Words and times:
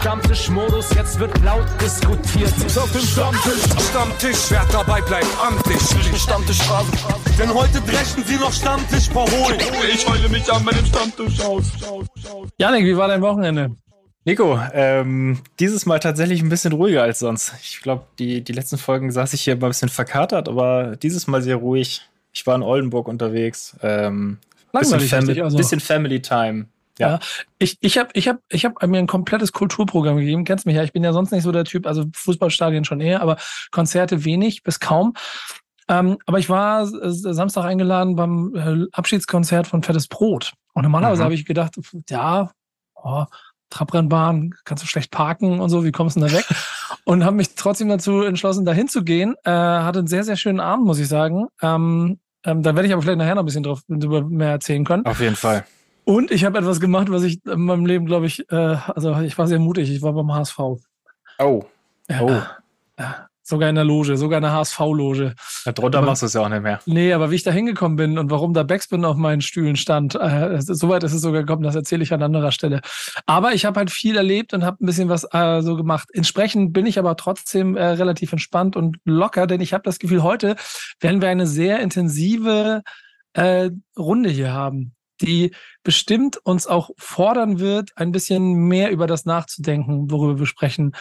Stammtischmodus, 0.00 0.94
jetzt 0.94 1.20
wird 1.20 1.30
laut 1.44 1.66
diskutiert. 1.78 2.50
Ist 2.64 2.78
auf 2.78 2.90
dem 2.90 3.02
Stammtisch, 3.02 3.62
Stammtisch, 3.90 4.50
wer 4.50 4.64
dabei 4.72 5.02
bleibt, 5.02 5.26
amtlich. 5.46 5.78
Stammtisch 6.18 6.62
Phase. 6.62 6.90
Denn 7.38 7.52
heute 7.52 7.82
dreschen 7.82 8.24
sie 8.24 8.36
noch 8.36 8.50
Stammtisch 8.50 9.10
verholen. 9.10 9.60
Ich 9.92 10.08
heule 10.08 10.30
mich 10.30 10.50
an 10.50 10.64
meinem 10.64 10.86
Stammtisch 10.86 11.40
aus. 11.42 11.64
Janik, 12.56 12.86
wie 12.86 12.96
war 12.96 13.08
dein 13.08 13.20
Wochenende? 13.20 13.76
Nico, 14.24 14.58
ähm, 14.72 15.42
dieses 15.58 15.84
Mal 15.84 16.00
tatsächlich 16.00 16.40
ein 16.40 16.48
bisschen 16.48 16.72
ruhiger 16.72 17.02
als 17.02 17.18
sonst. 17.18 17.52
Ich 17.62 17.82
glaube, 17.82 18.04
die, 18.18 18.42
die 18.42 18.52
letzten 18.52 18.78
Folgen 18.78 19.12
saß 19.12 19.34
ich 19.34 19.42
hier 19.42 19.56
mal 19.56 19.66
ein 19.66 19.70
bisschen 19.70 19.90
verkatert, 19.90 20.48
aber 20.48 20.96
dieses 20.96 21.26
Mal 21.26 21.42
sehr 21.42 21.56
ruhig. 21.56 22.08
Ich 22.32 22.46
war 22.46 22.54
in 22.54 22.62
Oldenburg 22.62 23.06
unterwegs. 23.06 23.76
Ähm, 23.82 24.38
bisschen, 24.72 25.00
Fam 25.00 25.28
also. 25.28 25.58
bisschen 25.58 25.80
Family 25.80 26.22
Time. 26.22 26.68
Ja. 27.00 27.08
ja. 27.08 27.18
ich, 27.58 27.78
ich 27.80 27.98
habe 27.98 28.10
ich 28.12 28.28
hab, 28.28 28.38
ich 28.48 28.64
hab 28.64 28.86
mir 28.86 28.98
ein 28.98 29.06
komplettes 29.06 29.52
Kulturprogramm 29.52 30.16
gegeben. 30.16 30.44
Kennst 30.44 30.66
mich 30.66 30.76
ja, 30.76 30.84
ich 30.84 30.92
bin 30.92 31.02
ja 31.02 31.12
sonst 31.12 31.32
nicht 31.32 31.42
so 31.42 31.52
der 31.52 31.64
Typ, 31.64 31.86
also 31.86 32.04
Fußballstadien 32.14 32.84
schon 32.84 33.00
eher, 33.00 33.22
aber 33.22 33.36
Konzerte 33.70 34.24
wenig 34.24 34.62
bis 34.62 34.78
kaum. 34.80 35.14
Ähm, 35.88 36.18
aber 36.26 36.38
ich 36.38 36.48
war 36.48 36.86
Samstag 36.86 37.64
eingeladen 37.64 38.14
beim 38.14 38.54
äh, 38.54 38.86
Abschiedskonzert 38.92 39.66
von 39.66 39.82
Fettes 39.82 40.06
Brot. 40.06 40.52
Und 40.72 40.84
normalerweise 40.84 41.22
mhm. 41.22 41.24
habe 41.24 41.34
ich 41.34 41.44
gedacht, 41.44 41.74
ja, 42.08 42.52
oh, 42.94 43.24
Trabrennbahn, 43.70 44.54
kannst 44.64 44.84
du 44.84 44.88
schlecht 44.88 45.10
parken 45.10 45.60
und 45.60 45.68
so, 45.68 45.84
wie 45.84 45.92
kommst 45.92 46.16
du 46.16 46.20
denn 46.20 46.28
da 46.28 46.34
weg? 46.36 46.46
und 47.04 47.24
habe 47.24 47.36
mich 47.36 47.54
trotzdem 47.54 47.88
dazu 47.88 48.22
entschlossen, 48.22 48.64
dahin 48.64 48.88
zu 48.88 49.02
gehen. 49.02 49.34
Äh, 49.44 49.50
hatte 49.50 50.00
einen 50.00 50.08
sehr, 50.08 50.24
sehr 50.24 50.36
schönen 50.36 50.60
Abend, 50.60 50.86
muss 50.86 50.98
ich 50.98 51.08
sagen. 51.08 51.46
Ähm, 51.60 52.20
ähm, 52.44 52.62
da 52.62 52.74
werde 52.74 52.86
ich 52.86 52.92
aber 52.92 53.02
vielleicht 53.02 53.18
nachher 53.18 53.34
noch 53.34 53.42
ein 53.42 53.46
bisschen 53.46 53.62
drauf 53.62 53.80
drüber 53.88 54.22
mehr 54.22 54.50
erzählen 54.50 54.84
können. 54.84 55.06
Auf 55.06 55.20
jeden 55.20 55.36
Fall. 55.36 55.64
Und 56.10 56.32
ich 56.32 56.44
habe 56.44 56.58
etwas 56.58 56.80
gemacht, 56.80 57.08
was 57.08 57.22
ich 57.22 57.38
in 57.46 57.60
meinem 57.60 57.86
Leben, 57.86 58.04
glaube 58.04 58.26
ich, 58.26 58.50
äh, 58.50 58.56
also 58.56 59.20
ich 59.20 59.38
war 59.38 59.46
sehr 59.46 59.60
mutig. 59.60 59.88
Ich 59.88 60.02
war 60.02 60.12
beim 60.12 60.34
HSV. 60.34 60.58
Oh. 60.58 61.62
Ja, 62.08 62.20
oh. 62.20 62.42
Ja, 62.98 63.28
Sogar 63.44 63.68
in 63.68 63.76
der 63.76 63.84
Loge, 63.84 64.16
sogar 64.16 64.38
in 64.38 64.42
der 64.42 64.52
HSV-Loge. 64.52 65.36
Darunter 65.66 65.98
aber, 65.98 66.08
machst 66.08 66.22
du 66.22 66.26
es 66.26 66.32
ja 66.32 66.40
auch 66.40 66.48
nicht 66.48 66.64
mehr. 66.64 66.80
Nee, 66.84 67.12
aber 67.12 67.30
wie 67.30 67.36
ich 67.36 67.44
da 67.44 67.52
hingekommen 67.52 67.94
bin 67.94 68.18
und 68.18 68.28
warum 68.28 68.54
da 68.54 68.64
Backspin 68.64 69.04
auf 69.04 69.16
meinen 69.18 69.40
Stühlen 69.40 69.76
stand, 69.76 70.16
äh, 70.16 70.56
soweit 70.60 71.04
ist 71.04 71.12
es 71.12 71.22
sogar 71.22 71.42
gekommen, 71.42 71.62
das 71.62 71.76
erzähle 71.76 72.02
ich 72.02 72.12
an 72.12 72.24
anderer 72.24 72.50
Stelle. 72.50 72.80
Aber 73.26 73.52
ich 73.52 73.64
habe 73.64 73.78
halt 73.78 73.92
viel 73.92 74.16
erlebt 74.16 74.52
und 74.52 74.64
habe 74.64 74.82
ein 74.82 74.86
bisschen 74.86 75.08
was 75.08 75.28
äh, 75.32 75.62
so 75.62 75.76
gemacht. 75.76 76.08
Entsprechend 76.12 76.72
bin 76.72 76.86
ich 76.86 76.98
aber 76.98 77.16
trotzdem 77.16 77.76
äh, 77.76 77.84
relativ 77.84 78.32
entspannt 78.32 78.74
und 78.74 78.96
locker, 79.04 79.46
denn 79.46 79.60
ich 79.60 79.72
habe 79.72 79.84
das 79.84 80.00
Gefühl, 80.00 80.24
heute 80.24 80.56
werden 80.98 81.22
wir 81.22 81.28
eine 81.28 81.46
sehr 81.46 81.78
intensive 81.78 82.82
äh, 83.34 83.70
Runde 83.96 84.30
hier 84.30 84.52
haben 84.52 84.92
die 85.20 85.52
bestimmt 85.82 86.38
uns 86.38 86.66
auch 86.66 86.90
fordern 86.96 87.58
wird, 87.58 87.90
ein 87.96 88.12
bisschen 88.12 88.54
mehr 88.54 88.90
über 88.90 89.06
das 89.06 89.24
nachzudenken, 89.26 90.10
worüber 90.10 90.38
wir 90.38 90.46
sprechen, 90.46 90.92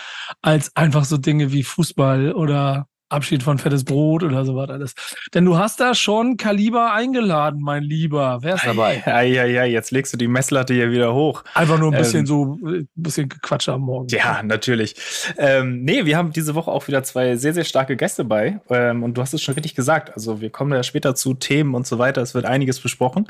als 0.41 0.75
einfach 0.75 1.05
so 1.05 1.17
Dinge 1.17 1.51
wie 1.51 1.63
Fußball 1.63 2.33
oder 2.33 2.88
Abschied 3.09 3.43
von 3.43 3.57
fettes 3.57 3.83
Brot 3.83 4.23
oder 4.23 4.45
sowas 4.45 4.69
alles. 4.69 4.93
Denn 5.33 5.45
du 5.45 5.57
hast 5.57 5.79
da 5.79 5.95
schon 5.95 6.37
Kaliber 6.37 6.93
eingeladen, 6.93 7.59
mein 7.61 7.83
Lieber. 7.83 8.39
Wer 8.41 8.55
ist 8.55 8.65
dabei? 8.65 9.03
Ja, 9.05 9.21
ja, 9.21 9.63
jetzt 9.63 9.91
legst 9.91 10.13
du 10.13 10.17
die 10.17 10.27
Messlatte 10.27 10.73
hier 10.73 10.91
wieder 10.91 11.13
hoch. 11.13 11.43
Einfach 11.55 11.79
nur 11.79 11.91
ein 11.91 11.97
bisschen 11.97 12.21
ähm, 12.21 12.25
so, 12.25 12.59
ein 12.63 12.87
bisschen 12.95 13.29
Quatsch 13.29 13.67
am 13.69 13.81
Morgen. 13.81 14.07
Ja, 14.09 14.43
natürlich. 14.43 14.95
Ähm, 15.37 15.83
nee, 15.83 16.05
wir 16.05 16.17
haben 16.17 16.31
diese 16.31 16.55
Woche 16.55 16.71
auch 16.71 16.87
wieder 16.87 17.03
zwei 17.03 17.35
sehr, 17.35 17.53
sehr 17.53 17.63
starke 17.63 17.97
Gäste 17.97 18.23
bei. 18.23 18.61
Ähm, 18.69 19.03
und 19.03 19.17
du 19.17 19.21
hast 19.21 19.33
es 19.33 19.41
schon 19.41 19.55
richtig 19.55 19.75
gesagt. 19.75 20.13
Also 20.13 20.41
wir 20.41 20.49
kommen 20.49 20.71
ja 20.71 20.83
später 20.83 21.15
zu 21.15 21.33
Themen 21.33 21.73
und 21.75 21.87
so 21.87 21.97
weiter. 21.97 22.21
Es 22.21 22.35
wird 22.35 22.45
einiges 22.45 22.79
besprochen. 22.79 23.27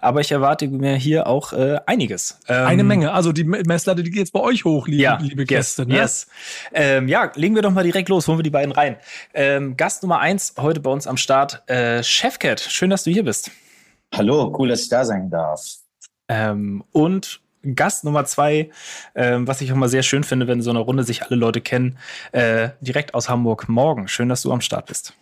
Aber 0.00 0.20
ich 0.20 0.30
erwarte 0.32 0.68
mir 0.68 0.96
hier 0.96 1.26
auch 1.26 1.52
äh, 1.52 1.78
einiges. 1.86 2.40
Ähm, 2.48 2.66
Eine 2.66 2.84
Menge. 2.84 3.12
Also 3.12 3.32
die 3.32 3.44
Messlatte, 3.44 4.02
die 4.02 4.10
geht 4.10 4.20
jetzt 4.20 4.32
bei 4.32 4.40
euch 4.40 4.64
hoch, 4.64 4.86
liebe, 4.86 5.02
ja, 5.02 5.18
liebe 5.20 5.44
Gäste. 5.44 5.82
Yes, 5.82 5.88
ne? 5.88 5.96
yes. 5.96 6.26
Ähm, 6.72 7.08
ja, 7.08 7.32
legen 7.34 7.54
wir 7.54 7.62
doch 7.62 7.72
mal 7.72 7.84
direkt 7.84 8.08
los. 8.08 8.28
Holen 8.28 8.38
wir 8.38 8.42
die 8.42 8.50
beiden 8.50 8.72
rein. 8.72 8.96
Ähm, 9.34 9.76
Gast 9.76 10.02
Nummer 10.02 10.20
eins 10.20 10.54
heute 10.58 10.80
bei 10.80 10.90
uns 10.90 11.06
am 11.06 11.16
Start, 11.16 11.62
äh, 11.68 12.02
Chefcat. 12.02 12.60
Schön, 12.60 12.90
dass 12.90 13.04
du 13.04 13.10
hier 13.10 13.24
bist. 13.24 13.50
Hallo, 14.14 14.54
cool, 14.58 14.68
dass 14.68 14.82
ich 14.82 14.88
da 14.88 15.04
sein 15.04 15.30
darf. 15.30 15.64
Ähm, 16.28 16.84
und 16.92 17.40
Gast 17.74 18.04
Nummer 18.04 18.24
zwei, 18.24 18.70
äh, 19.14 19.38
was 19.40 19.60
ich 19.60 19.72
auch 19.72 19.76
mal 19.76 19.88
sehr 19.88 20.02
schön 20.02 20.24
finde, 20.24 20.46
wenn 20.46 20.62
so 20.62 20.70
eine 20.70 20.80
Runde 20.80 21.04
sich 21.04 21.22
alle 21.22 21.36
Leute 21.36 21.60
kennen, 21.60 21.98
äh, 22.32 22.70
direkt 22.80 23.14
aus 23.14 23.28
Hamburg. 23.28 23.68
Morgen, 23.68 24.08
schön, 24.08 24.28
dass 24.28 24.42
du 24.42 24.52
am 24.52 24.60
Start 24.60 24.86
bist. 24.86 25.14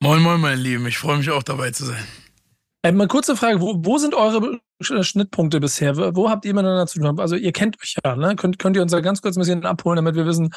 Moin, 0.00 0.20
moin, 0.20 0.40
mein 0.40 0.58
Lieben. 0.58 0.86
Ich 0.86 0.98
freue 0.98 1.18
mich 1.18 1.30
auch 1.30 1.42
dabei 1.42 1.70
zu 1.70 1.84
sein. 1.84 2.04
Äh, 2.82 2.92
mal 2.92 3.08
kurze 3.08 3.36
Frage, 3.36 3.60
wo, 3.60 3.74
wo 3.78 3.96
sind 3.96 4.14
eure 4.14 4.60
Schnittpunkte 4.80 5.60
bisher? 5.60 5.96
Wo 6.14 6.28
habt 6.28 6.44
ihr 6.44 6.52
miteinander 6.52 6.86
zu 6.86 6.98
tun? 6.98 7.18
Also 7.18 7.36
ihr 7.36 7.52
kennt 7.52 7.80
euch 7.80 7.96
ja, 8.04 8.14
ne? 8.14 8.36
Könnt, 8.36 8.58
könnt 8.58 8.76
ihr 8.76 8.82
uns 8.82 8.92
da 8.92 9.00
ganz 9.00 9.22
kurz 9.22 9.36
ein 9.36 9.40
bisschen 9.40 9.64
abholen, 9.64 9.96
damit 9.96 10.16
wir 10.16 10.26
wissen, 10.26 10.52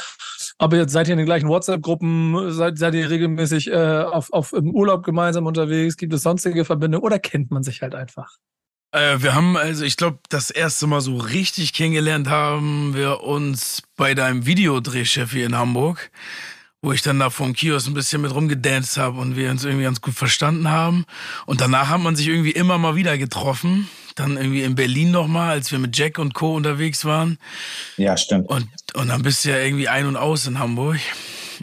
ihr 0.60 0.80
jetzt 0.80 0.92
seid 0.92 1.08
ihr 1.08 1.14
in 1.14 1.18
den 1.18 1.26
gleichen 1.26 1.50
WhatsApp-Gruppen, 1.50 2.52
seid, 2.52 2.78
seid 2.78 2.96
ihr 2.96 3.10
regelmäßig 3.10 3.72
äh, 3.72 4.04
auf, 4.04 4.32
auf 4.34 4.54
im 4.54 4.72
Urlaub 4.72 5.04
gemeinsam 5.04 5.46
unterwegs, 5.46 5.98
gibt 5.98 6.14
es 6.14 6.24
sonstige 6.24 6.66
Verbindungen 6.66 7.04
oder 7.04 7.20
kennt 7.20 7.52
man 7.52 7.64
sich 7.64 7.82
halt 7.82 7.96
einfach? 7.96 8.38
Äh, 8.92 9.18
wir 9.20 9.36
haben, 9.36 9.58
also 9.58 9.84
ich 9.84 9.98
glaube, 9.98 10.20
das 10.30 10.50
erste 10.50 10.88
Mal 10.88 11.02
so 11.02 11.18
richtig 11.18 11.74
kennengelernt 11.74 12.30
haben 12.30 12.96
wir 12.96 13.22
uns 13.22 13.84
bei 13.96 14.16
deinem 14.16 14.46
Videodrehchef 14.46 15.32
hier 15.32 15.46
in 15.46 15.58
Hamburg 15.58 16.12
wo 16.82 16.92
ich 16.92 17.02
dann 17.02 17.20
da 17.20 17.30
vom 17.30 17.54
Kiosk 17.54 17.88
ein 17.88 17.94
bisschen 17.94 18.22
mit 18.22 18.34
rumgedanced 18.34 18.98
habe 18.98 19.20
und 19.20 19.36
wir 19.36 19.50
uns 19.50 19.66
irgendwie 19.66 19.84
ganz 19.84 20.00
gut 20.00 20.14
verstanden 20.14 20.70
haben. 20.70 21.06
Und 21.46 21.60
danach 21.60 21.90
hat 21.90 22.02
man 22.02 22.16
sich 22.16 22.28
irgendwie 22.28 22.52
immer 22.52 22.78
mal 22.78 22.96
wieder 22.96 23.18
getroffen. 23.18 23.90
Dann 24.18 24.38
irgendwie 24.38 24.64
in 24.64 24.76
Berlin 24.76 25.12
nochmal, 25.12 25.52
als 25.52 25.72
wir 25.72 25.80
mit 25.80 25.98
Jack 25.98 26.20
und 26.20 26.34
Co. 26.34 26.56
unterwegs 26.56 27.06
waren. 27.06 27.38
Ja, 27.98 28.18
stimmt. 28.18 28.50
Und, 28.50 28.68
und 28.96 29.08
dann 29.10 29.22
bist 29.22 29.46
du 29.46 29.50
ja 29.50 29.58
irgendwie 29.58 29.88
ein 29.88 30.06
und 30.08 30.18
aus 30.18 30.48
in 30.48 30.60
Hamburg. 30.60 30.98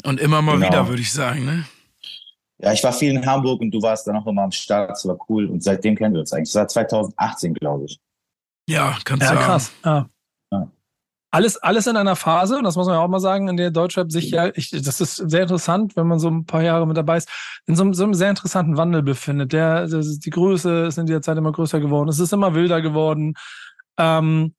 Und 0.05 0.21
immer 0.21 0.43
mal 0.43 0.57
genau. 0.57 0.69
wieder, 0.69 0.89
würde 0.89 1.03
ich 1.03 1.13
sagen, 1.13 1.45
ne? 1.45 1.67
Ja, 2.59 2.73
ich 2.73 2.83
war 2.83 2.93
viel 2.93 3.15
in 3.15 3.27
Hamburg 3.27 3.61
und 3.61 3.71
du 3.71 3.83
warst 3.83 4.07
dann 4.07 4.17
auch 4.17 4.27
immer 4.27 4.43
am 4.43 4.53
Start. 4.53 4.91
Das 4.91 5.07
war 5.07 5.19
cool. 5.29 5.47
Und 5.47 5.63
seitdem 5.63 5.97
kennen 5.97 6.15
wir 6.15 6.21
uns 6.21 6.33
eigentlich. 6.33 6.53
Das 6.53 6.61
war 6.61 6.69
2018, 6.69 7.55
glaube 7.55 7.85
ich. 7.87 7.99
Ja, 8.69 8.97
kannst 9.05 9.23
du 9.23 9.27
ja, 9.27 9.35
sagen. 9.35 9.45
krass. 9.45 9.73
Ja 9.85 10.09
alles, 11.35 11.57
alles 11.57 11.89
in 11.89 11.97
einer 11.97 12.15
Phase, 12.15 12.57
und 12.57 12.63
das 12.63 12.77
muss 12.77 12.87
man 12.87 12.95
ja 12.95 13.03
auch 13.03 13.09
mal 13.09 13.19
sagen, 13.19 13.49
in 13.49 13.57
der 13.57 13.73
Deutschrap 13.73 14.13
sich 14.13 14.31
ja, 14.31 14.53
ich, 14.55 14.71
das 14.71 15.01
ist 15.01 15.17
sehr 15.17 15.43
interessant, 15.43 15.97
wenn 15.97 16.07
man 16.07 16.21
so 16.21 16.31
ein 16.31 16.47
paar 16.47 16.63
Jahre 16.63 16.87
mit 16.87 16.97
dabei 16.97 17.17
ist, 17.17 17.29
in 17.67 17.75
so, 17.75 17.93
so 17.93 18.05
einem 18.05 18.15
sehr 18.15 18.31
interessanten 18.31 18.77
Wandel 18.77 19.03
befindet. 19.03 19.53
Der, 19.53 19.89
der, 19.89 20.01
die 20.01 20.31
Größe 20.31 20.87
ist 20.87 20.97
in 20.97 21.07
dieser 21.07 21.23
Zeit 21.23 21.37
immer 21.37 21.51
größer 21.51 21.81
geworden. 21.81 22.09
Es 22.09 22.21
ist 22.21 22.33
immer 22.33 22.55
wilder 22.55 22.81
geworden. 22.81 23.35
Ähm, 23.99 24.55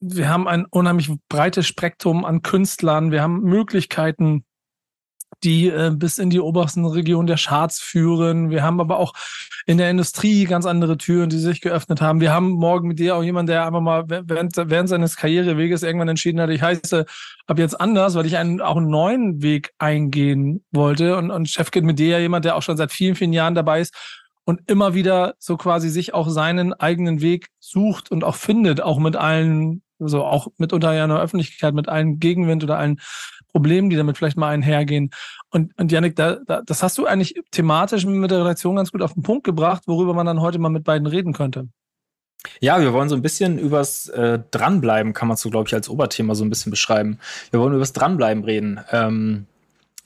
wir 0.00 0.28
haben 0.28 0.48
ein 0.48 0.66
unheimlich 0.66 1.10
breites 1.30 1.66
Spektrum 1.66 2.26
an 2.26 2.42
Künstlern. 2.42 3.10
Wir 3.10 3.22
haben 3.22 3.40
Möglichkeiten, 3.40 4.44
die 5.42 5.68
äh, 5.68 5.90
bis 5.94 6.18
in 6.18 6.30
die 6.30 6.40
obersten 6.40 6.84
Regionen 6.84 7.26
der 7.26 7.36
Charts 7.36 7.80
führen. 7.80 8.50
Wir 8.50 8.62
haben 8.62 8.80
aber 8.80 8.98
auch 8.98 9.12
in 9.66 9.78
der 9.78 9.90
Industrie 9.90 10.44
ganz 10.44 10.66
andere 10.66 10.98
Türen, 10.98 11.30
die 11.30 11.38
sich 11.38 11.60
geöffnet 11.60 12.00
haben. 12.00 12.20
Wir 12.20 12.32
haben 12.32 12.50
morgen 12.50 12.88
mit 12.88 12.98
dir 12.98 13.16
auch 13.16 13.22
jemanden, 13.22 13.48
der 13.48 13.66
einfach 13.66 13.80
mal 13.80 14.04
während, 14.08 14.56
während 14.56 14.88
seines 14.88 15.16
Karriereweges 15.16 15.82
irgendwann 15.82 16.08
entschieden 16.08 16.40
hat, 16.40 16.50
ich 16.50 16.62
heiße 16.62 17.06
ab 17.46 17.58
jetzt 17.58 17.80
anders, 17.80 18.14
weil 18.14 18.26
ich 18.26 18.36
einen, 18.36 18.60
auch 18.60 18.76
einen 18.76 18.88
neuen 18.88 19.42
Weg 19.42 19.72
eingehen 19.78 20.64
wollte. 20.70 21.16
Und, 21.16 21.30
und 21.30 21.48
Chef 21.48 21.70
geht 21.70 21.84
mit 21.84 21.98
dir 21.98 22.08
ja 22.08 22.18
jemand, 22.18 22.44
der 22.44 22.56
auch 22.56 22.62
schon 22.62 22.76
seit 22.76 22.92
vielen, 22.92 23.14
vielen 23.14 23.32
Jahren 23.32 23.54
dabei 23.54 23.80
ist 23.80 23.94
und 24.44 24.68
immer 24.68 24.94
wieder 24.94 25.34
so 25.38 25.56
quasi 25.56 25.88
sich 25.88 26.14
auch 26.14 26.28
seinen 26.28 26.72
eigenen 26.72 27.20
Weg 27.20 27.48
sucht 27.58 28.10
und 28.10 28.24
auch 28.24 28.36
findet, 28.36 28.80
auch 28.80 28.98
mit 28.98 29.16
allen, 29.16 29.82
so 29.98 30.24
auch 30.24 30.48
mitunter 30.58 30.92
ja 30.92 31.04
in 31.04 31.10
der 31.10 31.20
Öffentlichkeit, 31.20 31.74
mit 31.74 31.88
allen 31.88 32.18
Gegenwind 32.18 32.64
oder 32.64 32.78
allen 32.78 33.00
Problemen, 33.52 33.90
die 33.90 33.96
damit 33.96 34.16
vielleicht 34.16 34.36
mal 34.36 34.48
einhergehen. 34.48 35.10
Und, 35.50 35.78
und 35.78 35.92
Janik, 35.92 36.16
da, 36.16 36.38
da, 36.46 36.62
das 36.64 36.82
hast 36.82 36.98
du 36.98 37.06
eigentlich 37.06 37.34
thematisch 37.50 38.04
mit 38.06 38.30
der 38.30 38.40
Redaktion 38.40 38.76
ganz 38.76 38.90
gut 38.90 39.02
auf 39.02 39.14
den 39.14 39.22
Punkt 39.22 39.44
gebracht, 39.44 39.84
worüber 39.86 40.14
man 40.14 40.26
dann 40.26 40.40
heute 40.40 40.58
mal 40.58 40.70
mit 40.70 40.84
beiden 40.84 41.06
reden 41.06 41.32
könnte. 41.32 41.68
Ja, 42.60 42.80
wir 42.80 42.92
wollen 42.92 43.08
so 43.08 43.14
ein 43.14 43.22
bisschen 43.22 43.58
übers 43.58 44.08
äh, 44.08 44.40
Dranbleiben, 44.50 45.12
kann 45.12 45.28
man 45.28 45.36
so, 45.36 45.50
glaube 45.50 45.68
ich, 45.68 45.74
als 45.74 45.88
Oberthema 45.88 46.34
so 46.34 46.44
ein 46.44 46.50
bisschen 46.50 46.70
beschreiben. 46.70 47.18
Wir 47.50 47.60
wollen 47.60 47.74
übers 47.74 47.92
Dranbleiben 47.92 48.42
reden. 48.44 48.80
Ähm, 48.90 49.46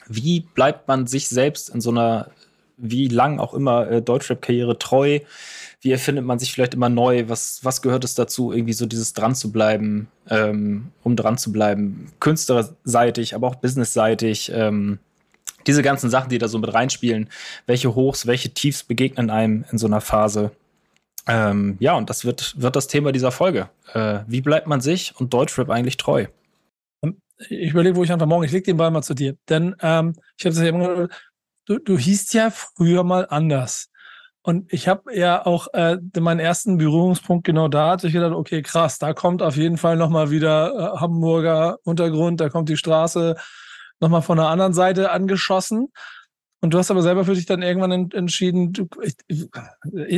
wie 0.07 0.41
bleibt 0.41 0.87
man 0.89 1.07
sich 1.07 1.29
selbst 1.29 1.71
in 1.71 1.81
so 1.81 1.91
einer, 1.91 2.31
wie 2.77 3.09
lang 3.09 3.39
auch 3.39 3.55
immer, 3.55 3.91
äh, 3.91 4.03
Deutschrap-Karriere 4.03 4.79
treu? 4.79 5.21
Wie 5.87 5.93
erfindet 5.93 6.25
man 6.25 6.41
sich 6.41 6.53
vielleicht 6.53 6.75
immer 6.75 6.89
neu? 6.89 7.29
Was, 7.29 7.61
was 7.63 7.81
gehört 7.81 8.03
es 8.03 8.17
dazu, 8.17 8.53
irgendwie 8.53 8.73
so 8.73 8.87
dieses 8.87 9.13
dran 9.13 9.37
zu 9.37 9.53
bleiben, 9.53 10.09
ähm, 10.29 10.91
um 11.05 11.15
dran 11.15 11.39
zu 11.39 11.53
bleiben? 11.53 12.11
Künstlerseitig, 12.19 13.37
aber 13.37 13.47
auch 13.47 13.55
businessseitig. 13.55 14.51
Ähm, 14.53 14.99
diese 15.69 15.83
ganzen 15.83 16.11
Sachen, 16.11 16.29
die 16.29 16.39
da 16.39 16.49
so 16.49 16.59
mit 16.59 16.75
reinspielen. 16.75 17.31
Welche 17.67 17.95
Hochs, 17.95 18.27
welche 18.27 18.51
Tiefs 18.51 18.83
begegnen 18.83 19.31
einem 19.31 19.65
in 19.71 19.79
so 19.79 19.87
einer 19.87 20.01
Phase? 20.01 20.51
Ähm, 21.29 21.77
ja, 21.79 21.95
und 21.95 22.11
das 22.11 22.25
wird, 22.25 22.61
wird 22.61 22.75
das 22.75 22.89
Thema 22.89 23.13
dieser 23.13 23.31
Folge. 23.31 23.69
Äh, 23.95 24.21
wie 24.27 24.41
bleibt 24.41 24.67
man 24.67 24.81
sich 24.81 25.15
und 25.21 25.33
Deutschrap 25.33 25.71
eigentlich 25.71 25.99
treu? 25.99 26.27
Ich 27.49 27.71
überlege, 27.71 27.95
wo 27.95 28.03
ich 28.03 28.11
einfach 28.11 28.27
morgen, 28.27 28.43
ich 28.43 28.51
leg 28.51 28.65
den 28.65 28.77
Ball 28.77 28.91
mal 28.91 29.03
zu 29.03 29.15
dir. 29.15 29.37
Denn 29.49 29.77
ähm, 29.83 30.15
ich 30.37 30.47
habe 30.47 30.53
es 30.53 30.61
ja 30.61 30.67
immer 30.67 31.09
du, 31.67 31.79
du 31.79 31.99
hießt 31.99 32.35
ja 32.35 32.51
früher 32.51 33.05
mal 33.05 33.27
anders. 33.29 33.91
Und 34.47 34.73
ich 34.73 34.87
habe 34.87 35.13
ja 35.13 35.45
auch 35.45 35.67
äh, 35.73 35.99
meinen 36.21 36.39
ersten 36.39 36.79
Berührungspunkt 36.79 37.45
genau 37.45 37.67
da, 37.67 37.91
hatte 37.91 38.07
ich 38.07 38.13
gedacht, 38.13 38.31
okay, 38.31 38.63
krass, 38.63 38.97
da 39.01 39.13
kommt 39.13 39.43
auf 39.43 39.57
jeden 39.57 39.77
Fall 39.77 39.97
nochmal 39.97 40.31
wieder 40.31 40.73
äh, 40.95 41.01
Hamburger 41.01 41.79
Untergrund, 41.83 42.41
da 42.41 42.49
kommt 42.49 42.69
die 42.69 42.77
Straße 42.77 43.35
nochmal 43.99 44.23
von 44.23 44.39
der 44.39 44.47
anderen 44.47 44.73
Seite 44.73 45.11
angeschossen. 45.11 45.89
Und 46.61 46.73
du 46.73 46.79
hast 46.79 46.93
aber 46.93 47.03
selber 47.03 47.25
für 47.25 47.35
dich 47.35 47.47
dann 47.47 47.61
irgendwann 47.61 48.13
entschieden, 48.13 48.73
du, 48.73 48.87
ich, 49.01 49.17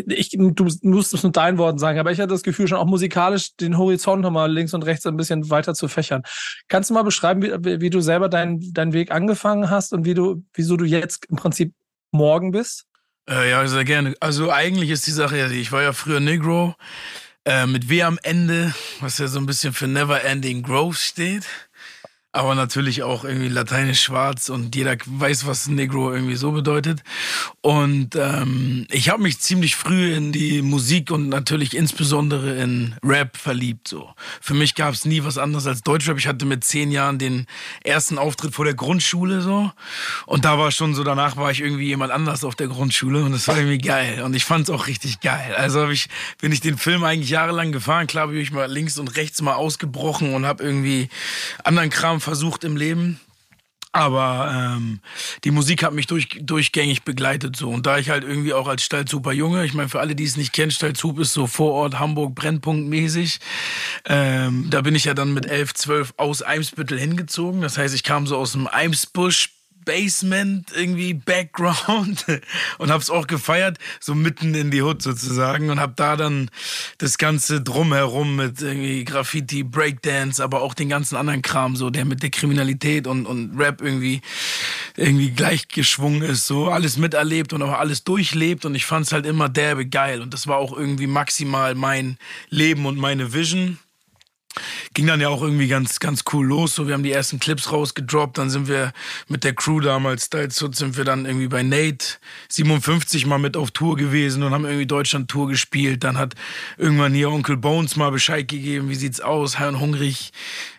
ich, 0.07 0.31
du 0.39 0.67
musst 0.83 1.15
es 1.15 1.23
mit 1.23 1.35
deinen 1.35 1.57
Worten 1.57 1.79
sagen, 1.79 1.99
aber 1.99 2.13
ich 2.13 2.21
hatte 2.21 2.35
das 2.35 2.43
Gefühl, 2.43 2.69
schon 2.69 2.79
auch 2.79 2.85
musikalisch 2.85 3.57
den 3.57 3.79
Horizont 3.79 4.21
nochmal 4.21 4.53
links 4.53 4.75
und 4.75 4.85
rechts 4.85 5.07
ein 5.07 5.17
bisschen 5.17 5.49
weiter 5.49 5.73
zu 5.73 5.89
fächern. 5.89 6.21
Kannst 6.69 6.91
du 6.91 6.95
mal 6.95 7.03
beschreiben, 7.03 7.65
wie, 7.65 7.81
wie 7.81 7.91
du 7.91 8.03
selber 8.03 8.29
deinen 8.29 8.75
deinen 8.75 8.93
Weg 8.93 9.11
angefangen 9.11 9.71
hast 9.71 9.95
und 9.95 10.05
wie 10.05 10.13
du, 10.13 10.45
wieso 10.53 10.77
du 10.77 10.85
jetzt 10.85 11.25
im 11.31 11.37
Prinzip 11.37 11.73
morgen 12.11 12.51
bist? 12.51 12.88
Äh, 13.29 13.51
ja, 13.51 13.67
sehr 13.69 13.85
gerne. 13.85 14.15
Also 14.21 14.51
eigentlich 14.51 14.91
ist 14.91 15.07
die 15.07 15.13
Sache 15.13 15.37
ja, 15.37 15.51
ich 15.51 15.71
war 15.71 15.83
ja 15.83 15.93
früher 15.93 16.21
Negro 16.21 16.75
äh, 17.45 17.67
mit 17.67 17.89
W 17.91 18.03
am 18.03 18.19
Ende, 18.23 18.75
was 19.01 19.19
ja 19.19 19.29
so 19.29 19.39
ein 19.39 19.47
bisschen 19.47 19.75
für 19.75 19.87
Never 19.87 20.25
Ending 20.25 20.63
Growth 20.63 20.97
steht 20.97 21.45
aber 22.39 22.55
natürlich 22.55 23.03
auch 23.03 23.25
irgendwie 23.25 23.49
lateinisch 23.49 24.01
schwarz 24.01 24.49
und 24.49 24.77
jeder 24.77 24.97
weiß, 25.05 25.45
was 25.49 25.67
Negro 25.67 26.13
irgendwie 26.13 26.37
so 26.37 26.53
bedeutet. 26.53 27.03
Und 27.63 28.15
ähm, 28.15 28.87
ich 28.91 29.09
habe 29.09 29.21
mich 29.25 29.41
ziemlich 29.41 29.75
früh 29.75 30.15
in 30.15 30.31
die 30.31 30.63
Musik 30.63 31.11
und 31.11 31.29
natürlich 31.29 31.77
insbesondere 31.77 32.55
in 32.55 32.95
Rap 33.05 33.37
verliebt. 33.37 33.89
So 33.89 34.15
für 34.41 34.55
mich 34.55 34.77
gab 34.77 34.95
es 34.95 35.05
nie 35.05 35.25
was 35.25 35.37
anderes 35.37 35.67
als 35.67 35.83
Deutschrap. 35.83 36.17
Ich 36.17 36.29
hatte 36.29 36.47
mit 36.47 36.63
zehn 36.63 36.93
Jahren 36.93 37.19
den 37.19 37.47
ersten 37.83 38.19
Auftritt 38.19 38.55
vor 38.55 38.65
der 38.65 38.75
Grundschule 38.75 39.41
so 39.41 39.73
und 40.27 40.45
da 40.45 40.59
war 40.59 40.71
schon 40.71 40.95
so. 40.95 41.03
Danach 41.03 41.37
war 41.37 41.51
ich 41.51 41.61
irgendwie 41.61 41.87
jemand 41.87 42.13
anders 42.13 42.45
auf 42.45 42.55
der 42.55 42.69
Grundschule 42.69 43.25
und 43.25 43.33
das 43.33 43.49
war 43.49 43.57
irgendwie 43.57 43.79
geil 43.79 44.23
und 44.23 44.37
ich 44.37 44.45
fand 44.45 44.69
es 44.69 44.71
auch 44.71 44.87
richtig 44.87 45.19
geil. 45.21 45.57
Also 45.57 45.89
ich 45.89 46.09
bin 46.41 46.53
ich 46.53 46.61
den 46.61 46.79
Film 46.79 47.03
eigentlich 47.03 47.31
jahrelang 47.31 47.73
gefahren. 47.73 48.07
Klar 48.07 48.29
bin 48.29 48.37
ich 48.37 48.53
mal 48.53 48.71
links 48.71 48.97
und 48.97 49.17
rechts 49.17 49.43
mal 49.43 49.55
ausgebrochen 49.55 50.35
und 50.35 50.47
habe 50.47 50.63
irgendwie 50.63 51.09
anderen 51.65 51.91
Kram 51.91 52.21
versucht 52.29 52.63
im 52.65 52.77
Leben. 52.77 53.19
Aber 53.93 54.53
ähm, 54.55 55.01
die 55.45 55.51
Musik 55.51 55.83
hat 55.83 55.95
mich 55.95 56.07
durch, 56.07 56.29
durchgängig 56.43 57.05
begleitet 57.05 57.57
so. 57.57 57.71
Und 57.71 57.87
da 57.87 57.97
ich 57.97 58.11
halt 58.11 58.23
irgendwie 58.23 58.53
auch 58.53 58.69
als 58.69 58.83
Stalzuper 58.83 59.33
Junge, 59.33 59.65
ich 59.65 59.73
meine, 59.73 59.89
für 59.89 60.01
alle, 60.01 60.15
die 60.15 60.25
es 60.25 60.37
nicht 60.37 60.53
kennen, 60.53 60.71
Stalzhup 60.71 61.19
ist 61.19 61.33
so 61.33 61.47
Vorort 61.47 61.99
Hamburg 61.99 62.35
Brennpunktmäßig. 62.35 63.41
Ähm, 64.05 64.67
da 64.69 64.83
bin 64.83 64.95
ich 64.95 65.05
ja 65.05 65.15
dann 65.15 65.33
mit 65.33 65.47
11, 65.47 65.73
12 65.73 66.15
aus 66.19 66.43
Eimsbüttel 66.43 66.99
hingezogen. 66.99 67.63
Das 67.63 67.79
heißt, 67.79 67.95
ich 67.95 68.05
kam 68.05 68.27
so 68.27 68.37
aus 68.37 68.53
dem 68.53 68.67
Eimsbusch 68.67 69.58
Basement 69.89 70.71
irgendwie 70.77 71.15
Background. 71.15 72.27
Und 72.79 72.91
hab's 72.91 73.09
auch 73.09 73.27
gefeiert, 73.27 73.79
so 74.01 74.15
mitten 74.15 74.55
in 74.55 74.71
die 74.71 74.83
Hood 74.83 75.01
sozusagen. 75.01 75.71
Und 75.71 75.81
hab 75.81 75.97
da 75.97 76.15
dann 76.15 76.51
das 76.99 77.17
ganze 77.17 77.63
drumherum 77.63 78.37
mit 78.37 78.61
irgendwie 78.61 79.03
Graffiti, 79.07 79.63
Breakdance, 79.63 80.45
aber 80.45 80.61
auch 80.61 80.75
den 80.75 80.91
ganzen 80.91 81.17
anderen 81.17 81.41
Kram 81.41 81.75
so, 81.75 81.89
der 81.89 82.05
mit 82.05 82.23
der 82.23 82.29
Kriminalität 82.29 83.07
und, 83.07 83.25
und 83.25 83.59
Rap 83.59 83.81
irgendwie 83.81 84.21
irgendwie 84.95 85.31
gleichgeschwungen 85.31 86.21
ist, 86.21 86.47
so. 86.47 86.69
Alles 86.69 86.99
miterlebt 86.99 87.55
und 87.55 87.63
auch 87.63 87.79
alles 87.79 88.05
durchlebt. 88.05 88.67
Und 88.67 88.75
ich 88.75 88.85
fand's 88.85 89.13
halt 89.13 89.25
immer 89.25 89.49
derbe 89.49 89.87
geil. 89.87 90.21
Und 90.21 90.35
das 90.35 90.47
war 90.47 90.59
auch 90.59 90.77
irgendwie 90.77 91.07
maximal 91.07 91.75
mein 91.75 92.19
Leben 92.51 92.85
und 92.85 92.99
meine 92.99 93.33
Vision 93.33 93.79
ging 94.95 95.07
dann 95.07 95.21
ja 95.21 95.29
auch 95.29 95.43
irgendwie 95.43 95.69
ganz, 95.69 96.01
ganz 96.01 96.25
cool 96.33 96.47
los. 96.47 96.75
So, 96.75 96.87
wir 96.87 96.95
haben 96.95 97.03
die 97.03 97.13
ersten 97.13 97.39
Clips 97.39 97.73
rausgedroppt, 97.73 98.39
dann 98.39 98.51
sind 98.51 98.69
wir 98.69 98.93
mit 99.29 99.45
der 99.45 99.55
Crew 99.55 99.81
damals, 99.81 100.27
Stileshood, 100.27 100.75
sind 100.75 100.97
wir 100.97 101.05
dann 101.05 101.27
irgendwie 101.27 101.49
bei 101.49 101.63
Nate 101.63 102.19
57 102.49 103.27
mal 103.27 103.39
mit 103.39 103.57
auf 103.57 103.71
Tour 103.71 103.97
gewesen 103.97 104.43
und 104.43 104.53
haben 104.53 104.65
irgendwie 104.65 104.87
Deutschland-Tour 104.87 105.49
gespielt. 105.49 106.05
Dann 106.05 106.19
hat 106.19 106.35
irgendwann 106.77 107.15
hier 107.15 107.31
Onkel 107.31 107.57
Bones 107.57 107.97
mal 107.97 108.11
Bescheid 108.11 108.49
gegeben, 108.49 108.89
wie 108.89 108.95
sieht's 108.95 109.21
aus, 109.21 109.59
Herrn 109.59 109.81
Hungrig, 109.81 110.33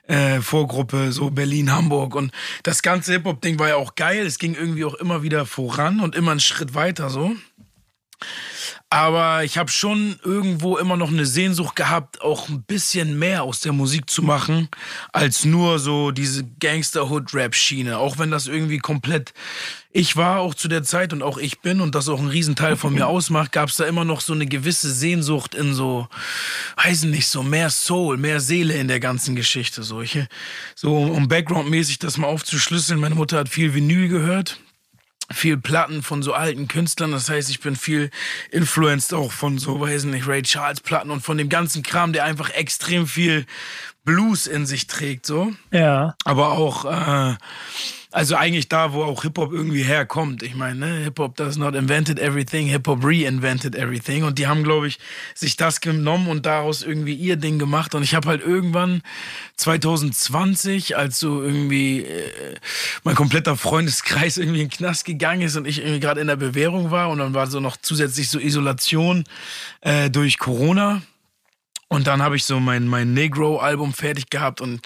äh, 0.08 0.42
Vorgruppe, 0.42 1.12
so 1.12 1.30
Berlin, 1.30 1.72
Hamburg. 1.72 2.16
Und 2.16 2.32
das 2.64 2.82
ganze 2.82 3.14
Hip-Hop-Ding 3.14 3.60
war 3.60 3.70
ja 3.70 3.76
auch 3.76 3.96
geil. 3.96 4.26
Es 4.26 4.40
ging 4.40 4.56
irgendwie 4.56 4.86
auch 4.86 4.96
immer 4.96 5.24
wieder 5.24 5.46
voran 5.46 6.00
und 6.00 6.16
immer 6.16 6.32
einen 6.32 6.40
Schritt 6.40 6.74
weiter 6.74 7.10
so. 7.10 7.36
Aber 8.90 9.44
ich 9.44 9.58
habe 9.58 9.70
schon 9.70 10.20
irgendwo 10.24 10.78
immer 10.78 10.98
noch 10.98 11.10
eine 11.10 11.26
Sehnsucht 11.26 11.76
gehabt, 11.76 12.22
auch 12.22 12.50
ein 12.50 12.64
bisschen 12.64 13.20
mehr 13.20 13.44
aus 13.44 13.60
der 13.60 13.72
Musik 13.72 14.10
zu 14.10 14.24
machen, 14.24 14.68
als 15.14 15.46
nur 15.46 15.78
so 15.78 16.10
diese 16.10 16.44
Gangster-Hood-Rap-Schiene. 16.60 18.00
Auch 18.00 18.18
wenn 18.18 18.32
das 18.32 18.48
irgendwie 18.48 18.80
komplett 18.80 19.34
ich 19.92 20.16
war 20.16 20.40
auch 20.40 20.54
zu 20.54 20.68
der 20.68 20.84
Zeit 20.84 21.14
und 21.14 21.24
auch 21.24 21.40
ich 21.40 21.62
bin 21.62 21.82
und 21.82 21.96
das 21.96 22.10
auch 22.10 22.20
ein 22.20 22.28
Riesenteil 22.28 22.76
von 22.76 22.94
mir 22.94 23.08
ausmacht, 23.08 23.52
gab 23.52 23.70
es 23.70 23.78
da 23.78 23.86
immer 23.86 24.06
noch 24.06 24.22
so 24.22 24.34
eine 24.34 24.46
gewisse 24.46 24.92
Sehnsucht 24.92 25.56
in 25.56 25.74
so, 25.74 26.08
weiß 26.84 27.04
nicht, 27.06 27.28
so 27.28 27.42
mehr 27.42 27.72
Soul, 27.72 28.18
mehr 28.18 28.40
Seele 28.40 28.76
in 28.76 28.88
der 28.88 29.00
ganzen 29.00 29.36
Geschichte. 29.36 29.82
So, 29.82 30.02
ich, 30.02 30.20
so 30.76 30.96
um 30.96 31.28
Background-mäßig 31.28 31.98
das 31.98 32.18
mal 32.18 32.28
aufzuschlüsseln. 32.28 33.00
Meine 33.00 33.16
Mutter 33.16 33.38
hat 33.38 33.50
viel 33.50 33.74
Vinyl 33.74 34.10
gehört 34.10 34.60
viel 35.32 35.58
Platten 35.58 36.02
von 36.02 36.24
so 36.24 36.34
alten 36.34 36.68
Künstlern. 36.68 37.12
Das 37.12 37.30
heißt, 37.30 37.50
ich 37.50 37.60
bin 37.60 37.76
viel 37.76 38.10
influenced 38.52 39.14
auch 39.14 39.32
von 39.32 39.58
so, 39.58 39.80
weiß 39.80 40.06
nicht, 40.06 40.28
Ray 40.28 40.42
Charles 40.42 40.82
Platten 40.82 41.12
und 41.12 41.22
von 41.22 41.38
dem 41.38 41.50
ganzen 41.50 41.84
Kram, 41.84 42.14
der 42.14 42.24
einfach 42.24 42.50
extrem 42.52 43.08
viel 43.08 43.46
Blues 44.06 44.48
in 44.48 44.66
sich 44.66 44.88
trägt, 44.88 45.26
so. 45.26 45.54
Ja. 45.72 46.16
Aber 46.26 46.52
auch, 46.52 46.86
äh, 46.86 47.36
also 48.12 48.36
eigentlich 48.36 48.68
da, 48.70 48.94
wo 48.94 49.04
auch 49.04 49.22
Hip-Hop 49.22 49.54
irgendwie 49.54 49.84
herkommt. 49.84 50.42
Ich 50.42 50.56
meine, 50.56 50.80
ne? 50.80 51.04
Hip-Hop 51.04 51.36
does 51.36 51.58
not 51.58 51.76
invented 51.76 52.18
everything, 52.18 52.66
Hip-Hop 52.66 53.04
reinvented 53.04 53.76
everything. 53.76 54.24
Und 54.24 54.40
die 54.40 54.48
haben, 54.48 54.64
glaube 54.64 54.88
ich, 54.88 54.98
sich 55.36 55.58
das 55.58 55.80
genommen 55.80 56.28
und 56.28 56.48
daraus 56.48 56.82
irgendwie 56.82 57.14
ihr 57.14 57.36
Ding 57.36 57.60
gemacht. 57.60 57.94
Und 57.94 58.02
ich 58.02 58.16
habe 58.16 58.28
halt 58.28 58.42
irgendwann 58.42 59.04
2020, 59.58 60.98
als 60.98 61.20
so 61.20 61.44
irgendwie 61.44 62.02
äh, 62.02 62.56
mein 63.04 63.14
kompletter 63.14 63.56
Freundeskreis 63.56 64.38
irgendwie 64.40 64.62
in 64.62 64.70
den 64.70 64.76
Knast 64.76 65.06
gegangen 65.06 65.44
ist 65.44 65.56
und 65.56 65.68
ich 65.68 65.78
irgendwie 65.80 66.00
gerade 66.00 66.20
in 66.20 66.28
der 66.28 66.36
Bewährung 66.36 66.90
war 66.90 67.10
und 67.10 67.20
dann 67.20 67.36
war 67.36 67.46
so 67.46 67.60
noch 67.60 67.78
zusätzlich 67.78 68.30
so 68.30 68.40
Isolation 68.40 69.24
äh, 69.82 70.10
durch 70.10 70.40
Corona. 70.40 71.04
Und 71.90 72.08
dann 72.08 72.24
habe 72.24 72.36
ich 72.36 72.46
so 72.46 72.60
mein, 72.60 72.88
mein 72.88 73.14
Negro-Album 73.14 73.94
fertig 73.94 74.32
gehabt 74.32 74.62
und 74.62 74.82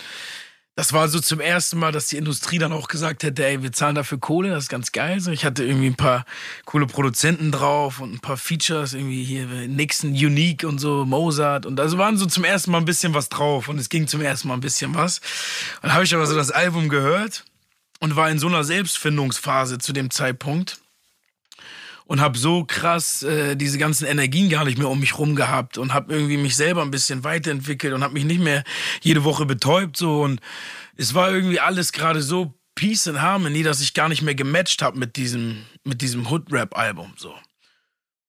das 0.75 0.91
war 0.91 1.07
so 1.07 1.19
zum 1.19 1.39
ersten 1.39 1.77
Mal, 1.77 1.91
dass 1.91 2.07
die 2.07 2.17
Industrie 2.17 2.57
dann 2.57 2.73
auch 2.73 2.87
gesagt 2.87 3.21
hätte, 3.23 3.45
ey, 3.45 3.61
wir 3.61 3.71
zahlen 3.71 3.93
dafür 3.93 4.19
Kohle, 4.19 4.49
das 4.49 4.63
ist 4.63 4.69
ganz 4.69 4.91
geil. 4.91 5.19
So, 5.19 5.29
ich 5.29 5.45
hatte 5.45 5.63
irgendwie 5.63 5.87
ein 5.87 5.95
paar 5.95 6.25
coole 6.65 6.87
Produzenten 6.87 7.51
drauf 7.51 7.99
und 7.99 8.13
ein 8.13 8.19
paar 8.19 8.37
Features, 8.37 8.93
irgendwie 8.93 9.23
hier 9.23 9.45
Nixon 9.45 10.11
Unique 10.11 10.63
und 10.63 10.79
so, 10.79 11.05
Mozart. 11.05 11.67
Und 11.67 11.79
also 11.79 11.99
waren 11.99 12.17
so 12.17 12.25
zum 12.25 12.43
ersten 12.43 12.71
Mal 12.71 12.79
ein 12.79 12.85
bisschen 12.85 13.13
was 13.13 13.29
drauf 13.29 13.67
und 13.67 13.77
es 13.77 13.89
ging 13.89 14.07
zum 14.07 14.21
ersten 14.21 14.47
Mal 14.47 14.55
ein 14.55 14.61
bisschen 14.61 14.95
was. 14.95 15.19
Und 15.19 15.83
dann 15.83 15.93
habe 15.93 16.05
ich 16.05 16.15
aber 16.15 16.25
so 16.25 16.35
das 16.35 16.49
Album 16.49 16.89
gehört 16.89 17.45
und 17.99 18.15
war 18.15 18.31
in 18.31 18.39
so 18.39 18.47
einer 18.47 18.63
Selbstfindungsphase 18.63 19.77
zu 19.77 19.93
dem 19.93 20.09
Zeitpunkt 20.09 20.79
und 22.05 22.21
habe 22.21 22.37
so 22.37 22.65
krass 22.65 23.23
äh, 23.23 23.55
diese 23.55 23.77
ganzen 23.77 24.05
Energien 24.05 24.49
gar 24.49 24.65
nicht 24.65 24.77
mehr 24.77 24.89
um 24.89 24.99
mich 24.99 25.17
rum 25.17 25.35
gehabt 25.35 25.77
und 25.77 25.93
habe 25.93 26.13
irgendwie 26.13 26.37
mich 26.37 26.55
selber 26.55 26.81
ein 26.81 26.91
bisschen 26.91 27.23
weiterentwickelt 27.23 27.93
und 27.93 28.03
habe 28.03 28.13
mich 28.13 28.25
nicht 28.25 28.41
mehr 28.41 28.63
jede 29.01 29.23
Woche 29.23 29.45
betäubt 29.45 29.97
so 29.97 30.21
und 30.21 30.39
es 30.95 31.13
war 31.13 31.31
irgendwie 31.31 31.59
alles 31.59 31.91
gerade 31.91 32.21
so 32.21 32.53
Peace 32.75 33.07
and 33.07 33.21
Harmony, 33.21 33.63
dass 33.63 33.81
ich 33.81 33.93
gar 33.93 34.09
nicht 34.09 34.21
mehr 34.21 34.35
gematcht 34.35 34.81
habe 34.81 34.97
mit 34.97 35.15
diesem 35.15 35.63
mit 35.83 36.01
diesem 36.01 36.29
Hood 36.29 36.51
Rap 36.51 36.77
Album 36.77 37.13
so. 37.17 37.33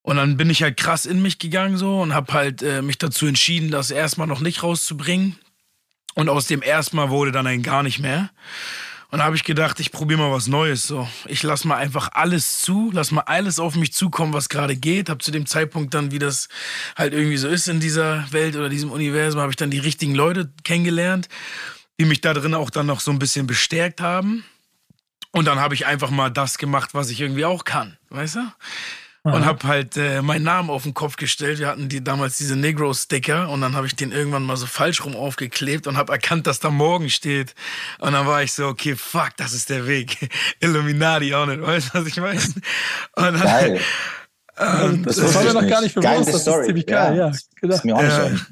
Und 0.02 0.16
dann 0.16 0.36
bin 0.36 0.50
ich 0.50 0.62
halt 0.62 0.76
krass 0.76 1.06
in 1.06 1.22
mich 1.22 1.38
gegangen 1.38 1.78
so 1.78 2.02
und 2.02 2.12
habe 2.12 2.34
halt 2.34 2.62
äh, 2.62 2.82
mich 2.82 2.98
dazu 2.98 3.26
entschieden, 3.26 3.70
das 3.70 3.90
erstmal 3.90 4.26
noch 4.26 4.40
nicht 4.40 4.62
rauszubringen. 4.62 5.38
Und 6.14 6.28
aus 6.28 6.46
dem 6.46 6.62
erstmal 6.62 7.08
wurde 7.08 7.32
dann 7.32 7.46
ein 7.46 7.62
gar 7.62 7.82
nicht 7.82 8.00
mehr. 8.00 8.30
Und 9.14 9.18
da 9.18 9.26
habe 9.26 9.36
ich 9.36 9.44
gedacht, 9.44 9.78
ich 9.78 9.92
probiere 9.92 10.18
mal 10.18 10.32
was 10.32 10.48
Neues. 10.48 10.88
So, 10.88 11.08
ich 11.26 11.44
lasse 11.44 11.68
mal 11.68 11.76
einfach 11.76 12.08
alles 12.14 12.62
zu, 12.62 12.90
lass 12.92 13.12
mal 13.12 13.20
alles 13.20 13.60
auf 13.60 13.76
mich 13.76 13.92
zukommen, 13.92 14.32
was 14.32 14.48
gerade 14.48 14.74
geht. 14.74 15.08
Habe 15.08 15.22
zu 15.22 15.30
dem 15.30 15.46
Zeitpunkt 15.46 15.94
dann, 15.94 16.10
wie 16.10 16.18
das 16.18 16.48
halt 16.96 17.12
irgendwie 17.12 17.36
so 17.36 17.46
ist 17.46 17.68
in 17.68 17.78
dieser 17.78 18.26
Welt 18.32 18.56
oder 18.56 18.68
diesem 18.68 18.90
Universum, 18.90 19.40
habe 19.40 19.52
ich 19.52 19.56
dann 19.56 19.70
die 19.70 19.78
richtigen 19.78 20.16
Leute 20.16 20.52
kennengelernt, 20.64 21.28
die 22.00 22.06
mich 22.06 22.22
da 22.22 22.34
drin 22.34 22.54
auch 22.54 22.70
dann 22.70 22.86
noch 22.86 22.98
so 22.98 23.12
ein 23.12 23.20
bisschen 23.20 23.46
bestärkt 23.46 24.00
haben. 24.00 24.44
Und 25.30 25.44
dann 25.44 25.60
habe 25.60 25.76
ich 25.76 25.86
einfach 25.86 26.10
mal 26.10 26.30
das 26.30 26.58
gemacht, 26.58 26.90
was 26.92 27.08
ich 27.08 27.20
irgendwie 27.20 27.44
auch 27.44 27.62
kann, 27.62 27.96
weißt 28.10 28.34
du? 28.34 28.52
Und 29.32 29.46
habe 29.46 29.66
halt 29.66 29.96
äh, 29.96 30.20
meinen 30.20 30.44
Namen 30.44 30.68
auf 30.68 30.82
den 30.82 30.92
Kopf 30.92 31.16
gestellt. 31.16 31.58
Wir 31.58 31.68
hatten 31.68 31.88
die 31.88 32.04
damals 32.04 32.36
diese 32.36 32.56
Negro-Sticker 32.56 33.48
und 33.48 33.62
dann 33.62 33.74
habe 33.74 33.86
ich 33.86 33.96
den 33.96 34.12
irgendwann 34.12 34.42
mal 34.42 34.56
so 34.58 34.66
falsch 34.66 35.02
rum 35.02 35.16
aufgeklebt 35.16 35.86
und 35.86 35.96
habe 35.96 36.12
erkannt, 36.12 36.46
dass 36.46 36.60
da 36.60 36.68
morgen 36.68 37.08
steht. 37.08 37.54
Und 38.00 38.12
dann 38.12 38.26
war 38.26 38.42
ich 38.42 38.52
so, 38.52 38.66
okay, 38.66 38.94
fuck, 38.96 39.30
das 39.38 39.54
ist 39.54 39.70
der 39.70 39.86
Weg. 39.86 40.28
Illuminati 40.60 41.34
auch 41.34 41.46
nicht, 41.46 41.62
weißt 41.62 41.94
du, 41.94 41.98
was 41.98 42.06
ich 42.06 42.16
meine? 42.18 42.40
Und 43.16 43.42
Geil. 43.42 43.80
Und 44.56 45.06
das, 45.06 45.16
das 45.16 45.34
war 45.34 45.42
mir 45.42 45.54
noch 45.54 45.66
gar 45.66 45.80
nicht 45.80 45.94
bewusst, 45.94 46.12
Geile 46.12 46.24
das 46.26 46.42
Story. 46.42 46.60
ist 46.60 46.66
ziemlich 46.66 46.86
geil, 46.86 47.16
ja. 47.16 47.28
ja 47.28 47.32
genau. 47.60 47.74
ist 47.74 47.84
mir 47.84 47.96
auch 47.96 48.02
nicht 48.02 48.46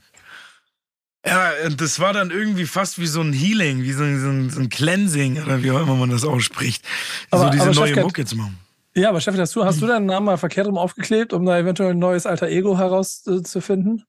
ja, 1.25 1.53
und 1.67 1.81
das 1.81 2.01
war 2.01 2.13
dann 2.13 2.33
irgendwie 2.33 2.67
fast 2.67 2.99
wie 2.99 3.07
so 3.07 3.21
ein 3.21 3.33
Healing, 3.33 3.85
wie 3.85 3.93
so 3.93 4.03
ein, 4.03 4.21
so 4.21 4.29
ein, 4.29 4.51
so 4.51 4.59
ein 4.59 4.69
Cleansing 4.71 5.41
oder 5.41 5.63
wie 5.63 5.71
auch 5.71 5.81
immer 5.81 5.95
man 5.95 6.11
das 6.11 6.25
ausspricht. 6.25 6.85
Aber, 7.31 7.45
so 7.45 7.51
diese 7.51 7.71
neue 7.71 7.95
Mucke 8.01 8.25
zu 8.25 8.35
machen. 8.35 8.59
Ja, 8.95 9.09
aber 9.09 9.21
Steffi, 9.21 9.39
hast 9.39 9.57
du, 9.57 9.65
hast 9.65 9.81
du 9.81 9.87
deinen 9.87 10.07
Namen 10.07 10.27
mal 10.27 10.37
verkehrt 10.37 10.67
rum 10.67 10.77
aufgeklebt, 10.77 11.33
um 11.33 11.47
da 11.47 11.59
eventuell 11.59 11.93
ein 11.93 11.99
neues 11.99 12.27
alter 12.27 12.49
Ego 12.49 12.77
herauszufinden? 12.77 14.05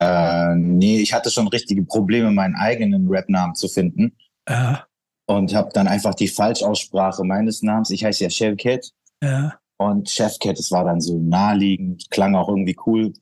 Äh, 0.00 0.54
nee, 0.56 0.98
ich 1.00 1.12
hatte 1.12 1.30
schon 1.30 1.48
richtige 1.48 1.84
Probleme, 1.84 2.30
meinen 2.30 2.56
eigenen 2.56 3.08
Rap-Namen 3.08 3.54
zu 3.54 3.68
finden. 3.68 4.16
Ja. 4.48 4.86
Und 5.26 5.54
habe 5.54 5.70
dann 5.74 5.86
einfach 5.86 6.14
die 6.14 6.28
Falschaussprache 6.28 7.22
meines 7.22 7.62
Namens. 7.62 7.90
Ich 7.90 8.04
heiße 8.04 8.24
ja 8.24 8.30
Chefcat. 8.30 8.90
Ja. 9.22 9.58
Und 9.76 10.08
Chefcat, 10.08 10.58
es 10.58 10.70
war 10.70 10.84
dann 10.84 11.00
so 11.00 11.18
naheliegend, 11.18 12.10
klang 12.10 12.34
auch 12.34 12.48
irgendwie 12.48 12.76
cool. 12.86 13.12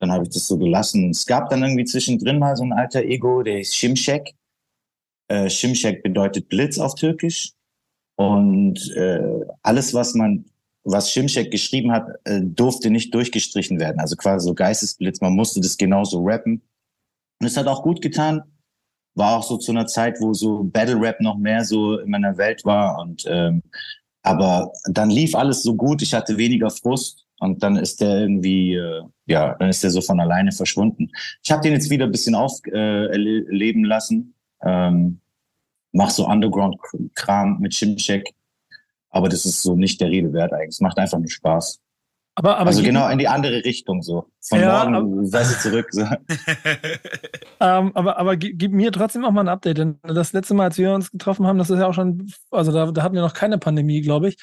Dann 0.00 0.12
habe 0.12 0.24
ich 0.24 0.30
das 0.30 0.46
so 0.46 0.58
gelassen. 0.58 1.10
Es 1.10 1.26
gab 1.26 1.48
dann 1.50 1.62
irgendwie 1.62 1.84
zwischendrin 1.84 2.38
mal 2.38 2.56
so 2.56 2.64
ein 2.64 2.72
alter 2.72 3.02
Ego, 3.02 3.42
der 3.42 3.58
hieß 3.58 3.74
Şimşek. 3.74 4.34
Äh, 5.28 5.48
Şimşek 5.48 6.04
bedeutet 6.04 6.48
Blitz 6.48 6.78
auf 6.78 6.94
Türkisch. 6.94 7.55
Und 8.16 8.92
äh, 8.96 9.20
alles, 9.62 9.94
was 9.94 10.14
man, 10.14 10.46
was 10.84 11.10
Şimşek 11.10 11.50
geschrieben 11.50 11.92
hat, 11.92 12.08
äh, 12.24 12.40
durfte 12.42 12.90
nicht 12.90 13.14
durchgestrichen 13.14 13.78
werden. 13.78 14.00
Also 14.00 14.16
quasi 14.16 14.46
so 14.46 14.54
Geistesblitz. 14.54 15.20
Man 15.20 15.34
musste 15.34 15.60
das 15.60 15.76
genauso 15.76 16.22
rappen. 16.24 16.62
Und 17.40 17.46
es 17.46 17.56
hat 17.56 17.66
auch 17.66 17.82
gut 17.82 18.00
getan. 18.00 18.42
War 19.14 19.38
auch 19.38 19.42
so 19.42 19.56
zu 19.58 19.72
einer 19.72 19.86
Zeit, 19.86 20.20
wo 20.20 20.32
so 20.32 20.64
Battle 20.64 21.00
Rap 21.00 21.20
noch 21.20 21.36
mehr 21.38 21.64
so 21.64 21.98
in 21.98 22.10
meiner 22.10 22.36
Welt 22.36 22.64
war. 22.64 22.98
Und 23.00 23.24
ähm, 23.26 23.62
aber 24.22 24.72
dann 24.90 25.10
lief 25.10 25.34
alles 25.34 25.62
so 25.62 25.74
gut. 25.74 26.02
Ich 26.02 26.12
hatte 26.12 26.36
weniger 26.36 26.70
Frust. 26.70 27.26
Und 27.38 27.62
dann 27.62 27.76
ist 27.76 28.00
der 28.00 28.20
irgendwie, 28.20 28.74
äh, 28.74 29.02
ja, 29.26 29.54
dann 29.58 29.68
ist 29.68 29.82
der 29.82 29.90
so 29.90 30.00
von 30.00 30.18
alleine 30.20 30.52
verschwunden. 30.52 31.10
Ich 31.44 31.50
habe 31.50 31.62
den 31.62 31.72
jetzt 31.72 31.90
wieder 31.90 32.06
ein 32.06 32.10
bisschen 32.10 32.34
aufleben 32.34 33.84
äh, 33.84 33.88
lassen. 33.88 34.34
Ähm, 34.64 35.20
mach 35.96 36.10
so 36.10 36.26
Underground-Kram 36.26 37.58
mit 37.58 37.74
Shimcheck. 37.74 38.32
Aber 39.10 39.28
das 39.28 39.44
ist 39.44 39.62
so 39.62 39.74
nicht 39.74 40.00
der 40.00 40.10
Rede 40.10 40.32
wert 40.32 40.52
eigentlich. 40.52 40.70
Es 40.70 40.80
macht 40.80 40.98
einfach 40.98 41.18
nur 41.18 41.30
Spaß. 41.30 41.80
Aber, 42.38 42.58
aber 42.58 42.66
also 42.66 42.82
genau 42.82 43.08
in 43.08 43.16
die 43.16 43.28
andere 43.28 43.64
Richtung 43.64 44.02
so. 44.02 44.26
Von 44.42 44.60
Ja, 44.60 44.86
morgen 44.86 45.26
sei 45.26 45.42
sie 45.44 45.58
zurück. 45.58 45.88
So. 45.90 46.04
Ähm, 47.58 47.92
aber 47.94 48.18
aber 48.18 48.36
gib, 48.36 48.58
gib 48.58 48.72
mir 48.72 48.92
trotzdem 48.92 49.24
auch 49.24 49.30
mal 49.30 49.40
ein 49.40 49.48
Update, 49.48 49.78
denn 49.78 49.98
das 50.02 50.34
letzte 50.34 50.52
Mal, 50.52 50.64
als 50.64 50.76
wir 50.76 50.92
uns 50.92 51.10
getroffen 51.10 51.46
haben, 51.46 51.56
das 51.56 51.70
ist 51.70 51.78
ja 51.78 51.86
auch 51.86 51.94
schon, 51.94 52.30
also 52.50 52.70
da, 52.70 52.92
da 52.92 53.02
hatten 53.02 53.14
wir 53.14 53.22
noch 53.22 53.32
keine 53.32 53.56
Pandemie, 53.56 54.02
glaube 54.02 54.28
ich, 54.28 54.36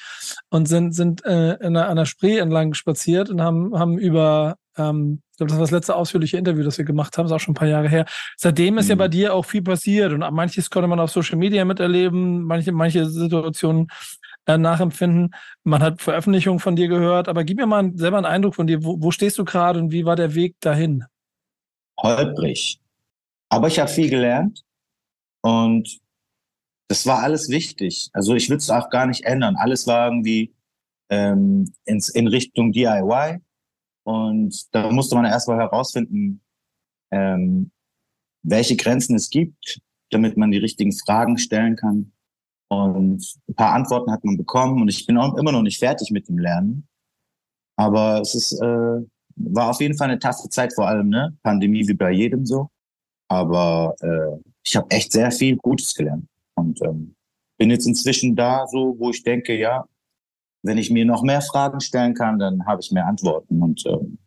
und 0.50 0.66
sind, 0.66 0.96
sind 0.96 1.24
äh, 1.24 1.52
in 1.54 1.76
einer, 1.76 1.88
an 1.88 1.96
der 1.96 2.06
Spree 2.06 2.38
entlang 2.38 2.74
spaziert 2.74 3.30
und 3.30 3.40
haben, 3.40 3.78
haben 3.78 3.98
über, 3.98 4.56
ähm, 4.76 5.22
ich 5.34 5.38
glaube, 5.38 5.48
das 5.48 5.58
war 5.58 5.64
das 5.64 5.72
letzte 5.72 5.96
ausführliche 5.96 6.36
Interview, 6.38 6.62
das 6.62 6.78
wir 6.78 6.84
gemacht 6.84 7.18
haben, 7.18 7.26
ist 7.26 7.32
auch 7.32 7.40
schon 7.40 7.52
ein 7.52 7.56
paar 7.56 7.66
Jahre 7.66 7.88
her. 7.88 8.06
Seitdem 8.36 8.78
ist 8.78 8.88
ja 8.88 8.94
Mhm. 8.94 8.98
bei 9.00 9.08
dir 9.08 9.34
auch 9.34 9.44
viel 9.44 9.62
passiert 9.62 10.12
und 10.12 10.20
manches 10.32 10.70
konnte 10.70 10.86
man 10.86 11.00
auf 11.00 11.10
Social 11.10 11.36
Media 11.36 11.64
miterleben, 11.64 12.44
manche, 12.44 12.70
manche 12.70 13.04
Situationen 13.10 13.88
äh, 14.46 14.56
nachempfinden. 14.56 15.34
Man 15.64 15.82
hat 15.82 16.00
Veröffentlichungen 16.00 16.60
von 16.60 16.76
dir 16.76 16.86
gehört, 16.86 17.28
aber 17.28 17.42
gib 17.42 17.56
mir 17.58 17.66
mal 17.66 17.90
selber 17.96 18.18
einen 18.18 18.26
Eindruck 18.26 18.54
von 18.54 18.68
dir. 18.68 18.84
Wo, 18.84 19.02
wo 19.02 19.10
stehst 19.10 19.36
du 19.38 19.44
gerade 19.44 19.80
und 19.80 19.90
wie 19.90 20.04
war 20.04 20.14
der 20.14 20.36
Weg 20.36 20.54
dahin? 20.60 21.04
holprig. 22.00 22.80
Aber 23.48 23.68
ich 23.68 23.78
habe 23.80 23.90
viel 23.90 24.10
gelernt 24.10 24.62
und 25.42 25.98
das 26.88 27.06
war 27.06 27.22
alles 27.22 27.48
wichtig. 27.48 28.10
Also 28.12 28.34
ich 28.34 28.48
würde 28.50 28.58
es 28.58 28.70
auch 28.70 28.88
gar 28.90 29.06
nicht 29.06 29.24
ändern. 29.24 29.56
Alles 29.56 29.86
war 29.86 30.06
irgendwie 30.08 30.52
ähm, 31.10 31.72
ins, 31.84 32.08
in 32.08 32.26
Richtung 32.28 32.72
DIY 32.72 33.38
und 34.04 34.74
da 34.74 34.90
musste 34.90 35.16
man 35.16 35.24
erstmal 35.24 35.58
herausfinden, 35.58 36.40
ähm, 37.10 37.70
welche 38.42 38.76
Grenzen 38.76 39.16
es 39.16 39.30
gibt, 39.30 39.80
damit 40.10 40.36
man 40.36 40.50
die 40.50 40.58
richtigen 40.58 40.92
Fragen 40.92 41.38
stellen 41.38 41.76
kann. 41.76 42.12
Und 42.68 43.36
ein 43.48 43.54
paar 43.54 43.72
Antworten 43.72 44.10
hat 44.10 44.24
man 44.24 44.36
bekommen 44.36 44.80
und 44.80 44.88
ich 44.88 45.06
bin 45.06 45.16
auch 45.18 45.36
immer 45.36 45.52
noch 45.52 45.62
nicht 45.62 45.78
fertig 45.78 46.10
mit 46.10 46.28
dem 46.28 46.38
Lernen. 46.38 46.86
Aber 47.76 48.20
es 48.20 48.34
ist, 48.34 48.52
äh, 48.60 49.00
war 49.36 49.70
auf 49.70 49.80
jeden 49.80 49.96
Fall 49.96 50.10
eine 50.10 50.18
taffe 50.18 50.48
Zeit, 50.48 50.72
vor 50.74 50.86
allem, 50.86 51.08
ne? 51.08 51.36
Pandemie 51.42 51.86
wie 51.88 51.94
bei 51.94 52.12
jedem 52.12 52.46
so. 52.46 52.70
Aber 53.28 53.94
äh, 54.00 54.38
ich 54.64 54.76
habe 54.76 54.90
echt 54.90 55.12
sehr 55.12 55.30
viel 55.30 55.56
Gutes 55.56 55.94
gelernt. 55.94 56.26
Und 56.54 56.80
ähm, 56.82 57.14
bin 57.58 57.70
jetzt 57.70 57.86
inzwischen 57.86 58.36
da 58.36 58.66
so, 58.66 58.96
wo 58.98 59.10
ich 59.10 59.22
denke, 59.22 59.58
ja, 59.58 59.86
wenn 60.64 60.78
ich 60.78 60.90
mir 60.90 61.04
noch 61.04 61.22
mehr 61.22 61.42
Fragen 61.42 61.80
stellen 61.80 62.14
kann, 62.14 62.38
dann 62.38 62.66
habe 62.66 62.80
ich 62.80 62.90
mehr 62.90 63.06
Antworten. 63.06 63.62
Und 63.62 63.84
ähm, 63.86 64.18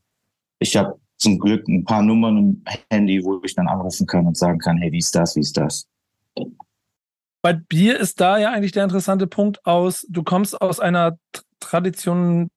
ich 0.60 0.77
habe 0.77 1.00
zum 1.17 1.39
Glück 1.39 1.67
ein 1.67 1.84
paar 1.84 2.03
Nummern 2.03 2.38
im 2.38 2.63
Handy, 2.91 3.24
wo 3.24 3.41
ich 3.44 3.56
dann 3.56 3.67
anrufen 3.67 4.06
kann 4.06 4.27
und 4.27 4.38
sagen 4.38 4.60
kann, 4.60 4.77
hey, 4.77 4.91
wie 4.91 5.00
ist 5.00 5.15
das, 5.15 5.36
wie 5.36 5.41
ist 5.41 5.58
das? 5.58 5.88
Bei 7.41 7.53
dir 7.53 8.00
ist 8.00 8.22
da 8.22 8.38
ja 8.38 8.51
eigentlich 8.51 8.72
der 8.72 8.84
interessante 8.84 9.25
Punkt 9.25 9.65
aus, 9.65 10.06
du 10.10 10.24
kommst 10.24 10.62
aus 10.62 10.79
einer 10.79 11.17
Tradition, 11.60 12.50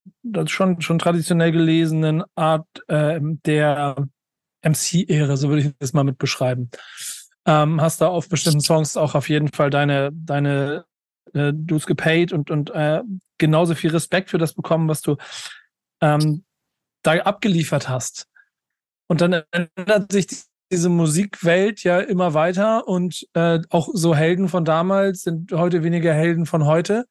schon, 0.46 0.80
schon 0.82 0.98
traditionell 0.98 1.52
gelesenen 1.52 2.22
Art 2.34 2.66
ähm, 2.88 3.40
der 3.46 3.96
MC-Ära, 4.62 5.36
so 5.36 5.48
würde 5.48 5.62
ich 5.62 5.72
das 5.78 5.94
mal 5.94 6.04
mit 6.04 6.18
beschreiben. 6.18 6.70
Ähm, 7.46 7.80
hast 7.80 8.02
da 8.02 8.08
auf 8.08 8.28
bestimmten 8.28 8.60
Songs 8.60 8.98
auch 8.98 9.14
auf 9.14 9.30
jeden 9.30 9.48
Fall 9.48 9.70
deine, 9.70 10.10
deine 10.12 10.84
äh, 11.34 11.52
Dues 11.54 11.86
gepaid 11.86 12.32
und, 12.32 12.50
und 12.50 12.70
äh, 12.70 13.02
genauso 13.38 13.74
viel 13.74 13.90
Respekt 13.90 14.30
für 14.30 14.38
das 14.38 14.54
bekommen, 14.54 14.88
was 14.88 15.02
du 15.02 15.16
ähm, 16.00 16.44
da 17.02 17.12
abgeliefert 17.14 17.88
hast. 17.88 18.26
Und 19.08 19.20
dann 19.20 19.42
ändert 19.52 20.12
sich 20.12 20.26
die 20.26 20.36
diese 20.70 20.88
Musikwelt 20.88 21.82
ja 21.82 21.98
immer 21.98 22.34
weiter 22.34 22.86
und 22.86 23.26
äh, 23.34 23.58
auch 23.70 23.88
so 23.92 24.14
Helden 24.14 24.48
von 24.48 24.64
damals 24.64 25.22
sind 25.22 25.52
heute 25.52 25.82
weniger 25.82 26.14
Helden 26.14 26.46
von 26.46 26.64
heute. 26.64 27.06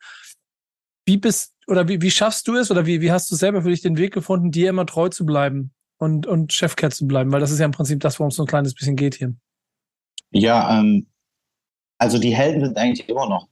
Wie 1.05 1.17
bist 1.17 1.53
oder 1.67 1.87
wie, 1.87 2.01
wie 2.01 2.11
schaffst 2.11 2.47
du 2.47 2.55
es 2.55 2.71
oder 2.71 2.85
wie, 2.85 3.01
wie 3.01 3.11
hast 3.11 3.29
du 3.31 3.35
selber 3.35 3.61
für 3.61 3.69
dich 3.69 3.81
den 3.81 3.97
Weg 3.97 4.13
gefunden, 4.13 4.51
dir 4.51 4.69
immer 4.69 4.85
treu 4.85 5.09
zu 5.09 5.25
bleiben 5.25 5.73
und, 5.97 6.25
und 6.25 6.53
Chefcat 6.53 6.93
zu 6.93 7.05
bleiben? 7.05 7.31
Weil 7.31 7.41
das 7.41 7.51
ist 7.51 7.59
ja 7.59 7.65
im 7.65 7.71
Prinzip 7.71 7.99
das, 7.99 8.19
worum 8.19 8.29
es 8.29 8.35
so 8.35 8.43
ein 8.43 8.47
kleines 8.47 8.73
bisschen 8.73 8.95
geht 8.95 9.15
hier. 9.15 9.35
Ja, 10.31 10.79
ähm, 10.79 11.07
also 11.97 12.17
die 12.17 12.35
Helden 12.35 12.63
sind 12.63 12.77
eigentlich 12.77 13.09
immer 13.09 13.27
noch 13.27 13.49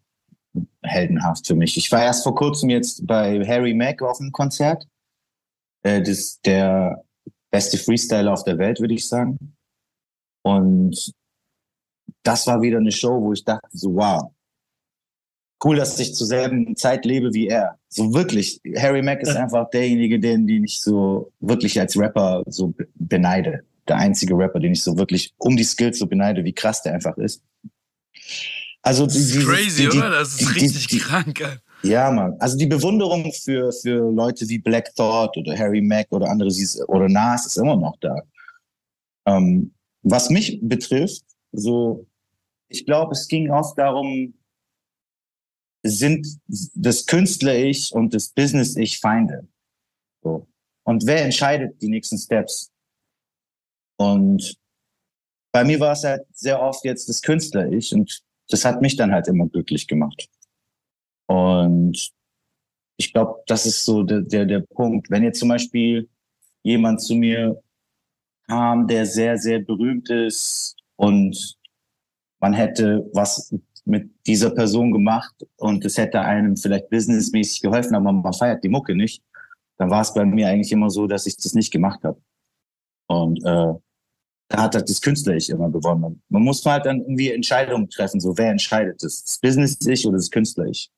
heldenhaft 0.83 1.47
für 1.47 1.55
mich. 1.55 1.77
Ich 1.77 1.91
war 1.91 2.03
erst 2.03 2.23
vor 2.23 2.35
kurzem 2.35 2.69
jetzt 2.69 3.05
bei 3.05 3.45
Harry 3.45 3.73
Mack 3.73 4.01
auf 4.01 4.19
einem 4.19 4.31
Konzert. 4.31 4.87
Äh, 5.83 5.99
das 6.01 6.09
ist 6.09 6.45
der 6.45 7.03
beste 7.51 7.77
Freestyler 7.77 8.33
auf 8.33 8.43
der 8.43 8.57
Welt, 8.57 8.79
würde 8.79 8.93
ich 8.93 9.07
sagen. 9.07 9.55
Und 10.43 11.11
das 12.23 12.47
war 12.47 12.61
wieder 12.61 12.77
eine 12.77 12.91
Show, 12.91 13.21
wo 13.21 13.33
ich 13.33 13.43
dachte 13.43 13.67
so, 13.71 13.95
wow, 13.95 14.31
cool, 15.63 15.77
dass 15.77 15.99
ich 15.99 16.13
zur 16.13 16.27
selben 16.27 16.75
Zeit 16.75 17.05
lebe 17.05 17.33
wie 17.33 17.47
er. 17.47 17.77
So 17.89 18.13
wirklich. 18.13 18.61
Harry 18.75 19.01
Mack 19.01 19.21
ist 19.21 19.35
einfach 19.35 19.69
derjenige, 19.69 20.19
den, 20.19 20.45
den 20.45 20.65
ich 20.65 20.81
so 20.81 21.31
wirklich 21.39 21.79
als 21.79 21.97
Rapper 21.97 22.43
so 22.47 22.67
be- 22.67 22.87
beneide. 22.95 23.63
Der 23.87 23.97
einzige 23.97 24.37
Rapper, 24.37 24.59
den 24.59 24.73
ich 24.73 24.83
so 24.83 24.97
wirklich 24.97 25.33
um 25.37 25.55
die 25.55 25.63
Skills 25.63 25.99
so 25.99 26.07
beneide, 26.07 26.43
wie 26.43 26.53
krass 26.53 26.83
der 26.83 26.93
einfach 26.93 27.17
ist. 27.17 27.41
Also 28.81 29.05
Das 29.05 29.15
ist 29.15 29.33
dieses- 29.33 29.45
crazy, 29.45 29.83
die- 29.83 29.89
die- 29.89 29.97
oder? 29.97 30.09
Das 30.11 30.29
ist 30.29 30.39
die- 30.41 30.45
richtig 30.59 30.87
die, 30.87 30.99
krank, 30.99 31.39
ey. 31.41 31.57
ja, 31.89 32.09
Mann. 32.11 32.35
Also 32.39 32.57
die 32.57 32.65
Bewunderung 32.67 33.31
für, 33.33 33.71
für 33.71 34.11
Leute 34.11 34.47
wie 34.47 34.59
Black 34.59 34.93
Thought 34.95 35.35
oder 35.37 35.57
Harry 35.57 35.81
Mack 35.81 36.07
oder 36.11 36.29
andere 36.29 36.49
oder 36.87 37.09
Nas 37.09 37.45
ist 37.45 37.57
immer 37.57 37.75
noch 37.75 37.97
da. 37.99 38.15
Ähm, 39.27 39.73
was 40.03 40.29
mich 40.29 40.59
betrifft, 40.61 41.23
so, 41.51 42.05
ich 42.69 42.85
glaube, 42.85 43.11
es 43.13 43.27
ging 43.27 43.49
oft 43.51 43.77
darum, 43.77 44.33
sind 45.85 46.25
das 46.47 47.05
Künstler-Ich 47.05 47.91
und 47.93 48.13
das 48.13 48.29
Business-Ich 48.29 48.99
Feinde? 48.99 49.47
So. 50.23 50.47
Und 50.83 51.05
wer 51.05 51.23
entscheidet 51.25 51.81
die 51.81 51.89
nächsten 51.89 52.17
Steps? 52.17 52.71
Und 53.99 54.55
bei 55.53 55.63
mir 55.63 55.79
war 55.79 55.93
es 55.93 56.03
halt 56.03 56.25
sehr 56.33 56.61
oft 56.61 56.83
jetzt 56.85 57.09
das 57.09 57.21
Künstler-Ich 57.21 57.93
und 57.93 58.21
das 58.49 58.65
hat 58.65 58.81
mich 58.81 58.95
dann 58.95 59.11
halt 59.11 59.27
immer 59.27 59.47
glücklich 59.47 59.87
gemacht. 59.87 60.29
Und 61.27 62.11
ich 62.97 63.13
glaube, 63.13 63.43
das 63.47 63.65
ist 63.65 63.85
so 63.85 64.03
der, 64.03 64.21
der, 64.21 64.45
der 64.45 64.61
Punkt. 64.61 65.09
Wenn 65.09 65.23
jetzt 65.23 65.39
zum 65.39 65.49
Beispiel 65.49 66.09
jemand 66.63 67.01
zu 67.01 67.15
mir 67.15 67.61
kam, 68.47 68.87
der 68.87 69.05
sehr, 69.05 69.37
sehr 69.37 69.59
berühmt 69.59 70.09
ist 70.09 70.75
und 70.95 71.57
man 72.39 72.53
hätte 72.53 73.09
was 73.13 73.53
mit 73.85 74.09
dieser 74.25 74.51
Person 74.51 74.91
gemacht 74.91 75.35
und 75.57 75.85
es 75.85 75.97
hätte 75.97 76.21
einem 76.21 76.57
vielleicht 76.57 76.89
businessmäßig 76.89 77.61
geholfen, 77.61 77.95
aber 77.95 78.11
man 78.11 78.33
feiert 78.33 78.63
die 78.63 78.69
Mucke 78.69 78.95
nicht, 78.95 79.23
dann 79.77 79.89
war 79.89 80.01
es 80.01 80.13
bei 80.13 80.25
mir 80.25 80.47
eigentlich 80.49 80.71
immer 80.71 80.89
so, 80.89 81.07
dass 81.07 81.25
ich 81.25 81.37
das 81.37 81.53
nicht 81.53 81.71
gemacht 81.71 82.03
habe. 82.03 82.21
Und 83.07 83.43
äh, 83.45 83.73
da 84.49 84.63
hat 84.63 84.75
halt 84.75 84.89
das 84.89 85.01
Künstler-Ich 85.01 85.49
immer 85.49 85.69
gewonnen. 85.69 86.21
Man 86.29 86.43
muss 86.43 86.65
halt 86.65 86.85
dann 86.85 87.01
irgendwie 87.01 87.31
Entscheidungen 87.31 87.89
treffen, 87.89 88.19
so 88.19 88.37
wer 88.37 88.51
entscheidet 88.51 89.03
das? 89.03 89.23
Das 89.23 89.39
Business-Ich 89.39 90.05
oder 90.05 90.17
das 90.17 90.31
Künstler-Ich? 90.31 90.89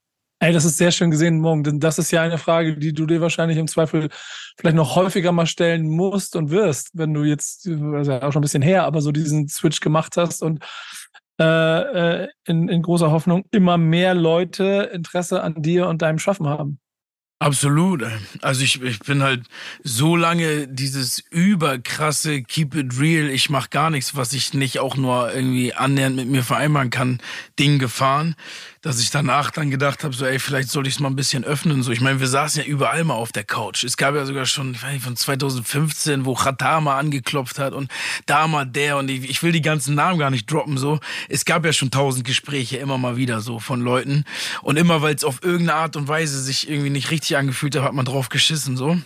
Ey, 0.42 0.54
das 0.54 0.64
ist 0.64 0.78
sehr 0.78 0.92
schön 0.92 1.12
gesehen, 1.12 1.40
Morgen, 1.40 1.64
denn 1.64 1.80
das 1.82 2.00
ist 2.00 2.12
ja 2.12 2.22
eine 2.22 2.38
Frage, 2.38 2.78
die 2.78 2.94
du 2.94 3.06
dir 3.06 3.20
wahrscheinlich 3.20 3.58
im 3.58 3.68
Zweifel 3.68 4.08
vielleicht 4.58 4.78
noch 4.78 4.96
häufiger 4.96 5.34
mal 5.34 5.48
stellen 5.48 5.90
musst 5.90 6.38
und 6.38 6.50
wirst, 6.50 6.92
wenn 6.94 7.14
du 7.14 7.24
jetzt, 7.26 7.68
also 7.68 8.14
auch 8.14 8.32
schon 8.32 8.40
ein 8.40 8.44
bisschen 8.44 8.62
her, 8.62 8.86
aber 8.86 9.02
so 9.02 9.12
diesen 9.12 9.50
Switch 9.50 9.82
gemacht 9.82 10.16
hast 10.16 10.42
und 10.42 10.64
äh, 11.42 12.24
äh, 12.24 12.28
in, 12.46 12.70
in 12.70 12.82
großer 12.82 13.12
Hoffnung 13.12 13.44
immer 13.52 13.78
mehr 13.78 14.14
Leute 14.14 14.90
Interesse 14.94 15.42
an 15.44 15.62
dir 15.62 15.88
und 15.88 16.02
deinem 16.02 16.20
Schaffen 16.20 16.48
haben. 16.48 16.80
Absolut. 17.42 18.04
Also 18.42 18.64
ich, 18.64 18.82
ich 18.82 19.00
bin 19.00 19.24
halt 19.24 19.44
so 19.82 20.18
lange 20.18 20.68
dieses 20.68 21.24
überkrasse 21.30 22.44
Keep 22.44 22.76
it 22.76 23.00
real, 23.00 23.30
ich 23.30 23.50
mach 23.50 23.70
gar 23.70 23.90
nichts, 23.90 24.14
was 24.14 24.34
ich 24.34 24.54
nicht 24.54 24.80
auch 24.80 24.98
nur 24.98 25.34
irgendwie 25.34 25.74
annähernd 25.74 26.18
mit 26.18 26.28
mir 26.28 26.44
vereinbaren 26.44 26.90
kann, 26.90 27.20
Ding 27.58 27.80
gefahren, 27.80 28.36
dass 28.82 29.02
ich 29.02 29.10
danach 29.10 29.52
dann 29.52 29.70
gedacht 29.70 30.04
habe, 30.04 30.14
so 30.14 30.26
ey, 30.26 30.40
vielleicht 30.40 30.70
sollte 30.70 30.88
ich 30.88 30.96
es 30.96 31.00
mal 31.02 31.10
ein 31.10 31.16
bisschen 31.16 31.44
öffnen. 31.44 31.84
So, 31.84 31.92
ich 31.92 32.00
meine, 32.00 32.20
wir 32.20 32.28
saßen 32.28 32.62
ja 32.62 32.68
überall 32.68 33.04
mal 33.04 33.16
auf 33.16 33.32
der 33.34 33.44
Couch. 33.44 33.84
Es 33.84 33.98
gab 33.98 34.16
ja 34.16 34.26
sogar 34.26 34.46
schon 34.46 34.74
ich 34.74 34.82
weiß 34.82 34.94
nicht, 34.94 35.04
von 35.04 35.18
2015, 35.18 36.26
wo 36.26 36.34
Qatar 36.34 36.80
mal 36.80 36.98
angeklopft 36.98 37.60
hat 37.60 37.74
und 37.74 37.92
da 38.26 38.48
mal 38.48 38.66
der 38.66 38.98
und 38.98 39.10
ich, 39.10 39.30
ich 39.30 39.44
will 39.44 39.52
die 39.52 39.62
ganzen 39.62 39.96
Namen 39.96 40.18
gar 40.18 40.30
nicht 40.30 40.50
droppen. 40.50 40.78
So, 40.78 41.00
es 41.28 41.44
gab 41.44 41.66
ja 41.66 41.74
schon 41.74 41.92
tausend 41.92 42.26
Gespräche 42.26 42.78
immer 42.78 42.98
mal 42.98 43.18
wieder 43.18 43.42
so 43.42 43.60
von 43.60 43.82
Leuten 43.82 44.24
und 44.62 44.78
immer 44.78 45.02
weil 45.02 45.16
es 45.16 45.24
auf 45.26 45.44
irgendeine 45.44 45.76
Art 45.76 45.96
und 45.98 46.08
Weise 46.08 46.42
sich 46.42 46.70
irgendwie 46.70 46.90
nicht 46.90 47.12
richtig 47.12 47.36
angefühlt 47.36 47.76
hat, 47.76 47.84
hat 47.84 47.94
man 47.94 48.06
drauf 48.06 48.30
geschissen 48.30 48.78
so. 48.78 48.98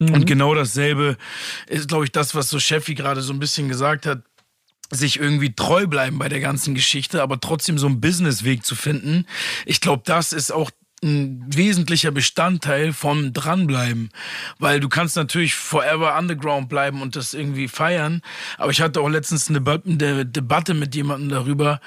Mhm. 0.00 0.14
Und 0.14 0.26
genau 0.26 0.54
dasselbe 0.54 1.18
ist, 1.66 1.88
glaube 1.88 2.04
ich, 2.04 2.12
das, 2.12 2.34
was 2.34 2.48
so 2.48 2.58
Cheffi 2.58 2.94
gerade 2.94 3.20
so 3.20 3.34
ein 3.34 3.38
bisschen 3.38 3.68
gesagt 3.68 4.06
hat 4.06 4.22
sich 4.90 5.18
irgendwie 5.18 5.54
treu 5.54 5.86
bleiben 5.86 6.18
bei 6.18 6.28
der 6.28 6.40
ganzen 6.40 6.74
Geschichte, 6.74 7.22
aber 7.22 7.40
trotzdem 7.40 7.78
so 7.78 7.86
einen 7.86 8.00
Businessweg 8.00 8.64
zu 8.64 8.74
finden. 8.74 9.26
Ich 9.66 9.80
glaube, 9.80 10.02
das 10.04 10.32
ist 10.32 10.50
auch 10.50 10.70
ein 11.02 11.44
wesentlicher 11.48 12.10
Bestandteil 12.10 12.92
vom 12.92 13.32
Dranbleiben. 13.32 14.10
Weil 14.58 14.80
du 14.80 14.88
kannst 14.88 15.16
natürlich 15.16 15.54
forever 15.54 16.18
underground 16.18 16.68
bleiben 16.68 17.00
und 17.00 17.16
das 17.16 17.34
irgendwie 17.34 17.68
feiern. 17.68 18.20
Aber 18.58 18.70
ich 18.70 18.80
hatte 18.80 19.00
auch 19.00 19.08
letztens 19.08 19.48
eine 19.48 19.60
Debatte 19.60 20.74
mit 20.74 20.94
jemandem 20.94 21.30
darüber, 21.30 21.80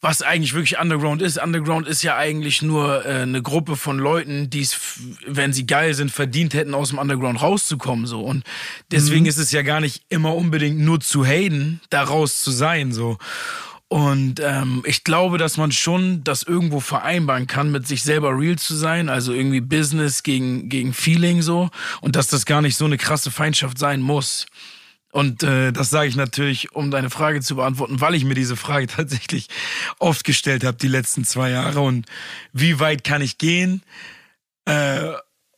was 0.00 0.20
eigentlich 0.20 0.52
wirklich 0.52 0.78
Underground 0.78 1.22
ist. 1.22 1.42
Underground 1.42 1.88
ist 1.88 2.02
ja 2.02 2.16
eigentlich 2.16 2.60
nur 2.60 3.06
äh, 3.06 3.22
eine 3.22 3.40
Gruppe 3.40 3.74
von 3.74 3.98
Leuten, 3.98 4.50
die 4.50 4.60
es, 4.60 4.78
wenn 5.26 5.54
sie 5.54 5.66
geil 5.66 5.94
sind, 5.94 6.10
verdient 6.10 6.52
hätten, 6.52 6.74
aus 6.74 6.90
dem 6.90 6.98
Underground 6.98 7.40
rauszukommen. 7.40 8.06
So. 8.06 8.20
Und 8.20 8.44
deswegen 8.90 9.22
mhm. 9.22 9.28
ist 9.30 9.38
es 9.38 9.50
ja 9.50 9.62
gar 9.62 9.80
nicht 9.80 10.04
immer 10.10 10.34
unbedingt 10.34 10.78
nur 10.78 11.00
zu 11.00 11.24
haten, 11.24 11.80
da 11.88 12.02
raus 12.02 12.42
zu 12.42 12.50
sein. 12.50 12.92
So. 12.92 13.18
Und 13.88 14.40
ähm, 14.40 14.82
ich 14.86 15.04
glaube, 15.04 15.38
dass 15.38 15.56
man 15.56 15.70
schon 15.70 16.24
das 16.24 16.42
irgendwo 16.42 16.80
vereinbaren 16.80 17.46
kann, 17.46 17.70
mit 17.70 17.86
sich 17.86 18.02
selber 18.02 18.36
real 18.36 18.56
zu 18.56 18.74
sein, 18.74 19.08
also 19.08 19.32
irgendwie 19.32 19.60
Business 19.60 20.22
gegen, 20.22 20.68
gegen 20.68 20.92
Feeling 20.92 21.42
so. 21.42 21.70
Und 22.00 22.16
dass 22.16 22.26
das 22.26 22.46
gar 22.46 22.62
nicht 22.62 22.76
so 22.76 22.86
eine 22.86 22.98
krasse 22.98 23.30
Feindschaft 23.30 23.78
sein 23.78 24.00
muss. 24.00 24.46
Und 25.12 25.44
äh, 25.44 25.70
das 25.70 25.90
sage 25.90 26.08
ich 26.08 26.16
natürlich, 26.16 26.72
um 26.72 26.90
deine 26.90 27.08
Frage 27.08 27.40
zu 27.40 27.54
beantworten, 27.54 28.00
weil 28.00 28.16
ich 28.16 28.24
mir 28.24 28.34
diese 28.34 28.56
Frage 28.56 28.86
tatsächlich 28.88 29.48
oft 30.00 30.24
gestellt 30.24 30.64
habe 30.64 30.76
die 30.76 30.88
letzten 30.88 31.24
zwei 31.24 31.50
Jahre. 31.50 31.80
Und 31.80 32.06
wie 32.52 32.80
weit 32.80 33.04
kann 33.04 33.22
ich 33.22 33.38
gehen? 33.38 33.82
Äh, 34.64 35.12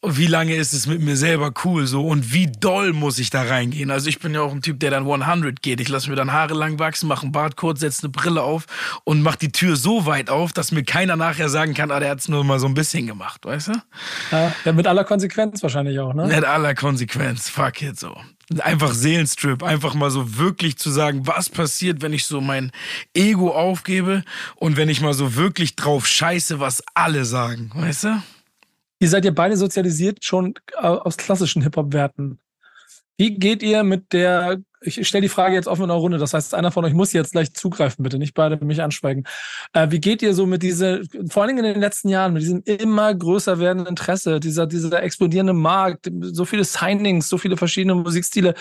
wie 0.08 0.26
lange 0.26 0.54
ist 0.54 0.72
es 0.72 0.86
mit 0.86 1.00
mir 1.00 1.16
selber 1.16 1.52
cool 1.64 1.86
so 1.86 2.06
und 2.06 2.32
wie 2.32 2.46
doll 2.46 2.92
muss 2.92 3.18
ich 3.18 3.30
da 3.30 3.42
reingehen? 3.42 3.90
Also 3.90 4.08
ich 4.08 4.20
bin 4.20 4.34
ja 4.34 4.40
auch 4.40 4.52
ein 4.52 4.62
Typ, 4.62 4.80
der 4.80 4.90
dann 4.90 5.10
100 5.10 5.62
geht. 5.62 5.80
Ich 5.80 5.88
lasse 5.88 6.08
mir 6.10 6.16
dann 6.16 6.32
Haare 6.32 6.54
lang 6.54 6.78
wachsen, 6.78 7.08
mache 7.08 7.22
einen 7.22 7.32
Bart 7.32 7.56
kurz, 7.56 7.80
setze 7.80 8.04
eine 8.04 8.10
Brille 8.10 8.42
auf 8.42 8.66
und 9.04 9.22
mache 9.22 9.38
die 9.38 9.52
Tür 9.52 9.76
so 9.76 10.06
weit 10.06 10.30
auf, 10.30 10.52
dass 10.52 10.72
mir 10.72 10.84
keiner 10.84 11.16
nachher 11.16 11.48
sagen 11.48 11.74
kann, 11.74 11.90
ah, 11.90 12.00
der 12.00 12.10
hat 12.10 12.20
es 12.20 12.28
nur 12.28 12.44
mal 12.44 12.58
so 12.58 12.66
ein 12.66 12.74
bisschen 12.74 13.06
gemacht, 13.06 13.44
weißt 13.44 13.68
du? 13.68 13.72
Ja, 14.30 14.72
mit 14.72 14.86
aller 14.86 15.04
Konsequenz 15.04 15.62
wahrscheinlich 15.62 15.98
auch, 15.98 16.14
ne? 16.14 16.26
Mit 16.26 16.44
aller 16.44 16.74
Konsequenz, 16.74 17.48
fuck 17.48 17.82
it 17.82 17.98
so. 17.98 18.16
Einfach 18.60 18.94
Seelenstrip, 18.94 19.64
einfach 19.64 19.94
mal 19.94 20.10
so 20.10 20.38
wirklich 20.38 20.76
zu 20.76 20.90
sagen, 20.90 21.26
was 21.26 21.48
passiert, 21.48 22.00
wenn 22.00 22.12
ich 22.12 22.26
so 22.26 22.40
mein 22.40 22.70
Ego 23.12 23.50
aufgebe 23.50 24.22
und 24.54 24.76
wenn 24.76 24.88
ich 24.88 25.00
mal 25.00 25.14
so 25.14 25.34
wirklich 25.34 25.74
drauf 25.74 26.06
scheiße, 26.06 26.60
was 26.60 26.84
alle 26.94 27.24
sagen, 27.24 27.70
weißt 27.74 28.04
du? 28.04 28.22
Ihr 28.98 29.08
seid 29.08 29.24
ja 29.24 29.30
beide 29.30 29.56
sozialisiert 29.56 30.24
schon 30.24 30.54
äh, 30.74 30.86
aus 30.86 31.16
klassischen 31.16 31.62
Hip-Hop-Werten. 31.62 32.38
Wie 33.18 33.38
geht 33.38 33.62
ihr 33.62 33.82
mit 33.82 34.12
der, 34.12 34.58
ich 34.82 35.06
stelle 35.08 35.22
die 35.22 35.30
Frage 35.30 35.54
jetzt 35.54 35.68
offen 35.68 35.84
in 35.84 35.90
einer 35.90 35.98
Runde, 35.98 36.18
das 36.18 36.34
heißt, 36.34 36.54
einer 36.54 36.70
von 36.70 36.84
euch 36.84 36.92
muss 36.92 37.14
jetzt 37.14 37.32
gleich 37.32 37.54
zugreifen, 37.54 38.02
bitte, 38.02 38.18
nicht 38.18 38.34
beide 38.34 38.62
mich 38.62 38.82
anschweigen. 38.82 39.24
Äh, 39.72 39.90
wie 39.90 40.00
geht 40.00 40.20
ihr 40.20 40.34
so 40.34 40.44
mit 40.44 40.62
dieser, 40.62 41.00
vor 41.30 41.42
allen 41.42 41.56
Dingen 41.56 41.64
in 41.64 41.74
den 41.74 41.80
letzten 41.80 42.10
Jahren, 42.10 42.34
mit 42.34 42.42
diesem 42.42 42.62
immer 42.64 43.14
größer 43.14 43.58
werdenden 43.58 43.88
Interesse, 43.88 44.38
dieser, 44.38 44.66
dieser 44.66 45.02
explodierende 45.02 45.54
Markt, 45.54 46.10
so 46.20 46.44
viele 46.44 46.64
Signings, 46.64 47.28
so 47.28 47.38
viele 47.38 47.56
verschiedene 47.56 47.94
Musikstile, 47.94 48.54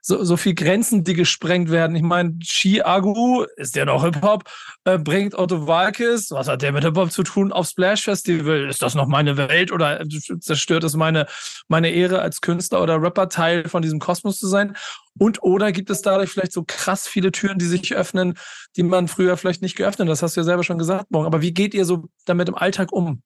so, 0.00 0.22
so 0.24 0.36
viel 0.36 0.54
Grenzen, 0.54 1.04
die 1.04 1.14
gesprengt 1.14 1.70
werden. 1.70 1.96
Ich 1.96 2.02
meine, 2.02 2.38
Chi 2.38 2.82
Agu, 2.82 3.44
ist 3.56 3.76
der 3.76 3.86
noch 3.86 4.04
Hip-Hop, 4.04 4.44
äh, 4.84 4.98
bringt 4.98 5.34
Otto 5.34 5.66
Walkes, 5.66 6.30
was 6.30 6.48
hat 6.48 6.62
der 6.62 6.72
mit 6.72 6.84
Hip-Hop 6.84 7.10
zu 7.10 7.22
tun, 7.22 7.52
auf 7.52 7.68
Splash 7.68 8.04
Festival? 8.04 8.68
Ist 8.68 8.82
das 8.82 8.94
noch 8.94 9.06
meine 9.06 9.36
Welt 9.36 9.72
oder 9.72 10.02
zerstört 10.40 10.84
es 10.84 10.94
meine, 10.94 11.26
meine 11.68 11.90
Ehre 11.90 12.20
als 12.20 12.40
Künstler 12.40 12.82
oder 12.82 13.00
Rapper, 13.00 13.28
Teil 13.28 13.68
von 13.68 13.82
diesem 13.82 13.98
Kosmos 13.98 14.38
zu 14.38 14.46
sein? 14.46 14.76
Und 15.18 15.42
oder 15.42 15.72
gibt 15.72 15.90
es 15.90 16.02
dadurch 16.02 16.30
vielleicht 16.30 16.52
so 16.52 16.64
krass 16.66 17.08
viele 17.08 17.32
Türen, 17.32 17.58
die 17.58 17.66
sich 17.66 17.94
öffnen, 17.94 18.34
die 18.76 18.84
man 18.84 19.08
früher 19.08 19.36
vielleicht 19.36 19.62
nicht 19.62 19.76
geöffnet? 19.76 20.08
Das 20.08 20.22
hast 20.22 20.36
du 20.36 20.40
ja 20.40 20.44
selber 20.44 20.62
schon 20.62 20.78
gesagt, 20.78 21.10
morgen. 21.10 21.26
Aber 21.26 21.42
wie 21.42 21.52
geht 21.52 21.74
ihr 21.74 21.84
so 21.84 22.08
damit 22.24 22.48
im 22.48 22.54
Alltag 22.54 22.92
um? 22.92 23.22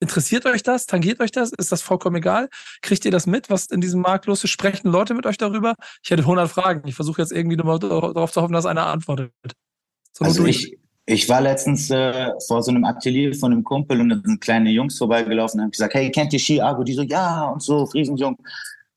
Interessiert 0.00 0.46
euch 0.46 0.62
das? 0.62 0.86
Tangiert 0.86 1.20
euch 1.20 1.30
das? 1.30 1.52
Ist 1.52 1.70
das 1.72 1.82
vollkommen 1.82 2.16
egal? 2.16 2.48
Kriegt 2.80 3.04
ihr 3.04 3.10
das 3.10 3.26
mit, 3.26 3.50
was 3.50 3.66
in 3.66 3.82
diesem 3.82 4.00
Markt 4.00 4.26
los 4.26 4.42
ist? 4.42 4.50
Sprechen 4.50 4.88
Leute 4.88 5.12
mit 5.12 5.26
euch 5.26 5.36
darüber? 5.36 5.74
Ich 6.02 6.10
hätte 6.10 6.22
100 6.22 6.50
Fragen. 6.50 6.88
Ich 6.88 6.94
versuche 6.94 7.20
jetzt 7.20 7.32
irgendwie 7.32 7.56
nur 7.56 7.78
darauf 7.78 8.32
zu 8.32 8.40
hoffen, 8.40 8.54
dass 8.54 8.64
einer 8.64 8.86
antwortet. 8.86 9.32
So 10.12 10.24
also 10.24 10.46
ich, 10.46 10.78
ich 11.04 11.28
war 11.28 11.42
letztens 11.42 11.90
äh, 11.90 12.30
vor 12.46 12.62
so 12.62 12.70
einem 12.70 12.84
Atelier 12.84 13.34
von 13.34 13.52
einem 13.52 13.62
Kumpel 13.62 14.00
und 14.00 14.08
da 14.08 14.20
sind 14.24 14.40
kleine 14.40 14.70
Jungs 14.70 14.96
vorbeigelaufen 14.96 15.60
und 15.60 15.64
haben 15.64 15.70
gesagt, 15.70 15.92
hey, 15.92 16.10
kennt 16.10 16.32
ihr 16.32 16.38
Ski-Argo? 16.38 16.82
Die 16.82 16.94
so, 16.94 17.02
ja, 17.02 17.48
und 17.50 17.62
so, 17.62 17.84
Friesenjung. 17.86 18.38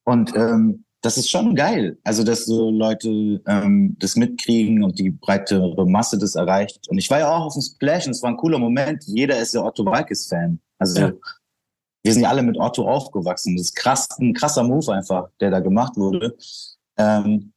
Und 0.06 0.34
ähm, 0.36 0.86
das 1.02 1.18
ist 1.18 1.30
schon 1.30 1.54
geil. 1.54 1.98
Also, 2.06 2.24
dass 2.24 2.46
so 2.46 2.70
Leute 2.70 3.42
ähm, 3.46 3.98
das 4.00 4.16
mitkriegen 4.16 4.84
und 4.84 4.98
die 5.00 5.12
breitere 5.12 5.86
Masse 5.86 6.18
das 6.18 6.36
erreicht. 6.36 6.88
Und 6.88 6.98
ich 6.98 7.10
war 7.10 7.20
ja 7.20 7.30
auch 7.30 7.48
auf 7.48 7.54
dem 7.54 7.62
Splash 7.62 8.06
und 8.06 8.12
es 8.12 8.24
war 8.24 8.30
ein 8.30 8.38
cooler 8.38 8.58
Moment. 8.58 9.04
Jeder 9.06 9.38
ist 9.38 9.54
ja 9.54 9.64
Otto 9.64 9.86
Walkes-Fan. 9.86 10.60
Also 10.84 11.00
ja. 11.00 11.14
wir 12.04 12.14
sind 12.14 12.24
ja 12.24 12.30
alle 12.30 12.44
mit 12.44 12.58
Otto 12.58 12.88
aufgewachsen. 12.88 13.56
Das 13.56 13.68
ist 13.68 13.76
krass, 13.76 14.10
ein 14.20 14.34
krasser 14.34 14.64
Move 14.64 14.94
einfach, 14.94 15.30
der 15.40 15.50
da 15.50 15.60
gemacht 15.62 15.96
wurde. 15.96 16.38
Ähm, 16.98 17.54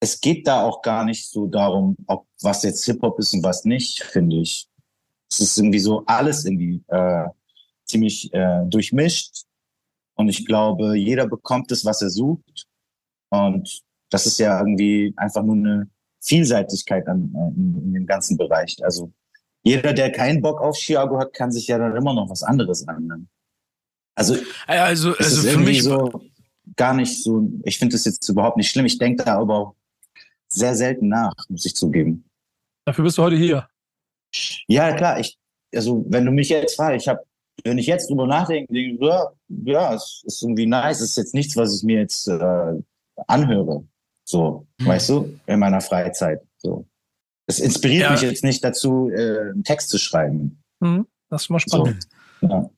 es 0.00 0.20
geht 0.20 0.46
da 0.46 0.62
auch 0.62 0.82
gar 0.82 1.04
nicht 1.06 1.26
so 1.30 1.46
darum, 1.46 1.96
ob 2.06 2.26
was 2.42 2.62
jetzt 2.62 2.84
Hip-Hop 2.84 3.18
ist 3.18 3.32
und 3.32 3.42
was 3.42 3.64
nicht, 3.64 4.02
finde 4.02 4.36
ich. 4.36 4.68
Es 5.30 5.40
ist 5.40 5.56
irgendwie 5.56 5.78
so 5.78 6.04
alles 6.04 6.44
irgendwie 6.44 6.84
äh, 6.88 7.26
ziemlich 7.86 8.32
äh, 8.34 8.66
durchmischt. 8.66 9.44
Und 10.16 10.28
ich 10.28 10.44
glaube, 10.44 10.96
jeder 10.96 11.26
bekommt 11.26 11.72
es, 11.72 11.86
was 11.86 12.02
er 12.02 12.10
sucht. 12.10 12.66
Und 13.30 13.82
das 14.10 14.26
ist 14.26 14.38
ja 14.38 14.60
irgendwie 14.60 15.14
einfach 15.16 15.42
nur 15.42 15.56
eine 15.56 15.90
Vielseitigkeit 16.20 17.08
an, 17.08 17.34
äh, 17.34 17.58
in, 17.58 17.82
in 17.86 17.94
dem 17.94 18.06
ganzen 18.06 18.36
Bereich. 18.36 18.76
Also 18.84 19.10
jeder, 19.64 19.92
der 19.94 20.12
keinen 20.12 20.42
Bock 20.42 20.60
auf 20.60 20.76
Chiago 20.76 21.18
hat, 21.18 21.32
kann 21.32 21.50
sich 21.50 21.66
ja 21.66 21.78
dann 21.78 21.96
immer 21.96 22.14
noch 22.14 22.28
was 22.28 22.42
anderes 22.42 22.86
annehmen. 22.86 23.28
Also, 24.14 24.36
also, 24.66 25.14
also 25.16 25.48
für 25.48 25.58
mich 25.58 25.82
so 25.82 26.22
gar 26.76 26.94
nicht 26.94 27.22
so, 27.22 27.48
ich 27.64 27.78
finde 27.78 27.94
das 27.94 28.04
jetzt 28.04 28.28
überhaupt 28.28 28.56
nicht 28.56 28.70
schlimm. 28.70 28.86
Ich 28.86 28.98
denke 28.98 29.24
da 29.24 29.38
aber 29.38 29.58
auch 29.58 29.74
sehr 30.48 30.74
selten 30.76 31.08
nach, 31.08 31.34
muss 31.48 31.64
ich 31.64 31.74
zugeben. 31.74 32.24
Dafür 32.84 33.04
bist 33.04 33.18
du 33.18 33.22
heute 33.22 33.36
hier. 33.36 33.68
Ja, 34.68 34.92
klar. 34.94 35.18
Ich, 35.18 35.38
also, 35.74 36.04
wenn 36.08 36.26
du 36.26 36.30
mich 36.30 36.50
jetzt 36.50 36.76
fragst, 36.76 37.02
ich 37.02 37.08
habe, 37.08 37.20
wenn 37.64 37.78
ich 37.78 37.86
jetzt 37.86 38.10
drüber 38.10 38.26
nachdenke, 38.26 38.72
denke 38.72 38.94
ich, 38.94 39.00
ja, 39.00 39.32
ja, 39.64 39.94
es 39.94 40.22
ist 40.26 40.42
irgendwie 40.42 40.66
nice. 40.66 41.00
Es 41.00 41.10
ist 41.10 41.16
jetzt 41.16 41.34
nichts, 41.34 41.56
was 41.56 41.76
ich 41.76 41.82
mir 41.82 42.00
jetzt 42.00 42.28
äh, 42.28 42.74
anhöre. 43.26 43.84
So, 44.24 44.66
mhm. 44.78 44.86
weißt 44.86 45.08
du, 45.10 45.40
in 45.46 45.58
meiner 45.58 45.80
Freizeit. 45.80 46.40
So. 46.58 46.86
Es 47.46 47.58
inspiriert 47.58 48.02
ja. 48.02 48.12
mich 48.12 48.22
jetzt 48.22 48.44
nicht 48.44 48.64
dazu, 48.64 49.10
äh, 49.10 49.50
einen 49.50 49.64
Text 49.64 49.90
zu 49.90 49.98
schreiben. 49.98 50.62
Mhm. 50.80 51.06
Das 51.28 51.42
ist 51.42 51.50
mal 51.50 51.58
spannend. 51.58 52.06
So, 52.40 52.48
ja. 52.48 52.70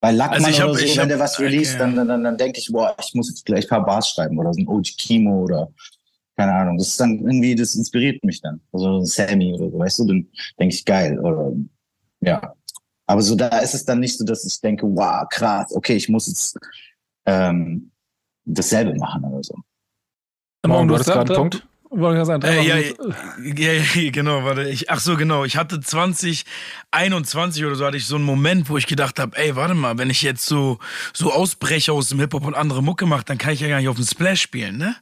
Bei 0.00 0.10
Lackmann 0.10 0.44
also 0.44 0.62
hab, 0.62 0.70
oder 0.70 0.78
so, 0.80 0.86
wenn 0.86 1.00
hab, 1.00 1.08
der 1.08 1.18
was 1.18 1.40
release, 1.40 1.70
okay. 1.70 1.78
dann, 1.78 1.96
dann, 1.96 2.08
dann, 2.08 2.24
dann 2.24 2.36
denke 2.36 2.58
ich, 2.58 2.70
boah, 2.70 2.94
ich 3.00 3.14
muss 3.14 3.30
jetzt 3.30 3.46
gleich 3.46 3.64
ein 3.64 3.68
paar 3.68 3.86
Bars 3.86 4.10
schreiben 4.10 4.38
oder 4.38 4.52
so 4.52 4.60
ein 4.60 4.68
OG 4.68 4.96
Kimo 4.98 5.44
oder 5.44 5.72
keine 6.36 6.52
Ahnung. 6.52 6.78
Das 6.78 6.88
ist 6.88 7.00
dann 7.00 7.18
irgendwie, 7.20 7.54
das 7.54 7.74
inspiriert 7.74 8.22
mich 8.24 8.40
dann. 8.40 8.60
Also 8.72 9.02
Sammy 9.04 9.54
oder 9.54 9.70
so, 9.70 9.78
weißt 9.78 9.98
du, 10.00 10.06
dann 10.06 10.26
denke 10.58 10.74
ich, 10.74 10.84
geil. 10.84 11.18
Oder 11.18 11.52
ja. 12.20 12.54
Aber 13.06 13.22
so 13.22 13.34
da 13.34 13.58
ist 13.58 13.74
es 13.74 13.84
dann 13.84 14.00
nicht 14.00 14.18
so, 14.18 14.24
dass 14.24 14.44
ich 14.44 14.60
denke, 14.60 14.86
wow, 14.86 15.26
krass, 15.30 15.74
okay, 15.74 15.94
ich 15.94 16.08
muss 16.08 16.26
jetzt 16.26 16.58
ähm, 17.26 17.90
dasselbe 18.44 18.94
machen 18.96 19.24
oder 19.24 19.42
so. 19.42 19.54
Morgen, 20.66 20.88
du 20.88 20.98
hast 20.98 21.06
gerade 21.06 21.34
einen 21.34 21.50
Punkt. 21.50 21.66
Wollte 21.96 22.20
ich 22.20 22.26
sagen, 22.26 22.42
äh, 22.42 22.62
ja, 22.62 22.76
ja, 22.78 23.72
ja, 23.72 24.10
genau, 24.10 24.42
warte. 24.42 24.68
Ich, 24.68 24.90
ach 24.90 24.98
so, 24.98 25.16
genau. 25.16 25.44
Ich 25.44 25.56
hatte 25.56 25.80
2021 25.80 27.64
oder 27.64 27.76
so 27.76 27.86
hatte 27.86 27.96
ich 27.96 28.06
so 28.06 28.16
einen 28.16 28.24
Moment, 28.24 28.68
wo 28.68 28.76
ich 28.76 28.86
gedacht 28.86 29.20
habe, 29.20 29.36
ey, 29.36 29.54
warte 29.54 29.74
mal, 29.74 29.96
wenn 29.96 30.10
ich 30.10 30.22
jetzt 30.22 30.44
so, 30.46 30.78
so 31.12 31.32
ausbreche 31.32 31.92
aus 31.92 32.08
dem 32.08 32.18
Hip-Hop 32.18 32.44
und 32.44 32.54
andere 32.54 32.82
Mucke 32.82 33.06
mache, 33.06 33.24
dann 33.24 33.38
kann 33.38 33.52
ich 33.52 33.60
ja 33.60 33.68
gar 33.68 33.78
nicht 33.78 33.88
auf 33.88 33.96
dem 33.96 34.06
Splash 34.06 34.40
spielen, 34.40 34.76
ne? 34.76 34.96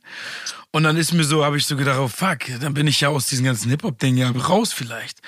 Und 0.75 0.85
dann 0.85 0.97
ist 0.97 1.13
mir 1.13 1.25
so, 1.25 1.45
habe 1.45 1.59
ich 1.59 1.67
so 1.67 1.77
gedacht, 1.77 1.99
oh 1.99 2.09
fuck, 2.09 2.39
dann 2.61 2.73
bin 2.73 2.87
ich 2.87 3.03
ja 3.03 3.11
aus 3.11 3.27
diesem 3.27 3.45
ganzen 3.45 3.69
Hip-Hop-Ding 3.69 4.17
ja 4.17 4.31
raus 4.31 4.73
vielleicht. 4.73 5.19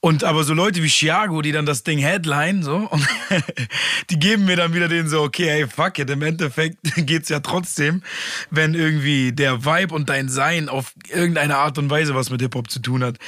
Und 0.00 0.24
aber 0.24 0.42
so 0.42 0.54
Leute 0.54 0.82
wie 0.82 0.88
Chiago, 0.88 1.40
die 1.40 1.52
dann 1.52 1.66
das 1.66 1.84
Ding 1.84 2.00
headline, 2.00 2.64
so, 2.64 2.78
und 2.78 3.06
die 4.10 4.18
geben 4.18 4.44
mir 4.46 4.56
dann 4.56 4.74
wieder 4.74 4.88
den 4.88 5.08
so, 5.08 5.22
okay, 5.22 5.48
hey, 5.48 5.68
fuck 5.68 6.00
it, 6.00 6.10
im 6.10 6.22
Endeffekt 6.22 6.78
geht's 6.96 7.28
ja 7.28 7.38
trotzdem, 7.38 8.02
wenn 8.50 8.74
irgendwie 8.74 9.30
der 9.30 9.64
Vibe 9.64 9.94
und 9.94 10.08
dein 10.08 10.28
Sein 10.28 10.68
auf 10.68 10.94
irgendeine 11.08 11.58
Art 11.58 11.78
und 11.78 11.90
Weise 11.90 12.16
was 12.16 12.30
mit 12.30 12.42
Hip-Hop 12.42 12.68
zu 12.68 12.80
tun 12.80 13.04
hat. 13.04 13.18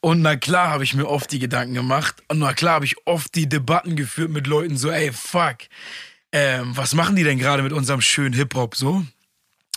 Und 0.00 0.22
na 0.22 0.34
klar 0.34 0.70
habe 0.70 0.82
ich 0.82 0.94
mir 0.94 1.06
oft 1.06 1.30
die 1.30 1.38
Gedanken 1.38 1.74
gemacht 1.74 2.16
und 2.26 2.40
na 2.40 2.52
klar 2.52 2.74
habe 2.74 2.84
ich 2.84 2.96
oft 3.04 3.32
die 3.36 3.48
Debatten 3.48 3.94
geführt 3.94 4.30
mit 4.30 4.48
Leuten 4.48 4.76
so, 4.76 4.90
ey, 4.90 5.12
fuck, 5.12 5.58
ähm, 6.32 6.76
was 6.76 6.94
machen 6.94 7.14
die 7.14 7.22
denn 7.22 7.38
gerade 7.38 7.62
mit 7.62 7.72
unserem 7.72 8.00
schönen 8.00 8.34
Hip-Hop 8.34 8.74
so? 8.74 9.06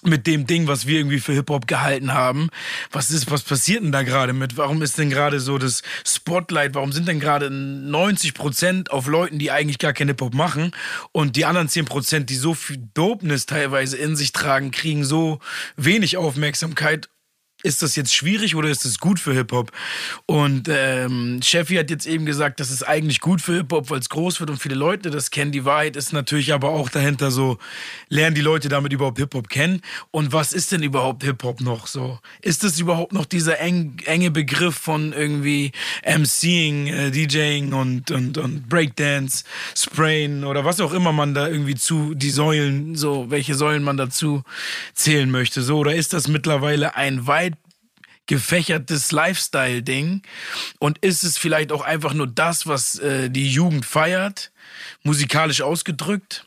Mit 0.03 0.27
dem 0.27 0.45
Ding, 0.45 0.67
was 0.67 0.87
wir 0.87 0.99
irgendwie 0.99 1.19
für 1.19 1.33
Hip-Hop 1.33 1.67
gehalten 1.67 2.13
haben. 2.13 2.49
Was 2.91 3.11
ist, 3.11 3.31
was 3.31 3.43
passiert 3.43 3.83
denn 3.83 3.91
da 3.91 4.03
gerade 4.03 4.33
mit? 4.33 4.57
Warum 4.57 4.81
ist 4.81 4.97
denn 4.97 5.09
gerade 5.09 5.39
so 5.39 5.57
das 5.57 5.81
Spotlight? 6.05 6.75
Warum 6.75 6.91
sind 6.91 7.07
denn 7.07 7.19
gerade 7.19 7.49
90 7.49 8.33
Prozent 8.33 8.91
auf 8.91 9.07
Leuten, 9.07 9.39
die 9.39 9.51
eigentlich 9.51 9.79
gar 9.79 9.93
kein 9.93 10.07
Hip-Hop 10.07 10.33
machen 10.33 10.71
und 11.11 11.35
die 11.35 11.45
anderen 11.45 11.69
10 11.69 11.85
Prozent, 11.85 12.29
die 12.29 12.35
so 12.35 12.53
viel 12.53 12.77
Dopeness 12.93 13.45
teilweise 13.45 13.97
in 13.97 14.15
sich 14.15 14.31
tragen, 14.31 14.71
kriegen 14.71 15.03
so 15.03 15.39
wenig 15.75 16.17
Aufmerksamkeit 16.17 17.09
ist 17.63 17.81
das 17.81 17.95
jetzt 17.95 18.13
schwierig 18.13 18.55
oder 18.55 18.69
ist 18.69 18.85
das 18.85 18.99
gut 18.99 19.19
für 19.19 19.33
Hip-Hop? 19.33 19.71
Und 20.27 20.69
ähm, 20.69 21.39
Sheffy 21.43 21.75
hat 21.75 21.89
jetzt 21.89 22.05
eben 22.05 22.25
gesagt, 22.25 22.59
das 22.59 22.69
ist 22.69 22.83
eigentlich 22.83 23.21
gut 23.21 23.41
für 23.41 23.55
Hip-Hop, 23.55 23.89
weil 23.89 23.99
es 23.99 24.09
groß 24.09 24.39
wird 24.39 24.51
und 24.51 24.61
viele 24.61 24.75
Leute 24.75 25.09
das 25.09 25.31
kennen. 25.31 25.51
Die 25.51 25.65
Wahrheit 25.65 25.95
ist 25.95 26.13
natürlich 26.13 26.53
aber 26.53 26.69
auch 26.69 26.89
dahinter 26.89 27.31
so, 27.31 27.57
lernen 28.07 28.35
die 28.35 28.41
Leute 28.41 28.69
damit 28.69 28.93
überhaupt 28.93 29.17
Hip-Hop 29.17 29.49
kennen? 29.49 29.81
Und 30.11 30.31
was 30.31 30.53
ist 30.53 30.71
denn 30.73 30.83
überhaupt 30.83 31.23
Hip-Hop 31.23 31.61
noch 31.61 31.87
so? 31.87 32.19
Ist 32.41 32.63
das 32.63 32.79
überhaupt 32.79 33.13
noch 33.13 33.25
dieser 33.25 33.59
eng, 33.59 33.97
enge 34.05 34.29
Begriff 34.29 34.75
von 34.75 35.11
irgendwie 35.11 35.71
MCing, 36.05 36.87
äh, 36.87 37.09
DJing 37.09 37.73
und, 37.73 38.11
und, 38.11 38.37
und 38.37 38.69
Breakdance, 38.69 39.43
Sprayen 39.75 40.43
oder 40.43 40.65
was 40.65 40.79
auch 40.79 40.93
immer 40.93 41.13
man 41.13 41.33
da 41.33 41.47
irgendwie 41.47 41.75
zu, 41.75 42.13
die 42.13 42.29
Säulen, 42.29 42.95
so, 42.95 43.31
welche 43.31 43.55
Säulen 43.55 43.81
man 43.81 43.97
dazu 43.97 44.43
zählen 44.93 45.31
möchte, 45.31 45.63
so? 45.63 45.79
Oder 45.79 45.95
ist 45.95 46.13
das 46.13 46.27
mittlerweile 46.27 46.95
ein 46.95 47.25
weit 47.25 47.54
gefächertes 48.27 49.11
Lifestyle-Ding? 49.11 50.21
Und 50.79 50.97
ist 50.99 51.23
es 51.23 51.37
vielleicht 51.37 51.71
auch 51.71 51.81
einfach 51.81 52.13
nur 52.13 52.27
das, 52.27 52.67
was 52.67 52.99
äh, 52.99 53.29
die 53.29 53.51
Jugend 53.51 53.85
feiert, 53.85 54.51
musikalisch 55.03 55.61
ausgedrückt? 55.61 56.45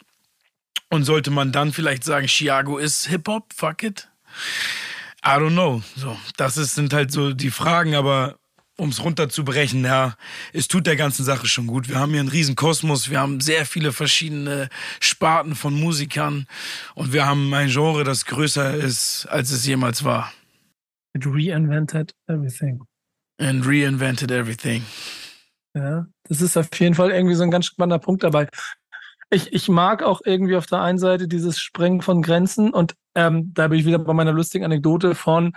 Und 0.91 1.05
sollte 1.05 1.31
man 1.31 1.53
dann 1.53 1.73
vielleicht 1.73 2.03
sagen, 2.05 2.27
Chiago 2.29 2.79
ist 2.79 3.09
Hip-Hop, 3.09 3.53
fuck 3.55 3.83
it? 3.83 4.09
I 5.25 5.31
don't 5.31 5.51
know. 5.51 5.83
So, 5.97 6.17
das 6.37 6.57
ist, 6.57 6.75
sind 6.75 6.93
halt 6.93 7.13
so 7.13 7.35
die 7.35 7.51
Fragen, 7.51 7.95
aber 7.95 8.39
um 8.79 8.91
es 8.91 9.03
runterzubrechen, 9.03 9.85
ja, 9.85 10.17
es 10.53 10.69
tut 10.69 10.87
der 10.87 10.97
ganzen 10.97 11.25
Sache 11.25 11.49
schon 11.49 11.67
gut. 11.67 11.89
Wir 11.89 11.99
haben 11.99 12.13
hier 12.13 12.21
einen 12.21 12.29
riesen 12.29 12.55
Kosmos, 12.55 13.11
wir 13.11 13.19
haben 13.19 13.41
sehr 13.41 13.67
viele 13.67 13.93
verschiedene 13.93 14.69
Sparten 15.01 15.57
von 15.57 15.75
Musikern 15.75 16.47
und 16.95 17.13
wir 17.13 17.27
haben 17.27 17.53
ein 17.53 17.69
Genre, 17.69 18.05
das 18.05 18.25
größer 18.25 18.75
ist, 18.75 19.27
als 19.27 19.51
es 19.51 19.67
jemals 19.67 20.05
war. 20.05 20.33
It 21.15 21.25
reinvented 21.25 22.13
everything. 22.29 22.83
And 23.39 23.65
reinvented 23.65 24.31
everything. 24.31 24.83
Ja, 25.75 26.07
das 26.25 26.41
ist 26.41 26.57
auf 26.57 26.69
jeden 26.79 26.95
Fall 26.95 27.11
irgendwie 27.11 27.35
so 27.35 27.43
ein 27.43 27.51
ganz 27.51 27.67
spannender 27.67 27.99
Punkt 27.99 28.25
dabei. 28.25 28.49
Ich, 29.31 29.53
ich 29.53 29.69
mag 29.69 30.03
auch 30.03 30.23
irgendwie 30.25 30.57
auf 30.57 30.67
der 30.67 30.81
einen 30.81 30.99
Seite 30.99 31.29
dieses 31.29 31.61
Sprengen 31.61 32.01
von 32.01 32.23
Grenzen 32.23 32.73
und 32.73 32.95
ähm, 33.15 33.53
da 33.55 33.69
bin 33.69 33.79
ich 33.79 33.87
wieder 33.87 33.99
bei 33.99 34.15
meiner 34.15 34.33
lustigen 34.33 34.65
Anekdote 34.65 35.15
von 35.15 35.53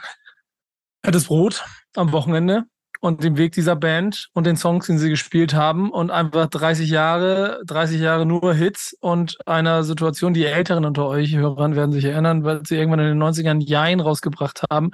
Fettes 1.04 1.26
Brot 1.26 1.64
am 1.96 2.12
Wochenende 2.12 2.66
und 3.02 3.24
dem 3.24 3.36
Weg 3.36 3.54
dieser 3.54 3.76
Band 3.76 4.30
und 4.34 4.46
den 4.46 4.56
Songs, 4.56 4.86
den 4.86 5.00
sie 5.00 5.10
gespielt 5.10 5.56
haben 5.56 5.90
und 5.90 6.12
einfach 6.12 6.46
30 6.48 6.88
Jahre, 6.88 7.60
30 7.66 8.00
Jahre 8.00 8.28
nur 8.28 8.54
Hits 8.54 8.96
und 9.02 9.38
einer 9.48 9.84
Situation, 9.84 10.36
die 10.36 10.46
Älteren 10.46 10.86
unter 10.86 11.08
euch 11.08 11.36
Hörern 11.36 11.76
werden 11.76 11.92
sich 11.92 12.06
erinnern, 12.06 12.44
weil 12.44 12.64
sie 12.64 12.76
irgendwann 12.76 13.00
in 13.00 13.08
den 13.08 13.22
90ern 13.22 13.60
Jein 13.60 14.00
rausgebracht 14.00 14.62
haben 14.70 14.92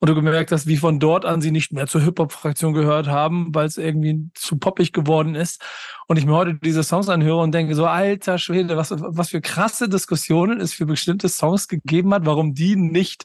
und 0.00 0.08
du 0.08 0.14
gemerkt 0.14 0.52
hast, 0.52 0.66
wie 0.66 0.76
von 0.76 1.00
dort 1.00 1.24
an 1.24 1.40
sie 1.40 1.50
nicht 1.50 1.72
mehr 1.72 1.86
zur 1.86 2.02
Hip-Hop-Fraktion 2.02 2.74
gehört 2.74 3.08
haben, 3.08 3.54
weil 3.54 3.66
es 3.66 3.78
irgendwie 3.78 4.28
zu 4.34 4.58
poppig 4.58 4.92
geworden 4.92 5.34
ist. 5.34 5.62
Und 6.08 6.18
ich 6.18 6.26
mir 6.26 6.34
heute 6.34 6.58
diese 6.62 6.84
Songs 6.84 7.08
anhöre 7.08 7.40
und 7.40 7.52
denke 7.52 7.74
so, 7.74 7.86
alter 7.86 8.36
Schwede, 8.36 8.76
was, 8.76 8.90
was 8.90 9.30
für 9.30 9.40
krasse 9.40 9.88
Diskussionen 9.88 10.60
es 10.60 10.74
für 10.74 10.84
bestimmte 10.84 11.30
Songs 11.30 11.68
gegeben 11.68 12.12
hat, 12.12 12.26
warum 12.26 12.52
die 12.52 12.76
nicht 12.76 13.24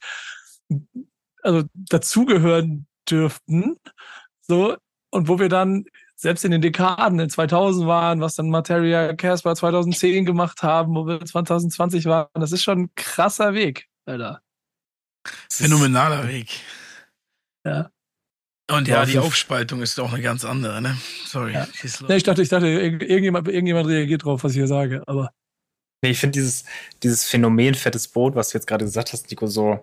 also 1.44 1.64
dazugehören 1.74 2.88
dürften. 3.10 3.76
So, 4.52 4.76
und 5.12 5.30
wo 5.30 5.40
wir 5.40 5.48
dann 5.48 5.86
selbst 6.18 6.44
in 6.44 6.52
den 6.52 6.60
Dekaden, 6.60 7.18
in 7.22 7.30
2000 7.30 7.88
waren, 7.88 8.20
was 8.20 8.36
dann 8.36 8.50
Materia 8.50 9.14
Casper 9.14 9.56
2010 9.56 10.26
gemacht 10.26 10.62
haben, 10.62 10.94
wo 10.94 11.08
wir 11.08 11.24
2020 11.24 12.06
waren, 12.08 12.28
das 12.34 12.52
ist 12.52 12.62
schon 12.62 12.80
ein 12.80 12.96
krasser 12.96 13.54
Weg, 13.54 13.88
Alter. 14.06 14.42
Phänomenaler 15.50 16.28
Weg. 16.28 16.50
Ja. 17.66 17.92
Und 18.70 18.90
ja, 18.90 19.06
die 19.06 19.20
Aufspaltung 19.20 19.82
ist 19.82 19.98
auch 20.02 20.12
eine 20.12 20.22
ganz 20.22 20.44
andere, 20.44 20.82
ne? 20.82 20.98
Sorry. 21.24 21.54
Ja. 21.54 21.66
Nee, 22.10 22.18
ich 22.18 22.24
dachte, 22.24 22.42
ich 22.42 22.50
dachte, 22.50 22.68
irgendjemand, 22.68 23.48
irgendjemand 23.48 23.88
reagiert 23.88 24.26
drauf, 24.26 24.44
was 24.44 24.52
ich 24.52 24.58
hier 24.58 24.68
sage, 24.68 25.02
aber. 25.08 25.32
Nee, 26.04 26.10
ich 26.12 26.20
finde 26.20 26.34
dieses, 26.34 26.66
dieses 27.04 27.24
Phänomen 27.24 27.74
fettes 27.74 28.10
Brot, 28.10 28.36
was 28.36 28.50
du 28.50 28.58
jetzt 28.58 28.68
gerade 28.68 28.84
gesagt 28.84 29.14
hast, 29.14 29.30
Nico, 29.30 29.48
so, 29.48 29.82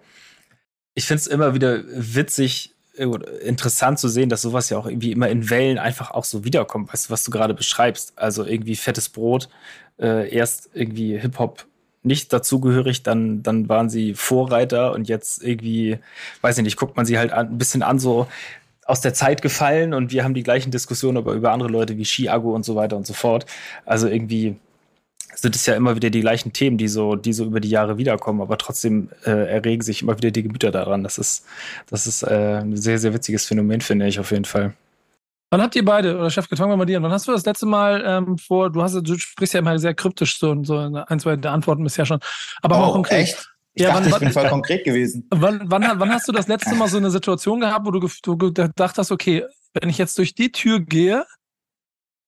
ich 0.95 1.07
finde 1.07 1.21
es 1.23 1.27
immer 1.27 1.55
wieder 1.55 1.85
witzig, 1.87 2.75
interessant 2.99 3.99
zu 3.99 4.09
sehen, 4.09 4.29
dass 4.29 4.43
sowas 4.43 4.71
ja 4.71 4.79
auch 4.79 4.87
irgendwie 4.87 5.13
immer 5.13 5.29
in 5.29 5.51
Wellen 5.51 5.79
einfach 5.79 6.11
auch 6.11 6.25
so 6.25 6.45
wiederkommt, 6.45 6.93
weißt 6.93 7.09
du, 7.09 7.11
was 7.11 7.25
du 7.25 7.31
gerade 7.31 7.55
beschreibst. 7.55 8.13
Also 8.17 8.45
irgendwie 8.45 8.77
fettes 8.77 9.09
Brot, 9.09 9.49
äh, 9.99 10.29
erst 10.35 10.71
irgendwie 10.75 11.19
Hip-Hop 11.19 11.67
nicht 12.03 12.33
dazugehörig, 12.33 13.03
dann, 13.03 13.43
dann 13.43 13.69
waren 13.69 13.91
sie 13.91 14.15
Vorreiter 14.15 14.93
und 14.93 15.09
jetzt 15.09 15.43
irgendwie, 15.43 15.99
weiß 16.41 16.59
ich 16.59 16.65
nicht, 16.65 16.77
guckt 16.77 16.97
man 16.97 17.07
sie 17.07 17.19
halt 17.19 17.33
an, 17.33 17.49
ein 17.49 17.59
bisschen 17.59 17.83
an, 17.83 17.99
so 17.99 18.27
aus 18.87 19.01
der 19.01 19.15
Zeit 19.15 19.43
gefallen 19.43 19.93
und 19.93 20.13
wir 20.13 20.25
haben 20.25 20.35
die 20.35 20.43
gleichen 20.43 20.71
Diskussionen 20.71 21.19
aber 21.19 21.35
über 21.35 21.53
andere 21.53 21.69
Leute 21.69 21.99
wie 21.99 22.05
Chiago 22.05 22.55
und 22.55 22.65
so 22.65 22.75
weiter 22.75 22.97
und 22.97 23.07
so 23.07 23.13
fort. 23.13 23.45
Also 23.85 24.09
irgendwie 24.09 24.57
sind 25.41 25.55
es 25.55 25.67
ja 25.67 25.75
immer 25.75 25.95
wieder 25.95 26.11
die 26.11 26.21
gleichen 26.21 26.53
Themen, 26.53 26.79
die 26.79 26.89
so, 26.89 27.15
die 27.15 27.33
so 27.33 27.45
über 27.45 27.61
die 27.61 27.71
Jahre 27.71 27.97
wiederkommen, 27.99 28.41
aber 28.41 28.59
trotzdem 28.59 29.09
äh, 29.25 29.31
erregen 29.31 29.83
sich 29.83 30.03
immer 30.03 30.17
wieder 30.17 30.31
die 30.31 30.43
Gemüter 30.43 30.71
daran. 30.71 31.05
Das 31.05 31.19
ist, 31.19 31.47
das 31.89 32.07
ist 32.07 32.23
äh, 32.23 32.61
ein 32.61 32.77
sehr, 32.77 32.99
sehr 32.99 33.15
witziges 33.15 33.47
Phänomen, 33.47 33.81
finde 33.81 34.07
ich 34.07 34.19
auf 34.19 34.31
jeden 34.33 34.45
Fall. 34.45 34.75
Wann 35.51 35.63
habt 35.63 35.77
ihr 35.77 35.85
beide, 35.85 36.19
oder 36.19 36.29
Chef, 36.29 36.47
fangen 36.47 36.71
wir 36.71 36.77
mal 36.77 36.85
dir 36.85 36.99
an, 36.99 37.05
wann 37.05 37.13
hast 37.13 37.27
du 37.27 37.33
das 37.33 37.47
letzte 37.47 37.67
Mal 37.67 38.03
ähm, 38.05 38.37
vor, 38.37 38.71
du 38.71 38.83
hast 38.83 38.95
du 38.95 39.19
sprichst 39.19 39.55
ja 39.55 39.61
immer 39.61 39.79
sehr 39.79 39.95
kryptisch 39.95 40.39
so, 40.39 40.63
so 40.65 40.77
ein, 40.77 41.21
zwei 41.21 41.37
der 41.37 41.53
Antworten 41.53 41.85
bisher 41.85 42.05
schon, 42.05 42.21
aber 42.61 42.79
oh, 42.79 42.83
auch 42.83 42.93
konkret. 42.93 43.21
Echt? 43.21 43.49
Ich 43.75 43.85
ja, 43.85 43.91
dachte, 43.91 44.07
wann, 44.07 44.13
ich 44.13 44.19
bin 44.19 44.33
voll 44.33 44.49
konkret 44.49 44.85
gewesen. 44.85 45.29
Wann, 45.31 45.61
wann, 45.67 46.01
wann, 46.01 46.11
hast 46.11 46.27
du 46.27 46.33
das 46.33 46.49
letzte 46.49 46.75
Mal 46.75 46.89
so 46.89 46.97
eine 46.97 47.13
Situation 47.13 47.61
gehabt, 47.61 47.87
wo 47.87 47.93
du, 47.93 48.09
du 48.25 48.37
gedacht 48.37 48.99
hast, 48.99 49.13
okay, 49.13 49.45
wenn 49.73 49.89
ich 49.89 49.99
jetzt 49.99 50.19
durch 50.19 50.35
die 50.35 50.51
Tür 50.51 50.81
gehe, 50.81 51.25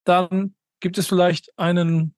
dann 0.05 0.55
gibt 0.79 0.97
es 0.97 1.07
vielleicht 1.07 1.51
einen 1.59 2.15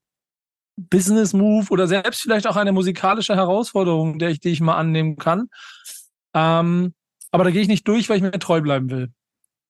Business 0.75 1.33
Move 1.33 1.67
oder 1.69 1.88
selbst 1.88 2.21
vielleicht 2.21 2.47
auch 2.47 2.55
eine 2.55 2.71
musikalische 2.71 3.36
Herausforderung, 3.36 4.19
der 4.19 4.29
ich, 4.29 4.39
die 4.39 4.49
ich 4.49 4.62
mal 4.62 4.77
annehmen 4.77 5.17
kann. 5.17 5.49
Ähm, 6.33 6.93
aber 7.31 7.43
da 7.43 7.51
gehe 7.51 7.62
ich 7.62 7.67
nicht 7.67 7.88
durch, 7.88 8.09
weil 8.09 8.17
ich 8.17 8.23
mir 8.23 8.31
treu 8.31 8.62
bleiben 8.62 8.89
will. 8.89 9.12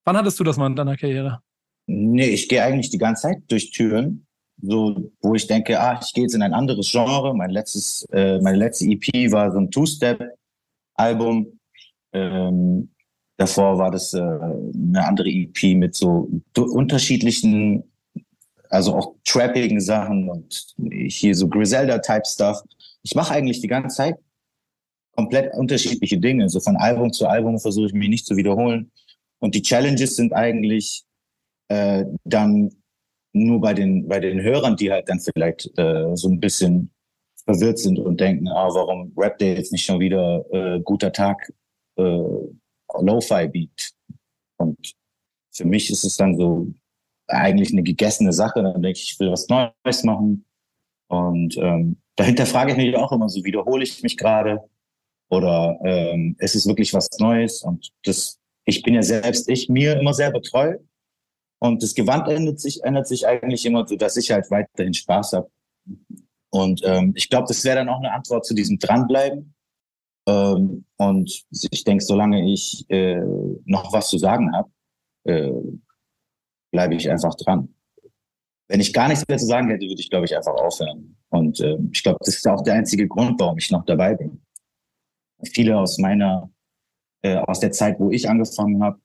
Wann 0.06 0.18
hattest 0.18 0.39
du 0.39 0.44
das 0.44 0.58
mal 0.58 0.68
in 0.68 0.76
deiner 0.76 0.98
Karriere? 0.98 1.39
Nee, 1.88 2.28
ich 2.28 2.48
gehe 2.48 2.63
eigentlich 2.63 2.89
die 2.89 2.98
ganze 2.98 3.24
Zeit 3.24 3.44
durch 3.48 3.72
Türen, 3.72 4.26
so 4.62 5.12
wo 5.22 5.36
ich 5.36 5.48
denke, 5.48 5.80
ah, 5.80 6.00
ich 6.02 6.13
gehe 6.13 6.24
jetzt 6.24 6.36
in 6.36 6.42
ein 6.42 6.54
anderes 6.54 6.89
Genre. 6.92 7.34
Mein 7.34 7.50
letztes, 7.50 8.08
äh, 8.12 8.39
meine 8.39 8.58
letzte 8.58 8.86
EP 8.86 9.32
war 9.32 9.52
so 9.52 9.60
ein 9.60 9.72
Two-Step-Album. 9.72 11.60
Ähm, 12.13 12.89
davor 13.38 13.78
war 13.78 13.92
das 13.92 14.13
äh, 14.13 14.22
eine 14.22 15.06
andere 15.06 15.30
EP 15.30 15.76
mit 15.76 15.96
so 15.96 16.30
unterschiedlichen 16.56 17.84
also 18.74 18.96
auch 18.96 19.16
trappigen 19.24 19.80
Sachen 19.80 20.28
und 20.30 20.74
hier 21.08 21.36
so 21.36 21.48
Griselda-Type-Stuff. 21.48 22.64
Ich 23.04 23.14
mache 23.14 23.36
eigentlich 23.36 23.62
die 23.62 23.68
ganze 23.68 23.96
Zeit 23.96 24.16
komplett 25.16 25.54
unterschiedliche 25.54 26.18
Dinge. 26.18 26.50
So 26.50 26.60
von 26.60 26.76
Album 26.78 27.14
zu 27.14 27.28
Album 27.28 27.60
versuche 27.60 27.86
ich 27.88 27.94
mich 27.94 28.10
nicht 28.10 28.26
zu 28.26 28.36
wiederholen. 28.36 28.92
Und 29.40 29.54
die 29.54 29.62
Challenges 29.62 30.16
sind 30.16 30.34
eigentlich 30.34 31.04
äh, 31.68 32.06
dann 32.24 32.72
nur 33.32 33.62
bei 33.62 33.76
den, 33.76 34.08
bei 34.08 34.20
den 34.20 34.42
Hörern, 34.42 34.76
die 34.76 34.92
halt 34.92 35.08
dann 35.08 35.20
vielleicht 35.20 35.70
äh, 35.78 36.16
so 36.16 36.30
ein 36.30 36.40
bisschen 36.40 36.92
verwirrt 37.46 37.78
sind 37.78 38.00
und 38.00 38.20
denken, 38.20 38.48
ah, 38.48 38.70
warum 38.74 39.14
rappt 39.16 39.42
der 39.42 39.56
jetzt 39.56 39.72
nicht 39.72 39.86
schon 39.86 40.00
wieder 40.00 40.46
äh, 40.52 40.80
guter 40.82 41.12
Tag, 41.12 41.54
äh, 41.98 42.04
Lo-Fi-Beat? 42.04 43.92
Und 44.58 44.94
für 45.52 45.66
mich 45.66 45.92
ist 45.92 46.04
es 46.04 46.18
dann 46.18 46.36
so, 46.36 46.74
eigentlich 47.28 47.72
eine 47.72 47.84
gegessene 47.84 48.34
Sache. 48.34 48.64
Dann 48.64 48.82
denke 48.82 49.00
ich, 49.00 49.12
ich 49.14 49.20
will 49.20 49.32
was 49.32 49.48
Neues 49.48 50.04
machen. 50.04 50.46
Und 51.08 51.58
ähm, 51.58 51.98
dahinter 52.16 52.46
frage 52.46 52.72
ich 52.72 52.78
mich 52.78 52.96
auch 52.96 53.12
immer 53.12 53.30
so, 53.30 53.44
wiederhole 53.44 53.84
ich 53.84 54.04
mich 54.04 54.18
gerade? 54.18 54.62
oder 55.34 55.80
ähm, 55.84 56.36
es 56.40 56.56
ist 56.56 56.68
wirklich 56.68 56.94
was 56.94 57.10
Neues 57.20 57.64
und 57.64 57.92
das, 58.04 58.40
ich 58.66 58.84
bin 58.84 58.94
ja 58.94 59.02
selbst 59.02 59.50
ich 59.50 59.68
mir 59.68 60.00
immer 60.00 60.14
selber 60.14 60.42
treu 60.42 60.78
und 61.60 61.82
das 61.82 61.96
Gewand 61.96 62.28
ändert 62.28 62.60
sich, 62.60 62.84
ändert 62.84 63.08
sich 63.08 63.26
eigentlich 63.28 63.66
immer 63.66 63.88
so, 63.88 63.96
dass 63.96 64.18
ich 64.18 64.32
halt 64.32 64.50
weiterhin 64.52 64.94
Spaß 64.94 65.34
habe. 65.34 65.50
Und 66.52 66.82
ähm, 66.84 67.14
ich 67.16 67.30
glaube, 67.30 67.46
das 67.48 67.64
wäre 67.64 67.78
dann 67.78 67.90
auch 67.90 67.98
eine 67.98 68.14
Antwort 68.14 68.46
zu 68.46 68.54
diesem 68.54 68.78
Dranbleiben. 68.78 69.56
Ähm, 70.28 70.86
und 70.98 71.44
ich 71.52 71.84
denke, 71.84 72.04
solange 72.04 72.52
ich 72.52 72.86
äh, 72.90 73.20
noch 73.66 73.92
was 73.92 74.10
zu 74.10 74.18
sagen 74.18 74.54
habe, 74.54 74.70
äh, 75.24 75.52
bleibe 76.74 76.96
ich 76.96 77.10
einfach 77.10 77.36
dran. 77.36 77.74
Wenn 78.68 78.82
ich 78.82 78.92
gar 78.92 79.08
nichts 79.08 79.26
mehr 79.28 79.38
zu 79.38 79.46
sagen 79.46 79.70
hätte, 79.70 79.86
würde 79.86 80.02
ich, 80.02 80.10
glaube 80.10 80.26
ich, 80.26 80.36
einfach 80.36 80.56
aufhören. 80.56 81.16
Und 81.30 81.60
äh, 81.62 81.78
ich 81.92 82.04
glaube, 82.04 82.18
das 82.20 82.36
ist 82.36 82.48
auch 82.48 82.64
der 82.64 82.74
einzige 82.74 83.08
Grund, 83.08 83.40
warum 83.40 83.58
ich 83.58 83.72
noch 83.72 83.86
dabei 83.86 84.16
bin. 84.16 84.42
Viele 85.54 85.78
aus 85.78 85.98
meiner, 86.00 86.52
äh, 87.22 87.38
aus 87.38 87.60
der 87.60 87.72
Zeit, 87.72 88.00
wo 88.00 88.10
ich 88.10 88.28
angefangen 88.28 88.84
habe, 88.84 89.00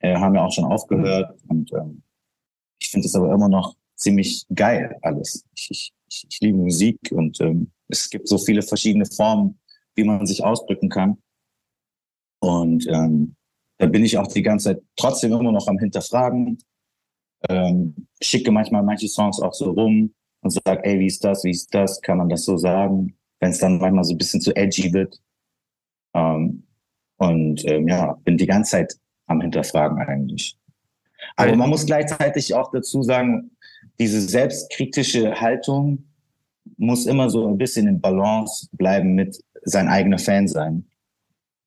äh, 0.00 0.16
haben 0.16 0.34
ja 0.34 0.44
auch 0.44 0.52
schon 0.52 0.64
aufgehört. 0.64 1.38
Und 1.48 1.72
ähm, 1.72 2.02
ich 2.80 2.90
finde 2.90 3.06
es 3.06 3.14
aber 3.14 3.32
immer 3.32 3.48
noch 3.48 3.76
ziemlich 3.96 4.44
geil 4.54 4.98
alles. 5.02 5.44
Ich, 5.54 5.70
ich, 5.70 5.94
ich, 6.08 6.26
ich 6.28 6.40
liebe 6.40 6.58
Musik 6.58 6.98
und 7.12 7.40
ähm, 7.40 7.70
es 7.88 8.10
gibt 8.10 8.26
so 8.26 8.38
viele 8.38 8.62
verschiedene 8.62 9.06
Formen, 9.06 9.60
wie 9.94 10.04
man 10.04 10.26
sich 10.26 10.42
ausdrücken 10.42 10.88
kann. 10.88 11.18
Und 12.40 12.86
ähm, 12.88 13.36
da 13.78 13.86
bin 13.86 14.04
ich 14.04 14.18
auch 14.18 14.26
die 14.26 14.42
ganze 14.42 14.74
Zeit 14.74 14.82
trotzdem 14.96 15.32
immer 15.32 15.52
noch 15.52 15.68
am 15.68 15.78
Hinterfragen. 15.78 16.58
Ähm, 17.48 18.06
schicke 18.22 18.50
manchmal 18.50 18.82
manche 18.82 19.08
Songs 19.08 19.40
auch 19.40 19.54
so 19.54 19.70
rum 19.70 20.12
und 20.40 20.50
sage, 20.50 20.84
ey, 20.84 20.98
wie 21.00 21.06
ist 21.06 21.24
das, 21.24 21.44
wie 21.44 21.50
ist 21.50 21.74
das, 21.74 22.00
kann 22.00 22.18
man 22.18 22.28
das 22.28 22.44
so 22.44 22.56
sagen? 22.56 23.16
Wenn 23.40 23.50
es 23.50 23.58
dann 23.58 23.78
manchmal 23.78 24.04
so 24.04 24.14
ein 24.14 24.18
bisschen 24.18 24.40
zu 24.40 24.54
edgy 24.56 24.92
wird. 24.92 25.20
Ähm, 26.14 26.64
und 27.16 27.64
ähm, 27.66 27.88
ja, 27.88 28.12
bin 28.24 28.38
die 28.38 28.46
ganze 28.46 28.72
Zeit 28.72 28.94
am 29.26 29.40
Hinterfragen 29.40 29.98
eigentlich. 29.98 30.58
Aber 31.36 31.54
man 31.56 31.70
muss 31.70 31.86
gleichzeitig 31.86 32.54
auch 32.54 32.70
dazu 32.70 33.02
sagen, 33.02 33.50
diese 33.98 34.20
selbstkritische 34.20 35.40
Haltung 35.40 36.04
muss 36.76 37.06
immer 37.06 37.30
so 37.30 37.46
ein 37.46 37.58
bisschen 37.58 37.86
in 37.86 38.00
Balance 38.00 38.68
bleiben 38.72 39.14
mit 39.14 39.42
sein 39.62 39.88
eigener 39.88 40.18
Fan 40.18 40.48
sein. 40.48 40.84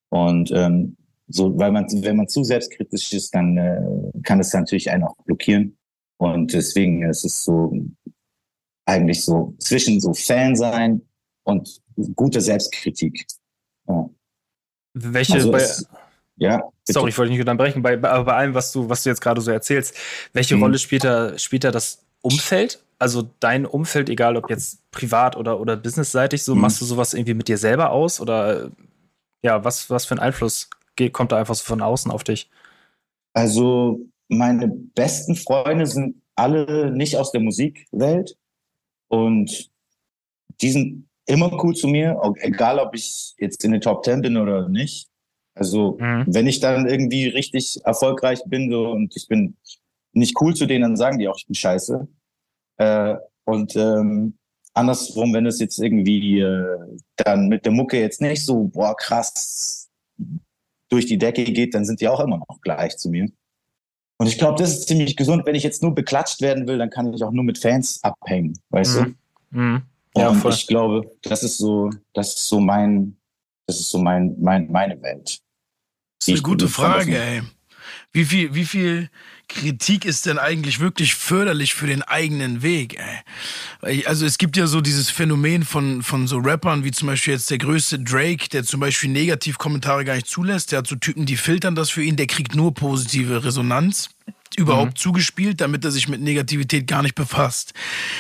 Und 0.10 0.52
ähm, 0.52 0.98
so, 1.30 1.58
weil 1.58 1.72
man, 1.72 1.86
wenn 2.04 2.16
man 2.16 2.28
zu 2.28 2.44
selbstkritisch 2.44 3.14
ist, 3.14 3.36
dann 3.36 3.58
äh, 3.58 4.22
kann 4.24 4.40
es 4.40 4.54
natürlich 4.54 4.90
einen 4.90 5.04
auch 5.04 5.16
blockieren. 5.26 5.78
Und 6.18 6.54
deswegen 6.54 7.04
ist 7.04 7.26
es 7.26 7.44
so 7.44 7.74
eigentlich 8.86 9.24
so 9.24 9.54
zwischen 9.60 10.00
so 10.00 10.14
Fan 10.14 10.56
sein 10.56 11.02
und 11.44 11.82
gute 12.16 12.42
Selbstkritik. 12.42 13.26
Ja. 13.88 14.10
Welche 14.94 15.34
also 15.34 15.52
bei, 15.52 15.60
es, 15.60 15.86
ja. 16.38 16.58
Bitte. 16.58 16.72
Sorry, 16.94 17.10
ich 17.10 17.18
wollte 17.18 17.32
nicht 17.32 17.42
unterbrechen. 17.42 17.82
Bei, 17.82 17.98
bei, 17.98 18.24
bei 18.24 18.34
allem, 18.34 18.54
was 18.54 18.72
du, 18.72 18.90
was 18.90 19.04
du 19.04 19.10
jetzt 19.10 19.22
gerade 19.22 19.42
so 19.42 19.52
erzählst, 19.52 19.96
welche 20.34 20.56
mhm. 20.56 20.64
Rolle 20.64 20.80
spielt 20.80 21.04
da, 21.04 21.38
spielt 21.38 21.66
da 21.66 21.72
das 21.72 22.06
Umfeld? 22.22 22.82
Also 23.00 23.30
dein 23.40 23.66
Umfeld, 23.66 24.10
egal 24.10 24.38
ob 24.38 24.50
jetzt 24.50 24.90
privat 24.92 25.36
oder, 25.36 25.60
oder 25.60 25.76
businessseitig, 25.76 26.44
so 26.44 26.56
mhm. 26.56 26.62
machst 26.62 26.82
du 26.82 26.86
sowas 26.86 27.14
irgendwie 27.14 27.34
mit 27.34 27.48
dir 27.48 27.58
selber 27.58 27.92
aus? 27.92 28.22
Oder 28.22 28.72
ja, 29.44 29.64
was, 29.64 29.90
was 29.90 30.06
für 30.06 30.16
ein 30.16 30.20
Einfluss 30.20 30.70
geht, 30.98 31.14
kommt 31.14 31.32
da 31.32 31.38
einfach 31.38 31.56
so 31.56 31.64
von 31.64 31.82
außen 31.82 32.12
auf 32.12 32.24
dich? 32.24 32.50
Also, 33.34 34.02
meine 34.28 34.68
besten 34.68 35.36
Freunde 35.36 35.86
sind 35.86 36.22
alle 36.36 36.92
nicht 36.92 37.18
aus 37.18 37.32
der 37.32 37.42
Musikwelt 37.42 38.38
und 39.08 39.72
die 40.62 40.72
sind 40.72 41.08
immer 41.26 41.52
cool 41.64 41.76
zu 41.76 41.88
mir, 41.88 42.20
egal 42.40 42.80
ob 42.80 42.96
ich 42.96 43.36
jetzt 43.38 43.64
in 43.64 43.72
den 43.72 43.82
Top 43.82 44.04
Ten 44.04 44.22
bin 44.22 44.38
oder 44.38 44.70
nicht. 44.70 45.10
Also 45.56 45.98
mhm. 46.00 46.26
wenn 46.28 46.48
ich 46.48 46.60
dann 46.60 46.88
irgendwie 46.88 47.28
richtig 47.28 47.80
erfolgreich 47.84 48.42
bin 48.46 48.72
so, 48.72 48.92
und 48.92 49.16
ich 49.16 49.28
bin 49.28 49.58
nicht 50.14 50.40
cool 50.42 50.56
zu 50.56 50.66
denen, 50.66 50.84
dann 50.84 50.98
sagen 50.98 51.18
die 51.18 51.28
auch, 51.28 51.38
ich 51.38 51.48
bin 51.48 51.56
scheiße. 51.56 52.08
Äh, 52.78 53.16
und 53.46 53.76
ähm, 53.76 54.38
andersrum, 54.74 55.34
wenn 55.34 55.46
es 55.46 55.60
jetzt 55.60 55.80
irgendwie 55.80 56.40
äh, 56.40 56.78
dann 57.18 57.48
mit 57.48 57.66
der 57.66 57.72
Mucke 57.72 58.00
jetzt 58.00 58.22
nicht 58.22 58.46
so, 58.46 58.66
boah, 58.66 58.96
krass 58.96 59.90
durch 60.90 61.06
die 61.06 61.18
Decke 61.18 61.44
geht, 61.44 61.74
dann 61.74 61.86
sind 61.86 62.02
die 62.02 62.08
auch 62.08 62.20
immer 62.20 62.38
noch 62.38 62.62
gleich 62.62 62.98
zu 62.98 63.10
mir. 63.10 63.30
Und 64.18 64.28
ich 64.28 64.38
glaube, 64.38 64.62
das 64.62 64.72
ist 64.72 64.88
ziemlich 64.88 65.16
gesund. 65.16 65.46
Wenn 65.46 65.56
ich 65.56 65.64
jetzt 65.64 65.84
nur 65.84 65.94
beklatscht 65.94 66.42
werden 66.42 66.68
will, 66.68 66.78
dann 66.78 66.90
kann 66.90 67.14
ich 67.14 67.24
auch 67.24 67.32
nur 67.32 67.44
mit 67.44 67.58
Fans 67.58 68.00
abhängen, 68.04 68.58
weißt 68.70 69.02
mhm. 69.02 69.16
du? 69.52 69.60
Mhm. 69.60 69.82
Ja, 70.16 70.30
und 70.30 70.38
voll. 70.38 70.54
ich 70.54 70.66
glaube, 70.66 71.16
das 71.22 71.44
ist 71.44 71.58
so, 71.58 71.92
das 72.14 72.36
ist 72.36 72.48
so 72.48 72.60
mein, 72.60 73.16
das 73.68 73.80
ist 73.80 73.92
so 73.92 74.00
mein, 74.00 74.36
mein, 74.40 74.72
meine 74.72 75.00
Welt. 75.02 75.40
Das 76.20 76.28
ist 76.28 76.34
eine 76.34 76.42
gute 76.42 76.68
Frage, 76.68 77.18
ey. 77.18 77.42
Wie 78.14 78.26
viel, 78.26 78.56
wie 78.56 78.66
viel 78.66 79.10
Kritik 79.48 80.06
ist 80.06 80.26
denn 80.26 80.40
eigentlich 80.40 80.80
wirklich 80.80 81.14
förderlich 81.14 81.74
für 81.76 81.88
den 81.88 82.02
eigenen 82.02 82.64
Weg, 82.64 82.98
ey? 83.82 84.06
Also 84.06 84.26
es 84.26 84.38
gibt 84.38 84.58
ja 84.58 84.66
so 84.66 84.82
dieses 84.82 85.10
Phänomen 85.10 85.64
von, 85.64 86.02
von 86.02 86.28
so 86.28 86.38
Rappern, 86.40 86.84
wie 86.84 86.92
zum 86.92 87.08
Beispiel 87.08 87.34
jetzt 87.34 87.52
der 87.52 87.60
größte 87.60 88.00
Drake, 88.00 88.50
der 88.50 88.64
zum 88.64 88.80
Beispiel 88.80 89.10
Negativkommentare 89.12 90.04
gar 90.04 90.16
nicht 90.16 90.28
zulässt. 90.28 90.72
Der 90.72 90.80
hat 90.80 90.88
so 90.88 90.96
Typen, 90.96 91.26
die 91.26 91.38
filtern 91.38 91.76
das 91.76 91.90
für 91.90 92.02
ihn, 92.02 92.16
der 92.16 92.28
kriegt 92.28 92.56
nur 92.56 92.74
positive 92.74 93.44
Resonanz 93.44 94.10
überhaupt 94.56 94.94
mhm. 94.94 94.96
zugespielt, 94.96 95.62
damit 95.62 95.84
er 95.84 95.92
sich 95.92 96.08
mit 96.08 96.22
Negativität 96.22 96.88
gar 96.88 97.02
nicht 97.02 97.16
befasst. 97.16 97.74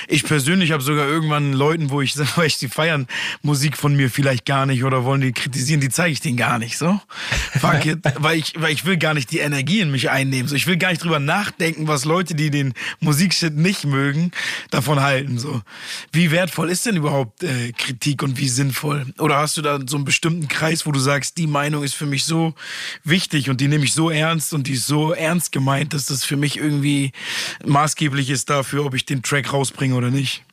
Ich 0.08 0.24
persönlich 0.24 0.72
habe 0.72 0.84
sogar 0.84 1.08
irgendwann 1.08 1.54
Leuten, 1.54 1.90
wo 1.90 2.02
ich 2.02 2.13
sage, 2.16 2.46
ich 2.46 2.58
die 2.58 2.68
feiern 2.68 3.08
Musik 3.42 3.78
von 3.78 3.96
mir 3.96 4.10
vielleicht 4.10 4.46
gar 4.46 4.66
nicht 4.66 4.84
oder 4.84 5.04
wollen 5.04 5.22
die 5.22 5.32
kritisieren, 5.32 5.82
die 5.82 5.90
zeige 5.90 6.13
ich 6.13 6.22
denen 6.22 6.38
gar 6.38 6.60
nicht 6.60 6.78
so. 6.78 7.00
Fuck 7.60 7.86
it, 7.86 8.00
weil 8.18 8.38
ich 8.38 8.54
weil 8.58 8.74
ich 8.74 8.86
will 8.86 8.98
gar 8.98 9.13
nicht 9.13 9.32
die 9.32 9.40
Energie 9.40 9.80
in 9.80 9.92
mich 9.92 10.10
einnehmen, 10.10 10.48
so 10.48 10.56
ich 10.56 10.68
will 10.68 10.78
gar 10.78 10.90
nicht 10.90 11.04
drüber 11.04 11.20
nachdenken, 11.20 11.88
was 11.88 12.06
Leute, 12.06 12.36
die 12.36 12.50
den 12.50 12.74
Musikshit 13.00 13.56
nicht 13.56 13.86
mögen, 13.86 14.32
davon 14.70 15.02
halten 15.02 15.40
so. 15.40 15.62
Wie 16.12 16.32
wertvoll 16.32 16.70
ist 16.70 16.86
denn 16.86 16.96
überhaupt 16.96 17.44
äh, 17.44 17.72
Kritik 17.72 18.24
und 18.24 18.38
wie 18.38 18.50
sinnvoll? 18.50 19.06
Oder 19.18 19.38
hast 19.38 19.58
du 19.58 19.62
da 19.62 19.80
so 19.86 19.98
einen 19.98 20.06
bestimmten 20.06 20.48
Kreis, 20.48 20.86
wo 20.86 20.92
du 20.92 21.00
sagst, 21.00 21.38
die 21.38 21.48
Meinung 21.48 21.84
ist 21.84 21.96
für 21.96 22.06
mich 22.06 22.26
so 22.26 22.54
wichtig 23.04 23.50
und 23.50 23.62
die 23.62 23.68
nehme 23.68 23.86
ich 23.86 23.94
so 23.94 24.10
ernst 24.10 24.54
und 24.54 24.68
die 24.68 24.74
ist 24.74 24.88
so 24.88 25.13
ernst 25.13 25.52
gemeint, 25.52 25.94
dass 25.94 26.06
das 26.06 26.16
für 26.23 26.38
mich 26.38 26.58
irgendwie 26.58 27.12
maßgeblich 27.65 28.30
ist 28.30 28.49
dafür, 28.49 28.86
ob 28.86 28.93
ich 28.93 29.06
den 29.06 29.21
Track 29.21 29.53
rausbringe 29.53 29.95
oder 29.95 30.12
nicht. 30.12 30.43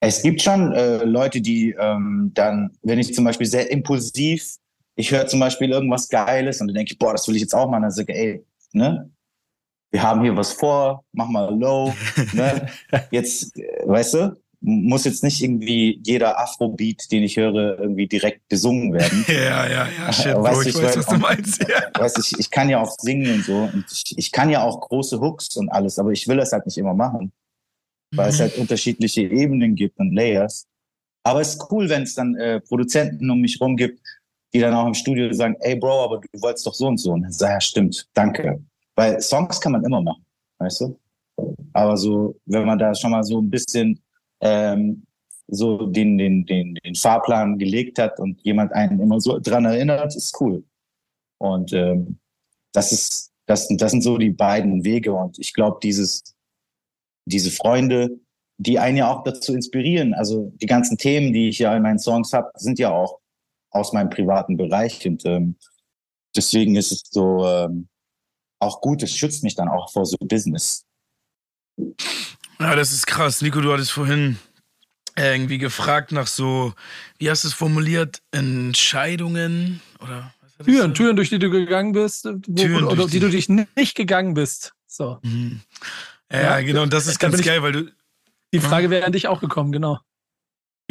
Es 0.00 0.22
gibt 0.22 0.42
schon 0.42 0.72
äh, 0.72 1.04
Leute, 1.04 1.40
die 1.40 1.76
ähm, 1.78 2.32
dann, 2.34 2.72
wenn 2.82 2.98
ich 2.98 3.14
zum 3.14 3.24
Beispiel 3.24 3.46
sehr 3.46 3.70
impulsiv, 3.70 4.56
ich 4.96 5.10
höre 5.10 5.26
zum 5.26 5.40
Beispiel 5.40 5.70
irgendwas 5.70 6.08
Geiles 6.08 6.60
und 6.60 6.66
dann 6.66 6.74
denke 6.74 6.92
ich, 6.92 6.98
boah, 6.98 7.12
das 7.12 7.26
will 7.28 7.36
ich 7.36 7.42
jetzt 7.42 7.54
auch 7.54 7.70
machen. 7.70 7.82
Dann 7.82 7.90
sage 7.92 8.12
ich, 8.12 8.18
ey, 8.18 8.44
ne, 8.72 9.10
wir 9.92 10.02
haben 10.02 10.22
hier 10.22 10.36
was 10.36 10.52
vor, 10.52 11.04
mach 11.12 11.28
mal 11.28 11.54
low, 11.54 11.94
ne, 12.32 12.68
jetzt, 13.10 13.56
äh, 13.56 13.86
weißt 13.86 14.14
du, 14.14 14.41
muss 14.62 15.04
jetzt 15.04 15.24
nicht 15.24 15.42
irgendwie 15.42 16.00
jeder 16.04 16.38
Afrobeat, 16.38 17.10
den 17.10 17.24
ich 17.24 17.36
höre, 17.36 17.78
irgendwie 17.78 18.06
direkt 18.06 18.48
besungen 18.48 18.92
werden. 18.92 19.24
ja, 19.28 19.68
ja, 19.68 19.88
ja, 19.88 20.12
shit, 20.12 20.36
weißt, 20.36 20.54
Bro, 20.54 20.62
ich, 20.62 20.68
ich 20.68 20.82
weiß, 20.82 20.96
was 20.98 21.06
du 21.06 21.16
meinst. 21.16 21.62
Ja. 21.68 21.82
Weißt, 22.00 22.18
ich, 22.18 22.38
ich 22.38 22.50
kann 22.50 22.68
ja 22.68 22.80
auch 22.80 22.94
singen 22.98 23.34
und 23.34 23.44
so 23.44 23.54
und 23.72 23.84
ich, 23.90 24.16
ich 24.16 24.32
kann 24.32 24.50
ja 24.50 24.62
auch 24.62 24.80
große 24.80 25.20
Hooks 25.20 25.56
und 25.56 25.68
alles, 25.68 25.98
aber 25.98 26.10
ich 26.10 26.26
will 26.26 26.36
das 26.36 26.52
halt 26.52 26.66
nicht 26.66 26.78
immer 26.78 26.94
machen, 26.94 27.32
weil 28.14 28.26
mhm. 28.26 28.34
es 28.34 28.40
halt 28.40 28.56
unterschiedliche 28.56 29.22
Ebenen 29.22 29.74
gibt 29.74 29.98
und 29.98 30.12
Layers. 30.12 30.66
Aber 31.24 31.40
es 31.40 31.54
ist 31.54 31.66
cool, 31.70 31.88
wenn 31.88 32.02
es 32.02 32.14
dann 32.14 32.34
äh, 32.36 32.60
Produzenten 32.60 33.30
um 33.30 33.40
mich 33.40 33.60
rum 33.60 33.76
gibt, 33.76 34.00
die 34.52 34.60
dann 34.60 34.74
auch 34.74 34.86
im 34.86 34.94
Studio 34.94 35.32
sagen, 35.32 35.56
ey 35.60 35.76
Bro, 35.76 36.04
aber 36.04 36.20
du 36.20 36.40
wolltest 36.40 36.66
doch 36.66 36.74
so 36.74 36.86
und 36.86 36.98
so. 36.98 37.12
Und 37.12 37.22
dann 37.22 37.32
sag 37.32 37.50
ja, 37.50 37.60
stimmt, 37.60 38.08
danke. 38.14 38.60
Weil 38.94 39.20
Songs 39.20 39.60
kann 39.60 39.72
man 39.72 39.84
immer 39.84 40.02
machen, 40.02 40.24
weißt 40.58 40.82
du? 40.82 40.98
Aber 41.72 41.96
so, 41.96 42.36
wenn 42.44 42.66
man 42.66 42.78
da 42.78 42.94
schon 42.94 43.10
mal 43.10 43.24
so 43.24 43.40
ein 43.40 43.48
bisschen 43.48 44.01
ähm, 44.42 45.06
so 45.48 45.86
den, 45.86 46.18
den, 46.18 46.44
den, 46.44 46.74
den 46.74 46.94
Fahrplan 46.94 47.58
gelegt 47.58 47.98
hat 47.98 48.18
und 48.20 48.40
jemand 48.42 48.72
einen 48.72 49.00
immer 49.00 49.20
so 49.20 49.38
dran 49.38 49.64
erinnert, 49.64 50.14
ist 50.14 50.38
cool. 50.40 50.64
Und 51.38 51.72
ähm, 51.72 52.18
das 52.72 52.92
ist, 52.92 53.32
das, 53.46 53.68
das 53.68 53.90
sind 53.90 54.02
so 54.02 54.18
die 54.18 54.30
beiden 54.30 54.84
Wege. 54.84 55.12
Und 55.12 55.38
ich 55.38 55.52
glaube, 55.52 55.78
diese 55.82 57.50
Freunde, 57.50 58.20
die 58.58 58.78
einen 58.78 58.96
ja 58.96 59.12
auch 59.12 59.24
dazu 59.24 59.54
inspirieren. 59.54 60.14
Also 60.14 60.52
die 60.56 60.66
ganzen 60.66 60.96
Themen, 60.96 61.32
die 61.32 61.48
ich 61.48 61.58
ja 61.58 61.76
in 61.76 61.82
meinen 61.82 61.98
Songs 61.98 62.32
habe, 62.32 62.50
sind 62.54 62.78
ja 62.78 62.92
auch 62.92 63.18
aus 63.70 63.92
meinem 63.92 64.10
privaten 64.10 64.56
Bereich. 64.56 65.06
Und 65.06 65.24
ähm, 65.26 65.56
deswegen 66.34 66.76
ist 66.76 66.92
es 66.92 67.02
so 67.10 67.46
ähm, 67.46 67.88
auch 68.60 68.80
gut, 68.80 69.02
es 69.02 69.16
schützt 69.16 69.42
mich 69.42 69.56
dann 69.56 69.68
auch 69.68 69.90
vor 69.90 70.06
so 70.06 70.16
Business. 70.20 70.86
Ja, 72.62 72.76
das 72.76 72.92
ist 72.92 73.06
krass. 73.06 73.42
Nico, 73.42 73.60
du 73.60 73.72
hattest 73.72 73.92
vorhin 73.92 74.38
irgendwie 75.16 75.58
gefragt 75.58 76.12
nach 76.12 76.26
so, 76.26 76.74
wie 77.18 77.30
hast 77.30 77.44
du 77.44 77.48
es 77.48 77.54
formuliert, 77.54 78.22
Entscheidungen 78.30 79.80
oder 80.00 80.32
Türen, 80.64 80.94
Türen, 80.94 81.16
durch 81.16 81.28
die 81.28 81.38
du 81.38 81.50
gegangen 81.50 81.92
bist, 81.92 82.24
wo, 82.24 82.54
Türen, 82.54 82.84
oder 82.84 83.04
die, 83.04 83.12
die, 83.12 83.20
du 83.20 83.28
dich 83.28 83.48
nicht 83.48 83.94
gegangen 83.94 84.34
bist. 84.34 84.74
So. 84.86 85.18
Mhm. 85.22 85.60
Ja, 86.30 86.42
ja, 86.42 86.60
genau, 86.60 86.82
und 86.82 86.92
das 86.92 87.06
ist 87.06 87.18
ganz 87.18 87.42
geil, 87.42 87.62
weil 87.62 87.72
du. 87.72 87.90
Die 88.54 88.60
Frage 88.60 88.90
wäre 88.90 89.06
an 89.06 89.12
dich 89.12 89.28
auch 89.28 89.40
gekommen, 89.40 89.72
genau. 89.72 90.00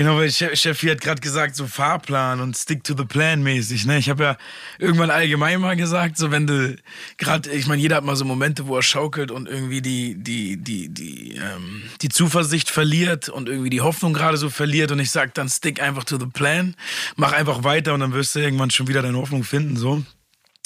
Genau, 0.02 0.18
weil 0.18 0.32
Chef 0.32 0.82
hat 0.82 1.00
gerade 1.00 1.22
gesagt, 1.22 1.56
so 1.56 1.68
Fahrplan 1.68 2.40
und 2.40 2.58
Stick 2.58 2.84
to 2.84 2.96
the 2.98 3.06
Plan 3.06 3.44
mäßig. 3.44 3.86
Ne? 3.86 4.00
Ich 4.00 4.10
habe 4.10 4.24
ja 4.24 4.38
irgendwann 4.80 5.12
allgemein 5.12 5.62
mal 5.62 5.76
gesagt, 5.76 6.18
so 6.18 6.32
wenn 6.32 6.48
du 6.48 6.76
gerade, 7.20 7.52
ich 7.52 7.68
meine, 7.68 7.84
jeder 7.84 7.98
hat 7.98 8.04
mal 8.04 8.16
so 8.16 8.26
Momente, 8.26 8.66
wo 8.66 8.76
er 8.76 8.82
schaukelt 8.82 9.30
und 9.30 9.48
irgendwie 9.48 9.80
die, 9.80 10.16
die, 10.16 10.58
die, 10.58 10.90
die, 10.90 11.36
ähm, 11.36 11.84
die 12.02 12.10
Zuversicht 12.10 12.72
verliert 12.72 13.30
und 13.30 13.48
irgendwie 13.48 13.70
die 13.70 13.82
Hoffnung 13.82 14.14
gerade 14.14 14.38
so 14.38 14.50
verliert. 14.50 14.92
Und 14.92 14.98
ich 14.98 15.12
sag 15.12 15.36
dann, 15.36 15.48
stick 15.50 15.80
einfach 15.80 16.04
to 16.04 16.18
the 16.18 16.26
plan, 16.26 16.76
mach 17.16 17.34
einfach 17.34 17.64
weiter 17.64 17.94
und 17.94 18.00
dann 18.00 18.14
wirst 18.14 18.34
du 18.34 18.40
irgendwann 18.40 18.72
schon 18.72 18.88
wieder 18.88 19.04
deine 19.04 19.20
Hoffnung 19.20 19.44
finden. 19.44 19.78
so 19.78 20.04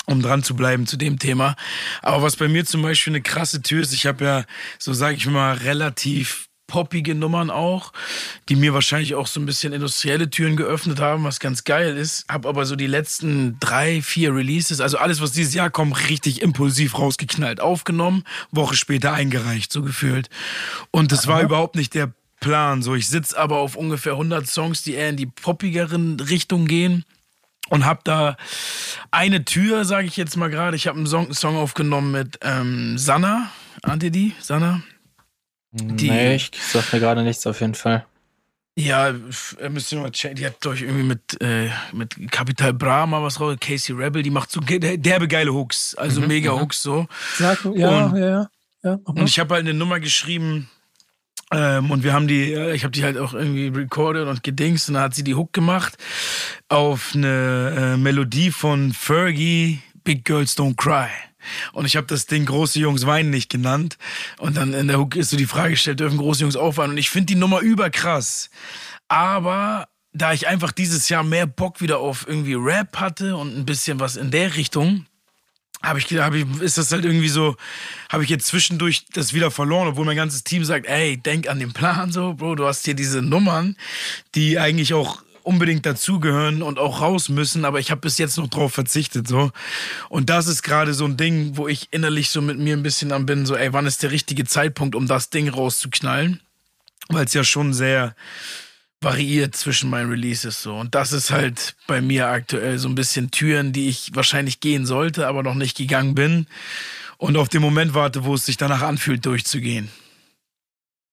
um 0.05 0.21
dran 0.21 0.43
zu 0.43 0.55
bleiben 0.55 0.87
zu 0.87 0.95
dem 0.95 1.19
Thema. 1.19 1.57
Aber 2.01 2.21
was 2.21 2.37
bei 2.37 2.47
mir 2.47 2.63
zum 2.63 2.83
Beispiel 2.83 3.11
eine 3.11 3.21
krasse 3.21 3.61
Tür 3.61 3.81
ist, 3.81 3.91
ich 3.91 4.05
habe 4.05 4.23
ja, 4.23 4.45
so 4.79 4.93
sage 4.93 5.17
ich 5.17 5.25
mal, 5.25 5.57
relativ 5.57 6.47
poppige 6.67 7.15
Nummern 7.15 7.49
auch, 7.49 7.93
die 8.49 8.55
mir 8.55 8.73
wahrscheinlich 8.73 9.15
auch 9.15 9.27
so 9.27 9.39
ein 9.39 9.45
bisschen 9.45 9.73
industrielle 9.73 10.29
Türen 10.29 10.55
geöffnet 10.55 10.99
haben, 10.99 11.23
was 11.23 11.39
ganz 11.39 11.63
geil 11.63 11.97
ist. 11.97 12.25
Hab 12.27 12.45
aber 12.45 12.65
so 12.65 12.75
die 12.75 12.87
letzten 12.87 13.57
drei, 13.59 14.01
vier 14.01 14.33
Releases, 14.33 14.81
also 14.81 14.97
alles, 14.97 15.21
was 15.21 15.31
dieses 15.31 15.53
Jahr 15.53 15.69
kommt, 15.69 16.09
richtig 16.09 16.41
impulsiv 16.41 16.97
rausgeknallt, 16.97 17.61
aufgenommen, 17.61 18.23
Woche 18.51 18.75
später 18.75 19.13
eingereicht, 19.13 19.71
so 19.71 19.81
gefühlt. 19.81 20.29
Und 20.91 21.11
das 21.11 21.27
war 21.27 21.41
überhaupt 21.41 21.75
nicht 21.75 21.93
der 21.93 22.11
Plan. 22.39 22.81
So, 22.81 22.95
ich 22.95 23.07
sitze 23.07 23.37
aber 23.37 23.57
auf 23.57 23.75
ungefähr 23.75 24.13
100 24.13 24.47
Songs, 24.47 24.83
die 24.83 24.93
eher 24.93 25.09
in 25.09 25.17
die 25.17 25.25
poppigeren 25.25 26.19
Richtung 26.19 26.67
gehen 26.67 27.05
und 27.69 27.85
habe 27.85 28.01
da 28.03 28.37
eine 29.11 29.45
Tür, 29.45 29.85
sage 29.85 30.07
ich 30.07 30.17
jetzt 30.17 30.37
mal 30.37 30.49
gerade. 30.49 30.75
Ich 30.75 30.87
habe 30.87 30.97
einen 30.97 31.07
Song, 31.07 31.33
Song, 31.33 31.55
aufgenommen 31.55 32.11
mit 32.11 32.39
ähm, 32.41 32.97
Sanna. 32.97 33.49
Ahnt 33.81 34.03
ihr 34.03 34.11
die? 34.11 34.33
Sanna? 34.39 34.81
Die, 35.77 36.09
nee, 36.09 36.35
ich 36.35 36.51
sag 36.71 36.93
mir 36.93 36.99
gerade 36.99 37.21
nichts 37.21 37.45
auf 37.45 37.59
jeden 37.59 37.75
Fall. 37.75 38.05
Ja, 38.77 39.13
müsst 39.69 39.91
ihr 39.91 39.99
mal 39.99 40.11
checken. 40.11 40.35
Die 40.35 40.45
hat, 40.45 40.59
glaube 40.59 40.75
ich, 40.75 40.83
irgendwie 40.83 41.03
mit, 41.03 41.41
äh, 41.41 41.69
mit 41.93 42.15
Capital 42.31 42.73
Bra 42.73 43.05
mal 43.05 43.23
was 43.23 43.39
raus. 43.39 43.55
Casey 43.59 43.95
Rebel, 43.95 44.21
die 44.21 44.29
macht 44.29 44.51
so 44.51 44.59
derbe 44.59 45.27
geile 45.27 45.53
Hooks. 45.53 45.95
Also 45.95 46.21
mhm, 46.21 46.27
mega 46.27 46.53
mhm. 46.53 46.61
Hooks 46.61 46.81
so. 46.81 47.07
Sag, 47.37 47.63
ja, 47.73 48.05
und, 48.05 48.17
ja, 48.17 48.27
ja, 48.27 48.49
ja. 48.83 48.99
Und 49.03 49.27
ich 49.27 49.39
habe 49.39 49.53
halt 49.53 49.65
eine 49.65 49.73
Nummer 49.73 49.99
geschrieben. 49.99 50.69
Ähm, 51.51 51.91
und 51.91 52.03
wir 52.03 52.11
haben 52.11 52.27
die, 52.27 52.53
ich 52.53 52.83
habe 52.83 52.91
die 52.91 53.03
halt 53.03 53.17
auch 53.17 53.33
irgendwie 53.33 53.67
recorded 53.67 54.27
und 54.27 54.43
gedingst. 54.43 54.89
Und 54.89 54.95
dann 54.95 55.03
hat 55.03 55.15
sie 55.15 55.23
die 55.23 55.35
Hook 55.35 55.53
gemacht 55.53 55.97
auf 56.67 57.11
eine 57.15 57.93
äh, 57.95 57.97
Melodie 57.97 58.51
von 58.51 58.91
Fergie, 58.91 59.79
Big 60.03 60.25
Girls 60.25 60.57
Don't 60.57 60.75
Cry. 60.75 61.07
Und 61.73 61.85
ich 61.85 61.95
habe 61.95 62.07
das 62.07 62.25
Ding 62.25 62.45
Große 62.45 62.79
Jungs 62.79 63.05
weinen 63.05 63.29
nicht 63.29 63.49
genannt. 63.49 63.97
Und 64.37 64.57
dann 64.57 64.73
in 64.73 64.87
der 64.87 64.99
Hook 64.99 65.15
ist 65.15 65.29
so 65.29 65.37
die 65.37 65.45
Frage 65.45 65.71
gestellt, 65.71 65.99
dürfen 65.99 66.17
große 66.17 66.41
Jungs 66.41 66.55
aufweinen? 66.55 66.91
Und 66.91 66.97
ich 66.97 67.09
finde 67.09 67.27
die 67.27 67.35
Nummer 67.35 67.59
überkrass. 67.59 68.49
Aber 69.07 69.87
da 70.13 70.33
ich 70.33 70.47
einfach 70.47 70.71
dieses 70.71 71.09
Jahr 71.09 71.23
mehr 71.23 71.45
Bock 71.45 71.81
wieder 71.81 71.99
auf 71.99 72.27
irgendwie 72.27 72.53
Rap 72.53 72.97
hatte 72.97 73.35
und 73.35 73.57
ein 73.57 73.65
bisschen 73.65 73.99
was 73.99 74.15
in 74.15 74.31
der 74.31 74.55
Richtung, 74.55 75.05
habe 75.83 75.99
ich, 75.99 76.05
hab 76.13 76.33
ich, 76.33 76.45
ist 76.61 76.77
das 76.77 76.91
halt 76.91 77.05
irgendwie 77.05 77.29
so, 77.29 77.55
habe 78.09 78.23
ich 78.23 78.29
jetzt 78.29 78.47
zwischendurch 78.47 79.05
das 79.13 79.33
wieder 79.33 79.51
verloren, 79.51 79.87
obwohl 79.87 80.05
mein 80.05 80.15
ganzes 80.15 80.43
Team 80.43 80.63
sagt, 80.65 80.87
ey, 80.87 81.17
denk 81.17 81.47
an 81.47 81.59
den 81.59 81.73
Plan 81.73 82.11
so, 82.11 82.33
Bro, 82.33 82.55
du 82.55 82.65
hast 82.65 82.85
hier 82.85 82.95
diese 82.95 83.21
Nummern, 83.21 83.75
die 84.33 84.57
eigentlich 84.57 84.93
auch 84.93 85.21
unbedingt 85.45 85.85
dazugehören 85.85 86.61
und 86.61 86.79
auch 86.79 87.01
raus 87.01 87.29
müssen, 87.29 87.65
aber 87.65 87.79
ich 87.79 87.91
habe 87.91 88.01
bis 88.01 88.17
jetzt 88.17 88.37
noch 88.37 88.47
drauf 88.47 88.73
verzichtet 88.73 89.27
so. 89.27 89.51
Und 90.09 90.29
das 90.29 90.47
ist 90.47 90.63
gerade 90.63 90.93
so 90.93 91.05
ein 91.05 91.17
Ding, 91.17 91.55
wo 91.55 91.67
ich 91.67 91.87
innerlich 91.91 92.29
so 92.29 92.41
mit 92.41 92.57
mir 92.57 92.75
ein 92.75 92.83
bisschen 92.83 93.11
am 93.11 93.25
bin, 93.25 93.45
so 93.45 93.55
ey, 93.55 93.71
wann 93.71 93.85
ist 93.85 94.03
der 94.03 94.11
richtige 94.11 94.45
Zeitpunkt, 94.45 94.95
um 94.95 95.07
das 95.07 95.29
Ding 95.29 95.47
rauszuknallen? 95.47 96.41
Weil 97.09 97.25
es 97.25 97.33
ja 97.33 97.43
schon 97.43 97.73
sehr 97.73 98.15
variiert 99.01 99.55
zwischen 99.55 99.89
meinen 99.89 100.09
Releases 100.09 100.63
so. 100.63 100.75
Und 100.75 100.95
das 100.95 101.11
ist 101.11 101.29
halt 101.31 101.75
bei 101.85 102.01
mir 102.01 102.27
aktuell 102.27 102.79
so 102.79 102.89
ein 102.89 102.95
bisschen 102.95 103.29
Türen, 103.29 103.71
die 103.71 103.87
ich 103.87 104.11
wahrscheinlich 104.15 104.59
gehen 104.59 104.85
sollte, 104.85 105.27
aber 105.27 105.43
noch 105.43 105.53
nicht 105.53 105.77
gegangen 105.77 106.15
bin. 106.15 106.47
Und 107.17 107.37
auf 107.37 107.49
den 107.49 107.61
Moment 107.61 107.93
warte, 107.93 108.25
wo 108.25 108.33
es 108.33 108.45
sich 108.45 108.57
danach 108.57 108.81
anfühlt, 108.81 109.25
durchzugehen. 109.25 109.89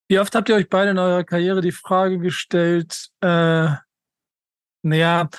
Wie 0.09 0.19
oft 0.19 0.33
habt 0.35 0.49
ihr 0.49 0.55
euch 0.55 0.69
beide 0.69 0.91
in 0.91 0.97
eurer 0.97 1.23
Karriere 1.23 1.61
die 1.61 1.71
Frage 1.71 2.17
gestellt, 2.17 3.09
äh, 3.21 3.69
naja, 4.83 5.29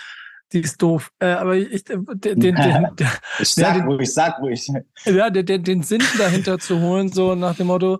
die 0.53 0.61
ist 0.61 0.81
doof. 0.81 1.11
Äh, 1.19 1.27
aber 1.27 1.57
ich, 1.57 1.85
den, 1.85 2.07
den, 2.15 2.41
den, 2.41 2.55
ich 3.39 3.49
sag 3.49 3.75
den, 3.75 3.85
ruhig, 3.87 4.13
sag 4.13 4.39
ruhig. 4.41 4.67
Ja, 5.05 5.31
den, 5.31 5.45
den, 5.45 5.65
den 5.65 5.83
Sinn 5.83 6.03
dahinter 6.17 6.59
zu 6.59 6.81
holen, 6.81 7.13
so 7.13 7.35
nach 7.35 7.57
dem 7.57 7.67
Motto, 7.67 7.99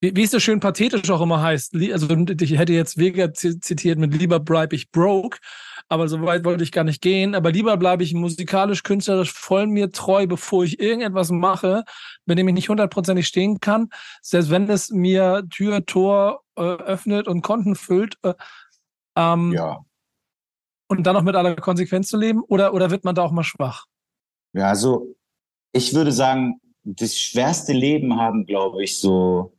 wie, 0.00 0.16
wie 0.16 0.22
es 0.24 0.30
so 0.30 0.40
schön 0.40 0.60
pathetisch 0.60 1.10
auch 1.10 1.20
immer 1.20 1.40
heißt. 1.40 1.74
Also 1.92 2.08
ich 2.10 2.58
hätte 2.58 2.72
jetzt 2.72 2.98
Vega 2.98 3.32
zitiert 3.32 3.98
mit 3.98 4.14
lieber 4.14 4.40
bribe 4.40 4.74
ich 4.74 4.90
broke, 4.90 5.38
aber 5.88 6.08
so 6.08 6.20
weit 6.22 6.44
wollte 6.44 6.64
ich 6.64 6.72
gar 6.72 6.84
nicht 6.84 7.00
gehen. 7.00 7.34
Aber 7.34 7.52
lieber 7.52 7.76
bleibe 7.76 8.02
ich 8.02 8.14
musikalisch, 8.14 8.82
künstlerisch 8.82 9.32
voll 9.32 9.66
mir 9.66 9.92
treu, 9.92 10.26
bevor 10.26 10.64
ich 10.64 10.80
irgendetwas 10.80 11.30
mache, 11.30 11.84
mit 12.24 12.38
dem 12.38 12.48
ich 12.48 12.54
nicht 12.54 12.68
hundertprozentig 12.68 13.26
stehen 13.26 13.60
kann. 13.60 13.88
Selbst 14.22 14.50
wenn 14.50 14.68
es 14.68 14.90
mir 14.90 15.44
Tür, 15.50 15.84
Tor 15.86 16.42
äh, 16.56 16.62
öffnet 16.62 17.28
und 17.28 17.42
Konten 17.42 17.76
füllt. 17.76 18.16
Äh, 18.22 18.34
ähm, 19.16 19.52
ja 19.52 19.84
und 20.90 21.04
dann 21.04 21.14
noch 21.14 21.22
mit 21.22 21.36
aller 21.36 21.54
Konsequenz 21.56 22.08
zu 22.08 22.18
leben? 22.18 22.42
Oder, 22.48 22.74
oder 22.74 22.90
wird 22.90 23.04
man 23.04 23.14
da 23.14 23.22
auch 23.22 23.30
mal 23.30 23.44
schwach? 23.44 23.86
Ja, 24.52 24.68
also 24.68 25.14
ich 25.72 25.94
würde 25.94 26.10
sagen, 26.10 26.60
das 26.82 27.16
schwerste 27.16 27.72
Leben 27.72 28.16
haben, 28.16 28.44
glaube 28.44 28.82
ich, 28.82 28.98
so 28.98 29.54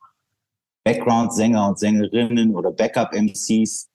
Background-Sänger 0.84 1.70
und 1.70 1.80
Sängerinnen 1.80 2.54
oder 2.54 2.72
Backup-MCs, 2.72 3.90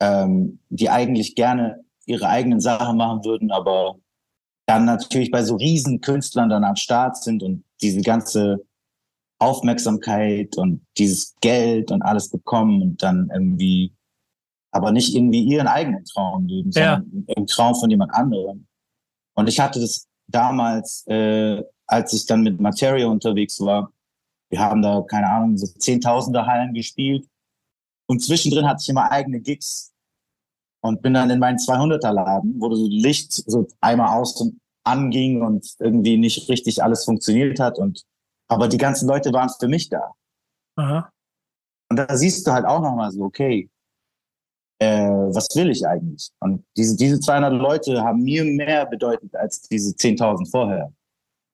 ähm, 0.00 0.60
die 0.70 0.88
eigentlich 0.88 1.34
gerne 1.34 1.84
ihre 2.06 2.28
eigenen 2.28 2.60
Sachen 2.60 2.96
machen 2.96 3.24
würden, 3.24 3.50
aber 3.50 3.96
dann 4.66 4.86
natürlich 4.86 5.30
bei 5.30 5.42
so 5.42 5.56
riesen 5.56 6.00
Künstlern 6.00 6.48
dann 6.48 6.64
am 6.64 6.76
Start 6.76 7.16
sind 7.16 7.42
und 7.42 7.64
diese 7.82 8.00
ganze 8.00 8.64
Aufmerksamkeit 9.38 10.56
und 10.56 10.86
dieses 10.96 11.34
Geld 11.40 11.90
und 11.90 12.00
alles 12.02 12.30
bekommen 12.30 12.80
und 12.80 13.02
dann 13.02 13.28
irgendwie 13.32 13.92
aber 14.70 14.92
nicht 14.92 15.14
irgendwie 15.14 15.42
ihren 15.42 15.66
eigenen 15.66 16.04
Traum 16.04 16.46
leben, 16.46 16.72
sondern 16.72 17.24
ja. 17.26 17.34
im 17.34 17.46
Traum 17.46 17.74
von 17.74 17.90
jemand 17.90 18.12
anderem. 18.14 18.66
Und 19.34 19.48
ich 19.48 19.60
hatte 19.60 19.80
das 19.80 20.06
damals, 20.26 21.06
äh, 21.06 21.62
als 21.86 22.12
ich 22.12 22.26
dann 22.26 22.42
mit 22.42 22.60
Materia 22.60 23.06
unterwegs 23.06 23.60
war, 23.60 23.92
wir 24.50 24.60
haben 24.60 24.82
da, 24.82 25.02
keine 25.02 25.28
Ahnung, 25.30 25.56
so 25.56 25.66
Zehntausender 25.66 26.46
Hallen 26.46 26.72
gespielt. 26.72 27.26
Und 28.08 28.22
zwischendrin 28.22 28.66
hatte 28.66 28.82
ich 28.82 28.88
immer 28.88 29.10
eigene 29.10 29.40
Gigs 29.40 29.92
und 30.80 31.02
bin 31.02 31.14
dann 31.14 31.30
in 31.30 31.40
meinen 31.40 31.58
200er 31.58 32.12
Laden, 32.12 32.54
wo 32.60 32.72
so 32.74 32.86
Licht 32.88 33.32
so 33.32 33.66
einmal 33.80 34.16
aus 34.16 34.40
und 34.40 34.60
anging 34.84 35.42
und 35.42 35.74
irgendwie 35.80 36.16
nicht 36.16 36.48
richtig 36.48 36.82
alles 36.82 37.04
funktioniert 37.04 37.58
hat 37.58 37.78
und 37.78 38.04
aber 38.48 38.68
die 38.68 38.78
ganzen 38.78 39.08
Leute 39.08 39.32
waren 39.32 39.50
für 39.58 39.66
mich 39.66 39.88
da. 39.88 40.12
Aha. 40.76 41.10
Und 41.90 41.96
da 41.96 42.16
siehst 42.16 42.46
du 42.46 42.52
halt 42.52 42.64
auch 42.64 42.80
nochmal 42.80 43.10
so, 43.10 43.22
okay, 43.22 43.68
äh, 44.78 45.08
was 45.08 45.48
will 45.54 45.70
ich 45.70 45.86
eigentlich? 45.86 46.30
Und 46.40 46.64
diese, 46.76 46.96
diese 46.96 47.18
200 47.20 47.52
Leute 47.52 48.02
haben 48.02 48.22
mir 48.22 48.44
mehr 48.44 48.86
bedeutet 48.86 49.34
als 49.34 49.62
diese 49.62 49.94
10.000 49.94 50.50
vorher. 50.50 50.92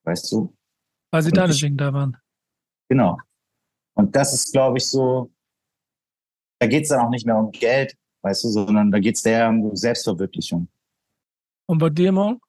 Weißt 0.04 0.30
du? 0.32 0.54
Weil 1.12 1.22
sie 1.22 1.30
da 1.30 1.46
deswegen 1.46 1.76
da 1.76 1.92
waren. 1.92 2.16
Genau. 2.88 3.18
Und 3.94 4.14
das 4.16 4.32
ist, 4.32 4.52
glaube 4.52 4.78
ich, 4.78 4.86
so, 4.86 5.30
da 6.60 6.66
geht 6.66 6.84
es 6.84 6.88
dann 6.88 7.00
auch 7.00 7.10
nicht 7.10 7.26
mehr 7.26 7.36
um 7.36 7.50
Geld, 7.50 7.96
weißt 8.22 8.44
du, 8.44 8.48
sondern 8.48 8.90
da 8.90 8.98
geht 8.98 9.16
es 9.16 9.24
eher 9.24 9.48
um 9.48 9.74
Selbstverwirklichung. 9.76 10.68
Und 11.66 11.78
bei 11.78 11.90
dir, 11.90 12.12
Morgen? 12.12 12.40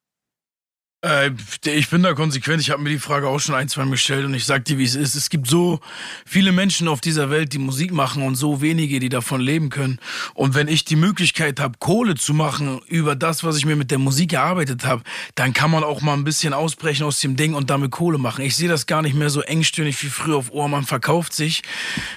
Äh, 1.04 1.32
ich 1.66 1.89
bin 1.89 2.02
da 2.02 2.13
konsequent. 2.13 2.62
Ich 2.62 2.70
habe 2.70 2.82
mir 2.82 2.89
die 2.89 3.00
Frage 3.00 3.28
auch 3.28 3.39
schon 3.39 3.56
ein, 3.56 3.68
zwei 3.68 3.84
Mal 3.84 3.92
gestellt 3.92 4.26
und 4.26 4.34
ich 4.34 4.46
sag 4.46 4.63
dir, 4.66 4.78
wie 4.78 4.86
es 4.86 4.96
ist. 4.96 5.16
Es 5.16 5.30
gibt 5.30 5.48
so 5.48 5.82
viele 6.26 6.54
Menschen 6.54 6.88
auf 6.88 7.02
dieser 7.02 7.30
Welt, 7.30 7.52
die 7.52 7.60
Musik 7.60 7.92
machen 7.92 8.24
und 8.24 8.36
so 8.36 8.62
wenige, 8.62 9.00
die 9.00 9.10
davon 9.10 9.42
leben 9.42 9.70
können. 9.70 10.00
Und 10.34 10.56
wenn 10.56 10.70
ich 10.70 10.86
die 10.86 10.96
Möglichkeit 10.96 11.60
habe, 11.60 11.78
Kohle 11.80 12.16
zu 12.16 12.34
machen 12.34 12.80
über 12.88 13.16
das, 13.18 13.44
was 13.44 13.58
ich 13.58 13.66
mir 13.66 13.76
mit 13.76 13.92
der 13.92 14.00
Musik 14.00 14.32
erarbeitet 14.32 14.86
habe, 14.86 15.04
dann 15.36 15.52
kann 15.52 15.72
man 15.72 15.84
auch 15.84 16.02
mal 16.02 16.13
ein 16.13 16.24
bisschen 16.24 16.54
ausbrechen 16.54 17.06
aus 17.06 17.20
dem 17.20 17.36
Ding 17.36 17.54
und 17.54 17.70
damit 17.70 17.92
Kohle 17.92 18.18
machen. 18.18 18.46
Ich 18.46 18.56
sehe 18.56 18.70
das 18.70 18.86
gar 18.86 19.02
nicht 19.02 19.16
mehr 19.16 19.30
so 19.30 19.42
engstirnig 19.42 20.02
wie 20.04 20.08
früher 20.08 20.38
auf 20.38 20.52
Ohr. 20.52 20.70
Man 20.70 20.86
verkauft 20.86 21.34
sich, 21.34 21.63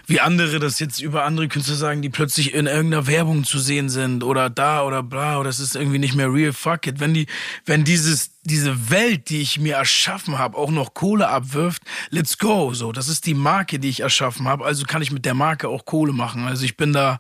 wie 0.07 0.21
andere 0.21 0.61
das 0.61 0.79
jetzt 0.79 1.01
über 1.01 1.25
andere 1.25 1.49
Künstler 1.49 1.75
sagen, 1.75 2.03
die 2.03 2.09
plötzlich 2.09 2.55
in 2.55 2.67
irgendeiner 2.67 3.09
Werbung 3.09 3.43
zu 3.43 3.59
sehen 3.59 3.89
sind 3.89 4.23
oder 4.23 4.49
da 4.49 4.85
oder 4.85 5.03
bla 5.03 5.41
oder 5.41 5.49
das 5.49 5.59
ist 5.59 5.75
irgendwie 5.75 5.99
nicht 5.99 6.15
mehr 6.15 6.33
real. 6.33 6.53
Fuck 6.53 6.87
it. 6.87 7.01
Wenn 7.01 7.15
die, 7.15 7.27
wenn 7.65 7.83
dieses 7.83 8.36
diese 8.47 8.91
Welt, 8.91 9.29
die 9.29 9.41
ich 9.41 9.59
mir 9.59 9.77
erschaffen 9.77 10.39
habe, 10.39 10.57
auch 10.57 10.71
noch 10.71 10.95
Kohle 10.95 11.29
abwirft, 11.29 11.83
let's 12.11 12.39
go. 12.39 12.73
So, 12.73 12.93
das 12.93 13.09
ist 13.09 13.27
die 13.27 13.35
Marke, 13.35 13.79
die 13.79 13.89
ich 13.89 14.01
erschaffen 14.01 14.49
habe. 14.49 14.65
Also 14.65 14.85
kann 14.85 15.03
ich 15.03 15.13
mit 15.13 15.25
der 15.25 15.35
Marke 15.35 15.69
auch 15.69 15.85
Kohle 15.85 16.13
machen. 16.13 16.47
Also 16.47 16.65
ich 16.65 16.77
bin 16.77 16.93
da 16.93 17.19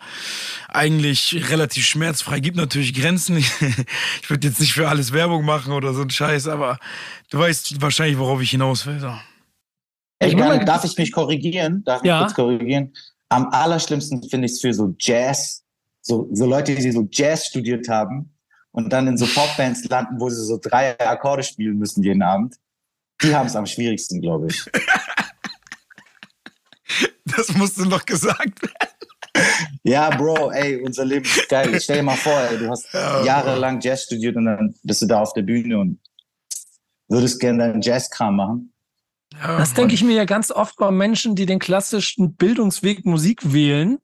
eigentlich 0.68 1.50
relativ 1.50 1.86
schmerzfrei. 1.86 2.40
Gibt 2.40 2.56
natürlich 2.56 2.94
Grenzen. 2.94 3.36
Ich 4.22 4.30
würde 4.30 4.48
jetzt 4.48 4.60
nicht 4.60 4.72
für 4.72 4.88
alles 4.88 5.12
Werbung 5.12 5.44
machen 5.44 5.72
oder 5.72 5.92
so 5.94 6.02
ein 6.02 6.10
Scheiß, 6.10 6.48
aber 6.48 6.78
du 7.30 7.38
weißt 7.38 7.80
wahrscheinlich, 7.80 8.18
worauf 8.18 8.40
ich 8.40 8.50
hinaus 8.50 8.86
will. 8.86 8.98
So. 8.98 9.12
Ich 10.20 10.34
meine, 10.36 10.64
darf 10.64 10.84
ich 10.84 10.96
mich 10.96 11.12
korrigieren? 11.12 11.82
Darf 11.84 12.02
ich 12.02 12.08
ja. 12.08 12.20
kurz 12.20 12.34
korrigieren? 12.34 12.92
Am 13.28 13.48
allerschlimmsten 13.48 14.22
finde 14.28 14.46
ich 14.46 14.52
es 14.52 14.60
für 14.60 14.72
so 14.72 14.94
Jazz 14.98 15.64
so, 16.06 16.28
so 16.32 16.46
Leute, 16.46 16.74
die 16.74 16.92
so 16.92 17.08
Jazz 17.10 17.46
studiert 17.46 17.88
haben 17.88 18.30
und 18.76 18.92
dann 18.92 19.08
in 19.08 19.16
so 19.16 19.26
Popbands 19.26 19.84
landen, 19.88 20.20
wo 20.20 20.28
sie 20.28 20.44
so 20.44 20.58
drei 20.62 21.00
Akkorde 21.00 21.42
spielen 21.42 21.78
müssen 21.78 22.02
jeden 22.02 22.22
Abend, 22.22 22.56
die 23.22 23.34
haben 23.34 23.46
es 23.46 23.56
am 23.56 23.66
schwierigsten, 23.66 24.20
glaube 24.20 24.48
ich. 24.48 24.64
Das 27.36 27.52
musste 27.54 27.86
noch 27.86 28.06
gesagt 28.06 28.62
werden. 28.62 29.74
Ja, 29.82 30.08
Bro, 30.10 30.52
ey, 30.52 30.80
unser 30.82 31.04
Leben 31.04 31.24
ist 31.24 31.48
geil. 31.48 31.78
Stell 31.80 31.96
dir 31.96 32.02
mal 32.04 32.16
vor, 32.16 32.40
ey, 32.40 32.56
du 32.56 32.70
hast 32.70 32.86
Ja, 32.94 33.24
jahrelang 33.24 33.80
Jazz 33.80 34.04
studiert 34.04 34.36
und 34.36 34.46
dann 34.46 34.74
bist 34.84 35.02
du 35.02 35.06
da 35.06 35.20
auf 35.20 35.32
der 35.32 35.42
Bühne 35.42 35.78
und 35.78 35.98
würdest 37.08 37.40
gerne 37.40 37.58
deinen 37.66 37.82
Jazzkram 37.82 38.36
machen. 38.36 38.72
Ja, 39.34 39.58
Das 39.58 39.74
denke 39.74 39.94
ich 39.94 40.04
mir 40.04 40.14
ja 40.14 40.24
ganz 40.24 40.52
oft 40.52 40.76
bei 40.76 40.90
Menschen, 40.92 41.34
die 41.34 41.44
den 41.44 41.58
klassischen 41.58 42.36
Bildungsweg 42.36 43.04
Musik 43.04 43.52
wählen, 43.52 43.98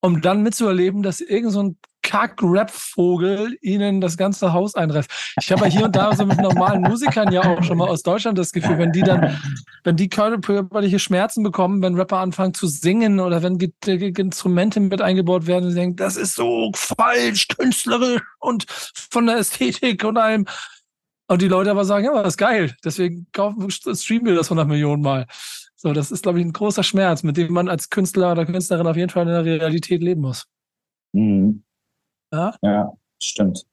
um 0.00 0.20
dann 0.20 0.42
mitzuerleben, 0.42 1.02
dass 1.02 1.20
irgend 1.20 1.52
so 1.52 1.62
ein 1.62 1.78
Kack-Rap-Vogel 2.02 3.56
ihnen 3.60 4.00
das 4.00 4.16
ganze 4.16 4.52
Haus 4.52 4.74
einreißt. 4.74 5.10
Ich 5.40 5.50
habe 5.52 5.66
hier 5.66 5.84
und 5.84 5.96
da 5.96 6.14
so 6.14 6.26
mit 6.26 6.38
normalen 6.38 6.82
Musikern 6.82 7.32
ja 7.32 7.42
auch 7.42 7.62
schon 7.62 7.78
mal 7.78 7.88
aus 7.88 8.02
Deutschland 8.02 8.36
das 8.38 8.52
Gefühl, 8.52 8.78
wenn 8.78 8.92
die 8.92 9.02
dann, 9.02 9.38
wenn 9.84 9.96
die 9.96 10.08
körperliche 10.08 10.98
Schmerzen 10.98 11.42
bekommen, 11.42 11.80
wenn 11.82 11.94
Rapper 11.94 12.18
anfangen 12.18 12.54
zu 12.54 12.66
singen 12.66 13.20
oder 13.20 13.42
wenn 13.42 13.58
Instrumente 13.88 14.80
mit 14.80 15.00
eingebaut 15.00 15.46
werden, 15.46 15.70
sie 15.70 15.76
denken, 15.76 15.96
das 15.96 16.16
ist 16.16 16.34
so 16.34 16.70
falsch, 16.74 17.48
künstlerisch 17.48 18.22
und 18.40 18.66
von 18.68 19.26
der 19.26 19.36
Ästhetik 19.36 20.04
und 20.04 20.18
allem. 20.18 20.46
Und 21.28 21.40
die 21.40 21.48
Leute 21.48 21.70
aber 21.70 21.84
sagen, 21.84 22.04
ja, 22.04 22.22
das 22.22 22.34
ist 22.34 22.38
geil. 22.38 22.76
Deswegen 22.84 23.26
kaufen, 23.32 23.70
streamen 23.70 24.26
wir 24.26 24.34
das 24.34 24.48
100 24.48 24.68
Millionen 24.68 25.02
Mal. 25.02 25.26
So, 25.76 25.92
das 25.92 26.12
ist, 26.12 26.24
glaube 26.24 26.40
ich, 26.40 26.44
ein 26.44 26.52
großer 26.52 26.82
Schmerz, 26.82 27.22
mit 27.22 27.36
dem 27.36 27.52
man 27.52 27.68
als 27.68 27.90
Künstler 27.90 28.32
oder 28.32 28.44
Künstlerin 28.44 28.86
auf 28.86 28.96
jeden 28.96 29.10
Fall 29.10 29.22
in 29.22 29.32
der 29.32 29.44
Realität 29.44 30.02
leben 30.02 30.20
muss. 30.20 30.44
Mhm. 31.12 31.64
Ja? 32.32 32.54
Ja, 32.62 32.92
stimmt. 33.22 33.66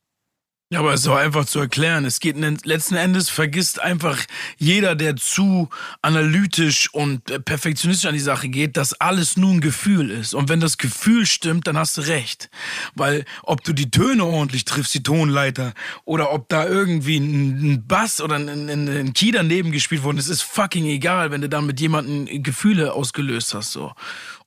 Ja, 0.72 0.82
aber 0.82 0.94
es 0.94 1.02
ist 1.02 1.08
auch 1.08 1.16
einfach 1.16 1.46
zu 1.46 1.60
erklären. 1.60 2.06
Es 2.06 2.20
geht 2.20 2.38
letzten 2.64 2.94
Endes 2.94 3.28
vergisst 3.28 3.82
einfach 3.82 4.20
jeder, 4.60 4.94
der 4.94 5.16
zu 5.16 5.68
analytisch 6.04 6.94
und 6.94 7.32
äh, 7.32 7.40
perfektionistisch 7.40 8.08
an 8.08 8.14
die 8.14 8.20
Sache 8.20 8.50
geht, 8.50 8.78
dass 8.78 8.94
alles 8.94 9.36
nur 9.36 9.50
ein 9.50 9.62
Gefühl 9.62 10.12
ist. 10.12 10.36
Und 10.36 10.48
wenn 10.48 10.60
das 10.60 10.78
Gefühl 10.78 11.26
stimmt, 11.26 11.66
dann 11.66 11.76
hast 11.76 11.98
du 11.98 12.02
recht. 12.02 12.52
Weil 12.94 13.26
ob 13.42 13.64
du 13.64 13.74
die 13.74 13.90
Töne 13.90 14.24
ordentlich 14.24 14.64
triffst, 14.64 14.94
die 14.94 15.02
Tonleiter, 15.02 15.74
oder 16.06 16.32
ob 16.32 16.50
da 16.50 16.68
irgendwie 16.68 17.18
ein, 17.18 17.74
ein 17.74 17.88
Bass 17.88 18.22
oder 18.22 18.36
ein, 18.36 18.48
ein, 18.48 18.88
ein 18.88 19.14
Key 19.14 19.32
daneben 19.32 19.72
gespielt 19.72 20.04
worden 20.04 20.20
ist, 20.20 20.30
ist 20.30 20.44
fucking 20.44 20.86
egal, 20.86 21.32
wenn 21.32 21.42
du 21.42 21.50
dann 21.50 21.66
mit 21.66 21.80
jemandem 21.80 22.44
Gefühle 22.44 22.94
ausgelöst 22.94 23.56
hast. 23.56 23.72
So. 23.72 23.92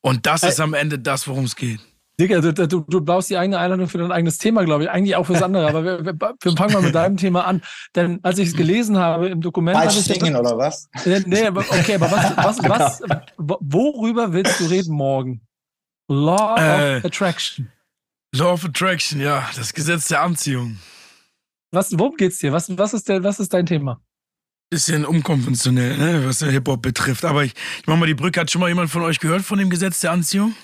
Und 0.03 0.25
das 0.27 0.45
ist 0.45 0.61
am 0.61 0.75
Ende 0.75 1.01
das, 1.01 1.27
worum 1.27 1.47
es 1.47 1.57
geht. 1.57 1.81
Digga, 2.21 2.41
du, 2.41 2.53
du, 2.53 2.81
du 2.87 3.01
baust 3.01 3.31
die 3.31 3.37
eigene 3.39 3.59
Einladung 3.59 3.89
für 3.89 3.99
dein 3.99 4.13
eigenes 4.13 4.37
Thema, 4.39 4.65
glaube 4.65 4.85
ich. 4.85 4.91
Eigentlich 4.91 5.17
auch 5.17 5.25
fürs 5.25 5.43
andere. 5.43 5.67
Aber 5.69 5.83
wir, 5.85 6.05
wir, 6.05 6.15
wir 6.41 6.53
fangen 6.53 6.73
mal 6.75 6.83
mit 6.83 6.95
deinem 6.95 7.17
Thema 7.17 7.47
an. 7.47 7.63
Denn 7.97 8.21
als 8.23 8.39
ich 8.39 8.49
es 8.49 8.55
gelesen 8.57 8.99
habe 8.99 9.29
im 9.29 9.41
Dokument. 9.41 9.77
Falsch 9.79 9.95
singen 9.95 10.37
oder 10.37 10.57
was? 10.59 10.89
Äh, 11.07 11.21
Nee, 11.27 11.49
okay, 11.49 11.95
aber 11.95 12.11
was, 12.11 12.37
was, 12.37 12.59
was, 12.69 13.03
wo- 13.39 13.59
worüber 13.63 14.33
willst 14.33 14.61
du 14.61 14.67
reden 14.67 14.95
morgen? 14.95 15.41
Law 16.09 16.57
Äh. 16.59 16.99
of 16.99 17.05
Attraction. 17.07 17.73
Law 18.35 18.53
of 18.53 18.65
Attraction, 18.65 19.21
ja, 19.21 19.49
das 19.57 19.73
Gesetz 19.73 20.09
der 20.09 20.21
Anziehung. 20.23 20.79
Was, 21.71 21.99
worum 21.99 22.17
geht's 22.17 22.39
dir? 22.39 22.53
Was, 22.53 22.77
was, 22.77 22.93
ist 22.93 23.09
der, 23.09 23.23
was 23.25 23.41
ist 23.41 23.53
dein 23.55 23.65
Thema? 23.67 24.01
Bisschen 24.71 25.05
unkonventionell, 25.07 25.97
ne, 25.99 26.27
was 26.27 26.39
der 26.41 26.51
Hip-Hop 26.51 26.81
betrifft. 26.83 27.25
Aber 27.25 27.45
ich, 27.45 27.55
ich 27.81 27.87
mach 27.87 27.97
mal 27.97 28.07
die 28.07 28.15
Brücke. 28.15 28.41
Hat 28.41 28.51
schon 28.51 28.61
mal 28.61 28.69
jemand 28.69 28.91
von 28.91 29.03
euch 29.03 29.19
gehört 29.21 29.43
von 29.43 29.59
dem 29.59 29.71
Gesetz 29.71 30.01
der 30.01 30.13
Anziehung? 30.13 30.55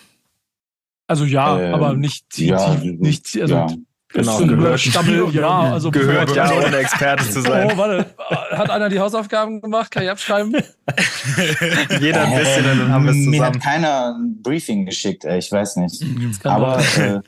Also 1.09 1.25
ja, 1.25 1.59
Ähm, 1.59 1.75
aber 1.75 1.95
nicht, 1.95 2.39
ja, 2.39 2.77
nicht, 2.83 3.37
also 3.41 3.55
ja. 3.55 3.67
Genau, 4.11 4.39
gehört. 4.39 4.81
Stammel, 4.81 5.29
ja, 5.33 5.73
also 5.73 5.91
Gehört 5.91 6.35
ja, 6.35 6.51
ohne 6.51 6.77
Experte 6.79 7.29
zu 7.29 7.43
sein. 7.43 7.71
Oh, 7.75 7.77
warte, 7.77 8.07
hat 8.53 8.71
einer 8.71 8.89
die 8.89 8.99
Hausaufgaben 9.01 9.61
gemacht? 9.61 9.91
Kann 9.91 10.03
ich 10.05 10.11
abschreiben? 10.11 10.55
Jeder 12.01 12.23
ein 12.23 12.39
bisschen, 12.39 12.65
dann 12.65 12.91
haben 12.91 13.05
wir 13.05 13.11
es 13.13 13.17
Mir 13.19 13.43
hat 13.45 13.55
zusammen. 13.55 13.61
keiner 13.61 14.15
ein 14.19 14.43
Briefing 14.43 14.87
geschickt, 14.87 15.25
ey, 15.27 15.39
ich 15.39 15.51
weiß 15.53 15.77
nicht. 15.77 16.03
Aber 16.45 16.79
äh, 16.97 17.21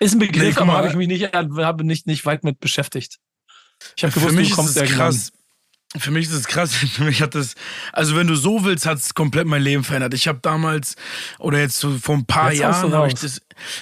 Ist 0.00 0.14
ein 0.14 0.18
Begriff, 0.18 0.56
Nee, 0.56 0.60
aber 0.60 0.72
habe 0.72 0.88
ich 0.88 0.94
mich 0.96 1.06
nicht, 1.06 1.32
habe 1.34 1.84
nicht, 1.84 2.06
nicht 2.08 2.26
weit 2.26 2.42
mit 2.42 2.58
beschäftigt. 2.58 3.18
Ich 3.96 4.02
habe 4.02 4.12
Für 4.12 4.20
gewusst, 4.20 4.34
mich 4.34 4.48
du 4.48 4.52
ist 4.52 4.56
kommst 4.56 4.76
es 4.76 4.82
irgendwann. 4.82 4.98
krass. 5.12 5.32
Für 5.96 6.10
mich 6.10 6.26
ist 6.26 6.32
es 6.32 6.46
krass. 6.46 6.74
Für 6.74 7.04
mich 7.04 7.22
hat 7.22 7.34
das, 7.34 7.54
also 7.92 8.16
wenn 8.16 8.26
du 8.26 8.34
so 8.34 8.64
willst, 8.64 8.86
hat 8.86 8.98
es 8.98 9.14
komplett 9.14 9.46
mein 9.46 9.62
Leben 9.62 9.84
verändert. 9.84 10.14
Ich 10.14 10.26
habe 10.26 10.40
damals 10.42 10.96
oder 11.38 11.58
jetzt 11.60 11.78
so 11.78 11.98
vor 11.98 12.16
ein 12.16 12.26
paar 12.26 12.50
Jetzt 12.50 12.60
Jahren 12.60 12.92
habe 12.92 13.08
ich 13.08 13.14
das, 13.14 13.40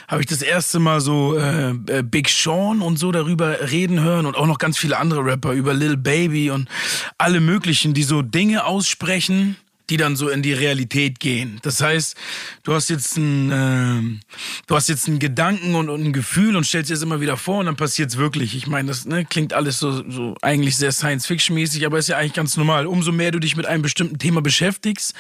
habe 0.09 0.21
ich 0.21 0.27
das 0.27 0.43
erste 0.43 0.79
Mal 0.79 1.01
so 1.01 1.37
äh, 1.37 1.71
äh, 1.71 2.03
Big 2.03 2.29
Sean 2.29 2.83
und 2.83 2.99
so 2.99 3.13
darüber 3.13 3.71
reden 3.71 4.01
hören 4.01 4.27
und 4.27 4.37
auch 4.37 4.47
noch 4.47 4.59
ganz 4.59 4.77
viele 4.77 4.99
andere 4.99 5.25
Rapper 5.25 5.53
über 5.53 5.73
Lil 5.73 5.97
Baby 5.97 6.51
und 6.51 6.69
alle 7.17 7.41
möglichen, 7.41 7.95
die 7.95 8.03
so 8.03 8.21
Dinge 8.21 8.65
aussprechen, 8.67 9.57
die 9.93 9.99
dann 9.99 10.17
so 10.17 10.31
in 10.31 10.41
die 10.41 10.55
Realität 10.55 11.21
gehen. 11.21 11.59
Das 11.61 11.83
heißt, 11.83 12.17
du 12.63 12.73
hast 12.73 12.89
jetzt 12.89 13.19
ein, 13.19 13.51
ähm, 13.53 14.21
du 14.67 14.75
hast 14.75 14.89
jetzt 14.89 15.07
einen 15.07 15.19
Gedanken 15.19 15.75
und, 15.75 15.91
und 15.91 16.03
ein 16.03 16.15
Gefühl 16.15 16.57
und 16.57 16.65
stellst 16.65 16.89
dir 16.89 16.95
das 16.95 17.03
immer 17.03 17.21
wieder 17.21 17.37
vor 17.37 17.59
und 17.59 17.67
dann 17.67 17.77
passiert's 17.77 18.17
wirklich. 18.17 18.57
Ich 18.57 18.67
meine, 18.67 18.89
das 18.89 19.05
ne, 19.05 19.27
klingt 19.27 19.53
alles 19.53 19.79
so, 19.79 20.09
so 20.11 20.35
eigentlich 20.41 20.77
sehr 20.77 20.93
Science-Fiction-mäßig, 20.93 21.85
aber 21.85 21.99
ist 21.99 22.09
ja 22.09 22.17
eigentlich 22.17 22.33
ganz 22.33 22.57
normal. 22.57 22.87
Umso 22.87 23.13
mehr 23.13 23.33
du 23.33 23.39
dich 23.39 23.55
mit 23.55 23.67
einem 23.67 23.83
bestimmten 23.83 24.17
Thema 24.17 24.41
beschäftigst, 24.41 25.13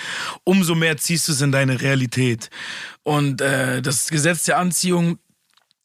umso 0.43 0.75
mehr 0.75 0.97
ziehst 0.97 1.29
du 1.29 1.33
es 1.33 1.43
in 1.43 1.53
deine 1.53 1.83
Realität. 1.83 2.49
Und 3.03 3.43
äh, 3.43 3.83
das 3.83 4.09
Gesetz 4.09 4.45
der 4.45 4.57
Anziehung 4.57 5.19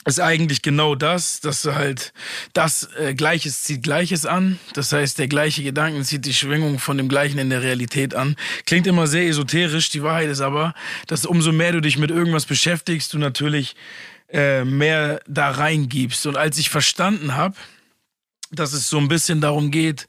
ist 0.07 0.21
eigentlich 0.21 0.61
genau 0.61 0.95
das, 0.95 1.41
dass 1.41 1.61
du 1.61 1.75
halt 1.75 2.13
das 2.53 2.89
äh, 2.97 3.13
Gleiches 3.13 3.63
zieht 3.63 3.83
Gleiches 3.83 4.25
an. 4.25 4.57
Das 4.73 4.93
heißt, 4.93 5.19
der 5.19 5.27
gleiche 5.27 5.63
Gedanken 5.63 6.03
zieht 6.03 6.25
die 6.25 6.33
Schwingung 6.33 6.79
von 6.79 6.97
dem 6.97 7.09
Gleichen 7.09 7.37
in 7.39 7.49
der 7.49 7.61
Realität 7.61 8.15
an. 8.15 8.37
Klingt 8.65 8.87
immer 8.87 9.07
sehr 9.07 9.27
esoterisch, 9.27 9.89
die 9.89 10.03
Wahrheit 10.03 10.29
ist 10.29 10.39
aber, 10.39 10.73
dass 11.07 11.25
umso 11.25 11.51
mehr 11.51 11.73
du 11.73 11.81
dich 11.81 11.97
mit 11.97 12.09
irgendwas 12.09 12.45
beschäftigst, 12.45 13.13
du 13.13 13.17
natürlich 13.17 13.75
äh, 14.29 14.63
mehr 14.63 15.19
da 15.27 15.51
reingibst. 15.51 16.25
Und 16.25 16.37
als 16.37 16.57
ich 16.57 16.69
verstanden 16.69 17.35
habe, 17.35 17.55
dass 18.49 18.71
es 18.71 18.89
so 18.89 18.97
ein 18.97 19.09
bisschen 19.09 19.41
darum 19.41 19.71
geht, 19.71 20.07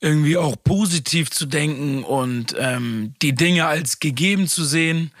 irgendwie 0.00 0.38
auch 0.38 0.56
positiv 0.64 1.30
zu 1.30 1.46
denken 1.46 2.02
und 2.02 2.56
ähm, 2.58 3.14
die 3.22 3.34
Dinge 3.34 3.66
als 3.66 4.00
gegeben 4.00 4.48
zu 4.48 4.64
sehen, 4.64 5.12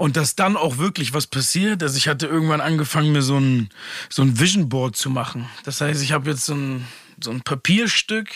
und 0.00 0.16
dass 0.16 0.34
dann 0.34 0.56
auch 0.56 0.78
wirklich 0.78 1.12
was 1.12 1.26
passiert. 1.26 1.82
Also 1.82 1.98
ich 1.98 2.08
hatte 2.08 2.26
irgendwann 2.26 2.62
angefangen, 2.62 3.12
mir 3.12 3.20
so 3.20 3.36
ein, 3.36 3.68
so 4.08 4.22
ein 4.22 4.40
Vision 4.40 4.70
Board 4.70 4.96
zu 4.96 5.10
machen. 5.10 5.46
Das 5.64 5.82
heißt, 5.82 6.02
ich 6.02 6.12
habe 6.12 6.30
jetzt 6.30 6.46
so 6.46 6.54
ein, 6.54 6.86
so 7.22 7.30
ein 7.30 7.42
Papierstück, 7.42 8.30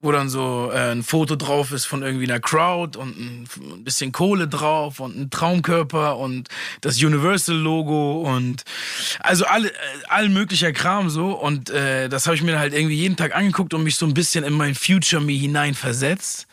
wo 0.00 0.12
dann 0.12 0.30
so 0.30 0.70
äh, 0.72 0.92
ein 0.92 1.02
Foto 1.02 1.36
drauf 1.36 1.72
ist 1.72 1.84
von 1.84 2.02
irgendwie 2.02 2.24
einer 2.24 2.40
Crowd 2.40 2.98
und 2.98 3.18
ein, 3.18 3.48
ein 3.60 3.84
bisschen 3.84 4.12
Kohle 4.12 4.48
drauf 4.48 4.98
und 4.98 5.14
ein 5.14 5.28
Traumkörper 5.28 6.16
und 6.16 6.48
das 6.80 7.02
Universal-Logo 7.02 8.22
und 8.22 8.64
also 9.20 9.44
alle, 9.44 9.68
äh, 9.68 9.74
all 10.08 10.30
möglicher 10.30 10.72
Kram 10.72 11.10
so. 11.10 11.32
Und 11.32 11.68
äh, 11.68 12.08
das 12.08 12.24
habe 12.24 12.34
ich 12.34 12.42
mir 12.42 12.58
halt 12.58 12.72
irgendwie 12.72 12.96
jeden 12.96 13.16
Tag 13.16 13.36
angeguckt 13.36 13.74
und 13.74 13.82
mich 13.82 13.96
so 13.96 14.06
ein 14.06 14.14
bisschen 14.14 14.42
in 14.42 14.54
mein 14.54 14.74
Future 14.74 15.20
Me 15.20 15.32
hineinversetzt. 15.32 16.46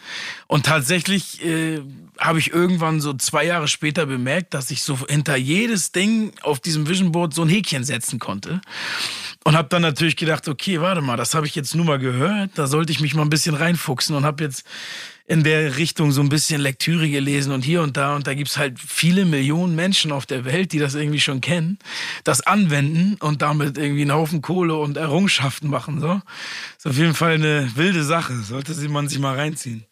Und 0.47 0.65
tatsächlich 0.65 1.41
äh, 1.45 1.81
habe 2.20 2.39
ich 2.39 2.51
irgendwann 2.51 3.01
so 3.01 3.13
zwei 3.13 3.45
Jahre 3.45 3.68
später 3.68 4.05
bemerkt, 4.05 4.53
dass 4.53 4.72
ich 4.72 4.82
so 4.82 4.97
hinter 5.07 5.36
jedes 5.36 5.91
Ding 5.91 6.32
auf 6.41 6.59
diesem 6.59 6.88
Vision 6.88 7.11
Board 7.11 7.34
so 7.34 7.41
ein 7.41 7.49
Häkchen 7.49 7.84
setzen 7.84 8.20
konnte. 8.20 8.61
Und 9.43 9.55
habe 9.55 9.70
dann 9.70 9.82
natürlich 9.82 10.16
gedacht, 10.16 10.47
okay, 10.47 10.82
warte 10.82 11.01
mal, 11.01 11.18
das 11.18 11.36
habe 11.36 11.45
ich 11.45 11.55
jetzt 11.55 11.76
nur 11.76 11.86
mal 11.86 11.99
gehört, 11.99 12.51
da 12.55 12.68
sollte 12.68 12.91
ich 12.91 12.99
mich 12.99 13.13
mal 13.13 13.22
ein 13.22 13.30
bisschen 13.30 13.55
reinfuchsen 13.55 14.16
und 14.16 14.26
habe 14.26 14.43
jetzt 14.43 14.66
in 15.28 15.43
der 15.43 15.78
Richtung 15.78 16.11
so 16.11 16.22
ein 16.22 16.30
bisschen 16.30 16.61
Lektüre 16.61 17.09
gelesen 17.09 17.51
und 17.51 17.63
hier 17.63 17.82
und 17.82 17.97
da. 17.97 18.16
Und 18.16 18.28
da 18.28 18.34
gibt's 18.34 18.57
halt 18.57 18.80
viele 18.80 19.26
Millionen 19.26 19.76
Menschen 19.76 20.11
auf 20.11 20.26
der 20.26 20.45
Welt, 20.45 20.72
die 20.72 20.80
das 20.80 20.93
irgendwie 20.93 21.20
schon 21.20 21.41
kennen, 21.41 21.80
das 22.24 22.41
anwenden 22.41 23.16
und 23.20 23.41
damit 23.41 23.78
irgendwie 23.78 24.03
einen 24.03 24.13
Haufen 24.13 24.41
Kohle 24.41 24.76
und 24.76 24.97
Errungenschaften 24.97 25.70
machen. 25.70 25.99
So. 25.99 26.22
Ist 26.78 26.88
auf 26.88 26.97
jeden 26.97 27.16
Fall 27.16 27.34
eine 27.34 27.72
wilde 27.76 28.03
Sache, 28.03 28.36
sollte 28.41 28.74
man 28.89 29.07
sich 29.07 29.20
mal 29.20 29.36
reinziehen. 29.36 29.86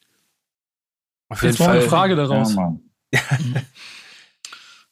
Auf 1.34 1.42
jeden 1.42 1.54
Jetzt 1.54 1.60
noch 1.60 1.70
eine. 1.70 1.82
Frage 1.82 2.14
ja, 2.14 2.28
daraus. 2.28 2.54
Mann. 2.54 2.80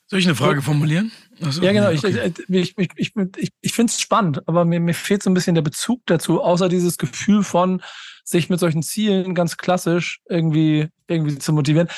Soll 0.07 0.19
ich 0.19 0.25
eine 0.25 0.35
Frage 0.35 0.63
formulieren? 0.63 1.11
Ach 1.39 1.51
so, 1.51 1.61
Ja, 1.61 1.71
genau. 1.71 1.91
Ich, 1.91 2.03
okay. 2.03 2.33
ich, 2.49 2.75
ich, 2.77 2.89
ich, 2.95 3.15
ich, 3.37 3.49
ich 3.61 3.73
finde 3.73 3.91
es 3.91 4.01
spannend, 4.01 4.47
aber 4.47 4.65
mir, 4.65 4.79
mir 4.79 4.95
fehlt 4.95 5.21
so 5.21 5.29
ein 5.29 5.35
bisschen 5.35 5.53
der 5.53 5.61
Bezug 5.61 6.01
dazu, 6.07 6.41
außer 6.41 6.67
dieses 6.67 6.97
Gefühl 6.97 7.43
von, 7.43 7.81
sich 8.23 8.49
mit 8.49 8.59
solchen 8.59 8.81
Zielen 8.81 9.35
ganz 9.35 9.57
klassisch 9.57 10.19
irgendwie, 10.27 10.89
irgendwie 11.07 11.37
zu 11.37 11.53
motivieren. 11.53 11.89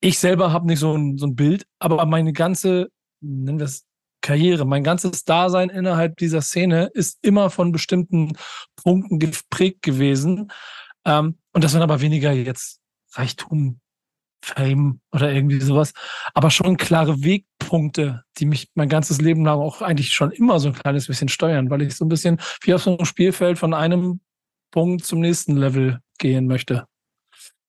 Ich 0.00 0.18
selber 0.18 0.52
habe 0.52 0.66
nicht 0.66 0.78
so 0.78 0.96
ein, 0.96 1.18
so 1.18 1.26
ein 1.26 1.36
Bild, 1.36 1.66
aber 1.78 2.04
meine 2.06 2.32
ganze, 2.32 2.88
nennen 3.20 3.58
wir 3.58 3.66
es 3.66 3.84
Karriere, 4.22 4.64
mein 4.64 4.84
ganzes 4.84 5.24
Dasein 5.24 5.68
innerhalb 5.68 6.16
dieser 6.16 6.40
Szene 6.40 6.90
ist 6.94 7.18
immer 7.20 7.50
von 7.50 7.72
bestimmten 7.72 8.32
Punkten 8.76 9.18
geprägt 9.18 9.82
gewesen. 9.82 10.50
Ähm, 11.04 11.36
und 11.52 11.62
das 11.62 11.74
waren 11.74 11.82
aber 11.82 12.00
weniger 12.00 12.32
jetzt 12.32 12.80
Reichtum, 13.12 13.80
Fame 14.42 15.00
oder 15.12 15.32
irgendwie 15.32 15.60
sowas, 15.60 15.92
aber 16.34 16.50
schon 16.50 16.76
klare 16.76 17.22
Wegpunkte, 17.22 18.24
die 18.38 18.46
mich 18.46 18.70
mein 18.74 18.88
ganzes 18.88 19.20
Leben 19.20 19.44
lang 19.44 19.60
auch 19.60 19.82
eigentlich 19.82 20.12
schon 20.12 20.32
immer 20.32 20.58
so 20.58 20.68
ein 20.68 20.74
kleines 20.74 21.06
bisschen 21.06 21.28
steuern, 21.28 21.70
weil 21.70 21.82
ich 21.82 21.94
so 21.94 22.04
ein 22.04 22.08
bisschen 22.08 22.40
wie 22.62 22.74
auf 22.74 22.82
so 22.82 22.96
einem 22.96 23.06
Spielfeld 23.06 23.58
von 23.58 23.72
einem 23.72 24.20
Punkt 24.72 25.04
zum 25.04 25.20
nächsten 25.20 25.56
Level 25.56 26.00
gehen 26.18 26.46
möchte. 26.46 26.86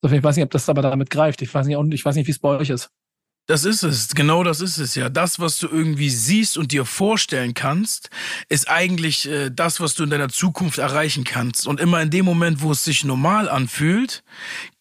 Ich 0.02 0.24
weiß 0.24 0.36
nicht, 0.36 0.46
ob 0.46 0.52
das 0.52 0.68
aber 0.68 0.82
damit 0.82 1.10
greift. 1.10 1.42
Ich 1.42 1.54
weiß 1.54 1.68
nicht, 1.68 1.78
ich 1.94 2.06
weiß 2.06 2.16
nicht, 2.16 2.28
wie 2.28 2.32
es 2.32 2.40
bei 2.40 2.50
euch 2.58 2.70
ist. 2.70 2.90
Das 3.46 3.66
ist 3.66 3.84
es, 3.84 4.16
genau 4.16 4.46
das 4.46 4.62
ist 4.62 4.78
es 4.78 4.96
ja. 4.96 5.10
Das, 5.10 5.38
was 5.38 5.58
du 5.58 5.68
irgendwie 5.68 6.10
siehst 6.10 6.58
und 6.58 6.72
dir 6.72 6.86
vorstellen 6.86 7.54
kannst, 7.54 8.10
ist 8.48 8.70
eigentlich 8.70 9.30
äh, 9.30 9.50
das, 9.54 9.82
was 9.82 9.96
du 9.96 10.04
in 10.04 10.10
deiner 10.10 10.30
Zukunft 10.30 10.78
erreichen 10.78 11.26
kannst. 11.26 11.68
Und 11.68 11.82
immer 11.82 12.02
in 12.02 12.10
dem 12.10 12.24
Moment, 12.24 12.62
wo 12.62 12.72
es 12.72 12.86
sich 12.86 13.04
normal 13.04 13.50
anfühlt, 13.50 14.24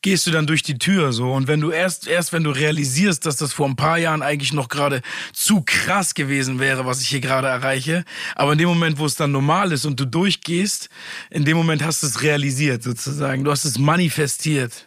gehst 0.01 0.29
du 0.29 0.31
dann 0.31 0.47
durch 0.47 0.63
die 0.63 0.79
Tür 0.79 1.13
so. 1.13 1.33
Und 1.33 1.49
wenn 1.49 1.61
du 1.61 1.73
erst, 1.73 2.07
erst 2.07 2.33
wenn 2.33 2.45
du 2.45 2.51
realisierst, 2.51 3.27
dass 3.27 3.35
das 3.35 3.53
vor 3.53 3.67
ein 3.67 3.75
paar 3.75 3.99
Jahren 3.99 4.23
eigentlich 4.23 4.53
noch 4.53 4.69
gerade 4.69 5.03
zu 5.33 5.63
krass 5.63 6.15
gewesen 6.15 6.61
wäre, 6.61 6.87
was 6.87 7.03
ich 7.03 7.09
hier 7.09 7.21
gerade 7.21 7.49
erreiche, 7.49 8.05
aber 8.37 8.53
in 8.53 8.59
dem 8.59 8.69
Moment, 8.69 8.97
wo 8.99 9.07
es 9.07 9.17
dann 9.17 9.33
normal 9.33 9.73
ist 9.73 9.87
und 9.87 9.99
du 9.99 10.05
durchgehst, 10.05 10.89
in 11.31 11.45
dem 11.45 11.57
Moment 11.57 11.83
hast 11.83 12.05
du 12.05 12.07
es 12.07 12.23
realisiert 12.23 12.85
sozusagen. 12.85 13.43
Du 13.43 13.51
hast 13.51 13.65
es 13.65 13.79
manifestiert. 13.79 14.87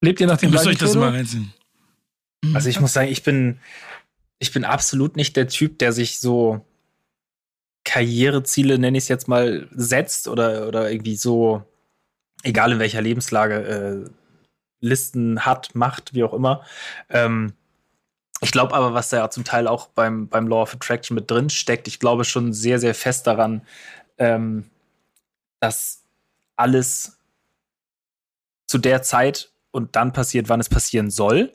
Lebt 0.00 0.20
ihr 0.20 0.26
nach 0.26 0.38
dem 0.38 0.50
gleichen 0.50 0.68
euch 0.68 0.78
das 0.78 0.94
mal 0.94 1.10
reinziehen. 1.10 1.52
Mhm. 2.44 2.54
Also 2.54 2.68
ich 2.68 2.80
muss 2.80 2.92
sagen, 2.92 3.10
ich 3.10 3.22
bin, 3.22 3.58
ich 4.38 4.52
bin 4.52 4.64
absolut 4.64 5.16
nicht 5.16 5.36
der 5.36 5.48
Typ, 5.48 5.78
der 5.78 5.92
sich 5.92 6.20
so 6.20 6.64
Karriereziele, 7.84 8.78
nenne 8.78 8.98
ich 8.98 9.04
es 9.04 9.08
jetzt 9.08 9.28
mal, 9.28 9.68
setzt 9.72 10.28
oder, 10.28 10.68
oder 10.68 10.90
irgendwie 10.90 11.16
so, 11.16 11.64
egal 12.42 12.72
in 12.72 12.78
welcher 12.78 13.00
Lebenslage, 13.00 14.06
äh, 14.06 14.10
Listen 14.80 15.44
hat, 15.44 15.74
macht, 15.74 16.14
wie 16.14 16.22
auch 16.22 16.32
immer. 16.32 16.64
Ähm, 17.08 17.54
ich 18.40 18.52
glaube 18.52 18.74
aber, 18.74 18.94
was 18.94 19.08
da 19.08 19.16
ja 19.16 19.30
zum 19.30 19.44
Teil 19.44 19.66
auch 19.66 19.88
beim, 19.88 20.28
beim 20.28 20.46
Law 20.46 20.62
of 20.62 20.74
Attraction 20.74 21.14
mit 21.16 21.30
drin 21.30 21.50
steckt, 21.50 21.88
ich 21.88 21.98
glaube 21.98 22.24
schon 22.24 22.52
sehr, 22.52 22.78
sehr 22.78 22.94
fest 22.94 23.26
daran, 23.26 23.62
ähm, 24.18 24.70
dass 25.60 26.04
alles 26.54 27.18
zu 28.66 28.78
der 28.78 29.02
Zeit 29.02 29.50
und 29.78 29.96
dann 29.96 30.12
passiert, 30.12 30.48
wann 30.48 30.60
es 30.60 30.68
passieren 30.68 31.10
soll. 31.10 31.52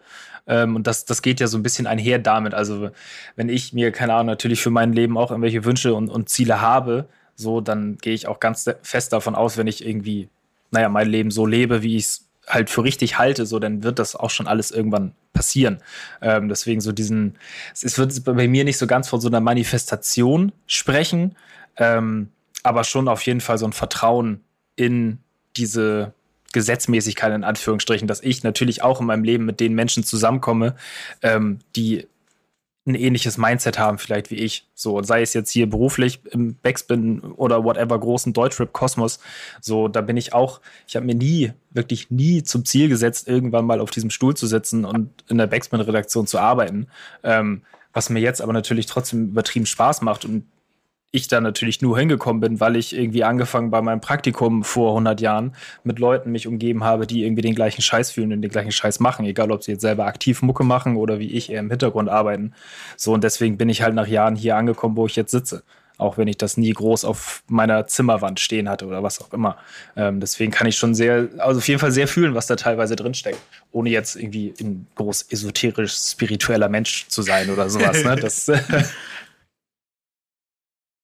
Ähm, 0.47 0.75
und 0.75 0.87
das, 0.87 1.05
das 1.05 1.21
geht 1.21 1.39
ja 1.39 1.47
so 1.47 1.57
ein 1.57 1.63
bisschen 1.63 1.87
einher 1.87 2.19
damit. 2.19 2.53
Also, 2.53 2.89
wenn 3.35 3.49
ich 3.49 3.73
mir, 3.73 3.91
keine 3.91 4.13
Ahnung, 4.13 4.27
natürlich 4.27 4.61
für 4.61 4.71
mein 4.71 4.93
Leben 4.93 5.17
auch 5.17 5.31
irgendwelche 5.31 5.63
Wünsche 5.65 5.93
und, 5.93 6.09
und 6.09 6.29
Ziele 6.29 6.61
habe, 6.61 7.07
so, 7.35 7.61
dann 7.61 7.97
gehe 7.97 8.13
ich 8.13 8.27
auch 8.27 8.39
ganz 8.39 8.69
fest 8.81 9.13
davon 9.13 9.35
aus, 9.35 9.57
wenn 9.57 9.67
ich 9.67 9.85
irgendwie, 9.85 10.29
naja, 10.71 10.89
mein 10.89 11.07
Leben 11.07 11.31
so 11.31 11.45
lebe, 11.45 11.81
wie 11.81 11.97
ich 11.97 12.05
es 12.05 12.29
halt 12.47 12.69
für 12.69 12.83
richtig 12.83 13.17
halte, 13.17 13.45
so, 13.45 13.59
dann 13.59 13.83
wird 13.83 13.99
das 13.99 14.15
auch 14.15 14.29
schon 14.29 14.47
alles 14.47 14.71
irgendwann 14.71 15.13
passieren. 15.31 15.79
Ähm, 16.21 16.49
deswegen 16.49 16.81
so 16.81 16.91
diesen, 16.91 17.37
es 17.73 17.97
wird 17.97 18.23
bei 18.25 18.47
mir 18.47 18.63
nicht 18.63 18.77
so 18.77 18.85
ganz 18.85 19.07
von 19.07 19.21
so 19.21 19.29
einer 19.29 19.39
Manifestation 19.39 20.51
sprechen, 20.67 21.35
ähm, 21.77 22.29
aber 22.63 22.83
schon 22.83 23.07
auf 23.07 23.21
jeden 23.23 23.41
Fall 23.41 23.57
so 23.57 23.65
ein 23.65 23.73
Vertrauen 23.73 24.41
in 24.75 25.19
diese 25.55 26.13
Gesetzmäßigkeit 26.53 27.33
in 27.33 27.43
Anführungsstrichen, 27.43 28.07
dass 28.07 28.21
ich 28.21 28.43
natürlich 28.43 28.81
auch 28.81 29.01
in 29.01 29.07
meinem 29.07 29.23
Leben 29.23 29.45
mit 29.45 29.59
den 29.59 29.73
Menschen 29.73 30.03
zusammenkomme, 30.03 30.75
ähm, 31.21 31.59
die 31.75 32.07
ein 32.85 32.95
ähnliches 32.95 33.37
Mindset 33.37 33.79
haben, 33.79 33.97
vielleicht 33.97 34.29
wie 34.29 34.35
ich. 34.35 34.67
So, 34.75 35.01
sei 35.03 35.21
es 35.21 35.33
jetzt 35.33 35.51
hier 35.51 35.69
beruflich 35.69 36.19
im 36.31 36.55
Backspin 36.55 37.21
oder 37.21 37.63
whatever 37.63 37.97
großen 37.97 38.33
Deutschrap-Kosmos. 38.33 39.19
So, 39.61 39.87
da 39.87 40.01
bin 40.01 40.17
ich 40.17 40.33
auch, 40.33 40.59
ich 40.85 40.97
habe 40.97 41.05
mir 41.05 41.15
nie, 41.15 41.53
wirklich 41.71 42.11
nie 42.11 42.43
zum 42.43 42.65
Ziel 42.65 42.89
gesetzt, 42.89 43.27
irgendwann 43.27 43.65
mal 43.65 43.79
auf 43.79 43.89
diesem 43.89 44.09
Stuhl 44.09 44.35
zu 44.35 44.47
sitzen 44.47 44.83
und 44.83 45.09
in 45.29 45.37
der 45.37 45.47
Backspin-Redaktion 45.47 46.27
zu 46.27 46.39
arbeiten. 46.39 46.87
Ähm, 47.23 47.61
was 47.93 48.09
mir 48.09 48.19
jetzt 48.19 48.41
aber 48.41 48.53
natürlich 48.53 48.87
trotzdem 48.87 49.29
übertrieben 49.29 49.65
Spaß 49.67 50.01
macht 50.01 50.25
und 50.25 50.45
ich 51.15 51.27
da 51.27 51.39
natürlich 51.39 51.79
nur 51.83 51.97
hingekommen 51.99 52.41
bin, 52.41 52.59
weil 52.59 52.75
ich 52.75 52.95
irgendwie 52.95 53.23
angefangen 53.23 53.69
bei 53.69 53.83
meinem 53.83 54.01
Praktikum 54.01 54.63
vor 54.63 54.93
100 54.93 55.21
Jahren 55.21 55.55
mit 55.83 55.99
Leuten 55.99 56.31
mich 56.31 56.47
umgeben 56.47 56.83
habe, 56.83 57.05
die 57.05 57.23
irgendwie 57.23 57.43
den 57.43 57.53
gleichen 57.53 57.83
Scheiß 57.83 58.09
fühlen 58.09 58.33
und 58.33 58.41
den 58.41 58.49
gleichen 58.49 58.71
Scheiß 58.71 58.99
machen, 58.99 59.23
egal 59.23 59.51
ob 59.51 59.63
sie 59.63 59.73
jetzt 59.73 59.81
selber 59.81 60.07
aktiv 60.07 60.41
Mucke 60.41 60.63
machen 60.63 60.97
oder 60.97 61.19
wie 61.19 61.29
ich 61.31 61.51
eher 61.51 61.59
im 61.59 61.69
Hintergrund 61.69 62.09
arbeiten. 62.09 62.53
So 62.97 63.13
und 63.13 63.23
deswegen 63.23 63.57
bin 63.57 63.69
ich 63.69 63.83
halt 63.83 63.93
nach 63.93 64.07
Jahren 64.07 64.35
hier 64.35 64.55
angekommen, 64.55 64.97
wo 64.97 65.05
ich 65.05 65.15
jetzt 65.15 65.29
sitze. 65.29 65.61
Auch 65.99 66.17
wenn 66.17 66.27
ich 66.27 66.37
das 66.37 66.57
nie 66.57 66.73
groß 66.73 67.05
auf 67.05 67.43
meiner 67.47 67.85
Zimmerwand 67.85 68.39
stehen 68.39 68.67
hatte 68.67 68.87
oder 68.87 69.03
was 69.03 69.21
auch 69.21 69.31
immer. 69.31 69.57
Ähm, 69.95 70.19
deswegen 70.19 70.51
kann 70.51 70.65
ich 70.65 70.77
schon 70.77 70.95
sehr, 70.95 71.29
also 71.37 71.59
auf 71.59 71.67
jeden 71.67 71.79
Fall 71.79 71.91
sehr 71.91 72.07
fühlen, 72.07 72.33
was 72.33 72.47
da 72.47 72.55
teilweise 72.55 72.95
drinsteckt. 72.95 73.37
Ohne 73.71 73.91
jetzt 73.91 74.15
irgendwie 74.15 74.51
ein 74.59 74.87
groß 74.95 75.27
esoterisch 75.29 75.93
spiritueller 75.93 76.69
Mensch 76.69 77.07
zu 77.07 77.21
sein 77.21 77.51
oder 77.51 77.69
sowas. 77.69 78.03
ne? 78.03 78.15
Das, 78.23 78.47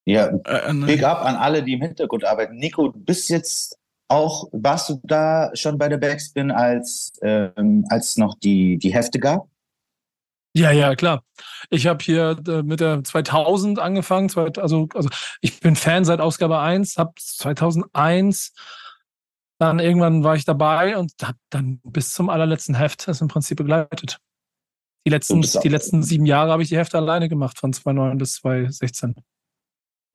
Ja, 0.10 0.28
äh, 0.46 0.72
äh, 0.72 0.86
Big 0.86 1.04
up 1.04 1.24
an 1.24 1.36
alle, 1.36 1.62
die 1.62 1.74
im 1.74 1.82
Hintergrund 1.82 2.26
arbeiten. 2.26 2.56
Nico, 2.58 2.88
du 2.88 3.00
bist 3.00 3.30
jetzt 3.30 3.78
auch, 4.08 4.50
warst 4.52 4.90
du 4.90 5.00
da 5.04 5.52
schon 5.54 5.78
bei 5.78 5.88
der 5.88 5.98
Backspin, 5.98 6.50
als, 6.50 7.14
ähm, 7.22 7.86
als 7.90 8.18
noch 8.18 8.36
die, 8.40 8.80
die 8.80 8.92
Hefte 8.92 9.20
gab? 9.20 9.48
Ja, 10.56 10.72
ja, 10.72 10.96
klar. 10.96 11.24
Ich 11.70 11.86
habe 11.86 12.04
hier 12.04 12.42
äh, 12.48 12.64
mit 12.64 12.80
der 12.80 13.04
2000 13.04 13.78
angefangen. 13.78 14.32
Also, 14.36 14.88
also 14.96 15.10
ich 15.42 15.60
bin 15.60 15.76
Fan 15.76 16.06
seit 16.06 16.22
Ausgabe 16.22 16.58
1, 16.58 16.98
habe 16.98 17.14
2001, 17.20 18.54
dann 19.60 19.78
irgendwann 19.78 20.24
war 20.24 20.36
ich 20.36 20.46
dabei 20.46 20.98
und 20.98 21.14
habe 21.22 21.38
dann 21.52 21.80
bis 21.84 22.16
zum 22.16 22.30
allerletzten 22.30 22.74
Heft 22.74 23.08
das 23.08 23.22
im 23.22 23.28
Prinzip 23.28 23.58
begleitet. 23.58 24.18
Die 25.06 25.12
letzten, 25.12 25.42
die 25.42 25.70
letzten 25.70 26.02
sieben 26.02 26.26
Jahre 26.26 26.52
habe 26.52 26.64
ich 26.64 26.70
die 26.70 26.78
Hefte 26.78 26.98
alleine 26.98 27.30
gemacht, 27.30 27.60
von 27.60 27.72
2009 27.72 28.18
bis 28.18 28.34
2016. 28.38 29.16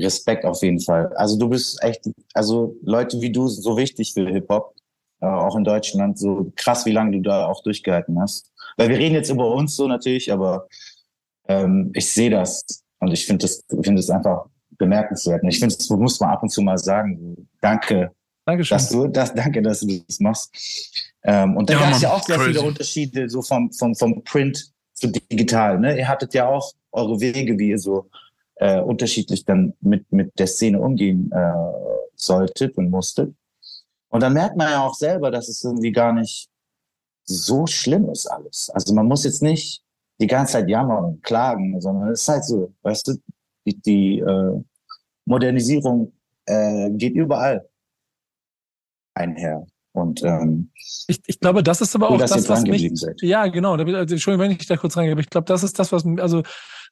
Respekt 0.00 0.44
auf 0.44 0.62
jeden 0.62 0.80
Fall. 0.80 1.12
Also 1.14 1.38
du 1.38 1.48
bist 1.48 1.82
echt, 1.82 2.08
also 2.32 2.76
Leute 2.82 3.20
wie 3.20 3.30
du 3.30 3.48
sind 3.48 3.62
so 3.62 3.76
wichtig 3.76 4.12
für 4.12 4.28
Hip-Hop, 4.28 4.74
äh, 5.20 5.26
auch 5.26 5.56
in 5.56 5.64
Deutschland. 5.64 6.18
So 6.18 6.52
krass, 6.56 6.84
wie 6.86 6.92
lange 6.92 7.12
du 7.12 7.22
da 7.22 7.46
auch 7.46 7.62
durchgehalten 7.62 8.20
hast. 8.20 8.50
Weil 8.76 8.88
wir 8.88 8.98
reden 8.98 9.14
jetzt 9.14 9.30
über 9.30 9.52
uns 9.52 9.76
so 9.76 9.86
natürlich, 9.86 10.32
aber 10.32 10.66
ähm, 11.48 11.92
ich 11.94 12.12
sehe 12.12 12.30
das 12.30 12.64
und 12.98 13.12
ich 13.12 13.26
finde 13.26 13.44
das, 13.44 13.62
finde 13.68 13.96
das 13.96 14.10
einfach 14.10 14.46
bemerkenswert. 14.78 15.42
Und 15.42 15.48
ich 15.48 15.58
finde, 15.58 15.76
das 15.76 15.88
muss 15.90 16.18
man 16.20 16.30
ab 16.30 16.42
und 16.42 16.50
zu 16.50 16.62
mal 16.62 16.78
sagen. 16.78 17.48
Danke, 17.60 18.10
Dankeschön. 18.44 18.76
dass 18.76 18.88
du 18.88 19.06
das, 19.08 19.34
danke, 19.34 19.62
dass 19.62 19.80
du 19.80 20.02
das 20.06 20.20
machst. 20.20 21.12
Ähm, 21.22 21.56
und 21.56 21.70
da 21.70 21.74
ja, 21.74 21.80
gab 21.80 21.92
es 21.92 22.02
ja 22.02 22.12
auch 22.12 22.22
sehr 22.22 22.36
crazy. 22.36 22.52
viele 22.52 22.62
Unterschiede 22.62 23.28
so 23.28 23.42
vom, 23.42 23.72
vom, 23.72 23.94
vom 23.94 24.22
Print 24.24 24.72
zu 24.92 25.08
digital. 25.08 25.78
Ne? 25.78 25.98
Ihr 25.98 26.08
hattet 26.08 26.34
ja 26.34 26.48
auch 26.48 26.72
eure 26.92 27.20
Wege, 27.20 27.58
wie 27.58 27.70
ihr 27.70 27.78
so 27.78 28.08
äh, 28.56 28.80
unterschiedlich 28.80 29.44
dann 29.44 29.74
mit, 29.80 30.10
mit 30.12 30.38
der 30.38 30.46
Szene 30.46 30.80
umgehen 30.80 31.30
äh, 31.32 31.52
solltet 32.14 32.76
und 32.76 32.90
musstet. 32.90 33.34
Und 34.08 34.22
dann 34.22 34.32
merkt 34.32 34.56
man 34.56 34.70
ja 34.70 34.86
auch 34.86 34.94
selber, 34.94 35.30
dass 35.30 35.48
es 35.48 35.64
irgendwie 35.64 35.92
gar 35.92 36.12
nicht 36.12 36.48
so 37.24 37.66
schlimm 37.66 38.08
ist 38.10 38.26
alles. 38.26 38.70
Also 38.70 38.94
man 38.94 39.06
muss 39.06 39.24
jetzt 39.24 39.42
nicht 39.42 39.82
die 40.20 40.26
ganze 40.26 40.54
Zeit 40.54 40.68
jammern 40.68 41.04
und 41.04 41.22
klagen, 41.22 41.80
sondern 41.80 42.10
es 42.10 42.22
ist 42.22 42.28
halt 42.28 42.44
so, 42.44 42.72
weißt 42.82 43.08
du, 43.08 43.14
die, 43.66 43.80
die 43.80 44.18
äh, 44.20 44.62
Modernisierung 45.24 46.12
äh, 46.46 46.90
geht 46.90 47.14
überall 47.14 47.68
einher. 49.14 49.66
Und 49.92 50.22
ähm, 50.24 50.70
ich, 51.06 51.20
ich 51.26 51.40
glaube, 51.40 51.62
das 51.62 51.80
ist 51.80 51.94
aber 51.94 52.10
auch 52.10 52.18
das, 52.18 52.48
was 52.48 52.62
mich. 52.62 52.90
Seid. 52.94 53.22
Ja, 53.22 53.46
genau. 53.46 53.74
Also, 53.74 54.14
Entschuldigung, 54.14 54.44
wenn 54.44 54.50
ich 54.50 54.66
da 54.66 54.76
kurz 54.76 54.96
reingehe, 54.96 55.12
aber 55.12 55.20
ich 55.20 55.30
glaube, 55.30 55.46
das 55.46 55.62
ist 55.62 55.78
das, 55.78 55.92
was 55.92 56.04
also 56.18 56.42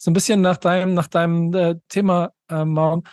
so 0.03 0.11
ein 0.11 0.15
bisschen 0.15 0.41
nach 0.41 0.57
deinem, 0.57 0.95
nach 0.95 1.07
deinem 1.07 1.55
äh, 1.55 1.77
Thema, 1.89 2.33
äh, 2.49 2.65
Maun, 2.65 3.05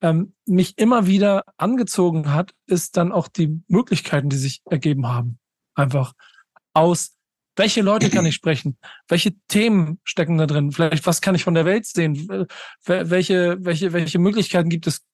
ähm, 0.00 0.32
mich 0.46 0.78
immer 0.78 1.06
wieder 1.06 1.44
angezogen 1.58 2.32
hat, 2.32 2.54
ist 2.66 2.96
dann 2.96 3.12
auch 3.12 3.28
die 3.28 3.60
Möglichkeiten, 3.68 4.30
die 4.30 4.38
sich 4.38 4.62
ergeben 4.64 5.08
haben. 5.08 5.38
Einfach 5.74 6.14
aus, 6.72 7.16
welche 7.56 7.82
Leute 7.82 8.08
kann 8.08 8.24
ich 8.24 8.34
sprechen? 8.34 8.78
Welche 9.08 9.34
Themen 9.48 10.00
stecken 10.04 10.38
da 10.38 10.46
drin? 10.46 10.72
Vielleicht, 10.72 11.04
was 11.04 11.20
kann 11.20 11.34
ich 11.34 11.44
von 11.44 11.52
der 11.52 11.66
Welt 11.66 11.84
sehen? 11.84 12.46
Welche, 12.86 13.58
welche, 13.60 13.92
welche 13.92 14.18
Möglichkeiten 14.18 14.70
gibt 14.70 14.86
es 14.86 15.04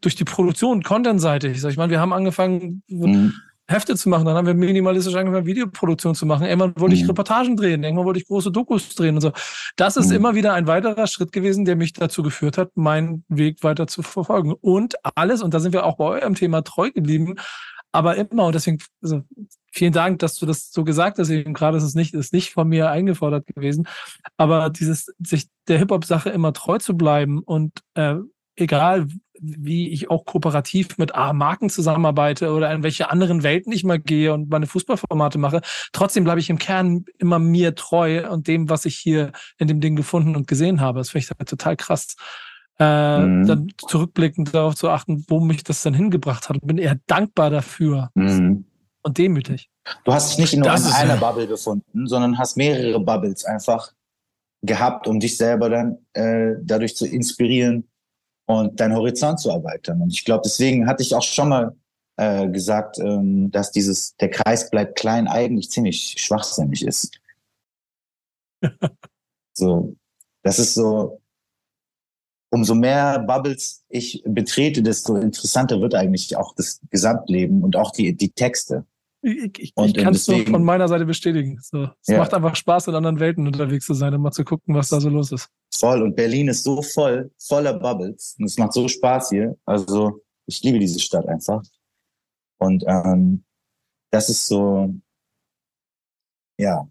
durch 0.00 0.16
die 0.16 0.24
Produktion, 0.24 0.82
Content-Seite? 0.82 1.46
Ich 1.46 1.62
ich 1.62 1.76
meine, 1.76 1.90
wir 1.90 2.00
haben 2.00 2.12
angefangen, 2.12 2.82
mhm. 2.88 3.34
Hefte 3.72 3.96
zu 3.96 4.08
machen. 4.08 4.24
Dann 4.24 4.36
haben 4.36 4.46
wir 4.46 4.54
minimalistisch 4.54 5.14
angefangen, 5.14 5.46
Videoproduktion 5.46 6.14
zu 6.14 6.26
machen. 6.26 6.46
Irgendwann 6.46 6.74
wollte 6.76 6.94
ich 6.94 7.02
mhm. 7.02 7.10
Reportagen 7.10 7.56
drehen, 7.56 7.82
irgendwann 7.82 8.06
wollte 8.06 8.20
ich 8.20 8.26
große 8.26 8.52
Dokus 8.52 8.94
drehen 8.94 9.16
und 9.16 9.20
so. 9.20 9.32
Das 9.76 9.96
ist 9.96 10.10
mhm. 10.10 10.16
immer 10.16 10.34
wieder 10.34 10.54
ein 10.54 10.66
weiterer 10.66 11.06
Schritt 11.06 11.32
gewesen, 11.32 11.64
der 11.64 11.76
mich 11.76 11.92
dazu 11.92 12.22
geführt 12.22 12.58
hat, 12.58 12.70
meinen 12.76 13.24
Weg 13.28 13.62
weiter 13.62 13.86
zu 13.86 14.02
verfolgen. 14.02 14.52
Und 14.52 14.94
alles, 15.16 15.42
und 15.42 15.54
da 15.54 15.60
sind 15.60 15.72
wir 15.72 15.84
auch 15.84 15.96
bei 15.96 16.04
eurem 16.04 16.34
Thema 16.34 16.62
treu 16.62 16.90
geblieben, 16.90 17.36
aber 17.92 18.16
immer, 18.16 18.46
und 18.46 18.54
deswegen, 18.54 18.78
also 19.02 19.22
vielen 19.70 19.92
Dank, 19.92 20.18
dass 20.20 20.36
du 20.36 20.46
das 20.46 20.70
so 20.72 20.82
gesagt 20.82 21.18
hast, 21.18 21.28
eben 21.28 21.52
gerade 21.52 21.76
ist 21.76 21.82
es 21.82 21.94
nicht, 21.94 22.14
ist 22.14 22.32
nicht 22.32 22.52
von 22.52 22.66
mir 22.68 22.90
eingefordert 22.90 23.46
gewesen, 23.46 23.86
aber 24.38 24.70
dieses, 24.70 25.12
sich 25.18 25.48
der 25.68 25.78
Hip-Hop-Sache 25.78 26.30
immer 26.30 26.54
treu 26.54 26.78
zu 26.78 26.96
bleiben 26.96 27.40
und 27.40 27.72
äh, 27.94 28.16
egal 28.56 29.08
wie 29.42 29.88
ich 29.88 30.08
auch 30.08 30.24
kooperativ 30.24 30.98
mit 30.98 31.14
A 31.14 31.32
Marken 31.32 31.68
zusammenarbeite 31.68 32.52
oder 32.52 32.72
in 32.72 32.84
welche 32.84 33.10
anderen 33.10 33.42
Welten 33.42 33.72
ich 33.72 33.82
mal 33.82 33.98
gehe 33.98 34.32
und 34.32 34.48
meine 34.48 34.66
Fußballformate 34.66 35.38
mache. 35.38 35.60
Trotzdem 35.92 36.22
bleibe 36.22 36.40
ich 36.40 36.48
im 36.48 36.58
Kern 36.58 37.04
immer 37.18 37.40
mir 37.40 37.74
treu 37.74 38.30
und 38.30 38.46
dem, 38.46 38.70
was 38.70 38.84
ich 38.84 38.96
hier 38.96 39.32
in 39.58 39.66
dem 39.66 39.80
Ding 39.80 39.96
gefunden 39.96 40.36
und 40.36 40.46
gesehen 40.46 40.80
habe. 40.80 41.00
Das 41.00 41.10
finde 41.10 41.24
ich 41.24 41.30
halt 41.30 41.48
total 41.48 41.76
krass. 41.76 42.14
Äh, 42.78 43.18
mhm. 43.18 43.46
Dann 43.46 43.68
zurückblickend 43.88 44.54
darauf 44.54 44.76
zu 44.76 44.88
achten, 44.88 45.24
wo 45.28 45.40
mich 45.40 45.64
das 45.64 45.82
dann 45.82 45.94
hingebracht 45.94 46.48
hat. 46.48 46.56
Und 46.62 46.66
bin 46.66 46.78
eher 46.78 46.98
dankbar 47.08 47.50
dafür 47.50 48.10
mhm. 48.14 48.64
und 49.02 49.18
demütig. 49.18 49.70
Du 50.04 50.12
hast 50.12 50.30
dich 50.30 50.38
nicht 50.38 50.54
nur 50.54 50.68
das 50.68 50.86
in 50.86 50.92
einer 50.92 51.14
ja. 51.14 51.20
Bubble 51.20 51.48
befunden, 51.48 52.06
sondern 52.06 52.38
hast 52.38 52.56
mehrere 52.56 53.00
Bubbles 53.00 53.44
einfach 53.44 53.92
gehabt, 54.62 55.08
um 55.08 55.18
dich 55.18 55.36
selber 55.36 55.68
dann 55.68 55.98
äh, 56.12 56.54
dadurch 56.62 56.94
zu 56.94 57.08
inspirieren 57.08 57.88
und 58.46 58.78
deinen 58.80 58.94
Horizont 58.94 59.40
zu 59.40 59.50
erweitern. 59.50 60.00
Und 60.00 60.12
ich 60.12 60.24
glaube, 60.24 60.42
deswegen 60.44 60.86
hatte 60.86 61.02
ich 61.02 61.14
auch 61.14 61.22
schon 61.22 61.48
mal 61.48 61.76
äh, 62.16 62.48
gesagt, 62.48 62.98
ähm, 62.98 63.50
dass 63.50 63.72
dieses 63.72 64.16
der 64.16 64.30
Kreis 64.30 64.70
bleibt 64.70 64.98
klein 64.98 65.28
eigentlich 65.28 65.70
ziemlich 65.70 66.16
schwachsinnig 66.18 66.84
ist. 66.84 67.18
so, 69.52 69.96
das 70.42 70.58
ist 70.58 70.74
so. 70.74 71.18
Umso 72.54 72.74
mehr 72.74 73.18
Bubbles 73.20 73.82
ich 73.88 74.22
betrete, 74.26 74.82
desto 74.82 75.16
interessanter 75.16 75.80
wird 75.80 75.94
eigentlich 75.94 76.36
auch 76.36 76.54
das 76.54 76.80
Gesamtleben 76.90 77.64
und 77.64 77.76
auch 77.76 77.92
die, 77.92 78.14
die 78.14 78.28
Texte. 78.28 78.84
Ich, 79.22 79.58
ich, 79.58 79.72
ich 79.74 79.94
kann 79.94 80.12
es 80.12 80.28
nur 80.28 80.44
von 80.44 80.62
meiner 80.62 80.86
Seite 80.86 81.06
bestätigen. 81.06 81.58
So, 81.62 81.88
es 82.02 82.08
ja. 82.08 82.18
macht 82.18 82.34
einfach 82.34 82.54
Spaß, 82.54 82.88
in 82.88 82.94
anderen 82.94 83.20
Welten 83.20 83.46
unterwegs 83.46 83.86
zu 83.86 83.94
sein 83.94 84.12
und 84.12 84.20
mal 84.20 84.32
zu 84.32 84.44
gucken, 84.44 84.74
was 84.74 84.90
da 84.90 85.00
so 85.00 85.08
los 85.08 85.32
ist. 85.32 85.48
Voll. 85.74 86.02
Und 86.02 86.16
Berlin 86.16 86.48
ist 86.48 86.64
so 86.64 86.82
voll, 86.82 87.30
voller 87.38 87.74
Bubbles. 87.74 88.36
Und 88.38 88.46
es 88.46 88.58
macht 88.58 88.72
so 88.72 88.88
Spaß 88.88 89.30
hier. 89.30 89.56
Also 89.64 90.20
ich 90.46 90.62
liebe 90.62 90.78
diese 90.78 91.00
Stadt 91.00 91.26
einfach. 91.26 91.62
Und 92.58 92.84
ähm, 92.86 93.44
das 94.10 94.28
ist 94.28 94.46
so, 94.46 94.94
ja. 96.58 96.86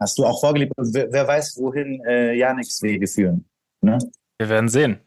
Hast 0.00 0.18
du 0.18 0.24
auch 0.24 0.40
vorgelebt, 0.40 0.72
wer, 0.76 1.12
wer 1.12 1.28
weiß, 1.28 1.56
wohin 1.58 2.00
äh, 2.04 2.34
Janiks 2.34 2.82
Wege 2.82 3.06
führen. 3.06 3.44
Ne? 3.80 3.98
Wir 4.38 4.48
werden 4.48 4.68
sehen. 4.68 4.98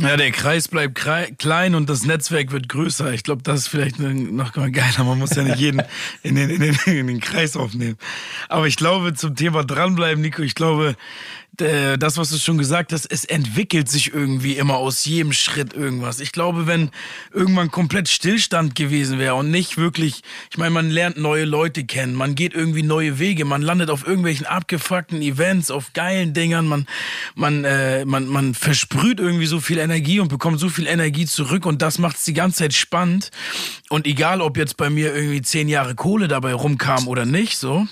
Ja, 0.00 0.16
der 0.16 0.30
Kreis 0.30 0.68
bleibt 0.68 0.98
klein 1.38 1.74
und 1.74 1.90
das 1.90 2.04
Netzwerk 2.04 2.52
wird 2.52 2.68
größer. 2.68 3.12
Ich 3.12 3.22
glaube, 3.22 3.42
das 3.42 3.60
ist 3.60 3.68
vielleicht 3.68 3.98
noch 3.98 4.56
mal 4.56 4.70
geiler. 4.70 5.04
Man 5.04 5.18
muss 5.18 5.36
ja 5.36 5.42
nicht 5.42 5.58
jeden 5.58 5.82
in 6.22 6.36
den, 6.36 6.50
in, 6.50 6.60
den, 6.60 6.76
in 6.86 7.06
den 7.06 7.20
Kreis 7.20 7.56
aufnehmen. 7.56 7.98
Aber 8.48 8.66
ich 8.66 8.76
glaube, 8.76 9.12
zum 9.14 9.36
Thema 9.36 9.62
dranbleiben, 9.62 10.22
Nico, 10.22 10.42
ich 10.42 10.54
glaube, 10.54 10.96
das, 11.60 12.16
was 12.16 12.30
du 12.30 12.38
schon 12.38 12.58
gesagt 12.58 12.92
hast, 12.92 13.06
es 13.10 13.24
entwickelt 13.24 13.88
sich 13.88 14.14
irgendwie 14.14 14.56
immer 14.56 14.76
aus 14.76 15.04
jedem 15.04 15.32
Schritt 15.32 15.74
irgendwas. 15.74 16.20
Ich 16.20 16.32
glaube, 16.32 16.66
wenn 16.66 16.90
irgendwann 17.32 17.70
komplett 17.70 18.08
Stillstand 18.08 18.74
gewesen 18.74 19.18
wäre 19.18 19.34
und 19.34 19.50
nicht 19.50 19.76
wirklich, 19.76 20.22
ich 20.50 20.56
meine, 20.56 20.70
man 20.70 20.88
lernt 20.90 21.18
neue 21.18 21.44
Leute 21.44 21.84
kennen, 21.84 22.14
man 22.14 22.34
geht 22.34 22.54
irgendwie 22.54 22.82
neue 22.82 23.18
Wege, 23.18 23.44
man 23.44 23.62
landet 23.62 23.90
auf 23.90 24.06
irgendwelchen 24.06 24.46
abgefuckten 24.46 25.20
Events, 25.20 25.70
auf 25.70 25.92
geilen 25.92 26.32
Dingern, 26.32 26.66
man, 26.66 26.86
man, 27.34 27.64
äh, 27.64 28.04
man, 28.06 28.26
man 28.26 28.54
versprüht 28.54 29.20
irgendwie 29.20 29.46
so 29.46 29.60
viel 29.60 29.78
Energie 29.78 29.89
und 30.20 30.28
bekommt 30.28 30.60
so 30.60 30.68
viel 30.68 30.86
Energie 30.86 31.26
zurück 31.26 31.66
und 31.66 31.82
das 31.82 31.98
macht 31.98 32.16
es 32.16 32.24
die 32.24 32.32
ganze 32.32 32.58
Zeit 32.58 32.74
spannend. 32.74 33.30
Und 33.88 34.06
egal, 34.06 34.40
ob 34.40 34.56
jetzt 34.56 34.76
bei 34.76 34.90
mir 34.90 35.14
irgendwie 35.14 35.42
zehn 35.42 35.68
Jahre 35.68 35.94
Kohle 35.94 36.28
dabei 36.28 36.54
rumkam 36.54 37.08
oder 37.08 37.24
nicht, 37.26 37.58
so, 37.58 37.86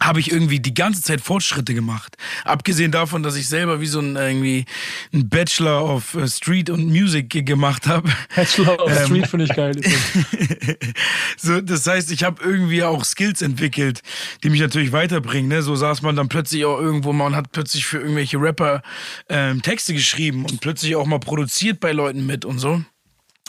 habe 0.00 0.20
ich 0.20 0.30
irgendwie 0.30 0.60
die 0.60 0.74
ganze 0.74 1.02
Zeit 1.02 1.20
Fortschritte 1.20 1.74
gemacht. 1.74 2.16
Abgesehen 2.44 2.90
davon, 2.90 3.22
dass 3.22 3.36
ich 3.36 3.48
selber 3.48 3.80
wie 3.80 3.86
so 3.86 4.00
ein 4.00 4.16
irgendwie 4.16 4.64
ein 5.12 5.28
Bachelor 5.28 5.84
of 5.84 6.14
äh, 6.14 6.28
Street 6.28 6.68
und 6.70 6.86
Music 6.86 7.46
gemacht 7.46 7.86
habe. 7.86 8.10
Bachelor 8.34 8.80
of 8.80 8.90
ähm, 8.90 9.06
Street 9.06 9.26
finde 9.28 9.44
ich 9.46 9.54
geil. 9.54 9.80
so, 11.36 11.60
das 11.60 11.86
heißt, 11.86 12.10
ich 12.10 12.24
habe 12.24 12.42
irgendwie 12.42 12.82
auch 12.82 13.04
Skills 13.04 13.40
entwickelt, 13.42 14.02
die 14.42 14.50
mich 14.50 14.60
natürlich 14.60 14.92
weiterbringen. 14.92 15.48
Ne? 15.48 15.62
So 15.62 15.74
saß 15.76 16.02
man 16.02 16.16
dann 16.16 16.28
plötzlich 16.28 16.64
auch 16.64 16.78
irgendwo 16.78 17.12
mal 17.12 17.26
und 17.26 17.36
hat 17.36 17.52
plötzlich 17.52 17.86
für 17.86 17.98
irgendwelche 17.98 18.38
Rapper 18.38 18.82
ähm, 19.28 19.62
Texte 19.62 19.94
geschrieben 19.94 20.44
und 20.44 20.60
plötzlich 20.60 20.96
auch 20.96 21.06
mal 21.06 21.20
produziert 21.20 21.80
bei 21.80 21.92
Leuten 21.92 22.26
mit 22.26 22.44
und 22.44 22.58
so 22.58 22.82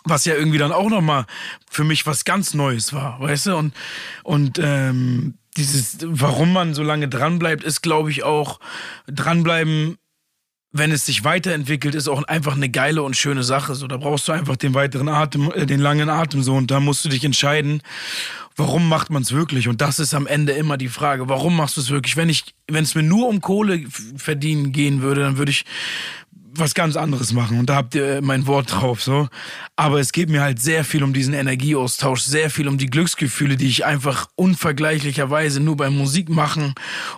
was 0.08 0.24
ja 0.26 0.36
irgendwie 0.36 0.60
dann 0.60 0.72
auch 0.72 0.90
nochmal 0.92 1.26
für 1.68 1.84
mich 1.84 2.06
was 2.06 2.26
ganz 2.26 2.54
Neues 2.54 2.94
war, 2.94 3.20
weißt 3.20 3.48
du? 3.48 3.56
Und, 3.56 3.74
und 4.24 4.60
ähm, 4.62 5.40
dieses, 5.58 5.98
warum 6.02 6.54
man 6.54 6.74
so 6.74 6.84
lange 6.84 7.08
dranbleibt, 7.08 7.64
ist, 7.64 7.82
glaube 7.82 8.12
ich, 8.12 8.24
auch 8.24 8.60
dranbleiben, 9.08 9.98
wenn 10.72 10.92
es 10.92 11.06
sich 11.06 11.24
weiterentwickelt, 11.24 11.96
ist 11.96 12.10
auch 12.10 12.24
einfach 12.24 12.56
eine 12.56 12.68
geile 12.68 13.02
und 13.04 13.16
schöne 13.16 13.44
Sache. 13.44 13.76
So, 13.76 13.88
da 13.88 13.96
brauchst 13.96 14.28
du 14.28 14.34
einfach 14.34 14.58
den 14.58 14.74
weiteren 14.74 15.08
Atem, 15.08 15.52
äh, 15.56 15.66
den 15.66 15.80
langen 15.80 16.10
Atem 16.10 16.44
so 16.44 16.56
und 16.56 16.70
da 16.70 16.82
musst 16.82 17.06
du 17.06 17.10
dich 17.10 17.24
entscheiden, 17.24 17.82
warum 18.58 18.90
macht 18.90 19.10
man 19.10 19.22
es 19.22 19.32
wirklich? 19.32 19.70
Und 19.70 19.80
das 19.80 20.00
ist 20.00 20.14
am 20.14 20.28
Ende 20.28 20.52
immer 20.52 20.78
die 20.78 20.90
Frage, 20.90 21.30
warum 21.30 21.56
machst 21.56 21.78
du 21.78 21.82
es 21.82 21.90
wirklich? 21.90 22.18
Wenn 22.18 22.30
ich, 22.30 22.44
wenn 22.68 22.84
es 22.84 22.94
mir 22.94 23.04
nur 23.04 23.28
um 23.30 23.40
Kohle 23.40 23.86
verdienen 24.18 24.74
gehen 24.74 25.02
würde, 25.02 25.22
dann 25.22 25.38
würde 25.38 25.52
ich 25.52 25.66
was 26.58 26.74
ganz 26.74 26.96
anderes 26.96 27.34
machen 27.34 27.60
und 27.60 27.70
da 27.70 27.76
habt 27.76 27.96
ihr 27.96 28.22
mein 28.22 28.48
Wort 28.48 28.72
drauf 28.72 29.02
so. 29.02 29.28
Aber 29.76 30.00
es 30.00 30.12
geht 30.12 30.30
mir 30.30 30.42
halt 30.42 30.62
sehr 30.62 30.84
viel 30.84 31.04
um 31.04 31.14
diesen 31.14 31.34
Energieaustausch, 31.34 32.22
sehr 32.22 32.50
viel 32.50 32.68
um 32.68 32.78
die 32.78 32.90
Glücksgefühle, 32.90 33.58
die 33.58 33.68
ich 33.68 33.86
einfach 33.86 34.28
unvergleichlicherweise 34.36 35.60
nur 35.60 35.78
beim 35.78 35.98
Musik 35.98 36.30
machen 36.30 36.74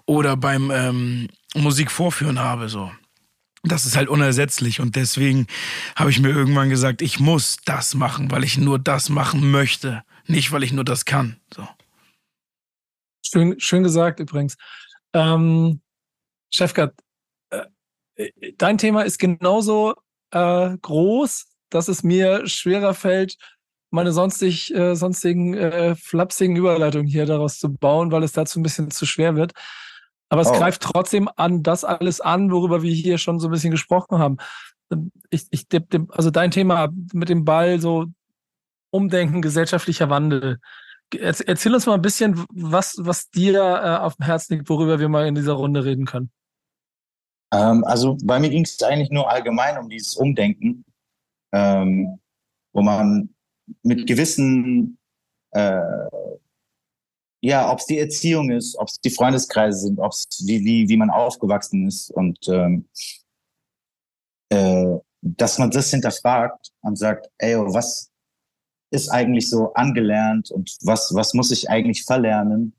oder 0.05 0.37
beim 0.37 0.71
ähm, 0.71 1.27
Musik 1.55 1.91
vorführen 1.91 2.39
habe 2.39 2.69
so. 2.69 2.91
Das 3.63 3.85
ist 3.85 3.97
halt 3.97 4.07
unersetzlich 4.07 4.79
und 4.79 4.95
deswegen 4.95 5.47
habe 5.95 6.09
ich 6.09 6.19
mir 6.19 6.29
irgendwann 6.29 6.69
gesagt, 6.69 7.01
ich 7.01 7.19
muss 7.19 7.57
das 7.65 7.95
machen, 7.95 8.31
weil 8.31 8.43
ich 8.43 8.57
nur 8.57 8.79
das 8.79 9.09
machen 9.09 9.51
möchte, 9.51 10.03
nicht 10.25 10.51
weil 10.51 10.63
ich 10.63 10.71
nur 10.71 10.85
das 10.85 11.05
kann. 11.05 11.37
So. 11.53 11.67
Schön, 13.25 13.59
schön 13.59 13.83
gesagt 13.83 14.19
übrigens. 14.19 14.55
Ähm, 15.13 15.81
Chefgat, 16.53 16.93
dein 18.57 18.77
Thema 18.77 19.03
ist 19.03 19.19
genauso 19.19 19.95
äh, 20.31 20.77
groß, 20.81 21.45
dass 21.69 21.87
es 21.87 22.03
mir 22.03 22.47
schwerer 22.47 22.93
fällt, 22.93 23.37
meine 23.89 24.11
sonstig, 24.11 24.73
äh, 24.73 24.95
sonstigen 24.95 25.53
äh, 25.53 25.95
flapsigen 25.95 26.55
Überleitungen 26.55 27.07
hier 27.07 27.25
daraus 27.25 27.57
zu 27.59 27.71
bauen, 27.73 28.11
weil 28.11 28.23
es 28.23 28.33
dazu 28.33 28.59
ein 28.59 28.63
bisschen 28.63 28.91
zu 28.91 29.05
schwer 29.05 29.35
wird. 29.35 29.53
Aber 30.29 30.41
es 30.41 30.49
oh. 30.49 30.53
greift 30.53 30.81
trotzdem 30.81 31.29
an 31.35 31.63
das 31.63 31.83
alles 31.83 32.19
an, 32.19 32.51
worüber 32.51 32.81
wir 32.81 32.91
hier 32.91 33.17
schon 33.17 33.39
so 33.39 33.47
ein 33.47 33.51
bisschen 33.51 33.71
gesprochen 33.71 34.19
haben. 34.19 34.37
Ich, 35.29 35.47
ich, 35.51 35.65
also 36.09 36.31
dein 36.31 36.51
Thema 36.51 36.89
mit 37.13 37.29
dem 37.29 37.45
Ball, 37.45 37.79
so 37.79 38.05
Umdenken, 38.89 39.41
gesellschaftlicher 39.41 40.09
Wandel. 40.09 40.59
Erzähl 41.13 41.73
uns 41.73 41.85
mal 41.85 41.93
ein 41.93 42.01
bisschen, 42.01 42.45
was, 42.49 42.97
was 42.99 43.29
dir 43.29 43.61
äh, 43.61 43.97
auf 43.97 44.15
dem 44.15 44.25
Herzen 44.25 44.55
liegt, 44.55 44.69
worüber 44.69 44.99
wir 44.99 45.07
mal 45.07 45.27
in 45.27 45.35
dieser 45.35 45.53
Runde 45.53 45.85
reden 45.85 46.05
können. 46.05 46.31
Ähm, 47.53 47.83
also 47.85 48.17
bei 48.23 48.39
mir 48.39 48.49
ging 48.49 48.63
es 48.63 48.81
eigentlich 48.81 49.09
nur 49.09 49.29
allgemein 49.29 49.77
um 49.77 49.89
dieses 49.89 50.15
Umdenken, 50.15 50.85
ähm, 51.53 52.19
wo 52.73 52.81
man 52.81 53.29
mit 53.83 54.07
gewissen, 54.07 54.97
äh, 55.51 55.81
ja, 57.41 57.71
ob 57.71 57.79
es 57.79 57.85
die 57.85 57.99
Erziehung 57.99 58.49
ist, 58.51 58.77
ob 58.77 58.87
es 58.87 58.99
die 58.99 59.09
Freundeskreise 59.09 59.79
sind, 59.79 59.99
ob 59.99 60.11
es 60.11 60.27
wie, 60.45 60.63
wie, 60.65 60.89
wie 60.89 60.97
man 60.97 61.09
aufgewachsen 61.09 61.87
ist 61.87 62.11
und 62.11 62.37
ähm, 62.49 62.87
äh, 64.49 64.97
dass 65.21 65.57
man 65.57 65.71
das 65.71 65.89
hinterfragt 65.91 66.71
und 66.81 66.97
sagt, 66.97 67.29
ey, 67.37 67.55
oh, 67.55 67.73
was 67.73 68.11
ist 68.91 69.09
eigentlich 69.09 69.49
so 69.49 69.73
angelernt 69.73 70.51
und 70.51 70.77
was, 70.81 71.13
was 71.13 71.33
muss 71.33 71.51
ich 71.51 71.69
eigentlich 71.69 72.03
verlernen, 72.03 72.73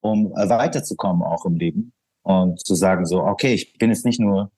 um 0.00 0.32
äh, 0.36 0.48
weiterzukommen 0.48 1.22
auch 1.22 1.44
im 1.46 1.56
Leben 1.56 1.92
und 2.28 2.64
zu 2.64 2.74
sagen 2.74 3.06
so, 3.06 3.22
okay, 3.22 3.54
ich 3.54 3.72
bin 3.78 3.88
jetzt 3.88 4.04
nicht 4.04 4.20
nur 4.20 4.50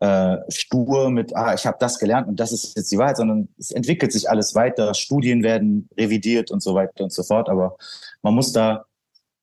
äh, 0.00 0.38
stur 0.48 1.10
mit, 1.10 1.34
ah, 1.36 1.54
ich 1.54 1.64
habe 1.64 1.76
das 1.78 2.00
gelernt 2.00 2.26
und 2.26 2.40
das 2.40 2.50
ist 2.50 2.76
jetzt 2.76 2.90
die 2.90 2.98
Wahrheit, 2.98 3.18
sondern 3.18 3.48
es 3.56 3.70
entwickelt 3.70 4.12
sich 4.12 4.28
alles 4.28 4.56
weiter, 4.56 4.94
Studien 4.94 5.44
werden 5.44 5.88
revidiert 5.96 6.50
und 6.50 6.60
so 6.60 6.74
weiter 6.74 7.04
und 7.04 7.12
so 7.12 7.22
fort, 7.22 7.48
aber 7.48 7.76
man 8.22 8.34
muss 8.34 8.52
da 8.52 8.84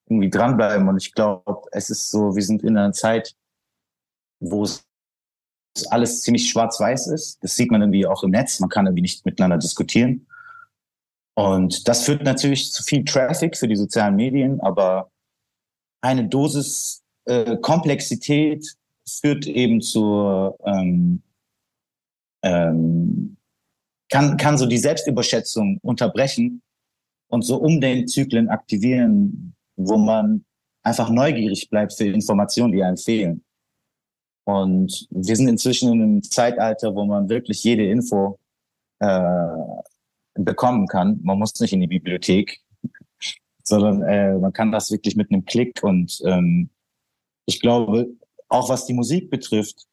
irgendwie 0.10 0.30
dranbleiben 0.30 0.86
und 0.90 0.98
ich 0.98 1.14
glaube, 1.14 1.62
es 1.72 1.90
ist 1.90 2.12
so, 2.12 2.36
wir 2.36 2.44
sind 2.44 2.62
in 2.62 2.76
einer 2.76 2.92
Zeit, 2.92 3.36
wo 4.42 4.64
es 4.64 4.84
alles 5.90 6.24
ziemlich 6.24 6.50
schwarz-weiß 6.50 7.08
ist. 7.08 7.42
Das 7.42 7.56
sieht 7.56 7.72
man 7.72 7.80
irgendwie 7.80 8.06
auch 8.06 8.24
im 8.24 8.32
Netz. 8.32 8.60
Man 8.60 8.70
kann 8.70 8.88
irgendwie 8.88 9.04
nicht 9.04 9.26
miteinander 9.26 9.58
diskutieren. 9.58 10.28
Und 11.36 11.88
das 11.88 12.04
führt 12.04 12.24
natürlich 12.24 12.74
zu 12.74 12.84
viel 12.84 13.06
Traffic 13.06 13.56
für 13.56 13.70
die 13.70 13.78
sozialen 13.78 14.18
Medien, 14.18 14.60
aber 14.60 15.10
eine 16.02 16.28
Dosis 16.28 17.01
äh, 17.26 17.58
Komplexität 17.58 18.66
führt 19.08 19.46
eben 19.48 19.82
zur, 19.82 20.58
ähm, 20.66 21.22
ähm, 22.44 23.38
kann, 24.10 24.38
kann 24.38 24.58
so 24.58 24.66
die 24.66 24.78
Selbstüberschätzung 24.78 25.80
unterbrechen 25.82 26.62
und 27.28 27.44
so 27.44 27.58
Umdenkzyklen 27.58 28.50
aktivieren, 28.50 29.56
wo 29.76 29.98
man 29.98 30.46
einfach 30.84 31.10
neugierig 31.10 31.70
bleibt 31.70 31.94
für 31.94 32.06
Informationen, 32.06 32.74
die 32.74 32.84
einem 32.84 32.98
fehlen. 32.98 33.44
Und 34.44 35.08
wir 35.12 35.36
sind 35.36 35.48
inzwischen 35.48 35.94
in 35.94 36.02
einem 36.02 36.24
Zeitalter, 36.24 36.96
wo 36.96 37.06
man 37.06 37.30
wirklich 37.30 37.64
jede 37.64 37.86
Info 37.86 38.40
äh, 39.00 39.48
bekommen 40.34 40.88
kann. 40.88 41.20
Man 41.24 41.40
muss 41.40 41.60
nicht 41.60 41.74
in 41.74 41.82
die 41.82 41.88
Bibliothek, 41.88 42.60
sondern 43.64 44.02
äh, 44.04 44.38
man 44.38 44.52
kann 44.52 44.72
das 44.72 44.92
wirklich 44.92 45.16
mit 45.16 45.32
einem 45.32 45.46
Klick. 45.46 45.84
Und 45.84 46.22
ähm, 46.26 46.70
ich 47.46 47.60
glaube, 47.60 48.08
auch 48.48 48.70
was 48.70 48.86
die 48.86 48.94
Musik 48.94 49.30
betrifft, 49.30 49.88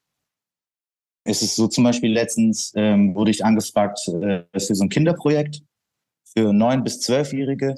ist 1.25 1.43
es 1.43 1.57
so 1.57 1.69
zum 1.69 1.85
Beispiel 1.85 2.13
letztens 2.13 2.73
ähm, 2.75 3.15
wurde 3.15 3.31
ich 3.31 3.45
angefragt 3.45 4.07
äh, 4.09 4.45
für 4.53 4.75
so 4.75 4.85
ein 4.85 4.89
Kinderprojekt 4.89 5.63
für 6.25 6.53
neun 6.53 6.85
bis 6.85 7.01
zwölfjährige 7.01 7.75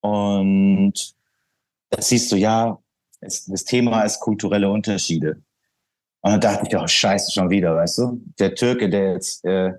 und 0.00 1.14
da 1.90 2.02
siehst 2.02 2.30
du 2.32 2.36
ja, 2.36 2.78
es, 3.20 3.46
das 3.46 3.64
Thema 3.64 4.02
ist 4.02 4.20
kulturelle 4.20 4.70
Unterschiede. 4.70 5.42
Und 6.20 6.32
dann 6.32 6.40
dachte 6.40 6.66
ich, 6.68 6.76
oh 6.76 6.86
scheiße, 6.86 7.32
schon 7.32 7.50
wieder, 7.50 7.76
weißt 7.76 7.98
du? 7.98 8.22
Der 8.38 8.54
Türke, 8.54 8.88
der 8.88 9.12
jetzt 9.12 9.44
äh, 9.44 9.72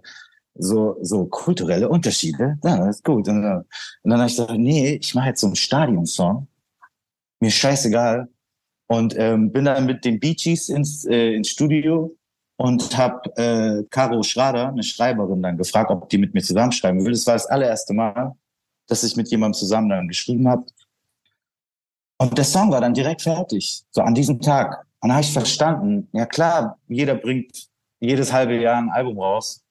so, 0.55 0.97
so 1.01 1.25
kulturelle 1.25 1.89
Unterschiede, 1.89 2.57
ja, 2.63 2.89
ist 2.89 3.03
gut. 3.03 3.27
Und, 3.27 3.41
dann, 3.41 3.65
und 4.03 4.11
dann 4.11 4.19
habe 4.19 4.29
ich 4.29 4.35
gesagt, 4.35 4.57
nee, 4.57 4.95
ich 4.95 5.13
mache 5.15 5.29
jetzt 5.29 5.41
so 5.41 5.47
einen 5.47 5.55
Stadionsong. 5.55 6.47
Mir 7.39 7.51
scheißegal. 7.51 8.29
Und 8.91 9.15
ähm, 9.17 9.51
bin 9.51 9.65
dann 9.65 9.85
mit 9.85 10.03
den 10.03 10.19
Bee 10.19 10.33
Gees 10.33 10.67
ins, 10.67 11.05
äh, 11.05 11.35
ins 11.35 11.49
Studio 11.49 12.15
und 12.57 12.97
habe 12.97 13.21
äh, 13.37 13.83
Caro 13.91 14.23
Schrader, 14.23 14.69
eine 14.69 14.81
Schreiberin, 14.81 15.43
dann 15.43 15.57
gefragt, 15.57 15.91
ob 15.91 16.09
die 16.09 16.17
mit 16.17 16.33
mir 16.33 16.41
zusammenschreiben 16.41 17.05
will. 17.05 17.11
Das 17.11 17.27
war 17.27 17.35
das 17.35 17.45
allererste 17.45 17.93
Mal, 17.93 18.35
dass 18.87 19.03
ich 19.03 19.15
mit 19.15 19.29
jemandem 19.29 19.59
zusammen 19.59 19.89
dann 19.89 20.07
geschrieben 20.07 20.47
habe. 20.47 20.65
Und 22.17 22.35
der 22.35 22.43
Song 22.43 22.71
war 22.71 22.81
dann 22.81 22.95
direkt 22.95 23.21
fertig, 23.21 23.83
so 23.91 24.01
an 24.01 24.15
diesem 24.15 24.41
Tag. 24.41 24.85
Und 25.01 25.09
dann 25.09 25.13
habe 25.13 25.23
ich 25.23 25.31
verstanden, 25.31 26.09
ja 26.11 26.25
klar, 26.25 26.79
jeder 26.87 27.13
bringt 27.13 27.69
jedes 27.99 28.33
halbe 28.33 28.59
Jahr 28.59 28.77
ein 28.77 28.89
Album 28.89 29.19
raus, 29.19 29.63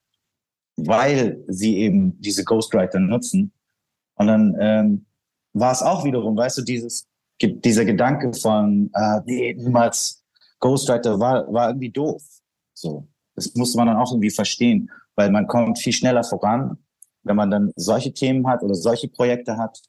weil 0.77 1.45
sie 1.49 1.79
eben 1.79 2.19
diese 2.21 2.45
Ghostwriter 2.45 3.01
nutzen. 3.01 3.53
Und 4.15 4.29
dann 4.29 4.57
ähm, 4.61 5.07
war 5.53 5.73
es 5.73 5.83
auch 5.83 6.05
wiederum, 6.05 6.37
weißt 6.37 6.59
du, 6.59 6.63
dieses, 6.63 7.09
dieser 7.41 7.85
Gedanke 7.85 8.33
von, 8.33 8.91
äh, 8.95 9.21
nee, 9.25 9.55
niemals 9.55 10.25
Ghostwriter 10.61 11.19
war, 11.21 11.53
war 11.53 11.69
irgendwie 11.69 11.91
doof. 11.91 12.23
So. 12.75 13.07
Das 13.35 13.55
musste 13.55 13.79
man 13.79 13.87
dann 13.87 13.97
auch 13.97 14.11
irgendwie 14.11 14.31
verstehen, 14.31 14.91
weil 15.15 15.31
man 15.31 15.47
kommt 15.47 15.79
viel 15.79 15.93
schneller 15.93 16.25
voran, 16.25 16.79
wenn 17.23 17.37
man 17.37 17.51
dann 17.51 17.73
solche 17.77 18.13
Themen 18.13 18.47
hat 18.49 18.63
oder 18.63 18.75
solche 18.75 19.09
Projekte 19.09 19.57
hat. 19.57 19.81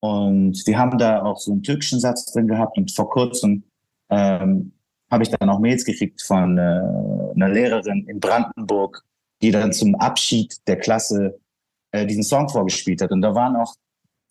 Und 0.00 0.66
wir 0.66 0.78
haben 0.78 0.96
da 0.98 1.22
auch 1.22 1.38
so 1.38 1.52
einen 1.52 1.62
türkischen 1.62 2.00
Satz 2.00 2.26
drin 2.32 2.48
gehabt 2.48 2.76
und 2.78 2.90
vor 2.92 3.10
kurzem 3.10 3.64
ähm, 4.10 4.72
habe 5.10 5.22
ich 5.22 5.30
dann 5.30 5.48
auch 5.48 5.58
Mails 5.58 5.84
gekriegt 5.84 6.22
von 6.22 6.58
äh, 6.58 6.60
einer 6.60 7.48
Lehrerin 7.48 8.06
in 8.08 8.20
Brandenburg, 8.20 9.02
die 9.42 9.50
dann 9.50 9.72
zum 9.72 9.94
Abschied 9.96 10.56
der 10.66 10.78
Klasse 10.78 11.38
äh, 11.92 12.06
diesen 12.06 12.22
Song 12.22 12.48
vorgespielt 12.48 13.02
hat. 13.02 13.12
Und 13.12 13.22
da 13.22 13.34
waren 13.34 13.56
auch 13.56 13.74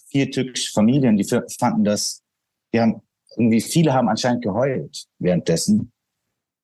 vier 0.07 0.29
türkische 0.29 0.71
Familien, 0.73 1.17
die 1.17 1.23
fanden 1.23 1.83
das, 1.83 2.22
die 2.73 2.81
haben 2.81 3.01
irgendwie 3.37 3.61
viele 3.61 3.93
haben 3.93 4.09
anscheinend 4.09 4.43
geheult 4.43 5.05
währenddessen. 5.19 5.91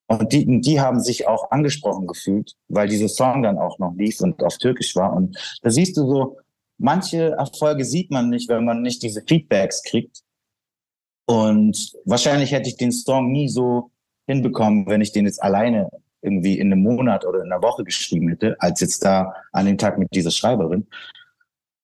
Und 0.07 0.33
die, 0.33 0.61
die 0.61 0.81
haben 0.81 0.99
sich 0.99 1.27
auch 1.27 1.51
angesprochen 1.51 2.07
gefühlt, 2.07 2.55
weil 2.67 2.87
dieser 2.87 3.09
Song 3.09 3.43
dann 3.43 3.59
auch 3.59 3.77
noch 3.77 3.93
lief 3.95 4.21
und 4.21 4.43
auf 4.43 4.57
Türkisch 4.57 4.95
war. 4.95 5.13
Und 5.13 5.37
da 5.61 5.69
siehst 5.69 5.97
du 5.97 6.07
so, 6.07 6.37
manche 6.79 7.31
Erfolge 7.31 7.85
sieht 7.85 8.09
man 8.09 8.29
nicht, 8.29 8.49
wenn 8.49 8.65
man 8.65 8.81
nicht 8.81 9.03
diese 9.03 9.21
Feedbacks 9.21 9.83
kriegt. 9.83 10.21
Und 11.27 11.93
wahrscheinlich 12.05 12.51
hätte 12.51 12.69
ich 12.69 12.77
den 12.77 12.91
Song 12.91 13.31
nie 13.31 13.49
so 13.49 13.91
hinbekommen, 14.25 14.87
wenn 14.87 15.01
ich 15.01 15.11
den 15.11 15.25
jetzt 15.25 15.43
alleine 15.43 15.89
irgendwie 16.21 16.57
in 16.57 16.71
einem 16.71 16.81
Monat 16.81 17.23
oder 17.25 17.43
in 17.43 17.51
einer 17.51 17.61
Woche 17.61 17.83
geschrieben 17.83 18.29
hätte, 18.29 18.55
als 18.59 18.81
jetzt 18.81 19.05
da 19.05 19.33
an 19.51 19.67
dem 19.67 19.77
Tag 19.77 19.99
mit 19.99 20.09
dieser 20.13 20.31
Schreiberin. 20.31 20.87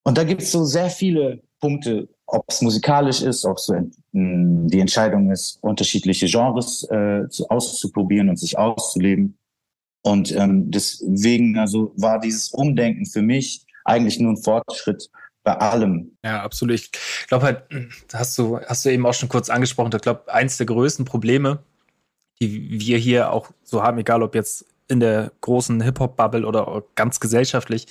Und 0.02 0.18
da 0.18 0.24
gibt 0.24 0.42
es 0.42 0.50
so 0.50 0.64
sehr 0.64 0.90
viele 0.90 1.42
Punkte, 1.60 2.08
ob 2.26 2.44
es 2.48 2.60
musikalisch 2.62 3.22
ist, 3.22 3.44
ob 3.44 3.58
es 3.58 3.66
so 3.66 3.74
die 4.12 4.80
Entscheidung 4.80 5.30
ist, 5.30 5.58
unterschiedliche 5.60 6.26
Genres 6.26 6.84
äh, 6.90 7.24
auszuprobieren 7.48 8.28
und 8.28 8.38
sich 8.38 8.58
auszuleben. 8.58 9.38
Und 10.02 10.34
ähm, 10.34 10.70
deswegen 10.70 11.58
also 11.58 11.92
war 11.96 12.20
dieses 12.20 12.50
Umdenken 12.50 13.06
für 13.06 13.22
mich 13.22 13.66
eigentlich 13.84 14.18
nur 14.18 14.32
ein 14.32 14.42
Fortschritt 14.42 15.10
bei 15.42 15.56
allem. 15.56 16.16
Ja, 16.24 16.42
absolut. 16.42 16.74
Ich 16.74 16.90
glaube 17.28 17.44
halt, 17.46 17.62
hast 18.12 18.36
du, 18.38 18.58
hast 18.60 18.84
du 18.84 18.90
eben 18.90 19.06
auch 19.06 19.14
schon 19.14 19.28
kurz 19.28 19.48
angesprochen, 19.48 19.92
ich 19.94 20.02
glaube, 20.02 20.32
eins 20.32 20.56
der 20.56 20.66
größten 20.66 21.04
Probleme, 21.04 21.60
die 22.40 22.80
wir 22.80 22.98
hier 22.98 23.32
auch 23.32 23.50
so 23.62 23.82
haben, 23.82 23.98
egal 23.98 24.22
ob 24.22 24.34
jetzt 24.34 24.66
in 24.88 25.00
der 25.00 25.32
großen 25.40 25.80
Hip-Hop-Bubble 25.80 26.46
oder 26.46 26.82
ganz 26.94 27.20
gesellschaftlich, 27.20 27.86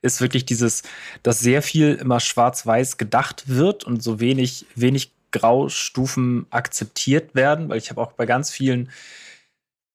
ist 0.00 0.20
wirklich 0.20 0.44
dieses, 0.44 0.82
dass 1.22 1.40
sehr 1.40 1.62
viel 1.62 1.94
immer 1.94 2.20
schwarz-weiß 2.20 2.98
gedacht 2.98 3.44
wird 3.48 3.84
und 3.84 4.02
so 4.02 4.20
wenig, 4.20 4.66
wenig 4.74 5.12
Graustufen 5.30 6.46
akzeptiert 6.50 7.34
werden, 7.34 7.68
weil 7.68 7.78
ich 7.78 7.90
habe 7.90 8.00
auch 8.00 8.12
bei 8.12 8.26
ganz 8.26 8.50
vielen 8.50 8.90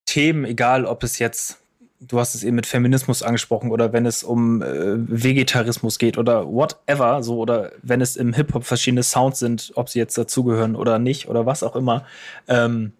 Themen, 0.06 0.44
egal 0.44 0.84
ob 0.84 1.02
es 1.04 1.18
jetzt, 1.18 1.58
du 2.00 2.18
hast 2.18 2.34
es 2.34 2.44
eben 2.44 2.56
mit 2.56 2.66
Feminismus 2.66 3.22
angesprochen 3.22 3.70
oder 3.70 3.92
wenn 3.92 4.06
es 4.06 4.22
um 4.22 4.62
äh, 4.62 4.96
Vegetarismus 4.96 5.98
geht 5.98 6.18
oder 6.18 6.46
whatever, 6.46 7.22
so 7.22 7.38
oder 7.38 7.72
wenn 7.82 8.00
es 8.00 8.16
im 8.16 8.32
Hip-Hop 8.32 8.64
verschiedene 8.64 9.02
Sounds 9.02 9.38
sind, 9.38 9.72
ob 9.74 9.88
sie 9.88 9.98
jetzt 9.98 10.16
dazugehören 10.16 10.76
oder 10.76 10.98
nicht 10.98 11.28
oder 11.28 11.46
was 11.46 11.62
auch 11.62 11.76
immer, 11.76 12.04
ähm, 12.48 12.92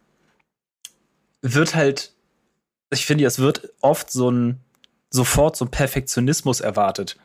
wird 1.40 1.74
halt 1.74 2.12
ich 2.90 3.06
finde, 3.06 3.24
es 3.24 3.38
wird 3.38 3.72
oft 3.80 4.10
so 4.10 4.30
ein, 4.30 4.60
sofort 5.10 5.56
so 5.56 5.64
ein 5.64 5.70
Perfektionismus 5.70 6.60
erwartet. 6.60 7.16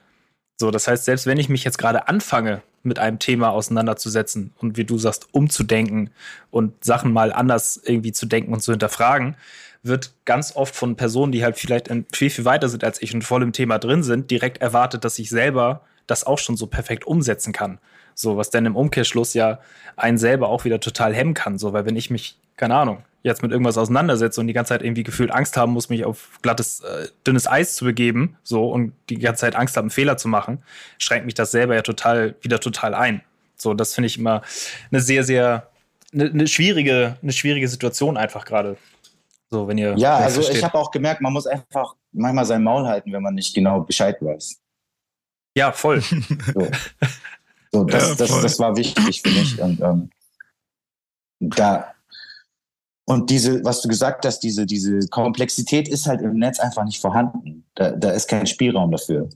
So, 0.58 0.72
das 0.72 0.88
heißt, 0.88 1.06
selbst 1.06 1.26
wenn 1.26 1.40
ich 1.40 1.50
mich 1.50 1.64
jetzt 1.64 1.78
gerade 1.78 2.08
anfange, 2.08 2.62
mit 2.84 3.00
einem 3.00 3.18
Thema 3.18 3.52
auseinanderzusetzen 3.52 4.54
und 4.60 4.78
wie 4.78 4.84
du 4.84 4.98
sagst, 4.98 5.28
umzudenken 5.32 6.10
und 6.52 6.84
Sachen 6.84 7.14
mal 7.14 7.32
anders 7.32 7.82
irgendwie 7.84 8.12
zu 8.12 8.26
denken 8.26 8.54
und 8.54 8.62
zu 8.62 8.72
hinterfragen, 8.72 9.36
wird 9.84 10.14
ganz 10.26 10.56
oft 10.56 10.76
von 10.76 10.96
Personen, 10.96 11.32
die 11.32 11.44
halt 11.44 11.58
vielleicht 11.58 11.90
viel, 12.14 12.30
viel 12.30 12.46
weiter 12.46 12.70
sind 12.70 12.84
als 12.84 13.02
ich 13.02 13.14
und 13.14 13.24
voll 13.24 13.44
im 13.44 13.54
Thema 13.54 13.80
drin 13.80 14.04
sind, 14.04 14.32
direkt 14.32 14.62
erwartet, 14.62 15.04
dass 15.04 15.20
ich 15.20 15.30
selber 15.30 15.82
das 16.08 16.26
auch 16.26 16.40
schon 16.40 16.58
so 16.58 16.68
perfekt 16.68 17.06
umsetzen 17.06 17.54
kann. 17.54 17.80
So, 18.16 18.38
was 18.38 18.50
dann 18.50 18.66
im 18.66 18.76
Umkehrschluss 18.76 19.34
ja 19.34 19.60
einen 19.96 20.18
selber 20.18 20.50
auch 20.50 20.66
wieder 20.66 20.80
total 20.80 21.14
hemmen 21.14 21.34
kann. 21.34 21.58
So, 21.58 21.74
weil 21.74 21.86
wenn 21.86 21.96
ich 21.96 22.10
mich, 22.10 22.38
keine 22.58 22.76
Ahnung, 22.76 23.04
jetzt 23.24 23.42
mit 23.42 23.52
irgendwas 23.52 23.78
auseinandersetze 23.78 24.40
und 24.40 24.48
die 24.48 24.54
ganze 24.54 24.70
Zeit 24.70 24.84
irgendwie 24.84 25.04
gefühlt 25.04 25.32
Angst 25.32 25.56
haben 25.58 25.72
muss, 25.72 25.90
mich 25.90 26.06
auf 26.06 26.40
glattes, 26.42 26.82
äh, 26.82 27.08
dünnes 27.26 27.48
Eis 27.48 27.76
zu 27.76 27.86
begeben, 27.86 28.38
so 28.44 28.70
und 28.70 28.94
die 29.10 29.18
ganze 29.18 29.42
Zeit 29.42 29.56
Angst 29.56 29.78
haben, 29.78 29.86
einen 29.86 29.92
Fehler 29.92 30.18
zu 30.18 30.28
machen, 30.28 30.62
schränkt 30.98 31.26
mich 31.26 31.34
das 31.34 31.52
selber 31.52 31.74
ja 31.74 31.82
total, 31.82 32.36
wieder 32.42 32.60
total 32.60 32.94
ein. 32.94 33.22
So, 33.56 33.74
das 33.74 33.96
finde 33.96 34.08
ich 34.08 34.18
immer 34.18 34.42
eine 34.92 35.00
sehr, 35.00 35.24
sehr, 35.24 35.70
eine, 36.14 36.26
eine, 36.26 36.48
schwierige, 36.48 37.18
eine 37.24 37.32
schwierige 37.32 37.68
Situation 37.68 38.18
einfach 38.18 38.44
gerade. 38.46 38.78
So, 39.50 39.68
wenn 39.68 39.78
ihr. 39.78 39.96
Ja, 39.98 40.18
also 40.18 40.42
versteht. 40.42 40.58
ich 40.58 40.64
habe 40.64 40.78
auch 40.78 40.92
gemerkt, 40.92 41.22
man 41.22 41.32
muss 41.32 41.48
einfach 41.48 41.96
manchmal 42.12 42.46
sein 42.46 42.64
Maul 42.64 42.86
halten, 42.86 43.14
wenn 43.14 43.24
man 43.24 43.36
nicht 43.36 43.56
genau 43.56 43.82
Bescheid 43.82 44.18
weiß. 44.20 44.60
Ja, 45.56 45.72
voll. 45.72 46.04
So, 47.74 47.80
so 47.80 47.86
das, 47.86 48.10
ja, 48.10 48.16
das, 48.16 48.42
das 48.42 48.60
war 48.60 48.78
wichtig 48.78 49.24
für 49.24 49.32
mich. 49.32 49.60
Und 49.60 49.82
ähm, 49.82 50.12
da, 51.40 51.93
und 53.06 53.30
diese, 53.30 53.64
was 53.66 53.82
du 53.82 53.90
gesagt 53.90 54.26
hast, 54.26 54.40
diese, 54.40 54.66
diese 54.66 55.00
Komplexität 55.10 55.90
ist 55.90 56.08
halt 56.08 56.22
im 56.22 56.38
Netz 56.38 56.60
einfach 56.60 56.86
nicht 56.86 57.02
vorhanden. 57.02 57.66
Da, 57.76 57.92
da 57.92 58.12
ist 58.12 58.30
kein 58.30 58.48
Spielraum 58.48 58.92
dafür. 58.92 59.30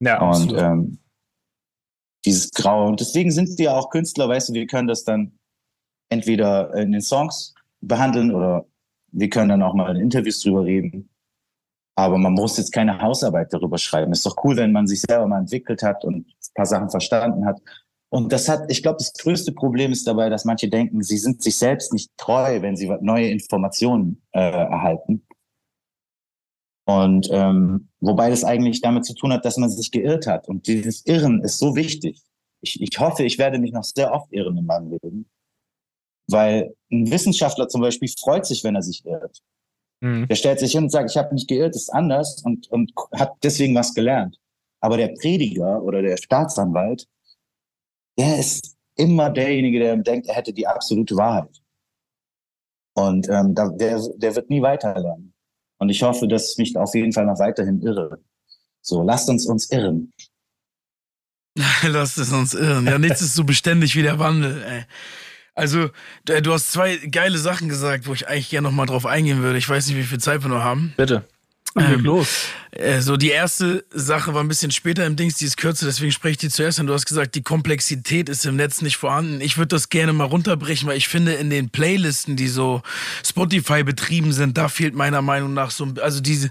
Ja, 0.00 0.22
und 0.22 0.54
ähm, 0.56 0.98
dieses 2.24 2.50
Grau. 2.50 2.88
Und 2.88 3.00
deswegen 3.00 3.30
sind 3.30 3.58
wir 3.58 3.76
auch 3.76 3.90
Künstler, 3.90 4.28
weißt 4.28 4.48
du, 4.48 4.52
wir 4.54 4.66
können 4.66 4.88
das 4.88 5.04
dann 5.04 5.38
entweder 6.08 6.74
in 6.74 6.92
den 6.92 7.02
Songs 7.02 7.54
behandeln 7.80 8.34
oder 8.34 8.66
wir 9.12 9.28
können 9.28 9.50
dann 9.50 9.62
auch 9.62 9.74
mal 9.74 9.94
in 9.94 10.02
Interviews 10.02 10.40
drüber 10.40 10.64
reden. 10.64 11.10
Aber 11.98 12.18
man 12.18 12.34
muss 12.34 12.58
jetzt 12.58 12.72
keine 12.72 13.00
Hausarbeit 13.00 13.52
darüber 13.52 13.78
schreiben. 13.78 14.12
Ist 14.12 14.26
doch 14.26 14.36
cool, 14.44 14.56
wenn 14.56 14.72
man 14.72 14.86
sich 14.86 15.00
selber 15.00 15.26
mal 15.26 15.40
entwickelt 15.40 15.82
hat 15.82 16.04
und 16.04 16.26
ein 16.26 16.54
paar 16.54 16.66
Sachen 16.66 16.90
verstanden 16.90 17.46
hat 17.46 17.60
und 18.16 18.32
das 18.32 18.48
hat, 18.48 18.70
ich 18.70 18.82
glaube, 18.82 18.96
das 18.96 19.12
größte 19.12 19.52
Problem 19.52 19.92
ist 19.92 20.06
dabei, 20.06 20.30
dass 20.30 20.46
manche 20.46 20.70
denken, 20.70 21.02
sie 21.02 21.18
sind 21.18 21.42
sich 21.42 21.58
selbst 21.58 21.92
nicht 21.92 22.10
treu, 22.16 22.62
wenn 22.62 22.74
sie 22.74 22.90
neue 23.02 23.28
Informationen 23.28 24.22
äh, 24.32 24.40
erhalten. 24.40 25.26
Und 26.86 27.28
ähm, 27.30 27.90
wobei 28.00 28.30
das 28.30 28.42
eigentlich 28.42 28.80
damit 28.80 29.04
zu 29.04 29.12
tun 29.12 29.34
hat, 29.34 29.44
dass 29.44 29.58
man 29.58 29.68
sich 29.68 29.90
geirrt 29.90 30.26
hat. 30.26 30.48
Und 30.48 30.66
dieses 30.66 31.04
Irren 31.04 31.42
ist 31.42 31.58
so 31.58 31.76
wichtig. 31.76 32.22
Ich, 32.62 32.80
ich 32.80 32.98
hoffe, 32.98 33.22
ich 33.22 33.36
werde 33.36 33.58
mich 33.58 33.72
noch 33.72 33.84
sehr 33.84 34.10
oft 34.10 34.32
irren 34.32 34.56
in 34.56 34.64
meinem 34.64 34.92
Leben. 34.92 35.28
Weil 36.26 36.74
ein 36.90 37.10
Wissenschaftler 37.10 37.68
zum 37.68 37.82
Beispiel 37.82 38.08
freut 38.18 38.46
sich, 38.46 38.64
wenn 38.64 38.76
er 38.76 38.82
sich 38.82 39.04
irrt. 39.04 39.42
Mhm. 40.00 40.26
Der 40.26 40.36
stellt 40.36 40.60
sich 40.60 40.72
hin 40.72 40.84
und 40.84 40.90
sagt, 40.90 41.10
ich 41.10 41.18
habe 41.18 41.34
mich 41.34 41.46
geirrt, 41.46 41.76
ist 41.76 41.92
anders 41.92 42.42
und, 42.42 42.66
und 42.70 42.94
hat 43.12 43.34
deswegen 43.42 43.74
was 43.74 43.92
gelernt. 43.92 44.38
Aber 44.80 44.96
der 44.96 45.08
Prediger 45.08 45.82
oder 45.82 46.00
der 46.00 46.16
Staatsanwalt, 46.16 47.06
der 48.18 48.38
ist 48.38 48.76
immer 48.96 49.30
derjenige, 49.30 49.78
der 49.78 49.96
denkt, 49.96 50.28
er 50.28 50.34
hätte 50.34 50.52
die 50.52 50.66
absolute 50.66 51.16
Wahrheit. 51.16 51.60
Und 52.94 53.28
ähm, 53.28 53.54
da, 53.54 53.68
der, 53.68 54.00
der 54.16 54.34
wird 54.34 54.48
nie 54.48 54.62
weiterlernen. 54.62 55.34
Und 55.78 55.90
ich 55.90 56.02
hoffe, 56.02 56.26
dass 56.26 56.52
ich 56.52 56.58
mich 56.58 56.76
auf 56.76 56.94
jeden 56.94 57.12
Fall 57.12 57.26
noch 57.26 57.38
weiterhin 57.38 57.82
irre. 57.82 58.18
So, 58.80 59.02
lasst 59.02 59.28
uns 59.28 59.46
uns 59.46 59.70
irren. 59.70 60.12
lasst 61.82 62.18
es 62.18 62.32
uns 62.32 62.54
irren. 62.54 62.86
Ja, 62.86 62.98
nichts 62.98 63.20
ist 63.20 63.34
so 63.34 63.44
beständig 63.44 63.94
wie 63.96 64.02
der 64.02 64.18
Wandel. 64.18 64.62
Ey. 64.62 64.84
Also, 65.54 65.88
du 66.24 66.52
hast 66.52 66.72
zwei 66.72 66.96
geile 66.96 67.38
Sachen 67.38 67.68
gesagt, 67.68 68.06
wo 68.06 68.12
ich 68.12 68.28
eigentlich 68.28 68.50
gerne 68.50 68.68
nochmal 68.68 68.86
drauf 68.86 69.06
eingehen 69.06 69.42
würde. 69.42 69.58
Ich 69.58 69.68
weiß 69.68 69.86
nicht, 69.86 69.96
wie 69.96 70.02
viel 70.02 70.20
Zeit 70.20 70.42
wir 70.42 70.48
noch 70.48 70.62
haben. 70.62 70.92
Bitte. 70.96 71.26
Ähm, 71.76 72.04
los. 72.04 72.48
Äh, 72.70 73.00
so, 73.00 73.16
die 73.16 73.30
erste 73.30 73.84
Sache 73.90 74.34
war 74.34 74.42
ein 74.42 74.48
bisschen 74.48 74.70
später 74.70 75.06
im 75.06 75.16
Dings, 75.16 75.36
die 75.36 75.44
ist 75.44 75.56
kürzer, 75.56 75.86
deswegen 75.86 76.12
spreche 76.12 76.32
ich 76.32 76.38
die 76.38 76.48
zuerst 76.48 76.80
an. 76.80 76.86
Du 76.86 76.92
hast 76.92 77.06
gesagt, 77.06 77.34
die 77.34 77.42
Komplexität 77.42 78.28
ist 78.28 78.44
im 78.46 78.56
Netz 78.56 78.82
nicht 78.82 78.96
vorhanden. 78.96 79.40
Ich 79.40 79.56
würde 79.56 79.68
das 79.68 79.88
gerne 79.88 80.12
mal 80.12 80.24
runterbrechen, 80.24 80.88
weil 80.88 80.96
ich 80.96 81.08
finde, 81.08 81.34
in 81.34 81.50
den 81.50 81.70
Playlisten, 81.70 82.36
die 82.36 82.48
so 82.48 82.82
Spotify 83.24 83.82
betrieben 83.82 84.32
sind, 84.32 84.58
da 84.58 84.68
fehlt 84.68 84.94
meiner 84.94 85.22
Meinung 85.22 85.54
nach 85.54 85.70
so, 85.70 85.86
also 86.00 86.20
diese, 86.20 86.50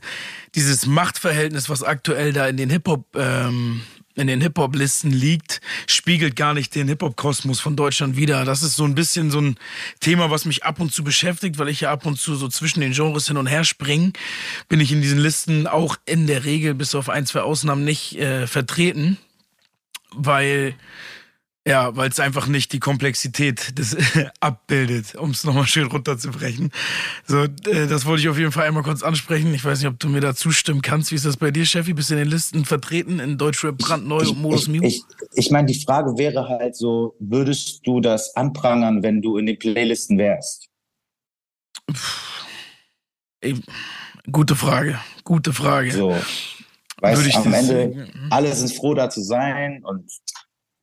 dieses 0.55 0.85
Machtverhältnis, 0.85 1.69
was 1.69 1.83
aktuell 1.83 2.33
da 2.33 2.47
in 2.47 2.57
den 2.57 2.69
Hip-Hop, 2.69 3.05
ähm, 3.15 3.81
in 4.15 4.27
den 4.27 4.41
Hip-Hop-Listen 4.41 5.11
liegt, 5.11 5.61
spiegelt 5.87 6.35
gar 6.35 6.53
nicht 6.53 6.73
den 6.73 6.87
Hip-Hop-Kosmos 6.87 7.59
von 7.59 7.75
Deutschland 7.75 8.15
wider. 8.15 8.45
Das 8.45 8.63
ist 8.63 8.75
so 8.75 8.85
ein 8.85 8.95
bisschen 8.95 9.29
so 9.29 9.39
ein 9.39 9.57
Thema, 9.99 10.31
was 10.31 10.45
mich 10.45 10.63
ab 10.63 10.79
und 10.79 10.93
zu 10.93 11.03
beschäftigt, 11.03 11.57
weil 11.57 11.69
ich 11.69 11.81
ja 11.81 11.91
ab 11.91 12.05
und 12.05 12.17
zu 12.17 12.35
so 12.35 12.47
zwischen 12.47 12.79
den 12.79 12.93
Genres 12.93 13.27
hin 13.27 13.37
und 13.37 13.47
her 13.47 13.63
springe, 13.63 14.13
bin 14.69 14.79
ich 14.79 14.91
in 14.91 15.01
diesen 15.01 15.19
Listen 15.19 15.67
auch 15.67 15.97
in 16.05 16.27
der 16.27 16.45
Regel 16.45 16.73
bis 16.73 16.95
auf 16.95 17.09
ein, 17.09 17.25
zwei 17.25 17.41
Ausnahmen 17.41 17.83
nicht 17.83 18.17
äh, 18.17 18.47
vertreten, 18.47 19.17
weil 20.11 20.75
ja, 21.67 21.95
weil 21.95 22.09
es 22.09 22.19
einfach 22.19 22.45
nicht 22.45 22.73
die 22.73 22.79
Komplexität 22.79 23.77
des 23.79 23.97
abbildet, 24.39 25.15
um 25.15 25.31
es 25.31 25.43
nochmal 25.43 25.65
schön 25.65 25.87
runterzubrechen. 25.87 26.71
So, 27.25 27.43
äh, 27.43 27.87
das 27.87 28.05
wollte 28.05 28.21
ich 28.21 28.29
auf 28.29 28.37
jeden 28.37 28.51
Fall 28.51 28.67
einmal 28.67 28.83
kurz 28.83 29.01
ansprechen. 29.01 29.51
Ich 29.53 29.65
weiß 29.65 29.79
nicht, 29.79 29.87
ob 29.87 29.99
du 29.99 30.07
mir 30.07 30.21
da 30.21 30.35
zustimmen 30.35 30.83
kannst. 30.83 31.11
Wie 31.11 31.15
ist 31.15 31.25
das 31.25 31.37
bei 31.37 31.49
dir, 31.49 31.65
Cheffi? 31.65 31.93
Bist 31.93 32.11
du 32.11 32.13
in 32.13 32.19
den 32.19 32.29
Listen 32.29 32.65
vertreten 32.65 33.19
in 33.19 33.39
Deutschrap 33.39 33.79
brandneu 33.79 34.21
ich, 34.21 34.29
und 34.29 34.41
Modus 34.41 34.67
Ich, 34.67 34.83
ich, 34.83 35.03
ich 35.33 35.51
meine, 35.51 35.65
die 35.65 35.79
Frage 35.83 36.15
wäre 36.19 36.47
halt 36.47 36.75
so, 36.75 37.15
würdest 37.19 37.81
du 37.85 37.99
das 37.99 38.35
anprangern, 38.35 39.01
wenn 39.01 39.23
du 39.23 39.37
in 39.37 39.47
den 39.47 39.57
Playlisten 39.57 40.19
wärst? 40.19 40.69
Ey, 43.41 43.55
gute 44.31 44.55
Frage, 44.55 44.99
gute 45.23 45.51
Frage. 45.51 45.91
So, 45.91 46.15
weißt, 46.99 47.35
am 47.37 47.53
Ende, 47.53 48.07
alle 48.29 48.53
sind 48.53 48.71
froh, 48.71 48.93
da 48.93 49.09
zu 49.09 49.21
sein 49.21 49.83
und 49.83 50.11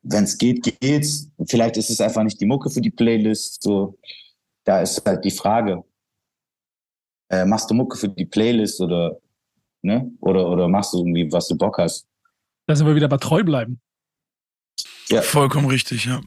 wenn 0.03 0.25
es 0.25 0.37
geht, 0.37 0.79
geht's. 0.79 1.29
Vielleicht 1.47 1.77
ist 1.77 1.89
es 1.89 2.01
einfach 2.01 2.23
nicht 2.23 2.39
die 2.39 2.45
Mucke 2.45 2.69
für 2.69 2.81
die 2.81 2.91
Playlist. 2.91 3.63
So, 3.63 3.97
da 4.65 4.81
ist 4.81 5.03
halt 5.05 5.23
die 5.25 5.31
Frage: 5.31 5.83
äh, 7.29 7.45
Machst 7.45 7.69
du 7.69 7.73
Mucke 7.73 7.97
für 7.97 8.09
die 8.09 8.25
Playlist 8.25 8.81
oder 8.81 9.17
ne? 9.81 10.11
Oder 10.19 10.47
oder 10.49 10.67
machst 10.67 10.93
du 10.93 10.99
irgendwie, 10.99 11.31
was 11.31 11.47
du 11.47 11.57
Bock 11.57 11.77
hast? 11.77 12.07
Da 12.67 12.75
sind 12.75 12.87
wir 12.87 12.95
wieder 12.95 13.09
bei 13.09 13.17
treu 13.17 13.43
bleiben. 13.43 13.81
Ja. 15.09 15.21
Vollkommen 15.21 15.67
richtig, 15.67 16.05
ja. 16.05 16.21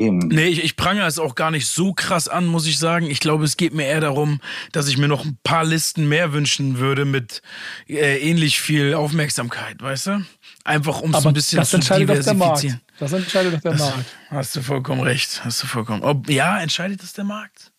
Eben. 0.00 0.18
Nee, 0.28 0.46
ich, 0.46 0.64
ich 0.64 0.76
prangere 0.76 1.06
es 1.06 1.18
auch 1.18 1.34
gar 1.34 1.50
nicht 1.50 1.66
so 1.66 1.92
krass 1.92 2.26
an, 2.26 2.46
muss 2.46 2.66
ich 2.66 2.78
sagen. 2.78 3.10
Ich 3.10 3.20
glaube, 3.20 3.44
es 3.44 3.58
geht 3.58 3.74
mir 3.74 3.84
eher 3.84 4.00
darum, 4.00 4.40
dass 4.72 4.88
ich 4.88 4.96
mir 4.96 5.08
noch 5.08 5.26
ein 5.26 5.38
paar 5.44 5.62
Listen 5.62 6.08
mehr 6.08 6.32
wünschen 6.32 6.78
würde 6.78 7.04
mit 7.04 7.42
äh, 7.86 8.18
ähnlich 8.18 8.60
viel 8.60 8.94
Aufmerksamkeit, 8.94 9.82
weißt 9.82 10.06
du? 10.06 10.24
Einfach 10.64 11.00
um 11.00 11.14
es 11.14 11.24
ein 11.26 11.32
bisschen 11.32 11.58
das 11.58 11.70
zu 11.70 11.76
entscheidet 11.76 12.08
doch 12.10 12.22
der 12.24 12.34
Markt. 12.34 12.62
diversifizieren. 12.62 12.80
Das 12.98 13.12
entscheidet 13.12 13.54
doch 13.54 13.60
der 13.60 13.72
Das- 13.72 13.80
Markt. 13.80 14.04
Hast 14.28 14.56
du 14.56 14.62
vollkommen 14.62 15.00
recht. 15.00 15.44
Hast 15.44 15.62
du 15.62 15.66
vollkommen. 15.66 16.02
Ob, 16.02 16.28
ja, 16.28 16.60
entscheidet 16.60 17.02
das 17.02 17.12
der 17.14 17.24
Markt? 17.24 17.72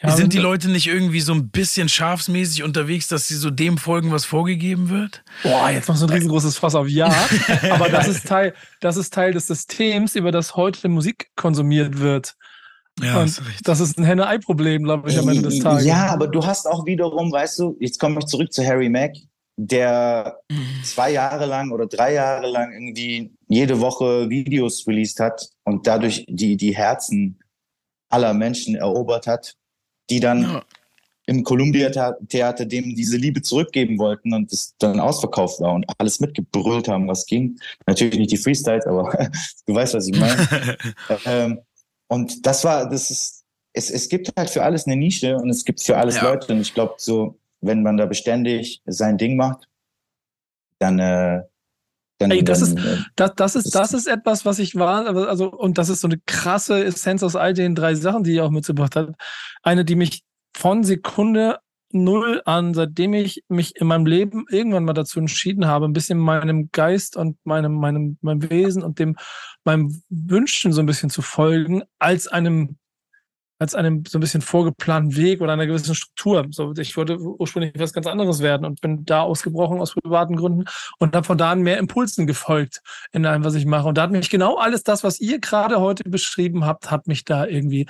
Ja, 0.00 0.10
Sind 0.16 0.32
die 0.32 0.38
Leute 0.38 0.68
nicht 0.70 0.86
irgendwie 0.86 1.20
so 1.20 1.32
ein 1.32 1.50
bisschen 1.50 1.88
schafsmäßig 1.88 2.62
unterwegs, 2.62 3.08
dass 3.08 3.26
sie 3.26 3.34
so 3.34 3.50
dem 3.50 3.78
folgen, 3.78 4.12
was 4.12 4.24
vorgegeben 4.24 4.90
wird? 4.90 5.24
Boah, 5.42 5.70
jetzt 5.70 5.88
noch 5.88 5.96
so 5.96 6.06
ein 6.06 6.12
riesengroßes 6.12 6.56
Fass 6.56 6.76
auf 6.76 6.86
Ja. 6.88 7.08
Aber 7.70 7.88
das 7.88 8.06
ist 8.06 8.28
Teil, 8.28 8.54
das 8.80 8.96
ist 8.96 9.12
Teil 9.12 9.32
des 9.32 9.48
Systems, 9.48 10.14
über 10.14 10.30
das 10.30 10.54
heute 10.54 10.88
Musik 10.88 11.30
konsumiert 11.34 11.98
wird. 11.98 12.36
Ja, 13.00 13.14
Und 13.16 13.22
hast 13.22 13.44
recht. 13.44 13.66
das 13.66 13.80
ist 13.80 13.98
ein 13.98 14.04
Henne-Ei-Problem, 14.04 14.84
glaube 14.84 15.10
ich, 15.10 15.18
am 15.18 15.28
Ende 15.28 15.42
des 15.42 15.58
Tages. 15.58 15.84
Ja, 15.84 16.06
aber 16.10 16.28
du 16.28 16.46
hast 16.46 16.66
auch 16.66 16.86
wiederum, 16.86 17.32
weißt 17.32 17.58
du, 17.58 17.76
jetzt 17.80 17.98
komme 17.98 18.20
ich 18.20 18.26
zurück 18.26 18.52
zu 18.52 18.64
Harry 18.64 18.88
Mack, 18.88 19.14
der 19.60 20.40
Mhm. 20.50 20.84
zwei 20.84 21.10
Jahre 21.10 21.44
lang 21.46 21.72
oder 21.72 21.86
drei 21.86 22.14
Jahre 22.14 22.48
lang 22.48 22.72
irgendwie 22.72 23.32
jede 23.48 23.80
Woche 23.80 24.30
Videos 24.30 24.86
released 24.86 25.18
hat 25.18 25.48
und 25.64 25.86
dadurch 25.86 26.24
die, 26.28 26.56
die 26.56 26.74
Herzen 26.76 27.40
aller 28.08 28.32
Menschen 28.34 28.76
erobert 28.76 29.26
hat, 29.26 29.54
die 30.10 30.20
dann 30.20 30.42
Ja. 30.42 30.62
im 31.26 31.42
Columbia-Theater 31.42 32.64
dem 32.66 32.94
diese 32.94 33.16
Liebe 33.16 33.42
zurückgeben 33.42 33.98
wollten 33.98 34.32
und 34.32 34.52
es 34.52 34.74
dann 34.78 35.00
ausverkauft 35.00 35.60
war 35.60 35.74
und 35.74 35.84
alles 35.98 36.20
mitgebrüllt 36.20 36.86
haben, 36.88 37.08
was 37.08 37.26
ging. 37.26 37.58
Natürlich 37.86 38.16
nicht 38.18 38.30
die 38.30 38.36
Freestyles, 38.38 38.86
aber 38.86 39.10
du 39.66 39.74
weißt, 39.74 39.94
was 39.94 40.06
ich 40.06 40.16
meine. 40.18 40.76
ähm, 41.26 41.60
und 42.06 42.46
das 42.46 42.62
war, 42.64 42.88
das 42.88 43.10
ist, 43.10 43.44
es, 43.72 43.90
es 43.90 44.08
gibt 44.08 44.32
halt 44.38 44.50
für 44.50 44.62
alles 44.62 44.86
eine 44.86 44.96
Nische 44.96 45.36
und 45.36 45.50
es 45.50 45.64
gibt 45.64 45.82
für 45.82 45.96
alles 45.96 46.14
Ja. 46.16 46.22
Leute. 46.30 46.52
Und 46.52 46.60
ich 46.60 46.72
glaube, 46.72 46.94
so, 46.98 47.38
wenn 47.60 47.82
man 47.82 47.96
da 47.96 48.06
beständig 48.06 48.82
sein 48.86 49.18
Ding 49.18 49.36
macht, 49.36 49.68
dann, 50.78 50.98
äh, 50.98 51.42
dann, 52.18 52.30
Ey, 52.30 52.42
das 52.42 52.74
dann, 52.74 52.84
äh, 52.84 52.96
Das, 53.16 53.34
das, 53.36 53.56
ist, 53.56 53.74
das 53.74 53.92
ist 53.92 54.06
etwas, 54.06 54.44
was 54.44 54.58
ich 54.58 54.76
war, 54.76 55.06
also, 55.28 55.50
und 55.50 55.78
das 55.78 55.88
ist 55.88 56.00
so 56.00 56.08
eine 56.08 56.18
krasse 56.26 56.84
Essenz 56.84 57.22
aus 57.22 57.36
all 57.36 57.54
den 57.54 57.74
drei 57.74 57.94
Sachen, 57.94 58.24
die 58.24 58.34
ihr 58.34 58.44
auch 58.44 58.50
mitgebracht 58.50 58.96
habt. 58.96 59.14
Eine, 59.62 59.84
die 59.84 59.96
mich 59.96 60.22
von 60.56 60.84
Sekunde 60.84 61.58
null 61.92 62.42
an, 62.44 62.74
seitdem 62.74 63.14
ich 63.14 63.44
mich 63.48 63.76
in 63.76 63.86
meinem 63.86 64.06
Leben 64.06 64.44
irgendwann 64.50 64.84
mal 64.84 64.92
dazu 64.92 65.18
entschieden 65.18 65.66
habe, 65.66 65.86
ein 65.86 65.92
bisschen 65.92 66.18
meinem 66.18 66.70
Geist 66.72 67.16
und 67.16 67.38
meinem, 67.44 67.74
meinem, 67.74 68.18
meinem 68.20 68.50
Wesen 68.50 68.82
und 68.82 68.98
dem, 68.98 69.16
meinem 69.64 70.02
Wünschen 70.10 70.72
so 70.72 70.80
ein 70.80 70.86
bisschen 70.86 71.10
zu 71.10 71.22
folgen, 71.22 71.82
als 71.98 72.28
einem, 72.28 72.76
als 73.58 73.74
einem 73.74 74.04
so 74.06 74.18
ein 74.18 74.20
bisschen 74.20 74.40
vorgeplanten 74.40 75.16
Weg 75.16 75.40
oder 75.40 75.52
einer 75.52 75.66
gewissen 75.66 75.94
Struktur. 75.94 76.46
So, 76.50 76.72
ich 76.76 76.96
wollte 76.96 77.18
ursprünglich 77.18 77.72
was 77.76 77.92
ganz 77.92 78.06
anderes 78.06 78.40
werden 78.40 78.64
und 78.64 78.80
bin 78.80 79.04
da 79.04 79.22
ausgebrochen 79.22 79.80
aus 79.80 79.94
privaten 79.94 80.36
Gründen 80.36 80.64
und 80.98 81.16
habe 81.16 81.26
von 81.26 81.38
da 81.38 81.50
an 81.50 81.62
mehr 81.62 81.78
Impulsen 81.78 82.26
gefolgt 82.26 82.80
in 83.12 83.26
allem, 83.26 83.44
was 83.44 83.54
ich 83.54 83.66
mache. 83.66 83.88
Und 83.88 83.98
da 83.98 84.02
hat 84.02 84.10
mich 84.12 84.30
genau 84.30 84.56
alles 84.56 84.84
das, 84.84 85.02
was 85.02 85.20
ihr 85.20 85.40
gerade 85.40 85.80
heute 85.80 86.04
beschrieben 86.04 86.64
habt, 86.64 86.90
hat 86.90 87.06
mich 87.08 87.24
da 87.24 87.46
irgendwie 87.46 87.86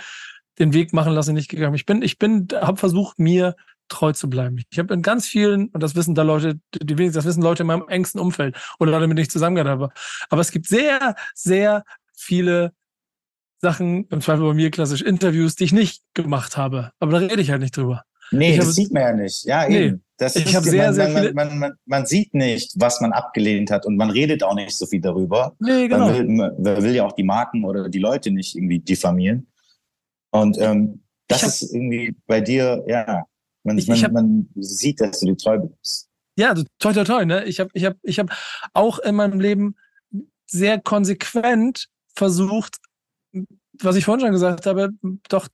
den 0.59 0.73
Weg 0.73 0.93
machen 0.93 1.13
lassen, 1.13 1.35
nicht 1.35 1.51
gegangen. 1.51 1.75
Ich 1.75 1.87
bin, 1.87 2.03
ich 2.03 2.19
bin, 2.19 2.49
habe 2.53 2.79
versucht, 2.79 3.19
mir 3.19 3.55
treu 3.89 4.13
zu 4.13 4.29
bleiben. 4.29 4.63
Ich 4.71 4.79
habe 4.79 4.93
in 4.95 5.03
ganz 5.03 5.27
vielen, 5.27 5.69
und 5.69 5.83
das 5.83 5.95
wissen 5.95 6.15
da 6.15 6.23
Leute, 6.23 6.61
die 6.75 6.99
wenigstens, 6.99 7.25
das 7.25 7.31
wissen 7.31 7.43
Leute 7.43 7.63
in 7.63 7.69
meinem 7.69 7.89
engsten 7.89 8.21
Umfeld 8.21 8.57
oder 8.79 8.91
Leute, 8.93 9.07
mit 9.07 9.17
denen 9.17 9.25
ich 9.25 9.31
zusammengearbeitet 9.31 9.81
habe. 9.81 9.93
Aber 10.29 10.41
es 10.41 10.51
gibt 10.51 10.67
sehr, 10.67 11.15
sehr 11.35 11.85
viele 12.15 12.73
Sachen, 13.61 14.07
im 14.09 14.21
Zweifel 14.21 14.47
bei 14.47 14.55
mir 14.55 14.71
klassisch 14.71 15.03
Interviews, 15.03 15.57
die 15.57 15.65
ich 15.65 15.73
nicht 15.73 16.03
gemacht 16.15 16.57
habe. 16.57 16.93
Aber 17.01 17.13
da 17.13 17.19
rede 17.19 17.41
ich 17.43 17.51
halt 17.51 17.61
nicht 17.63 17.77
drüber. 17.77 18.05
nee, 18.31 18.51
ich 18.53 18.57
das 18.57 18.67
habe- 18.67 18.73
sieht 18.75 18.93
man 18.93 19.03
ja 19.03 19.13
nicht. 19.15 19.45
Ja, 19.45 19.69
Nee. 19.69 19.79
eben. 19.87 20.05
Das 20.19 20.35
Ich 20.37 20.47
ist 20.47 20.55
habe 20.57 20.69
sehr, 20.69 20.87
man, 20.87 20.95
sehr 20.95 21.07
viele- 21.09 21.33
man, 21.35 21.59
man, 21.59 21.73
man 21.87 22.05
sieht 22.07 22.35
nicht, 22.35 22.73
was 22.77 23.01
man 23.01 23.13
abgelehnt 23.13 23.71
hat 23.71 23.87
und 23.87 23.97
man 23.97 24.11
redet 24.11 24.43
auch 24.43 24.55
nicht 24.55 24.73
so 24.77 24.85
viel 24.87 25.01
darüber. 25.01 25.55
Nee, 25.61 25.89
Man, 25.89 25.89
genau. 25.89 26.13
will, 26.13 26.25
man 26.27 26.57
will 26.83 26.95
ja 26.95 27.07
auch 27.07 27.13
die 27.13 27.23
Marken 27.23 27.65
oder 27.65 27.89
die 27.89 28.01
Leute 28.01 28.31
nicht 28.33 28.57
irgendwie 28.57 28.81
diffamieren. 28.81 29.47
Und 30.31 30.59
ähm, 30.59 31.03
das 31.29 31.43
hab- 31.43 31.49
ist 31.49 31.73
irgendwie 31.73 32.17
bei 32.27 32.41
dir, 32.41 32.85
ja, 32.89 33.25
man, 33.63 33.79
Ich- 33.79 33.89
ich 33.89 34.05
hab- 34.05 34.13
man 34.13 34.49
sieht, 34.57 35.01
dass 35.01 35.21
du 35.21 35.27
dir 35.27 35.37
treu 35.37 35.59
bist. 35.59 36.09
Ja, 36.37 36.53
toi, 36.79 36.93
toi, 36.93 37.05
toi, 37.05 37.25
ne? 37.25 37.45
Ich 37.45 37.61
habe 37.61 37.71
ich 37.73 37.85
hab, 37.85 37.97
ich 38.03 38.19
hab 38.19 38.31
auch 38.75 38.99
in 38.99 39.15
meinem 39.15 39.41
Leben 39.41 39.77
sehr 40.47 40.81
konsequent 40.81 41.87
versucht, 42.15 42.77
was 43.81 43.97
ich 43.97 44.05
vorhin 44.05 44.21
schon 44.21 44.33
gesagt 44.33 44.67
habe, 44.67 44.91
doch 45.29 45.49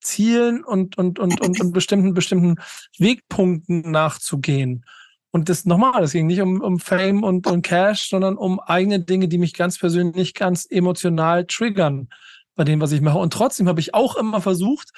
Zielen 0.00 0.64
und, 0.64 0.96
und, 0.98 1.18
und, 1.18 1.40
und, 1.40 1.60
und 1.60 1.72
bestimmten, 1.72 2.14
bestimmten 2.14 2.56
Wegpunkten 2.98 3.90
nachzugehen. 3.90 4.84
Und 5.30 5.48
das 5.48 5.64
nochmal, 5.64 6.02
es 6.02 6.12
ging 6.12 6.26
nicht 6.26 6.40
um, 6.40 6.60
um 6.60 6.80
Fame 6.80 7.22
und, 7.22 7.46
und 7.46 7.62
Cash, 7.62 8.08
sondern 8.08 8.36
um 8.36 8.58
eigene 8.58 9.00
Dinge, 9.00 9.28
die 9.28 9.38
mich 9.38 9.54
ganz 9.54 9.78
persönlich 9.78 10.34
ganz 10.34 10.66
emotional 10.68 11.46
triggern 11.46 12.08
bei 12.56 12.64
dem, 12.64 12.80
was 12.80 12.92
ich 12.92 13.00
mache. 13.00 13.18
Und 13.18 13.32
trotzdem 13.32 13.68
habe 13.68 13.80
ich 13.80 13.94
auch 13.94 14.16
immer 14.16 14.40
versucht, 14.40 14.90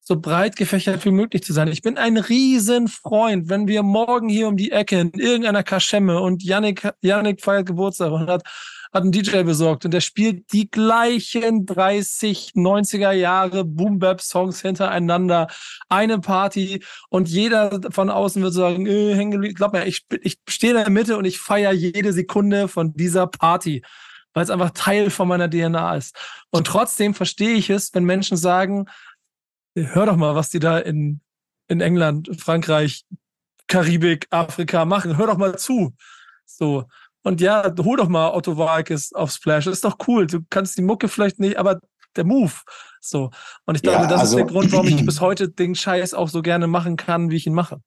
so 0.00 0.20
breit 0.20 0.56
gefächert 0.56 1.04
wie 1.04 1.10
möglich 1.10 1.42
zu 1.42 1.52
sein. 1.52 1.68
Ich 1.68 1.82
bin 1.82 1.96
ein 1.96 2.16
Riesenfreund, 2.16 3.48
wenn 3.48 3.68
wir 3.68 3.82
morgen 3.82 4.28
hier 4.28 4.48
um 4.48 4.56
die 4.56 4.72
Ecke 4.72 5.00
in 5.00 5.12
irgendeiner 5.12 5.62
Kaschemme 5.62 6.20
und 6.20 6.42
Yannick, 6.42 6.88
Yannick 7.02 7.40
feiert 7.40 7.66
Geburtstag 7.66 8.12
und 8.12 8.28
hat, 8.28 8.42
hat 8.92 9.02
einen 9.02 9.12
DJ 9.12 9.42
besorgt 9.42 9.84
und 9.84 9.92
der 9.92 10.02
spielt 10.02 10.52
die 10.52 10.70
gleichen 10.70 11.64
30, 11.64 12.52
90er 12.54 13.12
Jahre 13.12 13.64
Boom-Bap-Songs 13.64 14.60
hintereinander. 14.60 15.48
Eine 15.88 16.18
Party 16.18 16.84
und 17.08 17.28
jeder 17.28 17.80
von 17.90 18.10
außen 18.10 18.42
wird 18.42 18.52
sagen, 18.52 18.86
äh, 18.86 19.14
hängen 19.14 19.54
glaub 19.54 19.72
mir, 19.72 19.86
ich, 19.86 20.04
ich 20.20 20.38
stehe 20.46 20.74
in 20.74 20.78
der 20.78 20.90
Mitte 20.90 21.16
und 21.16 21.24
ich 21.24 21.38
feiere 21.38 21.72
jede 21.72 22.12
Sekunde 22.12 22.68
von 22.68 22.92
dieser 22.92 23.26
Party, 23.26 23.82
weil 24.34 24.44
es 24.44 24.50
einfach 24.50 24.70
Teil 24.70 25.08
von 25.08 25.26
meiner 25.26 25.48
DNA 25.48 25.96
ist. 25.96 26.14
Und 26.50 26.66
trotzdem 26.66 27.14
verstehe 27.14 27.54
ich 27.54 27.70
es, 27.70 27.94
wenn 27.94 28.04
Menschen 28.04 28.36
sagen, 28.36 28.86
hör 29.74 30.04
doch 30.04 30.16
mal, 30.16 30.34
was 30.34 30.50
die 30.50 30.58
da 30.58 30.78
in, 30.78 31.22
in 31.66 31.80
England, 31.80 32.28
Frankreich, 32.38 33.04
Karibik, 33.68 34.26
Afrika 34.28 34.84
machen. 34.84 35.16
Hör 35.16 35.28
doch 35.28 35.38
mal 35.38 35.56
zu. 35.56 35.94
So. 36.44 36.84
Und 37.24 37.40
ja, 37.40 37.72
hol 37.78 37.96
doch 37.96 38.08
mal 38.08 38.30
Otto 38.32 38.56
Walkes 38.56 39.12
auf 39.12 39.30
Splash. 39.30 39.64
Das 39.66 39.74
ist 39.74 39.84
doch 39.84 39.96
cool. 40.08 40.26
Du 40.26 40.40
kannst 40.50 40.76
die 40.76 40.82
Mucke 40.82 41.08
vielleicht 41.08 41.38
nicht, 41.38 41.56
aber 41.56 41.80
der 42.16 42.24
Move. 42.24 42.52
So. 43.00 43.30
Und 43.64 43.76
ich 43.76 43.82
glaube, 43.82 44.02
Ja, 44.02 44.06
das 44.08 44.20
also- 44.20 44.38
ist 44.38 44.44
der 44.44 44.52
Grund, 44.52 44.72
warum 44.72 44.86
ich 44.88 44.96
bis 45.06 45.20
heute 45.20 45.48
den 45.48 45.74
Scheiß 45.74 46.14
auch 46.14 46.28
so 46.28 46.42
gerne 46.42 46.66
machen 46.66 46.96
kann, 46.96 47.30
wie 47.30 47.36
ich 47.36 47.46
ihn 47.46 47.54
mache. 47.54 47.80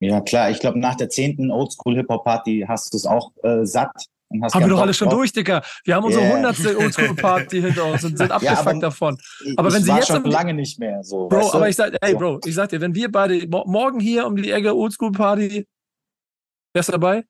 Ja, 0.00 0.20
klar. 0.20 0.50
Ich 0.50 0.60
glaube, 0.60 0.78
nach 0.78 0.94
der 0.94 1.08
zehnten 1.08 1.50
Oldschool-Hip-Hop-Party 1.50 2.64
hast 2.68 2.92
du 2.92 2.96
es 2.98 3.06
auch 3.06 3.32
äh, 3.42 3.64
satt. 3.64 3.90
Und 4.28 4.42
hast 4.44 4.54
Haben 4.54 4.62
wir 4.64 4.68
doch 4.70 4.80
alle 4.80 4.92
schon 4.92 5.08
durch, 5.08 5.32
Dicker. 5.32 5.62
Wir 5.84 5.94
haben 5.94 6.04
unsere 6.04 6.24
Yeah. 6.24 6.34
hundertste 6.34 6.76
Oldschool-Party 6.78 7.62
hinter 7.62 7.84
uns 7.86 8.04
und 8.04 8.18
sind 8.18 8.30
abgefuckt 8.30 8.58
aber- 8.68 8.78
davon. 8.80 9.18
Aber 9.56 9.70
wenn 9.72 9.78
ich 9.78 9.84
sie 9.84 9.90
war 9.90 9.98
jetzt 9.98 10.08
schon 10.08 10.24
lange 10.24 10.52
nicht 10.52 10.78
mehr 10.78 11.02
so. 11.02 11.28
Bro, 11.28 11.38
weißt 11.38 11.52
du? 11.52 11.56
aber 11.56 11.68
ich 11.68 11.76
sag, 11.76 11.96
ey. 12.00 12.14
Bro, 12.14 12.40
ich 12.44 12.54
sag 12.54 12.68
dir, 12.68 12.80
wenn 12.80 12.94
wir 12.94 13.10
beide 13.10 13.46
mo 13.48 13.64
morgen 13.66 14.00
hier 14.00 14.26
um 14.26 14.36
die 14.36 14.50
Ecke 14.50 14.74
Oldschool-Party, 14.76 15.66
wärst 16.74 16.88
du 16.88 16.92
dabei? 16.92 17.24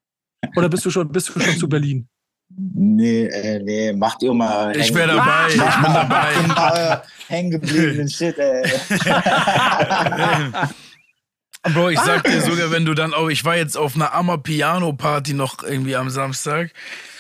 Oder 0.57 0.69
bist 0.69 0.85
du 0.85 0.91
schon, 0.91 1.11
bist 1.11 1.29
du 1.29 1.41
schon 1.41 1.59
zu 1.59 1.69
Berlin? 1.69 2.09
Nee, 2.49 3.27
äh, 3.27 3.61
nee, 3.63 3.93
macht 3.93 4.23
ihr 4.23 4.33
mal. 4.33 4.75
Ich 4.77 4.95
wäre 4.95 5.17
dabei. 5.17 5.49
Ich 5.49 5.55
bin 5.55 5.65
Macht 5.65 5.97
dabei. 5.97 6.33
ihr 6.41 6.49
mal 6.49 7.03
hängen 7.27 7.51
gebliebenen 7.51 8.09
Shit, 8.09 8.39
ey. 8.39 8.63
Bro, 11.75 11.91
ich 11.91 11.99
sag 11.99 12.23
dir 12.23 12.41
sogar, 12.43 12.71
wenn 12.71 12.85
du 12.85 12.95
dann 12.95 13.13
auch, 13.13 13.29
ich 13.29 13.45
war 13.45 13.57
jetzt 13.57 13.77
auf 13.77 13.97
einer 13.97 14.15
Amapiano-Party 14.15 15.35
noch 15.35 15.65
irgendwie 15.65 15.97
am 15.97 16.11
Samstag. 16.11 16.71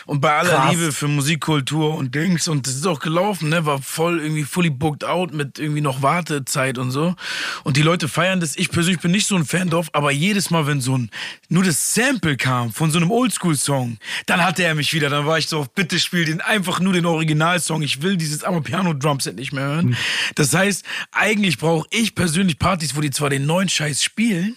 Und 0.07 0.21
bei 0.21 0.33
aller 0.33 0.51
Krass. 0.51 0.71
Liebe 0.71 0.93
für 0.93 1.09
Musikkultur 1.09 1.97
und 1.97 2.15
Dings, 2.15 2.47
und 2.47 2.67
das 2.67 2.75
ist 2.75 2.87
auch 2.87 3.01
gelaufen, 3.01 3.49
ne, 3.49 3.67
war 3.67 3.83
voll 3.83 4.21
irgendwie 4.21 4.45
fully 4.45 4.71
booked 4.71 5.05
out 5.05 5.35
mit 5.35 5.59
irgendwie 5.59 5.81
noch 5.81 6.01
Wartezeit 6.01 6.79
und 6.79 6.93
so. 6.93 7.17
Und 7.65 7.77
die 7.77 7.83
Leute 7.83 8.07
feiern 8.07 8.39
das. 8.39 8.57
Ich 8.57 8.71
persönlich 8.71 9.01
bin 9.01 9.11
nicht 9.11 9.27
so 9.27 9.35
ein 9.35 9.45
Fan 9.45 9.69
drauf, 9.69 9.89
aber 9.93 10.13
jedes 10.13 10.51
Mal, 10.51 10.69
wenn 10.69 10.81
so 10.81 10.97
ein, 10.97 11.11
nur 11.49 11.65
das 11.65 11.93
Sample 11.93 12.37
kam 12.37 12.73
von 12.73 12.93
so 12.93 12.99
einem 12.99 13.11
Oldschool-Song, 13.11 13.99
dann 14.27 14.45
hatte 14.45 14.63
er 14.63 14.77
mich 14.77 14.93
wieder. 14.93 15.11
Dann 15.11 15.27
war 15.27 15.39
ich 15.39 15.49
so, 15.49 15.59
auf, 15.59 15.75
bitte 15.75 15.99
spiel 15.99 16.25
den 16.25 16.41
einfach 16.41 16.79
nur 16.79 16.93
den 16.93 17.05
Originalsong. 17.05 17.83
Ich 17.83 18.01
will 18.01 18.17
dieses 18.17 18.45
Amapiano-Drumset 18.45 19.35
nicht 19.35 19.53
mehr 19.53 19.65
hören. 19.65 19.97
Das 20.37 20.55
heißt, 20.55 20.85
eigentlich 21.11 21.59
brauche 21.59 21.89
ich 21.91 22.15
persönlich 22.15 22.61
Partys, 22.61 22.95
wo 22.95 23.01
die 23.01 23.11
zwar 23.11 23.31
den 23.31 23.45
neuen 23.45 23.69
Scheiß 23.69 24.05
spielen, 24.05 24.55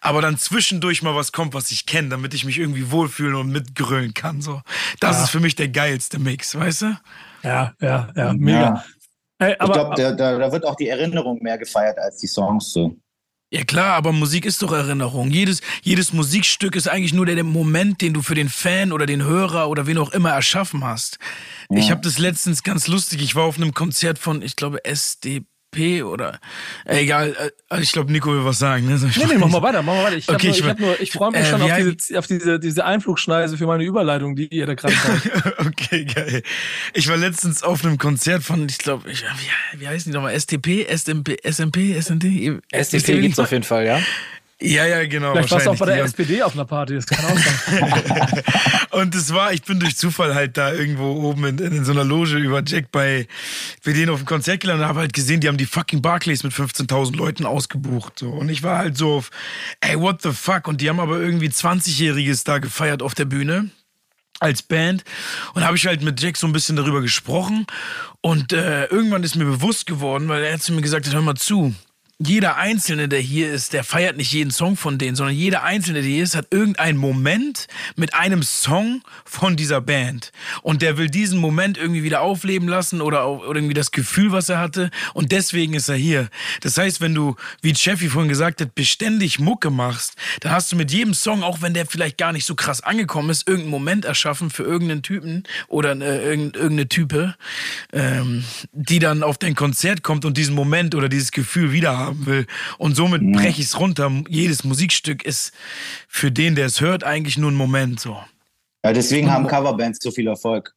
aber 0.00 0.22
dann 0.22 0.38
zwischendurch 0.38 1.02
mal 1.02 1.14
was 1.14 1.32
kommt, 1.32 1.54
was 1.54 1.70
ich 1.70 1.86
kenne, 1.86 2.08
damit 2.08 2.34
ich 2.34 2.44
mich 2.44 2.58
irgendwie 2.58 2.90
wohlfühlen 2.90 3.34
und 3.34 3.50
mitgrölen 3.50 4.14
kann. 4.14 4.40
So, 4.40 4.60
das 5.00 5.22
ist 5.22 5.30
für 5.30 5.40
mich 5.40 5.54
der 5.54 5.68
geilste 5.68 6.18
Mix, 6.18 6.54
weißt 6.54 6.82
du? 6.82 6.98
Ja, 7.42 7.74
ja, 7.80 8.10
ja, 8.16 8.32
mega. 8.32 8.60
Ja. 8.60 8.84
Ey, 9.38 9.52
Ich 9.52 9.60
aber, 9.60 9.72
glaube, 9.72 9.94
da, 9.96 10.12
da, 10.12 10.38
da 10.38 10.52
wird 10.52 10.64
auch 10.64 10.76
die 10.76 10.88
Erinnerung 10.88 11.42
mehr 11.42 11.58
gefeiert 11.58 11.98
als 11.98 12.18
die 12.18 12.28
Songs 12.28 12.72
so. 12.72 12.96
Ja 13.52 13.64
klar, 13.64 13.96
aber 13.96 14.12
Musik 14.12 14.46
ist 14.46 14.62
doch 14.62 14.72
Erinnerung. 14.72 15.30
Jedes, 15.30 15.60
jedes 15.82 16.14
Musikstück 16.14 16.74
ist 16.74 16.88
eigentlich 16.88 17.12
nur 17.12 17.26
der, 17.26 17.34
der 17.34 17.44
Moment, 17.44 18.00
den 18.00 18.14
du 18.14 18.22
für 18.22 18.34
den 18.34 18.48
Fan 18.48 18.92
oder 18.92 19.04
den 19.04 19.22
Hörer 19.22 19.68
oder 19.68 19.86
wen 19.86 19.98
auch 19.98 20.10
immer 20.12 20.30
erschaffen 20.30 20.82
hast. 20.84 21.18
Ich 21.68 21.90
habe 21.90 22.00
das 22.00 22.16
letztens 22.18 22.62
ganz 22.62 22.88
lustig. 22.88 23.20
Ich 23.20 23.34
war 23.34 23.44
auf 23.44 23.58
einem 23.58 23.74
Konzert 23.74 24.18
von, 24.18 24.40
ich 24.40 24.56
glaube, 24.56 24.82
SDP 25.72 26.02
oder 26.02 26.38
äh, 26.84 27.00
egal. 27.00 27.34
Äh, 27.70 27.80
ich 27.80 27.92
glaube, 27.92 28.12
Nico 28.12 28.30
will 28.30 28.44
was 28.44 28.58
sagen. 28.58 28.86
Ne? 28.86 28.98
Nee, 28.98 29.24
nee, 29.26 29.38
mach 29.38 29.48
mal 29.48 29.62
weiter, 29.62 29.82
mach 29.82 29.94
mal 29.94 30.04
weiter. 30.04 30.16
Ich, 30.16 30.28
Okay, 30.28 30.48
nur, 30.48 30.56
ich 30.56 30.66
ich, 30.66 30.78
nur, 30.78 31.00
ich 31.00 31.12
freue 31.12 31.30
mich 31.32 31.40
äh, 31.40 31.46
schon 31.46 31.62
auf, 31.62 31.70
diese, 31.76 32.18
auf 32.18 32.26
diese, 32.26 32.60
diese 32.60 32.84
Einflugschneise 32.84 33.56
für 33.56 33.66
meine 33.66 33.84
Überleitung, 33.84 34.36
die 34.36 34.46
ihr 34.48 34.66
da 34.66 34.74
gerade 34.74 34.94
baut. 35.54 35.66
Okay, 35.66 36.04
geil. 36.04 36.42
Ich 36.94 37.08
war 37.08 37.16
letztens 37.16 37.62
auf 37.62 37.84
einem 37.84 37.98
Konzert 37.98 38.42
von, 38.42 38.66
ich 38.68 38.78
glaube, 38.78 39.10
ich, 39.10 39.22
wie, 39.22 39.80
wie 39.80 39.88
heißen 39.88 40.10
die 40.10 40.16
nochmal? 40.16 40.38
STP, 40.38 40.86
SMP, 40.94 41.36
SMP, 41.42 42.00
SND? 42.00 42.60
SDP 42.70 43.20
gibt's 43.20 43.38
auf 43.38 43.50
jeden 43.50 43.64
Fall, 43.64 43.86
ja. 43.86 44.00
Ja, 44.62 44.86
ja, 44.86 45.06
genau. 45.06 45.32
Vielleicht 45.32 45.50
warst 45.50 45.66
du 45.66 45.70
auch 45.70 45.78
bei 45.78 45.86
der. 45.86 45.96
Die 45.96 46.00
SPD 46.02 46.42
auf 46.42 46.54
einer 46.54 46.64
Party, 46.64 46.94
das 46.94 47.06
kann 47.06 47.24
auch 47.24 47.36
sein. 47.36 48.42
Und 48.90 49.14
es 49.14 49.32
war, 49.32 49.52
ich 49.52 49.62
bin 49.62 49.80
durch 49.80 49.96
Zufall 49.96 50.34
halt 50.34 50.56
da 50.56 50.72
irgendwo 50.72 51.12
oben 51.28 51.44
in, 51.44 51.58
in 51.58 51.84
so 51.84 51.92
einer 51.92 52.04
Loge 52.04 52.36
über 52.36 52.62
Jack 52.64 52.92
bei, 52.92 53.26
bei 53.84 53.92
denen 53.92 54.10
auf 54.10 54.20
dem 54.20 54.26
Konzert 54.26 54.60
gelandet 54.60 54.84
und 54.84 54.88
habe 54.88 55.00
halt 55.00 55.12
gesehen, 55.12 55.40
die 55.40 55.48
haben 55.48 55.56
die 55.56 55.66
fucking 55.66 56.02
Barclays 56.02 56.42
mit 56.44 56.52
15.000 56.52 57.16
Leuten 57.16 57.46
ausgebucht. 57.46 58.18
So. 58.18 58.30
Und 58.30 58.48
ich 58.50 58.62
war 58.62 58.78
halt 58.78 58.96
so 58.96 59.14
auf, 59.14 59.30
ey, 59.80 59.98
what 59.98 60.22
the 60.22 60.30
fuck? 60.32 60.68
Und 60.68 60.80
die 60.80 60.88
haben 60.88 61.00
aber 61.00 61.18
irgendwie 61.18 61.48
20-Jähriges 61.48 62.44
da 62.44 62.58
gefeiert 62.58 63.02
auf 63.02 63.14
der 63.14 63.24
Bühne 63.24 63.70
als 64.40 64.62
Band 64.62 65.04
und 65.54 65.64
habe 65.64 65.76
ich 65.76 65.86
halt 65.86 66.02
mit 66.02 66.20
Jack 66.20 66.36
so 66.36 66.46
ein 66.46 66.52
bisschen 66.52 66.76
darüber 66.76 67.00
gesprochen 67.00 67.66
und 68.20 68.52
äh, 68.52 68.86
irgendwann 68.86 69.22
ist 69.22 69.36
mir 69.36 69.44
bewusst 69.44 69.86
geworden, 69.86 70.28
weil 70.28 70.42
er 70.42 70.54
hat 70.54 70.62
zu 70.62 70.72
mir 70.72 70.82
gesagt, 70.82 71.12
hör 71.12 71.22
mal 71.22 71.36
zu, 71.36 71.74
jeder 72.18 72.56
Einzelne, 72.56 73.08
der 73.08 73.18
hier 73.18 73.52
ist, 73.52 73.72
der 73.72 73.82
feiert 73.82 74.16
nicht 74.16 74.32
jeden 74.32 74.52
Song 74.52 74.76
von 74.76 74.96
denen, 74.96 75.16
sondern 75.16 75.34
jeder 75.34 75.64
Einzelne, 75.64 76.02
der 76.02 76.10
hier 76.10 76.22
ist, 76.22 76.36
hat 76.36 76.46
irgendeinen 76.52 76.98
Moment 76.98 77.66
mit 77.96 78.14
einem 78.14 78.42
Song 78.44 79.02
von 79.24 79.56
dieser 79.56 79.80
Band. 79.80 80.30
Und 80.62 80.82
der 80.82 80.98
will 80.98 81.08
diesen 81.08 81.40
Moment 81.40 81.78
irgendwie 81.78 82.04
wieder 82.04 82.20
aufleben 82.20 82.68
lassen 82.68 83.00
oder, 83.00 83.28
oder 83.28 83.56
irgendwie 83.56 83.74
das 83.74 83.90
Gefühl, 83.90 84.30
was 84.30 84.48
er 84.48 84.60
hatte. 84.60 84.90
Und 85.14 85.32
deswegen 85.32 85.74
ist 85.74 85.88
er 85.88 85.96
hier. 85.96 86.28
Das 86.60 86.78
heißt, 86.78 87.00
wenn 87.00 87.14
du, 87.14 87.34
wie 87.60 87.72
Jeffy 87.74 88.08
vorhin 88.08 88.28
gesagt 88.28 88.60
hat, 88.60 88.74
beständig 88.74 89.40
Mucke 89.40 89.70
machst, 89.70 90.14
dann 90.40 90.52
hast 90.52 90.70
du 90.70 90.76
mit 90.76 90.92
jedem 90.92 91.14
Song, 91.14 91.42
auch 91.42 91.60
wenn 91.60 91.74
der 91.74 91.86
vielleicht 91.86 92.18
gar 92.18 92.32
nicht 92.32 92.44
so 92.44 92.54
krass 92.54 92.82
angekommen 92.82 93.30
ist, 93.30 93.48
irgendeinen 93.48 93.72
Moment 93.72 94.04
erschaffen 94.04 94.50
für 94.50 94.62
irgendeinen 94.62 95.02
Typen 95.02 95.42
oder 95.66 95.92
äh, 96.00 96.24
irgend- 96.24 96.56
irgendeine 96.56 96.88
Type, 96.88 97.34
ähm, 97.92 98.44
die 98.72 99.00
dann 99.00 99.24
auf 99.24 99.38
dein 99.38 99.56
Konzert 99.56 100.02
kommt 100.04 100.24
und 100.24 100.36
diesen 100.36 100.54
Moment 100.54 100.94
oder 100.94 101.08
dieses 101.08 101.32
Gefühl 101.32 101.72
wiederhaben 102.12 102.26
will. 102.26 102.46
Und 102.78 102.94
somit 102.96 103.22
breche 103.32 103.60
ich 103.60 103.66
es 103.66 103.78
runter. 103.78 104.10
Jedes 104.28 104.64
Musikstück 104.64 105.24
ist 105.24 105.52
für 106.08 106.30
den, 106.30 106.54
der 106.54 106.66
es 106.66 106.80
hört, 106.80 107.04
eigentlich 107.04 107.38
nur 107.38 107.50
ein 107.50 107.56
Moment. 107.56 108.00
So. 108.00 108.22
Ja, 108.84 108.92
deswegen 108.92 109.30
haben 109.30 109.46
Coverbands 109.46 109.98
so 110.02 110.10
viel 110.10 110.26
Erfolg. 110.26 110.74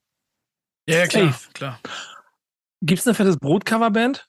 Ja, 0.87 0.99
ja, 0.99 1.07
klar, 1.07 1.31
Safe. 1.31 1.51
klar. 1.53 1.79
Gibt's 2.81 3.07
eine 3.07 3.15
fettes 3.15 3.37
Brot-Coverband? 3.37 4.27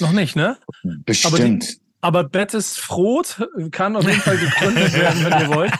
Noch 0.00 0.12
nicht, 0.12 0.36
ne? 0.36 0.58
Bestimmt. 0.82 1.80
Aber 2.02 2.24
Bettes 2.24 2.78
Frot 2.78 3.46
kann 3.72 3.94
auf 3.94 4.04
jeden 4.04 4.20
Fall 4.20 4.38
gegründet 4.38 4.94
werden, 4.94 5.24
wenn 5.24 5.40
ihr 5.40 5.54
wollt. 5.54 5.72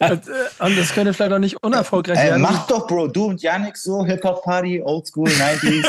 Und, 0.00 0.10
äh, 0.28 0.64
Und 0.64 0.78
das 0.78 0.92
könnte 0.92 1.14
vielleicht 1.14 1.32
auch 1.32 1.38
nicht 1.38 1.62
unerfolgreich 1.62 2.18
Ey, 2.18 2.30
werden. 2.30 2.42
mach 2.42 2.66
doch, 2.66 2.86
Bro. 2.86 3.08
Du 3.08 3.26
und 3.26 3.40
Yannick 3.40 3.76
so, 3.76 4.04
Hip-Hop-Party, 4.04 4.82
Oldschool, 4.84 5.28
90s. 5.28 5.86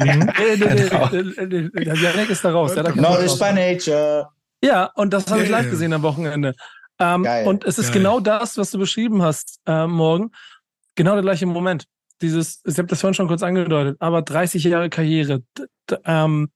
Mhm. 0.00 0.30
Nee, 0.38 1.46
nee, 1.46 1.68
nee, 1.74 1.84
Der 1.84 1.94
Janik 1.96 2.30
ist 2.30 2.44
da 2.44 2.50
raus. 2.50 2.72
Knowledge 2.72 3.36
by 3.38 3.52
nature. 3.52 4.28
Ja, 4.62 4.90
und 4.94 5.12
das 5.12 5.30
habe 5.30 5.42
ich 5.42 5.48
live 5.48 5.70
gesehen 5.70 5.92
am 5.92 6.02
Wochenende. 6.02 6.54
Ähm, 6.98 7.26
und 7.46 7.64
es 7.64 7.78
ist 7.78 7.92
Geil. 7.92 8.02
genau 8.02 8.20
das, 8.20 8.56
was 8.56 8.70
du 8.70 8.78
beschrieben 8.78 9.22
hast, 9.22 9.60
äh, 9.66 9.86
morgen. 9.86 10.32
Genau 10.96 11.12
der 11.12 11.22
gleiche 11.22 11.46
Moment. 11.46 11.84
Dieses, 12.20 12.60
ich 12.64 12.76
habe 12.78 12.88
das 12.88 13.00
vorhin 13.00 13.14
schon 13.14 13.28
kurz 13.28 13.42
angedeutet, 13.44 13.96
aber 14.00 14.22
30 14.22 14.64
Jahre 14.64 14.90
Karriere, 14.90 15.42
ähm, 16.04 16.50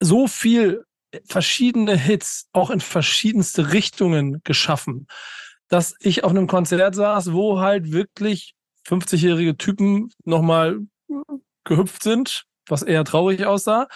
so 0.00 0.26
viel 0.26 0.84
verschiedene 1.26 1.96
Hits, 1.96 2.48
auch 2.52 2.70
in 2.70 2.80
verschiedenste 2.80 3.72
Richtungen 3.72 4.40
geschaffen, 4.44 5.06
dass 5.68 5.94
ich 6.00 6.24
auf 6.24 6.30
einem 6.30 6.46
Konzert 6.46 6.94
saß, 6.94 7.32
wo 7.32 7.60
halt 7.60 7.92
wirklich 7.92 8.54
50-jährige 8.86 9.56
Typen 9.56 10.10
nochmal 10.24 10.80
gehüpft 11.64 12.02
sind, 12.02 12.44
was 12.68 12.82
eher 12.82 13.04
traurig 13.04 13.44
aussah, 13.44 13.88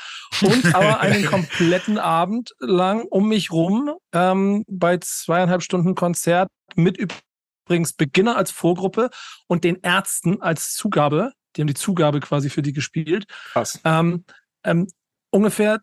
und 0.43 0.65
aber 0.75 1.01
einen 1.01 1.25
kompletten 1.25 1.99
Abend 1.99 2.55
lang 2.59 3.03
um 3.03 3.29
mich 3.29 3.51
rum 3.51 3.95
ähm, 4.13 4.65
bei 4.69 4.99
zweieinhalb 4.99 5.63
Stunden 5.63 5.95
Konzert 5.95 6.49
mit 6.75 6.99
übrigens 6.99 7.93
Beginner 7.93 8.37
als 8.37 8.51
Vorgruppe 8.51 9.11
und 9.47 9.65
den 9.65 9.77
Ärzten 9.83 10.43
als 10.43 10.75
Zugabe. 10.75 11.33
Die 11.57 11.63
haben 11.63 11.69
die 11.69 11.75
Zugabe 11.75 12.21
quasi 12.21 12.51
für 12.51 12.63
die 12.63 12.73
gespielt. 12.73 13.27
Krass. 13.53 13.81
Ähm, 13.85 14.25
ähm, 14.65 14.89
ungefähr 15.31 15.81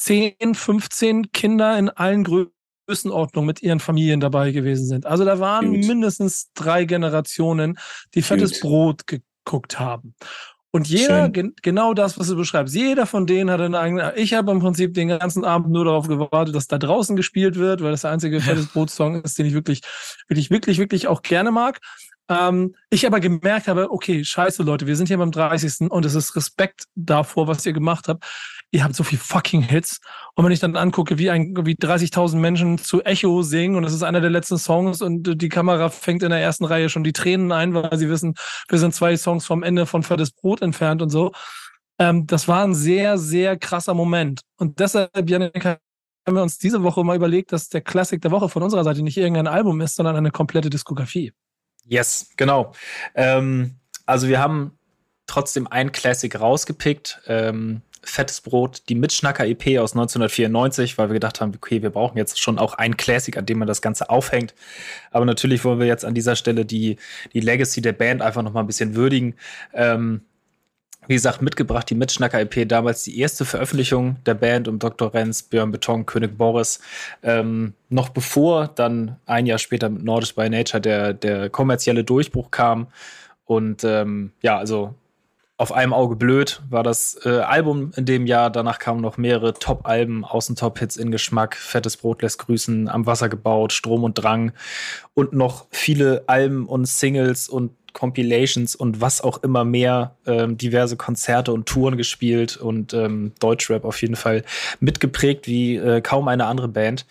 10, 0.00 0.54
15 0.54 1.30
Kinder 1.32 1.78
in 1.78 1.90
allen 1.90 2.24
Größenordnungen 2.24 3.46
mit 3.46 3.62
ihren 3.62 3.80
Familien 3.80 4.20
dabei 4.20 4.50
gewesen 4.50 4.86
sind. 4.86 5.04
Also 5.04 5.26
da 5.26 5.38
waren 5.40 5.74
Gut. 5.74 5.86
mindestens 5.86 6.50
drei 6.54 6.86
Generationen, 6.86 7.78
die 8.14 8.22
fettes 8.22 8.60
Gut. 8.60 8.60
Brot 8.62 9.06
geguckt 9.06 9.78
haben. 9.78 10.14
Und 10.72 10.88
jeder, 10.88 11.28
gen 11.28 11.52
genau 11.62 11.94
das, 11.94 12.18
was 12.18 12.28
du 12.28 12.36
beschreibst, 12.36 12.74
jeder 12.74 13.04
von 13.04 13.26
denen 13.26 13.50
hat 13.50 13.60
einen 13.60 13.74
eigenen, 13.74 14.12
ich 14.14 14.34
habe 14.34 14.52
im 14.52 14.60
Prinzip 14.60 14.94
den 14.94 15.08
ganzen 15.08 15.44
Abend 15.44 15.70
nur 15.70 15.84
darauf 15.84 16.06
gewartet, 16.06 16.54
dass 16.54 16.68
da 16.68 16.78
draußen 16.78 17.16
gespielt 17.16 17.56
wird, 17.56 17.82
weil 17.82 17.90
das 17.90 18.02
der 18.02 18.12
einzige 18.12 18.40
fettes 18.40 18.68
Brot-Song 18.68 19.20
ist, 19.22 19.38
den 19.38 19.46
ich 19.46 19.52
wirklich, 19.52 19.82
wirklich, 20.28 20.50
wirklich, 20.50 20.78
wirklich 20.78 21.08
auch 21.08 21.22
gerne 21.22 21.50
mag. 21.50 21.80
Ähm, 22.30 22.76
ich 22.88 23.04
aber 23.04 23.18
gemerkt 23.18 23.66
habe, 23.66 23.90
okay, 23.90 24.24
scheiße 24.24 24.62
Leute, 24.62 24.86
wir 24.86 24.94
sind 24.94 25.08
hier 25.08 25.18
beim 25.18 25.32
30. 25.32 25.90
und 25.90 26.04
es 26.06 26.14
ist 26.14 26.36
Respekt 26.36 26.84
davor, 26.94 27.48
was 27.48 27.66
ihr 27.66 27.72
gemacht 27.72 28.06
habt. 28.06 28.24
Ihr 28.72 28.84
habt 28.84 28.94
so 28.94 29.02
viel 29.02 29.18
fucking 29.18 29.62
Hits. 29.62 30.00
Und 30.34 30.44
wenn 30.44 30.52
ich 30.52 30.60
dann 30.60 30.76
angucke, 30.76 31.18
wie, 31.18 31.26
wie 31.26 31.74
30.000 31.74 32.36
Menschen 32.36 32.78
zu 32.78 33.02
Echo 33.02 33.42
singen 33.42 33.74
und 33.74 33.84
es 33.84 33.92
ist 33.92 34.02
einer 34.02 34.20
der 34.20 34.30
letzten 34.30 34.58
Songs 34.58 35.02
und 35.02 35.42
die 35.42 35.48
Kamera 35.48 35.88
fängt 35.88 36.22
in 36.22 36.30
der 36.30 36.40
ersten 36.40 36.64
Reihe 36.64 36.88
schon 36.88 37.02
die 37.02 37.12
Tränen 37.12 37.50
ein, 37.50 37.74
weil 37.74 37.98
sie 37.98 38.08
wissen, 38.08 38.34
wir 38.68 38.78
sind 38.78 38.94
zwei 38.94 39.16
Songs 39.16 39.44
vom 39.44 39.62
Ende 39.62 39.86
von 39.86 40.02
Fettes 40.02 40.30
Brot 40.30 40.62
entfernt 40.62 41.02
und 41.02 41.10
so. 41.10 41.32
Ähm, 41.98 42.26
das 42.26 42.46
war 42.46 42.64
ein 42.64 42.74
sehr, 42.74 43.18
sehr 43.18 43.58
krasser 43.58 43.94
Moment. 43.94 44.42
Und 44.56 44.78
deshalb, 44.78 45.28
Janik, 45.28 45.64
haben 45.64 46.36
wir 46.36 46.42
uns 46.42 46.58
diese 46.58 46.82
Woche 46.82 47.02
mal 47.04 47.16
überlegt, 47.16 47.52
dass 47.52 47.68
der 47.68 47.80
Classic 47.80 48.20
der 48.20 48.30
Woche 48.30 48.48
von 48.48 48.62
unserer 48.62 48.84
Seite 48.84 49.02
nicht 49.02 49.16
irgendein 49.16 49.46
Album 49.46 49.80
ist, 49.80 49.96
sondern 49.96 50.16
eine 50.16 50.30
komplette 50.30 50.70
Diskografie. 50.70 51.32
Yes, 51.84 52.30
genau. 52.36 52.72
Ähm, 53.14 53.76
also 54.06 54.28
wir 54.28 54.40
haben 54.40 54.78
trotzdem 55.26 55.66
ein 55.66 55.92
Classic 55.92 56.38
rausgepickt. 56.38 57.22
Ähm, 57.26 57.82
Fettes 58.02 58.40
Brot, 58.40 58.82
die 58.88 58.94
Mitschnacker-EP 58.94 59.78
aus 59.78 59.92
1994, 59.92 60.98
weil 60.98 61.08
wir 61.08 61.14
gedacht 61.14 61.40
haben, 61.40 61.52
okay, 61.54 61.82
wir 61.82 61.90
brauchen 61.90 62.16
jetzt 62.16 62.40
schon 62.40 62.58
auch 62.58 62.74
ein 62.74 62.96
Classic, 62.96 63.36
an 63.36 63.46
dem 63.46 63.58
man 63.58 63.68
das 63.68 63.82
Ganze 63.82 64.08
aufhängt. 64.10 64.54
Aber 65.10 65.24
natürlich 65.24 65.64
wollen 65.64 65.80
wir 65.80 65.86
jetzt 65.86 66.04
an 66.04 66.14
dieser 66.14 66.36
Stelle 66.36 66.64
die, 66.64 66.96
die 67.32 67.40
Legacy 67.40 67.82
der 67.82 67.92
Band 67.92 68.22
einfach 68.22 68.42
noch 68.42 68.52
mal 68.52 68.60
ein 68.60 68.66
bisschen 68.66 68.94
würdigen. 68.94 69.34
Ähm, 69.74 70.22
wie 71.06 71.14
gesagt, 71.14 71.42
mitgebracht 71.42 71.90
die 71.90 71.94
Mitschnacker-EP, 71.94 72.68
damals 72.68 73.02
die 73.02 73.18
erste 73.18 73.44
Veröffentlichung 73.44 74.16
der 74.26 74.34
Band 74.34 74.68
um 74.68 74.78
Dr. 74.78 75.12
Renz, 75.12 75.42
Björn 75.42 75.72
Beton, 75.72 76.06
König 76.06 76.36
Boris. 76.36 76.80
Ähm, 77.22 77.74
noch 77.88 78.10
bevor 78.10 78.68
dann 78.68 79.16
ein 79.26 79.46
Jahr 79.46 79.58
später 79.58 79.88
mit 79.88 80.04
Nordisch 80.04 80.34
by 80.34 80.48
Nature 80.48 80.80
der, 80.80 81.14
der 81.14 81.50
kommerzielle 81.50 82.04
Durchbruch 82.04 82.50
kam. 82.50 82.88
Und 83.44 83.82
ähm, 83.82 84.32
ja, 84.42 84.58
also 84.58 84.94
auf 85.60 85.72
einem 85.72 85.92
Auge 85.92 86.16
blöd 86.16 86.62
war 86.70 86.82
das 86.82 87.20
äh, 87.26 87.40
Album 87.40 87.92
in 87.94 88.06
dem 88.06 88.26
Jahr. 88.26 88.48
Danach 88.48 88.78
kamen 88.78 89.02
noch 89.02 89.18
mehrere 89.18 89.52
Top-Alben, 89.52 90.24
Außentop-Hits 90.24 90.96
in 90.96 91.10
Geschmack, 91.10 91.54
Fettes 91.54 91.98
Brot 91.98 92.22
lässt 92.22 92.38
grüßen, 92.38 92.88
Am 92.88 93.04
Wasser 93.04 93.28
gebaut, 93.28 93.74
Strom 93.74 94.02
und 94.02 94.14
Drang 94.14 94.52
und 95.12 95.34
noch 95.34 95.66
viele 95.70 96.24
Alben 96.28 96.66
und 96.66 96.86
Singles 96.86 97.50
und 97.50 97.72
Compilations 97.92 98.74
und 98.74 99.02
was 99.02 99.20
auch 99.20 99.42
immer 99.42 99.66
mehr, 99.66 100.16
ähm, 100.26 100.56
diverse 100.56 100.96
Konzerte 100.96 101.52
und 101.52 101.66
Touren 101.66 101.98
gespielt 101.98 102.56
und 102.56 102.94
ähm, 102.94 103.32
Deutschrap 103.38 103.84
auf 103.84 104.00
jeden 104.00 104.16
Fall 104.16 104.44
mitgeprägt 104.80 105.46
wie 105.46 105.76
äh, 105.76 106.00
kaum 106.00 106.28
eine 106.28 106.46
andere 106.46 106.68
Band. 106.68 107.04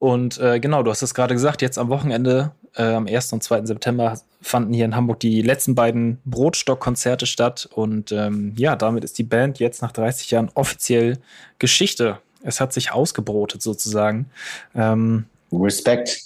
Und 0.00 0.40
äh, 0.40 0.58
genau, 0.58 0.82
du 0.82 0.90
hast 0.90 1.02
es 1.02 1.14
gerade 1.14 1.34
gesagt, 1.34 1.62
jetzt 1.62 1.78
am 1.78 1.90
Wochenende, 1.90 2.50
äh, 2.76 2.82
am 2.82 3.06
1. 3.06 3.32
und 3.32 3.42
2. 3.42 3.66
September, 3.66 4.18
fanden 4.40 4.74
hier 4.74 4.84
in 4.84 4.94
Hamburg 4.94 5.20
die 5.20 5.42
letzten 5.42 5.74
beiden 5.74 6.18
Brotstock-Konzerte 6.24 7.26
statt. 7.26 7.68
Und 7.72 8.12
ähm, 8.12 8.52
ja, 8.56 8.76
damit 8.76 9.04
ist 9.04 9.18
die 9.18 9.22
Band 9.24 9.58
jetzt 9.58 9.82
nach 9.82 9.92
30 9.92 10.30
Jahren 10.30 10.50
offiziell 10.54 11.18
Geschichte. 11.58 12.18
Es 12.42 12.60
hat 12.60 12.72
sich 12.72 12.92
ausgebrotet 12.92 13.62
sozusagen. 13.62 14.26
Ähm, 14.74 15.24
Respekt. 15.52 16.20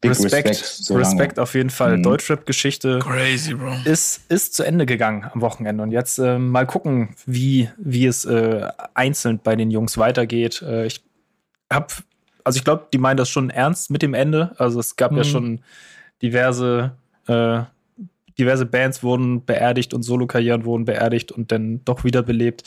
Big 0.00 0.12
Respekt, 0.12 0.48
Respekt, 0.48 0.64
so 0.64 0.94
Respekt 0.96 1.38
auf 1.38 1.54
jeden 1.54 1.68
Fall. 1.68 1.98
Mhm. 1.98 2.04
Deutschrap-Geschichte 2.04 3.00
Crazy, 3.00 3.52
Bro. 3.52 3.74
Ist, 3.84 4.22
ist 4.30 4.54
zu 4.54 4.62
Ende 4.62 4.86
gegangen 4.86 5.28
am 5.30 5.42
Wochenende. 5.42 5.82
Und 5.82 5.90
jetzt 5.90 6.18
äh, 6.18 6.38
mal 6.38 6.66
gucken, 6.66 7.14
wie, 7.26 7.68
wie 7.76 8.06
es 8.06 8.24
äh, 8.24 8.66
einzeln 8.94 9.40
bei 9.44 9.56
den 9.56 9.70
Jungs 9.70 9.98
weitergeht. 9.98 10.62
Äh, 10.62 10.86
ich 10.86 11.04
habe 11.70 11.88
also 12.44 12.58
ich 12.58 12.64
glaube, 12.64 12.86
die 12.92 12.98
meinen 12.98 13.16
das 13.16 13.30
schon 13.30 13.50
ernst 13.50 13.90
mit 13.90 14.02
dem 14.02 14.14
Ende. 14.14 14.54
Also 14.58 14.78
es 14.78 14.96
gab 14.96 15.12
mhm. 15.12 15.18
ja 15.18 15.24
schon 15.24 15.60
diverse, 16.24 16.92
äh, 17.28 17.60
diverse 18.38 18.66
Bands 18.66 19.02
wurden 19.02 19.44
beerdigt 19.44 19.92
und 19.92 20.02
Solo-Karrieren 20.02 20.64
wurden 20.64 20.86
beerdigt 20.86 21.30
und 21.30 21.52
dann 21.52 21.84
doch 21.84 22.02
wiederbelebt. 22.02 22.62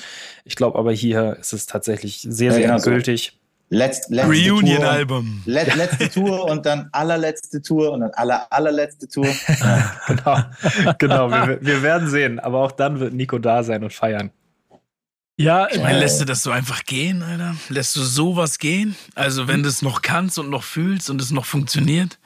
Ich 0.46 0.56
glaube 0.56 0.78
aber 0.78 0.94
hier 0.94 1.38
ist 1.40 1.54
es 1.54 1.66
tatsächlich 1.66 2.22
sehr, 2.22 2.52
sehr 2.52 2.62
ja, 2.62 2.68
genau 2.68 2.82
gültig. 2.82 3.32
So. 3.34 3.38
Letzt, 3.70 4.10
letzte 4.10 4.32
Reunion-Album. 4.32 5.42
Let, 5.46 5.76
letzte 5.76 6.10
Tour 6.10 6.46
und 6.46 6.66
dann 6.66 6.88
allerletzte 6.94 7.62
Tour 7.62 7.92
und 7.92 8.00
dann 8.00 8.12
aller, 8.12 8.48
allerletzte 8.50 9.10
Tour. 9.10 9.28
genau, 10.08 10.40
genau. 10.98 11.30
Wir, 11.30 11.60
wir 11.62 11.84
werden 11.84 12.08
sehen. 12.08 12.40
Aber 12.40 12.60
auch 12.60 12.72
dann 12.72 13.02
wird 13.02 13.14
Nico 13.14 13.40
da 13.40 13.64
sein 13.64 13.84
und 13.84 13.92
feiern. 13.92 14.32
Ja, 15.36 15.68
ich 15.70 15.80
meine, 15.80 15.98
äh, 15.98 16.00
lässt 16.00 16.22
du 16.22 16.26
das 16.26 16.44
so 16.44 16.52
einfach 16.52 16.86
gehen, 16.86 17.22
Alter? 17.22 17.56
Lässt 17.68 17.96
du 17.98 18.02
sowas 18.02 18.58
gehen? 18.58 18.96
Also, 19.16 19.50
wenn 19.50 19.64
du 19.64 19.70
es 19.70 19.82
noch 19.82 20.02
kannst 20.02 20.40
und 20.40 20.50
noch 20.50 20.64
fühlst 20.64 21.10
und 21.10 21.22
es 21.22 21.32
noch 21.32 21.46
funktioniert? 21.46 22.20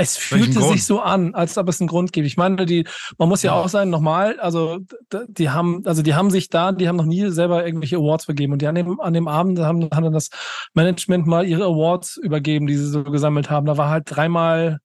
Es 0.00 0.16
fühlte 0.16 0.62
sich 0.62 0.86
so 0.86 1.00
an, 1.00 1.34
als 1.34 1.58
ob 1.58 1.68
es 1.68 1.80
einen 1.80 1.88
Grund 1.88 2.12
gibt. 2.12 2.24
Ich 2.24 2.36
meine, 2.36 2.64
die, 2.66 2.86
man 3.18 3.28
muss 3.28 3.42
ja, 3.42 3.52
ja. 3.52 3.60
auch 3.60 3.68
sein, 3.68 3.90
nochmal, 3.90 4.38
also 4.38 4.78
die 5.26 5.50
haben, 5.50 5.82
also 5.86 6.02
die 6.02 6.14
haben 6.14 6.30
sich 6.30 6.48
da, 6.48 6.70
die 6.70 6.88
haben 6.88 6.94
noch 6.94 7.04
nie 7.04 7.28
selber 7.30 7.66
irgendwelche 7.66 7.96
Awards 7.96 8.26
vergeben 8.26 8.52
und 8.52 8.62
die 8.62 8.68
an 8.68 8.76
dem, 8.76 9.00
an 9.00 9.12
dem 9.12 9.26
Abend 9.26 9.58
haben, 9.58 9.88
haben 9.92 10.04
dann 10.04 10.12
das 10.12 10.30
Management 10.72 11.26
mal 11.26 11.44
ihre 11.44 11.64
Awards 11.64 12.16
übergeben, 12.16 12.68
die 12.68 12.76
sie 12.76 12.86
so 12.86 13.02
gesammelt 13.02 13.50
haben. 13.50 13.66
Da 13.66 13.76
war 13.76 13.90
halt 13.90 14.04
dreimal 14.06 14.78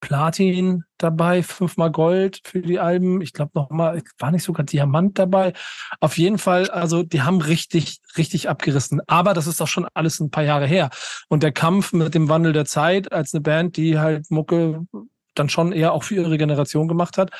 Platin 0.00 0.84
dabei, 0.98 1.42
fünfmal 1.42 1.90
Gold 1.90 2.40
für 2.44 2.62
die 2.62 2.78
Alben. 2.78 3.20
Ich 3.20 3.32
glaube 3.32 3.52
noch 3.54 3.70
mal, 3.70 4.02
war 4.18 4.30
nicht 4.30 4.44
sogar 4.44 4.64
Diamant 4.64 5.18
dabei. 5.18 5.52
Auf 6.00 6.18
jeden 6.18 6.38
Fall, 6.38 6.70
also 6.70 7.02
die 7.02 7.22
haben 7.22 7.40
richtig, 7.40 8.00
richtig 8.16 8.48
abgerissen. 8.48 9.00
Aber 9.06 9.34
das 9.34 9.46
ist 9.46 9.60
doch 9.60 9.68
schon 9.68 9.86
alles 9.94 10.20
ein 10.20 10.30
paar 10.30 10.44
Jahre 10.44 10.66
her. 10.66 10.90
Und 11.28 11.42
der 11.42 11.52
Kampf 11.52 11.92
mit 11.92 12.14
dem 12.14 12.28
Wandel 12.28 12.52
der 12.52 12.64
Zeit 12.64 13.12
als 13.12 13.34
eine 13.34 13.40
Band, 13.40 13.76
die 13.76 13.98
halt 13.98 14.30
Mucke 14.30 14.86
dann 15.34 15.48
schon 15.48 15.72
eher 15.72 15.92
auch 15.92 16.04
für 16.04 16.16
ihre 16.16 16.38
Generation 16.38 16.88
gemacht 16.88 17.18
hat. 17.18 17.30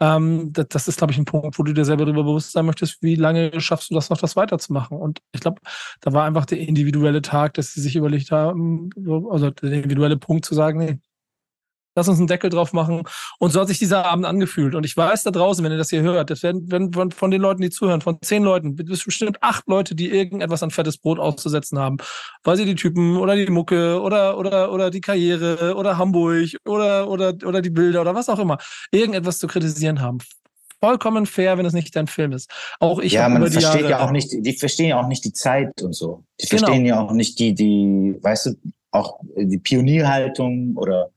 Ähm, 0.00 0.52
das, 0.52 0.66
das, 0.68 0.88
ist, 0.88 0.98
glaube 0.98 1.12
ich, 1.12 1.18
ein 1.18 1.24
Punkt, 1.24 1.58
wo 1.58 1.62
du 1.62 1.72
dir 1.72 1.84
selber 1.84 2.04
darüber 2.04 2.24
bewusst 2.24 2.52
sein 2.52 2.66
möchtest, 2.66 3.02
wie 3.02 3.14
lange 3.14 3.60
schaffst 3.60 3.90
du 3.90 3.94
das 3.94 4.10
noch, 4.10 4.18
das 4.18 4.36
weiterzumachen. 4.36 4.98
Und 4.98 5.20
ich 5.32 5.40
glaube, 5.40 5.60
da 6.00 6.12
war 6.12 6.24
einfach 6.24 6.46
der 6.46 6.58
individuelle 6.58 7.22
Tag, 7.22 7.54
dass 7.54 7.72
sie 7.72 7.80
sich 7.80 7.96
überlegt 7.96 8.30
haben, 8.30 8.90
also 9.30 9.50
der 9.50 9.72
individuelle 9.72 10.16
Punkt 10.16 10.44
zu 10.44 10.54
sagen, 10.54 10.78
nee, 10.78 10.98
lass 11.94 12.08
uns 12.08 12.18
einen 12.18 12.26
Deckel 12.26 12.50
drauf 12.50 12.72
machen. 12.72 13.02
Und 13.38 13.52
so 13.52 13.60
hat 13.60 13.68
sich 13.68 13.78
dieser 13.78 14.04
Abend 14.04 14.26
angefühlt. 14.26 14.74
Und 14.74 14.84
ich 14.84 14.96
weiß 14.96 15.22
da 15.22 15.30
draußen, 15.30 15.64
wenn 15.64 15.72
ihr 15.72 15.78
das 15.78 15.90
hier 15.90 16.02
hört, 16.02 16.30
das 16.30 16.42
werden, 16.42 16.70
werden 16.70 17.10
von 17.10 17.30
den 17.30 17.40
Leuten, 17.40 17.62
die 17.62 17.70
zuhören, 17.70 18.00
von 18.00 18.18
zehn 18.22 18.42
Leuten, 18.42 18.76
bestimmt 18.76 19.42
acht 19.42 19.66
Leute, 19.68 19.94
die 19.94 20.10
irgendetwas 20.10 20.62
an 20.62 20.70
fettes 20.70 20.98
Brot 20.98 21.18
auszusetzen 21.18 21.78
haben. 21.78 21.98
Weil 22.42 22.56
sie 22.56 22.64
die 22.64 22.74
Typen 22.74 23.16
oder 23.16 23.36
die 23.36 23.50
Mucke 23.50 24.00
oder, 24.00 24.38
oder, 24.38 24.72
oder 24.72 24.90
die 24.90 25.00
Karriere 25.00 25.74
oder 25.76 25.98
Hamburg 25.98 26.50
oder, 26.64 27.08
oder, 27.08 27.34
oder 27.44 27.62
die 27.62 27.70
Bilder 27.70 28.00
oder 28.00 28.14
was 28.14 28.28
auch 28.28 28.38
immer, 28.38 28.58
irgendetwas 28.90 29.38
zu 29.38 29.46
kritisieren 29.46 30.00
haben 30.00 30.18
vollkommen 30.80 31.24
fair, 31.24 31.56
wenn 31.56 31.64
es 31.64 31.72
nicht 31.72 31.96
dein 31.96 32.06
Film 32.06 32.32
ist. 32.32 32.50
Auch 32.78 32.98
ich 32.98 33.14
ja, 33.14 33.26
man 33.26 33.50
versteht 33.50 33.80
Jahre 33.80 33.90
ja 33.90 34.06
auch 34.06 34.10
nicht, 34.10 34.30
die 34.32 34.52
verstehen 34.52 34.88
ja 34.88 35.00
auch 35.00 35.08
nicht 35.08 35.24
die 35.24 35.32
Zeit 35.32 35.80
und 35.80 35.94
so. 35.94 36.24
Die 36.38 36.46
genau. 36.46 36.66
verstehen 36.66 36.84
ja 36.84 37.00
auch 37.00 37.12
nicht 37.12 37.38
die, 37.38 37.54
die, 37.54 38.18
weißt 38.20 38.46
du, 38.46 38.50
auch 38.90 39.18
die 39.34 39.56
Pionierhaltung 39.56 40.76
oder 40.76 41.08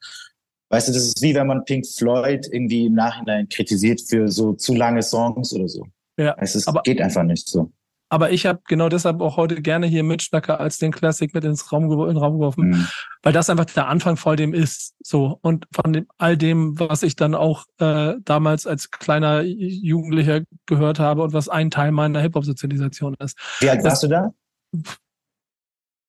Weißt 0.69 0.89
du, 0.89 0.93
das 0.93 1.03
ist 1.03 1.21
wie 1.21 1.33
wenn 1.33 1.47
man 1.47 1.63
Pink 1.63 1.85
Floyd 1.85 2.47
irgendwie 2.51 2.85
im 2.87 2.93
Nachhinein 2.93 3.47
kritisiert 3.47 4.01
für 4.01 4.27
so 4.27 4.53
zu 4.53 4.75
lange 4.75 5.01
Songs 5.01 5.53
oder 5.53 5.67
so. 5.67 5.85
Ja. 6.17 6.35
Es 6.39 6.55
ist, 6.55 6.67
aber, 6.67 6.81
geht 6.81 7.01
einfach 7.01 7.23
nicht 7.23 7.47
so. 7.47 7.71
Aber 8.09 8.31
ich 8.31 8.45
habe 8.45 8.61
genau 8.67 8.87
deshalb 8.87 9.21
auch 9.21 9.35
heute 9.35 9.61
gerne 9.61 9.85
hier 9.85 10.03
Mitschnacker 10.03 10.59
als 10.59 10.77
den 10.77 10.91
Classic 10.91 11.33
mit 11.33 11.43
ins 11.43 11.71
Raum, 11.71 11.91
in 11.91 12.07
den 12.07 12.17
Raum 12.17 12.33
geworfen, 12.33 12.69
mhm. 12.69 12.87
weil 13.21 13.33
das 13.33 13.49
einfach 13.49 13.65
der 13.65 13.87
Anfang 13.87 14.15
voll 14.15 14.37
dem 14.37 14.53
ist. 14.53 14.95
So 15.03 15.37
und 15.41 15.67
von 15.73 15.91
dem, 15.91 16.07
all 16.17 16.37
dem, 16.37 16.79
was 16.79 17.03
ich 17.03 17.17
dann 17.17 17.35
auch 17.35 17.65
äh, 17.79 18.15
damals 18.23 18.65
als 18.65 18.91
kleiner 18.91 19.41
Jugendlicher 19.41 20.41
gehört 20.65 20.99
habe 20.99 21.23
und 21.23 21.33
was 21.33 21.49
ein 21.49 21.69
Teil 21.69 21.91
meiner 21.91 22.21
Hip-Hop-Sozialisation 22.21 23.15
ist. 23.19 23.37
Wie 23.59 23.69
alt 23.69 23.83
warst 23.83 24.03
du 24.03 24.07
da? 24.07 24.31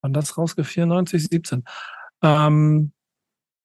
Wann 0.01 0.13
das 0.13 0.39
rausge 0.39 0.63
94, 0.63 1.29
17. 1.29 1.65
Ähm, 2.23 2.93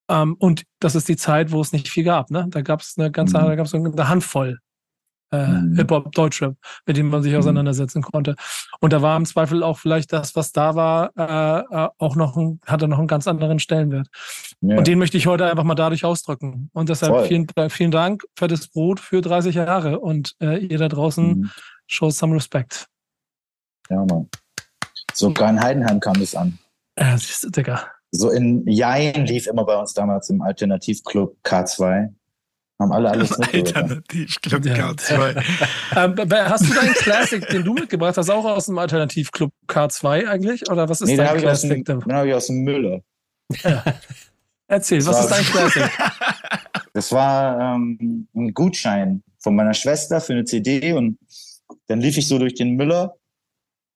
ähm, 0.08 0.34
und 0.38 0.64
das 0.80 0.94
ist 0.94 1.08
die 1.08 1.16
Zeit, 1.16 1.52
wo 1.52 1.60
es 1.60 1.72
nicht 1.72 1.88
viel 1.88 2.04
gab. 2.04 2.30
Ne? 2.30 2.46
Da 2.48 2.62
gab 2.62 2.80
es 2.80 2.94
eine 2.96 3.10
ganze, 3.10 3.38
mhm. 3.38 3.46
da 3.46 3.54
gab 3.56 3.66
es 3.66 3.74
eine 3.74 4.08
Handvoll 4.08 4.58
äh, 5.34 5.46
mhm. 5.46 5.76
Hip-Hop, 5.76 6.12
Deutschrap, 6.12 6.56
mit 6.86 6.96
dem 6.96 7.08
man 7.08 7.22
sich 7.22 7.32
mhm. 7.32 7.38
auseinandersetzen 7.38 8.02
konnte. 8.02 8.36
Und 8.80 8.92
da 8.92 9.02
war 9.02 9.16
im 9.16 9.24
Zweifel 9.24 9.62
auch 9.62 9.78
vielleicht 9.78 10.12
das, 10.12 10.36
was 10.36 10.52
da 10.52 10.74
war, 10.74 11.10
äh, 11.16 11.84
äh, 11.84 11.88
auch 11.98 12.16
noch 12.16 12.36
ein, 12.36 12.60
hatte 12.66 12.88
noch 12.88 12.98
einen 12.98 13.08
ganz 13.08 13.26
anderen 13.26 13.58
Stellenwert. 13.58 14.08
Ja. 14.60 14.78
Und 14.78 14.86
den 14.86 14.98
möchte 14.98 15.16
ich 15.16 15.26
heute 15.26 15.50
einfach 15.50 15.64
mal 15.64 15.74
dadurch 15.74 16.04
ausdrücken. 16.04 16.70
Und 16.72 16.88
deshalb 16.88 17.26
vielen, 17.26 17.46
vielen 17.68 17.90
Dank, 17.90 18.24
fettes 18.36 18.68
Brot 18.68 19.00
für 19.00 19.20
30 19.20 19.56
Jahre. 19.56 20.00
Und 20.00 20.34
äh, 20.40 20.58
ihr 20.58 20.78
da 20.78 20.88
draußen, 20.88 21.26
mhm. 21.26 21.50
show 21.86 22.10
some 22.10 22.34
respect. 22.34 22.86
Ja, 23.90 24.04
Mann. 24.04 24.28
Sogar 25.12 25.50
in 25.50 25.60
Heidenheim 25.60 26.00
kam 26.00 26.14
das 26.14 26.34
an. 26.34 26.58
Ja, 26.98 27.16
siehst 27.18 27.44
du, 27.44 27.50
Digga. 27.50 27.86
So 28.16 28.30
in 28.30 28.64
Jain 28.66 29.26
lief 29.26 29.48
immer 29.48 29.64
bei 29.64 29.76
uns 29.76 29.92
damals 29.92 30.30
im 30.30 30.40
Alternativclub 30.40 31.36
K2. 31.44 32.10
Haben 32.78 32.92
alle 32.92 33.10
alles. 33.10 33.32
Alternativclub 33.40 34.64
ja. 34.64 34.74
K2. 34.74 35.36
ähm, 35.96 36.30
hast 36.48 36.68
du 36.68 36.74
deinen 36.74 36.94
Classic, 36.94 37.46
den 37.48 37.64
du 37.64 37.74
mitgebracht 37.74 38.16
hast, 38.16 38.30
auch 38.30 38.44
aus 38.44 38.66
dem 38.66 38.78
Alternativclub 38.78 39.52
K2 39.68 40.28
eigentlich? 40.28 40.70
Oder 40.70 40.88
was 40.88 41.00
ist 41.00 41.08
nee, 41.08 41.16
dein 41.16 41.38
Classic? 41.38 41.84
Den 41.84 42.04
habe 42.12 42.28
ich 42.28 42.34
aus 42.34 42.46
dem 42.46 42.62
Müller. 42.62 43.00
Ja. 43.62 43.84
Erzähl, 44.68 44.98
das 44.98 45.08
was 45.08 45.20
ist 45.20 45.30
dein 45.30 45.44
Classic? 45.44 45.82
Das 46.96 47.10
war 47.10 47.74
ähm, 47.74 48.28
ein 48.36 48.54
Gutschein 48.54 49.24
von 49.40 49.56
meiner 49.56 49.74
Schwester 49.74 50.20
für 50.20 50.32
eine 50.32 50.44
CD 50.44 50.92
und 50.92 51.18
dann 51.88 52.00
lief 52.00 52.16
ich 52.16 52.28
so 52.28 52.38
durch 52.38 52.54
den 52.54 52.76
Müller 52.76 53.16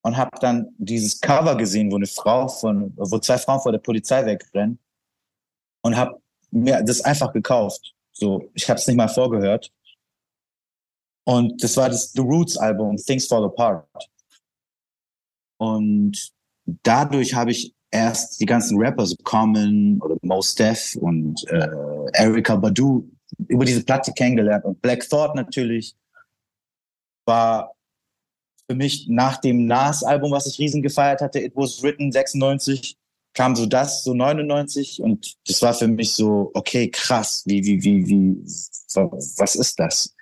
und 0.02 0.16
habe 0.16 0.30
dann 0.40 0.68
dieses 0.78 1.20
Cover 1.20 1.56
gesehen, 1.56 1.90
wo 1.90 1.96
eine 1.96 2.06
Frau 2.06 2.48
von, 2.48 2.92
wo 2.96 3.18
zwei 3.18 3.38
Frauen 3.38 3.60
vor 3.60 3.72
der 3.72 3.78
Polizei 3.78 4.24
wegrennen 4.24 4.78
und 5.82 5.96
habe 5.96 6.20
mir 6.50 6.82
das 6.82 7.00
einfach 7.02 7.32
gekauft. 7.32 7.94
So, 8.12 8.50
ich 8.54 8.68
habe 8.68 8.78
es 8.78 8.86
nicht 8.86 8.96
mal 8.96 9.08
vorgehört. 9.08 9.70
Und 11.26 11.62
das 11.62 11.76
war 11.76 11.88
das 11.88 12.12
The 12.12 12.22
Roots 12.22 12.56
Album, 12.56 12.96
Things 12.96 13.26
Fall 13.26 13.44
Apart. 13.44 13.86
Und 15.58 16.32
dadurch 16.82 17.34
habe 17.34 17.50
ich 17.50 17.74
erst 17.90 18.40
die 18.40 18.46
ganzen 18.46 18.78
Rapper, 18.78 19.06
so 19.06 19.16
Common 19.24 20.00
oder 20.00 20.16
Mos 20.22 20.54
Def 20.54 20.96
und 20.96 21.46
äh, 21.48 21.68
Erika 22.14 22.56
Badu 22.56 23.08
über 23.46 23.64
diese 23.64 23.84
Platte 23.84 24.12
kennengelernt. 24.12 24.64
Und 24.64 24.80
Black 24.80 25.08
Thought 25.08 25.34
natürlich 25.34 25.94
war 27.26 27.74
für 28.68 28.76
mich 28.76 29.08
nach 29.08 29.38
dem 29.38 29.66
Nas-Album, 29.66 30.30
was 30.30 30.46
ich 30.46 30.58
riesen 30.58 30.82
gefeiert 30.82 31.22
hatte, 31.22 31.40
It 31.40 31.56
Was 31.56 31.82
Written 31.82 32.12
96, 32.12 32.96
kam 33.32 33.56
so 33.56 33.66
das, 33.66 34.04
so 34.04 34.14
99 34.14 35.00
und 35.00 35.36
das 35.46 35.62
war 35.62 35.72
für 35.72 35.88
mich 35.88 36.12
so, 36.12 36.50
okay, 36.54 36.90
krass, 36.90 37.42
wie, 37.46 37.64
wie, 37.64 37.82
wie, 37.82 38.06
wie, 38.06 38.36
was 38.44 39.54
ist 39.54 39.78
das? 39.78 40.14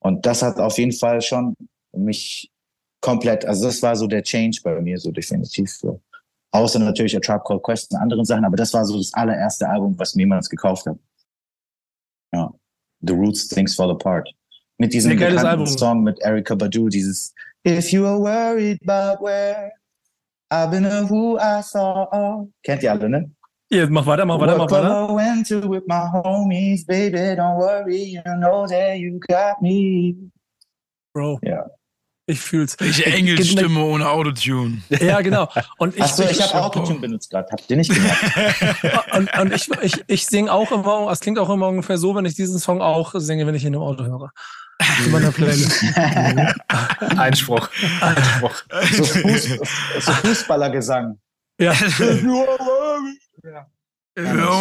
Und 0.00 0.26
das 0.26 0.42
hat 0.42 0.58
auf 0.58 0.78
jeden 0.78 0.92
Fall 0.92 1.20
schon 1.20 1.54
mich 1.92 2.50
komplett, 3.00 3.44
also 3.44 3.66
das 3.66 3.82
war 3.82 3.94
so 3.94 4.06
der 4.06 4.22
Change 4.22 4.60
bei 4.64 4.80
mir, 4.80 4.98
so 4.98 5.12
definitiv 5.12 5.70
so. 5.70 6.00
Außer 6.50 6.78
natürlich 6.78 7.16
A 7.16 7.20
Trap 7.20 7.44
Called 7.44 7.62
Quest 7.62 7.92
und 7.92 7.98
anderen 7.98 8.24
Sachen, 8.24 8.44
aber 8.44 8.56
das 8.56 8.74
war 8.74 8.84
so 8.84 8.98
das 8.98 9.14
allererste 9.14 9.68
Album, 9.68 9.96
was 9.98 10.14
mir 10.14 10.22
jemals 10.22 10.48
gekauft 10.48 10.86
hat. 10.86 10.98
Ja. 12.32 12.52
The 13.00 13.12
Roots 13.12 13.48
Things 13.48 13.74
Fall 13.74 13.90
Apart. 13.90 14.28
Mit 14.78 14.92
diesem 14.92 15.16
bekannten 15.16 15.66
Song 15.66 16.02
mit 16.02 16.20
Erika 16.20 16.54
Badu, 16.54 16.88
dieses 16.88 17.34
If 17.64 17.92
you 17.92 18.06
are 18.06 18.18
worried 18.18 18.78
about 18.82 19.20
where 19.22 19.72
I've 20.50 20.70
been 20.70 20.84
a 20.84 21.06
who 21.06 21.38
I 21.38 21.62
saw. 21.62 22.46
Kennt 22.62 22.82
ihr 22.82 22.90
alle, 22.90 23.08
ne? 23.08 23.30
Ja, 23.70 23.86
mach 23.88 24.04
weiter, 24.04 24.26
mach 24.26 24.38
weiter, 24.38 24.58
mach 24.58 24.70
weiter. 24.70 25.14
Went 25.14 25.46
to 25.48 25.66
with 25.68 25.84
my 25.86 26.06
homies, 26.12 26.84
baby, 26.86 27.36
don't 27.36 27.58
worry, 27.58 28.02
you 28.02 28.22
know 28.22 28.66
that 28.66 28.98
you 28.98 29.18
got 29.28 29.62
me. 29.62 30.14
Bro. 31.14 31.38
Ja. 31.42 31.70
Ich 32.26 32.40
fühl's. 32.40 32.76
Welche 32.78 33.06
Engelsstimme 33.06 33.80
ohne 33.80 34.08
Autotune. 34.08 34.82
Ja, 35.00 35.20
genau. 35.22 35.48
Und 35.78 35.96
ich, 35.96 36.02
Achso, 36.02 36.22
ich, 36.24 36.32
ich 36.32 36.42
habe 36.42 36.64
Autotune 36.66 37.00
benutzt 37.00 37.30
gerade. 37.30 37.48
Habt 37.50 37.70
ihr 37.70 37.76
nicht 37.76 37.92
gemerkt? 37.92 39.12
und, 39.14 39.38
und 39.38 39.52
ich, 39.52 39.68
ich, 39.82 40.04
ich 40.06 40.26
singe 40.26 40.52
auch 40.52 40.70
immer, 40.70 41.10
es 41.10 41.20
klingt 41.20 41.38
auch 41.38 41.50
immer 41.50 41.68
ungefähr 41.68 41.98
so, 41.98 42.14
wenn 42.14 42.24
ich 42.24 42.34
diesen 42.34 42.58
Song 42.58 42.80
auch 42.80 43.12
singe, 43.14 43.46
wenn 43.46 43.54
ich 43.54 43.64
ihn 43.64 43.74
im 43.74 43.80
Auto 43.80 44.04
höre. 44.04 44.32
In 45.04 45.10
meiner 45.12 45.32
Playlist. 45.32 45.84
Einspruch. 47.16 47.68
Einspruch. 48.00 48.62
So, 48.92 49.04
Fuß, 49.04 49.58
so 50.00 50.12
Fußballergesang. 50.12 51.18
Ja. 51.58 51.72
Don't 51.72 52.28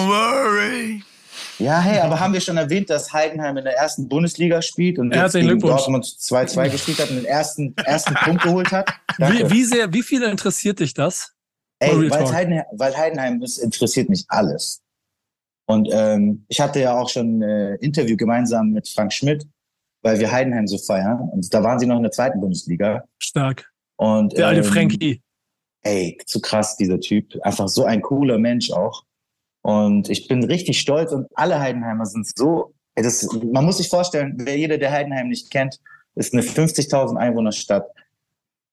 worry. 0.08 1.04
Ja, 1.60 1.80
hey, 1.80 2.00
aber 2.00 2.20
haben 2.20 2.34
wir 2.34 2.42
schon 2.42 2.58
erwähnt, 2.58 2.90
dass 2.90 3.14
Heidenheim 3.14 3.58
in 3.58 3.64
der 3.64 3.78
ersten 3.78 4.10
Bundesliga 4.10 4.62
spielt 4.62 4.98
und 4.98 5.14
jetzt 5.14 5.34
gegen 5.34 5.60
Dortmund 5.60 6.06
2-2 6.06 6.70
gespielt 6.70 7.00
hat 7.00 7.10
und 7.10 7.18
den 7.18 7.26
ersten, 7.26 7.76
ersten 7.78 8.16
Punkt 8.16 8.44
geholt 8.44 8.72
hat? 8.72 8.90
Wie, 9.18 9.50
wie, 9.50 9.64
sehr, 9.64 9.94
wie 9.94 10.02
viel 10.02 10.24
interessiert 10.24 10.80
dich 10.80 10.94
das? 10.94 11.34
Ey, 11.80 12.10
weil 12.10 12.32
Heidenheim, 12.32 12.66
weil 12.74 12.98
Heidenheim, 12.98 13.40
das 13.42 13.58
interessiert 13.58 14.10
mich 14.10 14.26
alles. 14.28 14.82
Und 15.68 15.88
ähm, 15.92 16.46
ich 16.48 16.60
hatte 16.60 16.80
ja 16.80 16.98
auch 16.98 17.10
schon 17.10 17.40
ein 17.40 17.42
äh, 17.42 17.76
Interview 17.76 18.18
gemeinsam 18.18 18.72
mit 18.72 18.88
Frank 18.90 19.14
Schmidt, 19.14 19.46
weil 20.02 20.20
wir 20.20 20.32
Heidenheim 20.32 20.68
so 20.68 20.78
feiern. 20.78 21.30
Und 21.32 21.54
da 21.54 21.64
waren 21.64 21.80
sie 21.80 21.86
noch 21.86 21.98
in 21.98 22.04
der 22.04 22.12
zweiten 22.12 22.40
Bundesliga. 22.40 23.04
Stark. 23.20 23.72
Und, 23.98 24.38
der 24.38 24.48
alte 24.48 24.62
ähm, 24.62 24.68
Frankie. 24.68 25.22
Ey, 25.84 26.18
zu 26.26 26.42
krass, 26.42 26.78
dieser 26.78 27.00
Typ. 27.00 27.40
Einfach 27.44 27.68
so 27.68 27.86
ein 27.86 28.02
cooler 28.02 28.38
Mensch 28.38 28.72
auch. 28.72 29.04
Und 29.62 30.10
ich 30.10 30.28
bin 30.28 30.44
richtig 30.44 30.80
stolz 30.80 31.12
und 31.12 31.28
alle 31.36 31.60
Heidenheimer 31.60 32.06
sind 32.06 32.28
so, 32.36 32.74
das, 32.96 33.28
man 33.52 33.66
muss 33.66 33.78
sich 33.78 33.90
vorstellen, 33.90 34.36
wer 34.38 34.58
jeder, 34.58 34.78
der 34.78 34.92
Heidenheim 34.92 35.30
nicht 35.30 35.52
kennt, 35.52 35.80
ist 36.16 36.34
eine 36.34 36.42
50.000 36.42 37.16
Einwohnerstadt. 37.16 37.88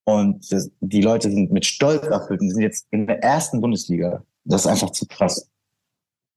Und 0.04 0.50
das, 0.50 0.70
die 0.80 1.02
Leute 1.02 1.30
sind 1.30 1.52
mit 1.52 1.66
Stolz 1.66 2.06
erfüllt 2.06 2.40
und 2.40 2.50
sind 2.50 2.62
jetzt 2.62 2.86
in 2.90 3.06
der 3.06 3.22
ersten 3.22 3.60
Bundesliga. 3.60 4.24
Das 4.44 4.62
ist 4.62 4.66
einfach 4.66 4.90
zu 4.90 5.06
krass. 5.06 5.48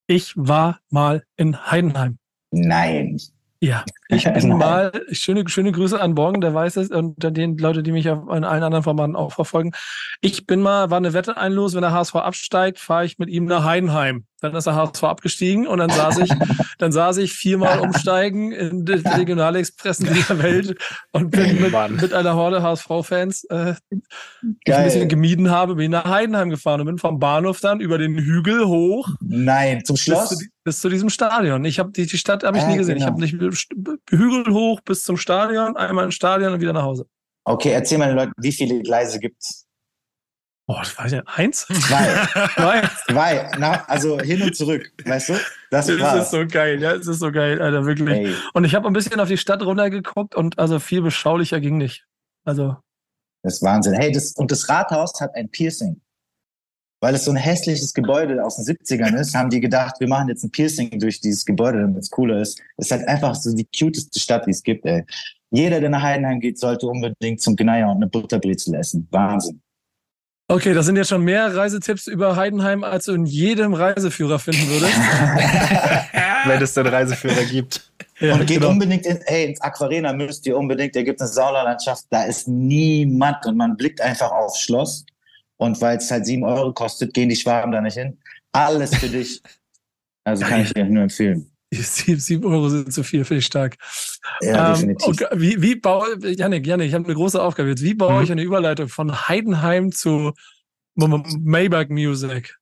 Ich 0.08 0.34
war 0.36 0.80
mal 0.90 1.24
in 1.38 1.72
Heidenheim. 1.72 2.18
Nein. 2.52 3.18
Ja, 3.64 3.86
ich 4.08 4.24
bin 4.24 4.58
mal, 4.58 4.92
schöne, 5.12 5.48
schöne 5.48 5.72
Grüße 5.72 6.02
an 6.02 6.16
Borgen, 6.16 6.42
der 6.42 6.52
weiß 6.52 6.78
es, 6.78 6.90
und 6.90 7.16
den 7.20 7.60
Leute, 7.60 7.84
die 7.84 7.92
mich 7.92 8.10
auf 8.10 8.24
in 8.36 8.44
allen 8.44 8.64
anderen 8.64 8.84
Formaten 8.84 9.16
auch 9.16 9.34
verfolgen. 9.34 9.74
Ich 10.20 10.48
bin 10.48 10.62
mal, 10.62 10.90
war 10.90 10.98
eine 10.98 11.14
Wette 11.14 11.38
einlos, 11.38 11.76
wenn 11.76 11.84
der 11.84 11.92
HSV 11.92 12.16
absteigt, 12.16 12.80
fahre 12.80 13.06
ich 13.06 13.20
mit 13.20 13.30
ihm 13.30 13.46
nach 13.46 13.64
Heidenheim. 13.64 14.26
Dann 14.42 14.56
ist 14.56 14.66
der 14.66 14.74
HSV 14.74 15.04
abgestiegen 15.04 15.68
und 15.68 15.78
dann 15.78 15.92
saß 15.92 16.18
ich, 16.18 16.32
dann 16.80 16.92
saß 16.92 17.18
ich 17.18 17.34
viermal 17.34 17.82
umsteigen 17.82 18.52
in 18.52 18.84
den 18.84 19.06
Regionalexpressen 19.06 20.12
dieser 20.12 20.42
Welt 20.42 20.76
und 21.12 21.30
bin 21.30 21.62
mit, 21.62 22.02
mit 22.02 22.14
einer 22.14 22.34
Horde 22.34 22.64
HSV-Fans, 22.64 23.44
äh, 23.44 23.76
die 23.92 24.02
ich 24.66 24.74
ein 24.74 24.84
bisschen 24.86 25.08
gemieden 25.08 25.52
habe, 25.52 25.76
bin 25.76 25.92
nach 25.92 26.06
Heidenheim 26.06 26.50
gefahren 26.50 26.82
und 26.82 26.88
bin 26.88 26.98
vom 26.98 27.20
Bahnhof 27.20 27.60
dann 27.60 27.80
über 27.80 28.00
den 28.00 28.18
Hügel 28.18 28.66
hoch. 28.66 29.08
Nein, 29.20 29.86
zum 29.86 29.98
Schloss? 29.98 30.36
Bis 30.64 30.80
zu, 30.80 30.90
diesem 30.90 31.10
Stadion. 31.10 31.66
Ich 31.66 31.80
habe 31.80 31.92
die, 31.92 32.06
die 32.06 32.18
Stadt 32.18 32.44
habe 32.44 32.58
ich 32.58 32.64
ah, 32.64 32.68
nie 32.68 32.78
gesehen. 32.78 32.96
Genau. 32.96 33.18
Ich 33.18 33.32
habe 33.32 33.50
nicht 33.50 33.70
Hügel 34.10 34.54
hoch 34.54 34.80
bis 34.82 35.04
zum 35.04 35.18
Stadion, 35.18 35.76
einmal 35.76 36.06
ins 36.06 36.16
Stadion 36.16 36.54
und 36.54 36.62
wieder 36.62 36.74
nach 36.74 36.84
Hause. 36.84 37.08
Okay, 37.46 37.72
erzähl 37.72 37.98
mal 37.98 38.08
den 38.08 38.18
Leuten, 38.18 38.34
wie 38.38 38.52
viele 38.52 38.82
Gleise 38.82 39.20
gibt's? 39.20 39.66
Oh, 40.68 40.78
das 40.80 40.98
weiß 40.98 41.12
ich 41.14 41.22
Eins? 41.28 41.66
Zwei. 41.66 42.28
Zwei. 42.56 42.90
Zwei. 43.10 43.52
Na, 43.58 43.84
also 43.88 44.20
hin 44.20 44.42
und 44.44 44.56
zurück, 44.56 44.90
weißt 45.04 45.30
du? 45.30 45.34
Das, 45.72 45.88
das 45.88 46.26
ist 46.26 46.32
so 46.32 46.46
geil, 46.46 46.82
ja, 46.82 46.94
es 46.94 47.08
ist 47.08 47.20
so 47.20 47.32
geil, 47.32 47.62
Alter, 47.62 47.86
wirklich. 47.86 48.10
Hey. 48.10 48.36
Und 48.54 48.64
ich 48.64 48.76
habe 48.76 48.88
ein 48.88 48.94
bisschen 48.94 49.20
auf 49.20 49.28
die 49.28 49.38
Stadt 49.38 49.64
runtergeguckt 49.64 50.36
und 50.36 50.60
also 50.60 50.80
viel 50.80 51.02
beschaulicher 51.02 51.60
ging 51.60 51.78
nicht. 51.78 52.06
Also. 52.46 52.78
Das 53.44 53.56
ist 53.56 53.64
Wahnsinn. 53.64 53.94
Hey, 53.94 54.12
das, 54.12 54.34
und 54.34 54.52
das 54.52 54.70
Rathaus 54.70 55.20
hat 55.20 55.34
ein 55.36 55.50
Piercing. 55.50 56.00
Weil 57.02 57.16
es 57.16 57.26
so 57.26 57.32
ein 57.32 57.38
hässliches 57.38 57.94
Gebäude 57.94 58.46
aus 58.46 58.58
den 58.58 58.66
70ern 58.66 59.20
ist, 59.20 59.36
haben 59.36 59.50
die 59.50 59.60
gedacht, 59.60 59.96
wir 60.00 60.08
machen 60.08 60.30
jetzt 60.30 60.44
ein 60.44 60.52
Piercing 60.52 61.00
durch 61.00 61.20
dieses 61.20 61.46
Gebäude, 61.46 61.82
damit 61.82 62.04
es 62.04 62.12
cooler 62.12 62.40
ist. 62.40 62.62
Es 62.78 62.86
ist 62.86 62.92
halt 62.92 63.08
einfach 63.08 63.34
so 63.34 63.56
die 63.56 63.68
cuteste 63.78 64.20
Stadt, 64.20 64.46
die 64.46 64.52
es 64.52 64.62
gibt, 64.62 64.86
ey. 64.86 65.04
Jeder, 65.50 65.82
der 65.82 65.90
nach 65.90 66.04
Heidenheim 66.04 66.40
geht, 66.40 66.60
sollte 66.60 66.86
unbedingt 66.88 67.42
zum 67.42 67.56
Gneier 67.56 67.90
und 67.90 67.98
eine 67.98 68.08
Butterbrezel 68.08 68.76
essen. 68.76 69.08
Wahnsinn. 69.12 69.62
Okay, 70.48 70.74
das 70.74 70.86
sind 70.86 70.98
jetzt 70.98 71.10
schon 71.10 71.24
mehr 71.24 71.56
Reisetipps 71.56 72.08
über 72.08 72.36
Heidenheim, 72.36 72.84
als 72.84 73.06
du 73.06 73.14
in 73.14 73.26
jedem 73.26 73.74
Reiseführer 73.74 74.38
finden 74.38 74.68
würdest. 74.68 74.94
Wenn 76.46 76.62
es 76.62 76.74
denn 76.74 76.88
Reiseführer 76.88 77.46
gibt. 77.46 77.90
Ja, 78.20 78.34
und 78.34 78.46
geht 78.46 78.60
genau. 78.60 78.70
unbedingt 78.70 79.06
in, 79.06 79.20
hey, 79.26 79.46
ins 79.46 79.62
Aquarena 79.62 80.14
müsst 80.14 80.46
ihr 80.46 80.58
unbedingt, 80.58 80.96
da 80.96 81.04
gibt 81.04 81.22
es 81.22 81.28
eine 81.28 81.34
Saunalandschaft, 81.34 82.06
da 82.10 82.24
ist 82.24 82.48
niemand 82.48 83.46
und 83.46 83.58
man 83.58 83.78
blickt 83.78 84.02
einfach 84.02 84.30
aufs 84.30 84.60
Schloss. 84.60 85.06
Und 85.62 85.80
weil 85.80 85.98
es 85.98 86.10
halt 86.10 86.26
sieben 86.26 86.44
Euro 86.44 86.74
kostet, 86.74 87.14
gehen 87.14 87.30
die 87.30 87.36
Schwaben 87.36 87.72
da 87.72 87.82
nicht 87.82 87.94
hin. 87.94 88.18
Alles 88.52 88.96
für 88.96 89.08
dich. 89.08 89.42
Also 90.24 90.46
kann 90.46 90.62
ich 90.62 90.72
dir 90.72 90.86
nur 90.86 91.02
empfehlen. 91.02 91.52
Sieben 91.74 92.46
Euro 92.46 92.70
sind 92.70 92.94
zu 92.94 93.04
viel, 93.04 93.26
finde 93.26 93.40
ich 93.40 93.48
stark. 93.48 93.76
Ja, 94.42 94.68
ähm, 94.68 94.74
definitiv. 94.76 95.08
Okay, 95.08 95.26
wie, 95.34 95.60
wie 95.64 95.74
baue, 95.74 96.16
Janik, 96.22 96.68
Janik, 96.68 96.90
ich 96.90 96.94
habe 96.94 97.06
eine 97.06 97.16
große 97.16 97.42
Aufgabe 97.42 97.70
jetzt. 97.70 97.82
Wie 97.82 97.96
baue 97.96 98.18
mhm. 98.18 98.24
ich 98.24 98.32
eine 98.32 98.44
Überleitung 98.44 98.88
von 98.88 99.28
Heidenheim 99.28 99.92
zu 99.92 100.34
Maybach 100.94 101.90
Music? 101.90 102.56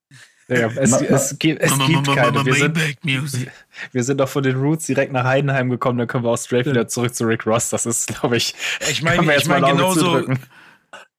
Ja, 0.48 0.68
es, 0.68 0.94
es, 1.02 1.38
gibt, 1.38 1.62
es 1.62 1.78
gibt 1.86 2.16
keine. 2.16 2.46
Wir 2.46 2.54
sind, 2.54 2.78
wir 3.92 4.04
sind 4.06 4.22
doch 4.22 4.30
von 4.30 4.44
den 4.44 4.56
Roots 4.56 4.86
direkt 4.86 5.12
nach 5.12 5.26
Heidenheim 5.26 5.70
gekommen, 5.70 5.98
dann 5.98 6.08
können 6.08 6.24
wir 6.24 6.30
auch 6.30 6.38
straight 6.38 6.66
wieder 6.66 6.88
zurück 6.88 7.14
zu 7.14 7.26
Rick 7.26 7.46
Ross. 7.46 7.70
Das 7.70 7.86
ist, 7.86 8.08
glaube 8.08 8.38
ich, 8.38 8.56
ich 8.90 9.04
meine, 9.04 9.36
ich 9.38 9.48
meine 9.48 9.68
genauso, 9.68 10.24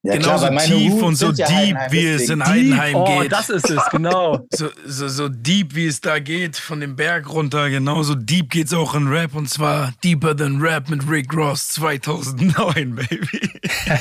ja, 0.02 0.14
Genauso 0.14 0.47
klar, 0.47 0.64
tief 0.64 0.93
Roots 0.93 1.02
und 1.02 1.16
so 1.16 1.31
ja 1.32 1.47
deep, 1.47 1.77
wie 1.90 2.06
es 2.06 2.31
in 2.31 2.43
Heidenheim 2.43 2.94
deep, 2.94 2.97
oh, 2.97 3.20
geht. 3.20 3.32
das 3.32 3.51
ist 3.51 3.68
es, 3.68 3.82
genau. 3.90 4.47
so, 4.51 4.70
so, 4.86 5.09
so 5.09 5.28
deep, 5.28 5.74
wie 5.74 5.86
es 5.86 6.01
da 6.01 6.18
geht, 6.20 6.56
von 6.56 6.81
dem 6.81 6.97
Berg 6.97 7.28
runter, 7.28 7.68
genauso 7.68 8.14
deep 8.14 8.48
geht 8.48 8.68
es 8.68 8.72
auch 8.72 8.94
in 8.94 9.09
Rap 9.09 9.35
und 9.35 9.51
zwar 9.51 9.93
Deeper 10.02 10.35
Than 10.35 10.59
Rap 10.62 10.89
mit 10.89 11.06
Rick 11.06 11.35
Ross 11.35 11.68
2009, 11.68 12.94
Baby. 12.94 13.51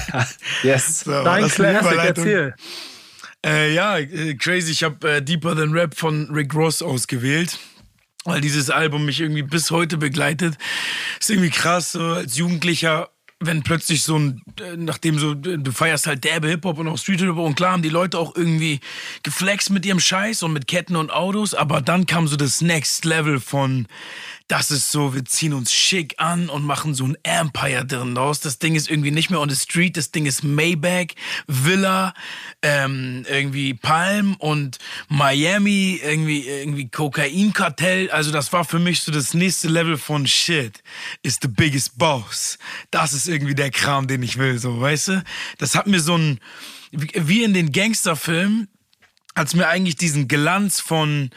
yes. 0.64 1.02
So, 1.02 1.12
Dein 1.24 1.50
Classic, 1.50 2.00
erzähl. 2.02 2.56
Äh, 3.46 3.74
ja, 3.74 3.98
äh, 3.98 4.36
crazy, 4.36 4.72
ich 4.72 4.84
habe 4.84 5.16
äh, 5.16 5.22
Deeper 5.22 5.54
Than 5.54 5.74
Rap 5.74 5.96
von 5.96 6.30
Rick 6.32 6.56
Ross 6.56 6.82
ausgewählt 6.82 7.60
weil 8.26 8.42
dieses 8.42 8.70
Album 8.70 9.06
mich 9.06 9.22
irgendwie 9.22 9.44
bis 9.44 9.72
heute 9.72 9.98
begleitet. 9.98 10.56
Ist 11.20 11.30
irgendwie 11.30 11.50
krass, 11.50 11.94
so 11.94 12.04
als 12.04 12.38
Jugendlicher 12.38 13.10
wenn 13.40 13.64
plötzlich 13.64 14.04
so 14.04 14.18
ein, 14.18 14.42
äh, 14.60 14.76
nachdem 14.76 15.18
so, 15.18 15.34
du 15.34 15.72
feierst 15.72 16.08
halt 16.08 16.24
derbe 16.24 16.50
Hip-Hop 16.50 16.78
und 16.78 16.88
auch 16.88 16.98
Street-Hip-Hop 16.98 17.38
und 17.38 17.56
klar 17.56 17.74
haben 17.74 17.82
die 17.82 17.90
Leute 17.90 18.18
auch 18.20 18.36
irgendwie 18.36 18.82
geflext 19.24 19.70
mit 19.70 19.86
ihrem 19.86 20.00
Scheiß 20.00 20.44
und 20.44 20.52
mit 20.52 20.68
Ketten 20.68 20.96
und 20.96 21.12
Autos, 21.12 21.54
aber 21.54 21.82
dann 21.82 22.06
kam 22.06 22.28
so 22.28 22.36
das 22.36 22.62
Next 22.62 23.06
Level 23.06 23.40
von 23.40 23.88
das 24.50 24.72
ist 24.72 24.92
so, 24.92 25.14
wir 25.14 25.24
ziehen 25.26 25.54
uns 25.54 25.72
schick 25.72 26.16
an 26.18 26.50
und 26.50 26.66
machen 26.66 26.96
so 26.96 27.06
ein 27.06 27.16
Empire 27.22 27.86
drin 27.86 28.18
raus. 28.18 28.40
Das 28.40 28.58
Ding 28.58 28.76
ist 28.76 28.90
irgendwie 28.90 29.12
nicht 29.12 29.30
mehr 29.30 29.40
on 29.40 29.50
the 29.50 29.56
street, 29.56 29.96
das 29.96 30.10
Ding 30.10 30.26
ist 30.26 30.44
Maybach, 30.44 31.14
Villa, 31.46 32.16
ähm, 32.64 33.26
irgendwie 33.30 33.76
Palm 33.76 34.36
und 34.40 34.80
Miami, 35.08 36.02
irgendwie, 36.04 36.48
irgendwie 36.48 36.90
Kokainkartell. 36.90 38.10
Also 38.10 38.32
das 38.32 38.52
war 38.52 38.66
für 38.66 38.80
mich 38.80 39.02
so 39.02 39.12
das 39.12 39.36
nächste 39.36 39.68
Level 39.68 39.98
von 39.98 40.26
Shit. 40.26 40.82
Is 41.22 41.38
the 41.40 41.48
biggest 41.48 42.00
boss. 42.00 42.58
Das 42.90 43.14
ist 43.14 43.28
irgendwie 43.28 43.56
der 43.56 43.70
Kram, 43.70 44.08
den 44.08 44.24
ich 44.24 44.38
will, 44.38 44.58
so, 44.58 44.82
weißt 44.82 45.08
du? 45.10 45.24
Das 45.60 45.76
hat 45.76 45.86
mir 45.86 46.00
so 46.00 46.18
ein, 46.18 46.40
wie 46.92 47.44
in 47.44 47.54
den 47.54 47.72
Gangsterfilmen, 47.72 48.68
hat 49.36 49.54
mir 49.54 49.68
eigentlich 49.68 49.96
diesen 49.96 50.28
Glanz 50.28 50.80
von, 50.80 51.30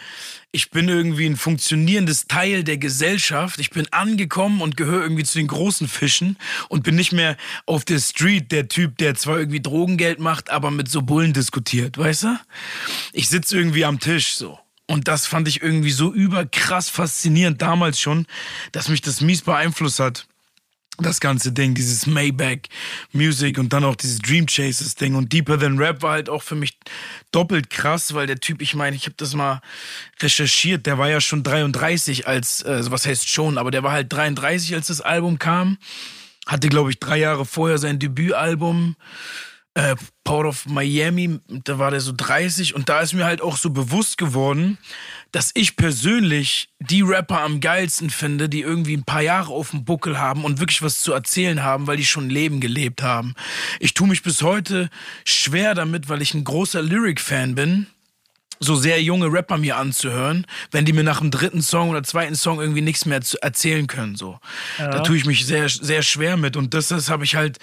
ich 0.54 0.70
bin 0.70 0.88
irgendwie 0.88 1.26
ein 1.26 1.36
funktionierendes 1.36 2.26
Teil 2.28 2.62
der 2.62 2.76
Gesellschaft. 2.76 3.58
Ich 3.58 3.70
bin 3.70 3.90
angekommen 3.90 4.60
und 4.60 4.76
gehöre 4.76 5.02
irgendwie 5.02 5.24
zu 5.24 5.38
den 5.38 5.48
großen 5.48 5.88
Fischen 5.88 6.36
und 6.68 6.84
bin 6.84 6.94
nicht 6.94 7.12
mehr 7.12 7.38
auf 7.64 7.86
der 7.86 7.98
Street 7.98 8.52
der 8.52 8.68
Typ, 8.68 8.98
der 8.98 9.14
zwar 9.14 9.38
irgendwie 9.38 9.62
Drogengeld 9.62 10.20
macht, 10.20 10.50
aber 10.50 10.70
mit 10.70 10.88
so 10.88 11.00
Bullen 11.00 11.32
diskutiert, 11.32 11.96
weißt 11.96 12.24
du? 12.24 12.40
Ich 13.14 13.30
sitze 13.30 13.56
irgendwie 13.56 13.86
am 13.86 13.98
Tisch 13.98 14.34
so. 14.34 14.58
Und 14.86 15.08
das 15.08 15.26
fand 15.26 15.48
ich 15.48 15.62
irgendwie 15.62 15.90
so 15.90 16.12
überkrass 16.12 16.90
faszinierend 16.90 17.62
damals 17.62 17.98
schon, 17.98 18.26
dass 18.72 18.90
mich 18.90 19.00
das 19.00 19.22
mies 19.22 19.40
beeinflusst 19.40 20.00
hat 20.00 20.26
das 20.98 21.20
ganze 21.20 21.52
Ding, 21.52 21.74
dieses 21.74 22.06
Maybach 22.06 22.68
Music 23.12 23.58
und 23.58 23.72
dann 23.72 23.84
auch 23.84 23.96
dieses 23.96 24.18
Dream 24.18 24.46
Chasers 24.46 24.94
Ding. 24.94 25.14
Und 25.14 25.32
Deeper 25.32 25.58
Than 25.58 25.78
Rap 25.78 26.02
war 26.02 26.12
halt 26.12 26.28
auch 26.28 26.42
für 26.42 26.54
mich 26.54 26.78
doppelt 27.30 27.70
krass, 27.70 28.14
weil 28.14 28.26
der 28.26 28.38
Typ, 28.38 28.60
ich 28.60 28.74
meine, 28.74 28.94
ich 28.94 29.06
habe 29.06 29.14
das 29.16 29.34
mal 29.34 29.60
recherchiert, 30.20 30.86
der 30.86 30.98
war 30.98 31.08
ja 31.08 31.20
schon 31.20 31.42
33 31.42 32.26
als, 32.26 32.62
äh, 32.62 32.90
was 32.90 33.06
heißt 33.06 33.28
schon, 33.28 33.58
aber 33.58 33.70
der 33.70 33.82
war 33.82 33.92
halt 33.92 34.12
33, 34.12 34.74
als 34.74 34.88
das 34.88 35.00
Album 35.00 35.38
kam, 35.38 35.78
hatte 36.46 36.68
glaube 36.68 36.90
ich 36.90 36.98
drei 36.98 37.18
Jahre 37.18 37.46
vorher 37.46 37.78
sein 37.78 37.98
Debütalbum 37.98 38.96
äh, 39.74 39.96
Port 40.24 40.46
of 40.46 40.66
Miami, 40.66 41.40
da 41.48 41.78
war 41.78 41.90
der 41.90 42.00
so 42.00 42.12
30 42.14 42.74
und 42.74 42.88
da 42.88 43.00
ist 43.00 43.14
mir 43.14 43.24
halt 43.24 43.40
auch 43.40 43.56
so 43.56 43.70
bewusst 43.70 44.18
geworden, 44.18 44.78
dass 45.32 45.50
ich 45.54 45.76
persönlich 45.76 46.68
die 46.78 47.02
Rapper 47.02 47.40
am 47.40 47.60
geilsten 47.60 48.10
finde, 48.10 48.48
die 48.48 48.60
irgendwie 48.60 48.96
ein 48.96 49.04
paar 49.04 49.22
Jahre 49.22 49.52
auf 49.52 49.70
dem 49.70 49.84
Buckel 49.84 50.18
haben 50.18 50.44
und 50.44 50.60
wirklich 50.60 50.82
was 50.82 51.00
zu 51.00 51.12
erzählen 51.12 51.62
haben, 51.62 51.86
weil 51.86 51.96
die 51.96 52.04
schon 52.04 52.28
Leben 52.28 52.60
gelebt 52.60 53.02
haben. 53.02 53.34
Ich 53.80 53.94
tue 53.94 54.06
mich 54.06 54.22
bis 54.22 54.42
heute 54.42 54.90
schwer 55.24 55.74
damit, 55.74 56.08
weil 56.08 56.22
ich 56.22 56.34
ein 56.34 56.44
großer 56.44 56.82
Lyric-Fan 56.82 57.54
bin 57.54 57.86
so 58.62 58.76
sehr 58.76 59.02
junge 59.02 59.26
Rapper 59.26 59.58
mir 59.58 59.76
anzuhören, 59.76 60.46
wenn 60.70 60.84
die 60.84 60.92
mir 60.92 61.02
nach 61.02 61.18
dem 61.18 61.30
dritten 61.30 61.62
Song 61.62 61.90
oder 61.90 62.02
zweiten 62.02 62.36
Song 62.36 62.60
irgendwie 62.60 62.80
nichts 62.80 63.06
mehr 63.06 63.20
zu 63.20 63.36
erzählen 63.42 63.86
können. 63.86 64.14
So. 64.16 64.38
Ja. 64.78 64.88
Da 64.88 65.00
tue 65.00 65.16
ich 65.16 65.26
mich 65.26 65.46
sehr, 65.46 65.68
sehr 65.68 66.02
schwer 66.02 66.36
mit. 66.36 66.56
Und 66.56 66.72
das, 66.72 66.88
das 66.88 67.10
habe 67.10 67.24
ich 67.24 67.34
halt 67.34 67.58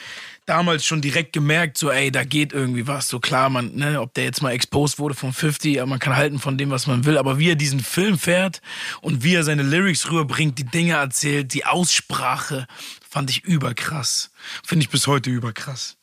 damals 0.50 0.86
schon 0.86 1.02
direkt 1.02 1.34
gemerkt, 1.34 1.78
so, 1.78 1.92
ey, 1.92 2.12
da 2.12 2.24
geht 2.24 2.54
irgendwie 2.54 2.88
was. 2.88 3.08
So 3.08 3.20
klar, 3.20 3.50
man, 3.50 3.76
ne, 3.76 4.02
ob 4.02 4.14
der 4.14 4.26
jetzt 4.26 4.42
mal 4.42 4.52
exposed 4.52 5.00
wurde 5.00 5.16
von 5.16 5.32
50, 5.32 5.86
man 5.86 6.00
kann 6.00 6.16
halten 6.16 6.40
von 6.40 6.58
dem, 6.58 6.72
was 6.72 6.88
man 6.88 7.06
will, 7.06 7.18
aber 7.18 7.38
wie 7.40 7.52
er 7.52 7.56
diesen 7.56 7.80
Film 7.80 8.18
fährt 8.18 8.62
und 9.02 9.24
wie 9.24 9.36
er 9.36 9.44
seine 9.44 9.64
Lyrics 9.64 10.10
rüberbringt, 10.10 10.58
die 10.58 10.66
Dinge 10.66 10.94
erzählt, 10.94 11.54
die 11.54 11.66
Aussprache, 11.66 12.68
fand 13.08 13.30
ich 13.30 13.44
überkrass. 13.44 14.32
Finde 14.64 14.84
ich 14.84 14.90
bis 14.90 15.08
heute 15.08 15.30
überkrass. 15.30 15.98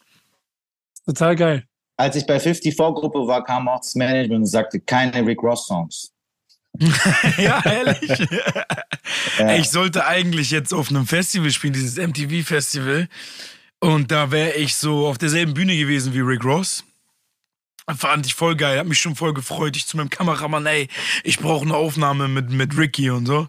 Total 1.04 1.36
geil 1.36 1.66
als 1.96 2.16
ich 2.16 2.26
bei 2.26 2.36
54-Gruppe 2.36 3.26
war, 3.26 3.42
kam 3.44 3.68
auch 3.68 3.80
das 3.80 3.94
Management 3.94 4.40
und 4.40 4.46
sagte, 4.46 4.80
keine 4.80 5.26
Rick 5.26 5.42
Ross-Songs. 5.42 6.12
ja, 7.38 7.62
ehrlich. 7.64 8.08
ja. 9.38 9.56
Ich 9.56 9.70
sollte 9.70 10.06
eigentlich 10.06 10.50
jetzt 10.50 10.74
auf 10.74 10.90
einem 10.90 11.06
Festival 11.06 11.50
spielen, 11.50 11.72
dieses 11.72 11.96
MTV-Festival. 11.96 13.08
Und 13.80 14.10
da 14.10 14.30
wäre 14.30 14.54
ich 14.54 14.76
so 14.76 15.06
auf 15.06 15.18
derselben 15.18 15.54
Bühne 15.54 15.76
gewesen 15.76 16.14
wie 16.14 16.20
Rick 16.20 16.44
Ross. 16.44 16.84
Fand 17.94 18.26
ich 18.26 18.34
voll 18.34 18.56
geil, 18.56 18.80
hat 18.80 18.86
mich 18.86 18.98
schon 18.98 19.14
voll 19.14 19.32
gefreut. 19.32 19.76
Ich 19.76 19.86
zu 19.86 19.96
meinem 19.96 20.10
Kameramann, 20.10 20.66
ey, 20.66 20.88
ich 21.22 21.38
brauche 21.38 21.64
eine 21.64 21.76
Aufnahme 21.76 22.26
mit, 22.26 22.50
mit 22.50 22.76
Ricky 22.76 23.10
und 23.10 23.26
so. 23.26 23.46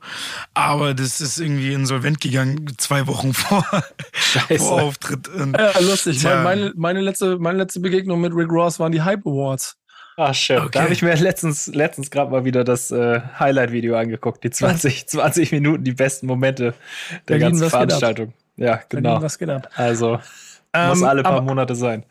Aber 0.53 0.93
das 0.93 1.21
ist 1.21 1.39
irgendwie 1.39 1.73
insolvent 1.73 2.21
gegangen, 2.21 2.71
zwei 2.77 3.07
Wochen 3.07 3.33
vor, 3.33 3.65
Scheiße. 4.13 4.59
vor 4.59 4.83
Auftritt. 4.83 5.27
Und, 5.27 5.57
ja, 5.57 5.79
lustig. 5.79 6.19
Tja. 6.19 6.43
Meine, 6.43 6.71
meine, 6.75 7.01
letzte, 7.01 7.39
meine 7.39 7.57
letzte 7.57 7.79
Begegnung 7.79 8.21
mit 8.21 8.31
Rick 8.35 8.51
Ross 8.51 8.79
waren 8.79 8.91
die 8.91 9.01
Hype 9.01 9.25
Awards. 9.25 9.75
Ach, 10.17 10.35
schön. 10.35 10.59
Okay. 10.59 10.69
Da 10.71 10.81
habe 10.83 10.93
ich 10.93 11.01
mir 11.01 11.15
letztens, 11.15 11.67
letztens 11.67 12.11
gerade 12.11 12.29
mal 12.29 12.45
wieder 12.45 12.63
das 12.63 12.91
äh, 12.91 13.21
Highlight-Video 13.39 13.95
angeguckt. 13.95 14.43
Die 14.43 14.51
20, 14.51 15.07
20 15.07 15.51
Minuten, 15.51 15.83
die 15.83 15.93
besten 15.93 16.27
Momente 16.27 16.75
der 17.11 17.19
Berlin, 17.25 17.47
ganzen 17.47 17.69
Veranstaltung. 17.71 18.33
Ja, 18.57 18.81
genau. 18.89 19.21
Was 19.21 19.41
ab? 19.41 19.69
Also, 19.75 20.19
ähm, 20.73 20.89
muss 20.89 21.03
alle 21.03 21.23
paar 21.23 21.41
Monate 21.41 21.75
sein 21.75 22.05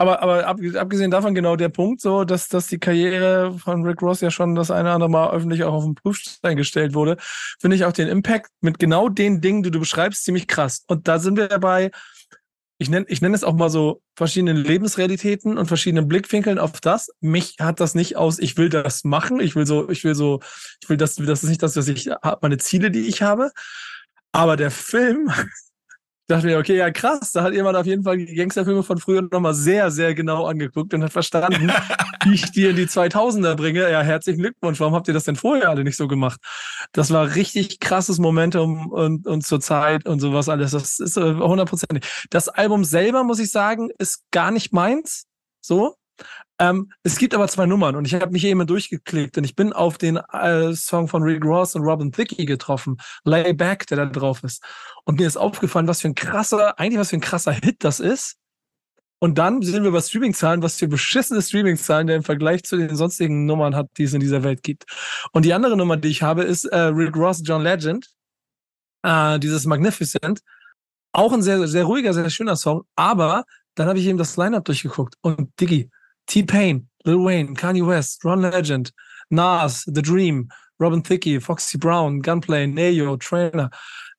aber, 0.00 0.22
aber 0.22 0.46
abgesehen 0.46 1.10
davon 1.10 1.34
genau 1.34 1.56
der 1.56 1.68
Punkt, 1.68 2.00
so, 2.00 2.24
dass, 2.24 2.48
dass 2.48 2.68
die 2.68 2.78
Karriere 2.78 3.52
von 3.58 3.84
Rick 3.84 4.00
Ross 4.00 4.22
ja 4.22 4.30
schon 4.30 4.54
das 4.54 4.70
eine 4.70 4.84
oder 4.84 4.94
andere 4.94 5.10
Mal 5.10 5.30
öffentlich 5.30 5.62
auch 5.62 5.74
auf 5.74 5.84
den 5.84 5.94
Prüfstein 5.94 6.56
gestellt 6.56 6.94
wurde, 6.94 7.18
finde 7.60 7.76
ich 7.76 7.84
auch 7.84 7.92
den 7.92 8.08
Impact 8.08 8.48
mit 8.62 8.78
genau 8.78 9.10
den 9.10 9.42
Dingen, 9.42 9.62
die 9.62 9.70
du 9.70 9.78
beschreibst, 9.78 10.24
ziemlich 10.24 10.48
krass. 10.48 10.84
Und 10.86 11.06
da 11.06 11.18
sind 11.18 11.36
wir 11.36 11.48
dabei, 11.48 11.90
ich 12.78 12.88
nenne 12.88 13.04
ich 13.10 13.20
nenn 13.20 13.34
es 13.34 13.44
auch 13.44 13.52
mal 13.52 13.68
so 13.68 14.00
verschiedene 14.16 14.54
Lebensrealitäten 14.54 15.58
und 15.58 15.66
verschiedenen 15.66 16.08
Blickwinkeln 16.08 16.58
auf 16.58 16.80
das. 16.80 17.10
Mich 17.20 17.56
hat 17.60 17.78
das 17.78 17.94
nicht 17.94 18.16
aus, 18.16 18.38
ich 18.38 18.56
will 18.56 18.70
das 18.70 19.04
machen, 19.04 19.38
ich 19.38 19.54
will 19.54 19.66
so, 19.66 19.90
ich 19.90 20.02
will 20.02 20.14
so, 20.14 20.40
ich 20.82 20.88
will 20.88 20.96
das, 20.96 21.16
das 21.16 21.42
ist 21.42 21.50
nicht 21.50 21.62
das, 21.62 21.76
was 21.76 21.88
ich 21.88 22.08
habe, 22.08 22.38
meine 22.40 22.56
Ziele, 22.56 22.90
die 22.90 23.06
ich 23.06 23.20
habe. 23.20 23.52
Aber 24.32 24.56
der 24.56 24.70
Film 24.70 25.30
dachte 26.30 26.46
mir, 26.46 26.58
okay, 26.58 26.76
ja 26.76 26.90
krass, 26.90 27.32
da 27.32 27.42
hat 27.42 27.52
jemand 27.52 27.76
auf 27.76 27.86
jeden 27.86 28.04
Fall 28.04 28.18
die 28.18 28.34
Gangsterfilme 28.34 28.82
von 28.82 28.98
früher 28.98 29.22
nochmal 29.22 29.54
sehr, 29.54 29.90
sehr 29.90 30.14
genau 30.14 30.46
angeguckt 30.46 30.94
und 30.94 31.02
hat 31.02 31.12
verstanden, 31.12 31.70
wie 32.24 32.34
ich 32.34 32.50
die 32.52 32.66
in 32.66 32.76
die 32.76 32.86
2000er 32.86 33.54
bringe. 33.54 33.90
Ja, 33.90 34.02
herzlichen 34.02 34.40
Glückwunsch, 34.40 34.80
warum 34.80 34.94
habt 34.94 35.08
ihr 35.08 35.14
das 35.14 35.24
denn 35.24 35.36
vorher 35.36 35.68
alle 35.68 35.84
nicht 35.84 35.96
so 35.96 36.08
gemacht? 36.08 36.40
Das 36.92 37.10
war 37.10 37.34
richtig 37.34 37.80
krasses 37.80 38.18
Momentum 38.18 38.90
und, 38.90 39.26
und 39.26 39.44
zur 39.44 39.60
Zeit 39.60 40.06
und 40.06 40.20
sowas 40.20 40.48
alles. 40.48 40.70
Das 40.70 41.00
ist 41.00 41.16
äh, 41.16 41.34
hundertprozentig. 41.34 42.04
Das 42.30 42.48
Album 42.48 42.84
selber, 42.84 43.24
muss 43.24 43.38
ich 43.38 43.50
sagen, 43.50 43.90
ist 43.98 44.22
gar 44.30 44.50
nicht 44.50 44.72
meins. 44.72 45.26
So, 45.60 45.96
ähm, 46.60 46.92
es 47.02 47.16
gibt 47.16 47.34
aber 47.34 47.48
zwei 47.48 47.64
Nummern 47.64 47.96
und 47.96 48.04
ich 48.04 48.14
habe 48.14 48.30
mich 48.30 48.44
eben 48.44 48.66
durchgeklickt 48.66 49.38
und 49.38 49.44
ich 49.44 49.56
bin 49.56 49.72
auf 49.72 49.96
den 49.96 50.16
äh, 50.16 50.74
Song 50.74 51.08
von 51.08 51.22
Rick 51.22 51.42
Ross 51.42 51.74
und 51.74 51.82
Robin 51.82 52.12
Thicke 52.12 52.44
getroffen, 52.44 52.98
Lay 53.24 53.54
Back, 53.54 53.86
der 53.86 53.96
da 53.96 54.06
drauf 54.06 54.44
ist. 54.44 54.62
Und 55.04 55.18
mir 55.18 55.26
ist 55.26 55.38
aufgefallen, 55.38 55.88
was 55.88 56.02
für 56.02 56.08
ein 56.08 56.14
krasser, 56.14 56.78
eigentlich 56.78 57.00
was 57.00 57.10
für 57.10 57.16
ein 57.16 57.22
krasser 57.22 57.52
Hit 57.52 57.82
das 57.82 57.98
ist. 57.98 58.36
Und 59.20 59.38
dann 59.38 59.62
sehen 59.62 59.84
wir 59.84 59.90
bei 59.90 60.00
Streaming-Zahlen, 60.00 60.62
was 60.62 60.76
für 60.76 60.88
beschissene 60.88 61.40
Streaming-Zahlen 61.40 62.06
der 62.06 62.16
im 62.16 62.24
Vergleich 62.24 62.62
zu 62.64 62.76
den 62.76 62.94
sonstigen 62.94 63.46
Nummern 63.46 63.74
hat, 63.74 63.88
die 63.96 64.04
es 64.04 64.14
in 64.14 64.20
dieser 64.20 64.42
Welt 64.42 64.62
gibt. 64.62 64.84
Und 65.32 65.44
die 65.44 65.54
andere 65.54 65.76
Nummer, 65.76 65.96
die 65.96 66.08
ich 66.08 66.22
habe, 66.22 66.42
ist 66.42 66.64
äh, 66.64 66.78
Rick 66.78 67.16
Ross, 67.16 67.42
John 67.44 67.62
Legend, 67.62 68.06
äh, 69.02 69.38
dieses 69.38 69.66
Magnificent. 69.66 70.40
Auch 71.12 71.32
ein 71.32 71.42
sehr, 71.42 71.66
sehr 71.68 71.84
ruhiger, 71.84 72.14
sehr 72.14 72.30
schöner 72.30 72.56
Song. 72.56 72.84
Aber 72.96 73.44
dann 73.74 73.88
habe 73.88 73.98
ich 73.98 74.06
eben 74.06 74.18
das 74.18 74.36
Line-Up 74.36 74.64
durchgeguckt. 74.64 75.16
Und 75.20 75.58
Diggi, 75.60 75.90
T-Pain, 76.30 76.88
Lil 77.04 77.18
Wayne, 77.18 77.54
Kanye 77.54 77.84
West, 77.84 78.24
Ron 78.24 78.42
Legend, 78.42 78.92
Nas, 79.30 79.84
The 79.86 80.00
Dream, 80.00 80.48
Robin 80.78 81.02
Thicke, 81.02 81.40
Foxy 81.40 81.76
Brown, 81.76 82.22
Gunplay, 82.22 82.66
Neo, 82.66 83.16
Trainer. 83.16 83.70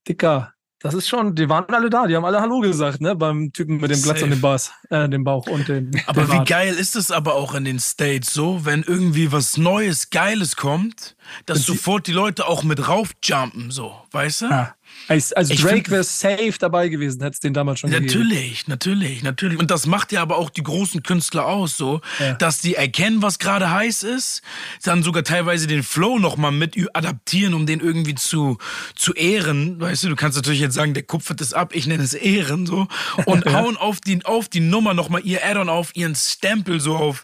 Dicker, 0.07 0.53
das 0.79 0.95
ist 0.95 1.07
schon, 1.07 1.35
die 1.35 1.47
waren 1.47 1.65
alle 1.69 1.89
da, 1.89 2.07
die 2.07 2.15
haben 2.15 2.25
alle 2.25 2.41
Hallo 2.41 2.59
gesagt, 2.59 3.01
ne, 3.01 3.15
beim 3.15 3.53
Typen 3.53 3.77
mit 3.77 3.91
dem 3.91 4.01
Glatz 4.01 4.23
und 4.23 4.31
dem 4.31 4.41
Bass, 4.41 4.71
äh, 4.89 5.07
dem 5.07 5.23
Bauch 5.23 5.45
und 5.47 5.67
dem. 5.67 5.91
Aber 6.07 6.29
wie 6.31 6.43
geil 6.43 6.73
ist 6.73 6.95
es 6.95 7.11
aber 7.11 7.35
auch 7.35 7.53
in 7.53 7.65
den 7.65 7.79
States 7.79 8.33
so, 8.33 8.65
wenn 8.65 8.81
irgendwie 8.83 9.31
was 9.31 9.57
Neues, 9.57 10.09
Geiles 10.09 10.55
kommt, 10.55 11.15
dass 11.45 11.65
sofort 11.65 12.07
die 12.07 12.13
Leute 12.13 12.47
auch 12.47 12.63
mit 12.63 12.87
raufjumpen, 12.87 13.69
so, 13.69 13.95
weißt 14.11 14.41
du? 14.41 14.45
Ja. 14.47 14.75
Also, 15.07 15.35
also 15.35 15.53
Drake 15.55 15.91
wäre 15.91 16.03
safe 16.03 16.53
dabei 16.59 16.89
gewesen, 16.89 17.21
hätte 17.21 17.33
es 17.33 17.39
den 17.39 17.53
damals 17.53 17.79
schon 17.79 17.89
Natürlich, 17.89 18.59
gegeben. 18.59 18.63
natürlich, 18.67 19.23
natürlich. 19.23 19.59
Und 19.59 19.71
das 19.71 19.85
macht 19.85 20.11
ja 20.11 20.21
aber 20.21 20.37
auch 20.37 20.49
die 20.49 20.63
großen 20.63 21.03
Künstler 21.03 21.47
aus, 21.47 21.77
so, 21.77 22.01
ja. 22.19 22.33
dass 22.33 22.61
die 22.61 22.75
erkennen, 22.75 23.21
was 23.21 23.39
gerade 23.39 23.71
heiß 23.71 24.03
ist, 24.03 24.41
dann 24.83 25.03
sogar 25.03 25.23
teilweise 25.23 25.67
den 25.67 25.83
Flow 25.83 26.19
nochmal 26.19 26.51
mit 26.51 26.77
adaptieren, 26.93 27.53
um 27.53 27.65
den 27.65 27.79
irgendwie 27.79 28.15
zu, 28.15 28.57
zu 28.95 29.13
ehren. 29.13 29.79
Weißt 29.79 30.03
du, 30.03 30.09
du 30.09 30.15
kannst 30.15 30.37
natürlich 30.37 30.61
jetzt 30.61 30.75
sagen, 30.75 30.93
der 30.93 31.03
kupfert 31.03 31.41
es 31.41 31.53
ab, 31.53 31.75
ich 31.75 31.87
nenne 31.87 32.03
es 32.03 32.13
Ehren, 32.13 32.65
so. 32.65 32.87
Und 33.25 33.45
hauen 33.45 33.77
auf 33.77 33.99
die, 33.99 34.23
auf 34.25 34.49
die 34.49 34.59
Nummer 34.59 34.93
nochmal 34.93 35.21
ihr 35.25 35.45
Add-on 35.45 35.69
auf, 35.69 35.95
ihren 35.95 36.15
Stempel 36.15 36.79
so 36.79 36.95
auf, 36.95 37.23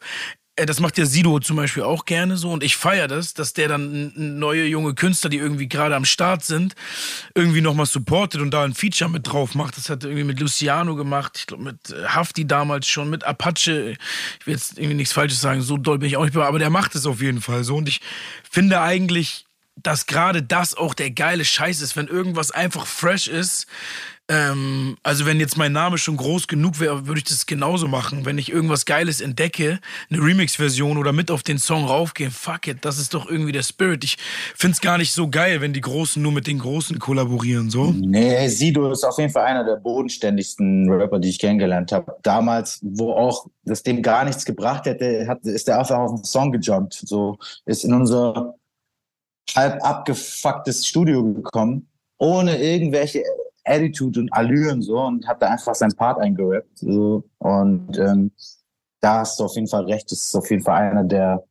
das 0.66 0.80
macht 0.80 0.98
ja 0.98 1.06
Sido 1.06 1.40
zum 1.40 1.56
Beispiel 1.56 1.84
auch 1.84 2.06
gerne 2.06 2.36
so 2.38 2.52
und 2.52 2.64
ich 2.64 2.76
feiere 2.76 3.08
das, 3.08 3.34
dass 3.34 3.54
der 3.54 3.68
dann 3.68 4.12
neue 4.16 4.66
junge 4.66 4.96
Künstler, 4.96 5.30
die 5.30 5.38
irgendwie 5.38 5.70
gerade 5.70 5.96
am 5.96 6.06
Start 6.06 6.44
sind, 6.44 6.74
irgendwie 7.36 7.62
nochmal 7.62 7.86
supportet 7.86 8.42
und 8.42 8.52
da 8.52 8.64
ein 8.64 8.74
Feature 8.74 9.10
mit 9.10 9.28
drauf 9.28 9.56
macht. 9.56 9.78
Das 9.78 9.90
hat 9.90 10.04
er 10.04 10.10
irgendwie 10.10 10.26
mit 10.26 10.40
Luciano 10.40 10.96
gemacht, 10.96 11.38
ich 11.38 11.48
glaube 11.48 11.64
mit 11.64 11.92
äh, 11.92 12.08
Hafti 12.08 12.46
damals 12.46 12.88
schon, 12.88 13.10
mit 13.10 13.24
Apache. 13.24 13.96
Ich 14.40 14.48
will 14.48 14.54
jetzt 14.56 14.78
irgendwie 14.78 14.96
nichts 14.96 15.14
Falsches 15.14 15.42
sagen, 15.42 15.62
so 15.62 15.78
doll 15.78 16.00
bin 16.00 16.08
ich 16.08 16.18
auch 16.18 16.26
nicht, 16.26 16.36
aber 16.36 16.60
der 16.60 16.70
macht 16.70 16.96
es 16.96 17.06
auf 17.06 17.22
jeden 17.22 17.42
Fall 17.42 17.64
so 17.64 17.76
und 17.76 17.88
ich 17.88 18.02
finde 18.50 18.82
eigentlich 18.82 19.47
dass 19.84 20.06
gerade 20.06 20.44
das 20.44 20.76
auch 20.76 20.94
der 20.94 21.12
geile 21.12 21.46
Scheiß 21.46 21.82
ist, 21.82 21.96
wenn 21.96 22.08
irgendwas 22.08 22.52
einfach 22.52 22.86
fresh 22.86 23.28
ist. 23.28 23.68
Ähm, 24.30 24.98
also 25.04 25.26
wenn 25.26 25.40
jetzt 25.40 25.58
mein 25.58 25.72
Name 25.72 25.98
schon 25.98 26.18
groß 26.18 26.48
genug 26.48 26.82
wäre, 26.82 27.08
würde 27.08 27.20
ich 27.20 27.24
das 27.24 27.46
genauso 27.46 27.88
machen. 27.88 28.26
Wenn 28.26 28.38
ich 28.38 28.52
irgendwas 28.52 28.86
Geiles 28.86 29.22
entdecke, 29.22 29.80
eine 30.10 30.22
Remix-Version 30.22 30.98
oder 30.98 31.14
mit 31.14 31.32
auf 31.32 31.44
den 31.44 31.58
Song 31.58 31.86
raufgehen, 31.86 32.32
fuck 32.32 32.68
it, 32.68 32.80
das 32.82 32.98
ist 32.98 33.14
doch 33.14 33.30
irgendwie 33.30 33.54
der 33.54 33.64
Spirit. 33.64 34.04
Ich 34.04 34.18
find's 34.56 34.82
gar 34.82 34.98
nicht 34.98 35.14
so 35.14 35.30
geil, 35.30 35.62
wenn 35.62 35.72
die 35.72 35.82
Großen 35.82 36.22
nur 36.22 36.34
mit 36.34 36.46
den 36.46 36.60
Großen 36.60 37.00
kollaborieren, 37.00 37.70
so. 37.70 37.94
Nee, 37.94 38.50
Sido 38.50 38.92
ist 38.92 39.06
auf 39.06 39.18
jeden 39.18 39.32
Fall 39.32 39.46
einer 39.46 39.64
der 39.64 39.78
bodenständigsten 39.78 40.92
Rapper, 40.92 41.20
die 41.20 41.30
ich 41.30 41.40
kennengelernt 41.40 41.94
habe. 41.94 42.18
Damals, 42.22 42.80
wo 42.82 43.14
auch 43.14 43.48
das 43.64 43.84
dem 43.84 44.02
gar 44.02 44.26
nichts 44.26 44.44
gebracht 44.44 44.86
hätte, 44.86 45.26
hat, 45.28 45.46
ist 45.46 45.70
der 45.70 45.80
einfach 45.80 46.00
auf 46.00 46.16
den 46.16 46.26
Song 46.26 46.52
gejumpt. 46.52 47.02
So 47.06 47.38
ist 47.66 47.86
in 47.86 47.94
unser 47.94 48.56
halb 49.56 49.84
abgefucktes 49.84 50.86
Studio 50.86 51.24
gekommen, 51.34 51.88
ohne 52.18 52.58
irgendwelche 52.62 53.24
Attitude 53.66 54.22
und 54.22 54.34
Allüren 54.34 54.82
so 54.82 55.00
und 55.00 55.28
hat 55.28 55.42
da 55.42 55.50
einfach 55.50 55.76
seinen 55.76 55.96
Part 55.96 56.20
eingerappt. 56.20 56.80
So. 56.80 57.24
Und 57.40 57.98
ähm, 57.98 58.32
da 59.02 59.20
hast 59.20 59.40
du 59.40 59.46
auf 59.46 59.56
jeden 59.56 59.68
Fall 59.68 59.86
recht, 59.86 60.12
das 60.12 60.20
ist 60.20 60.36
auf 60.36 60.50
jeden 60.50 60.64
Fall 60.64 60.90
einer, 60.90 61.04
der, 61.04 61.44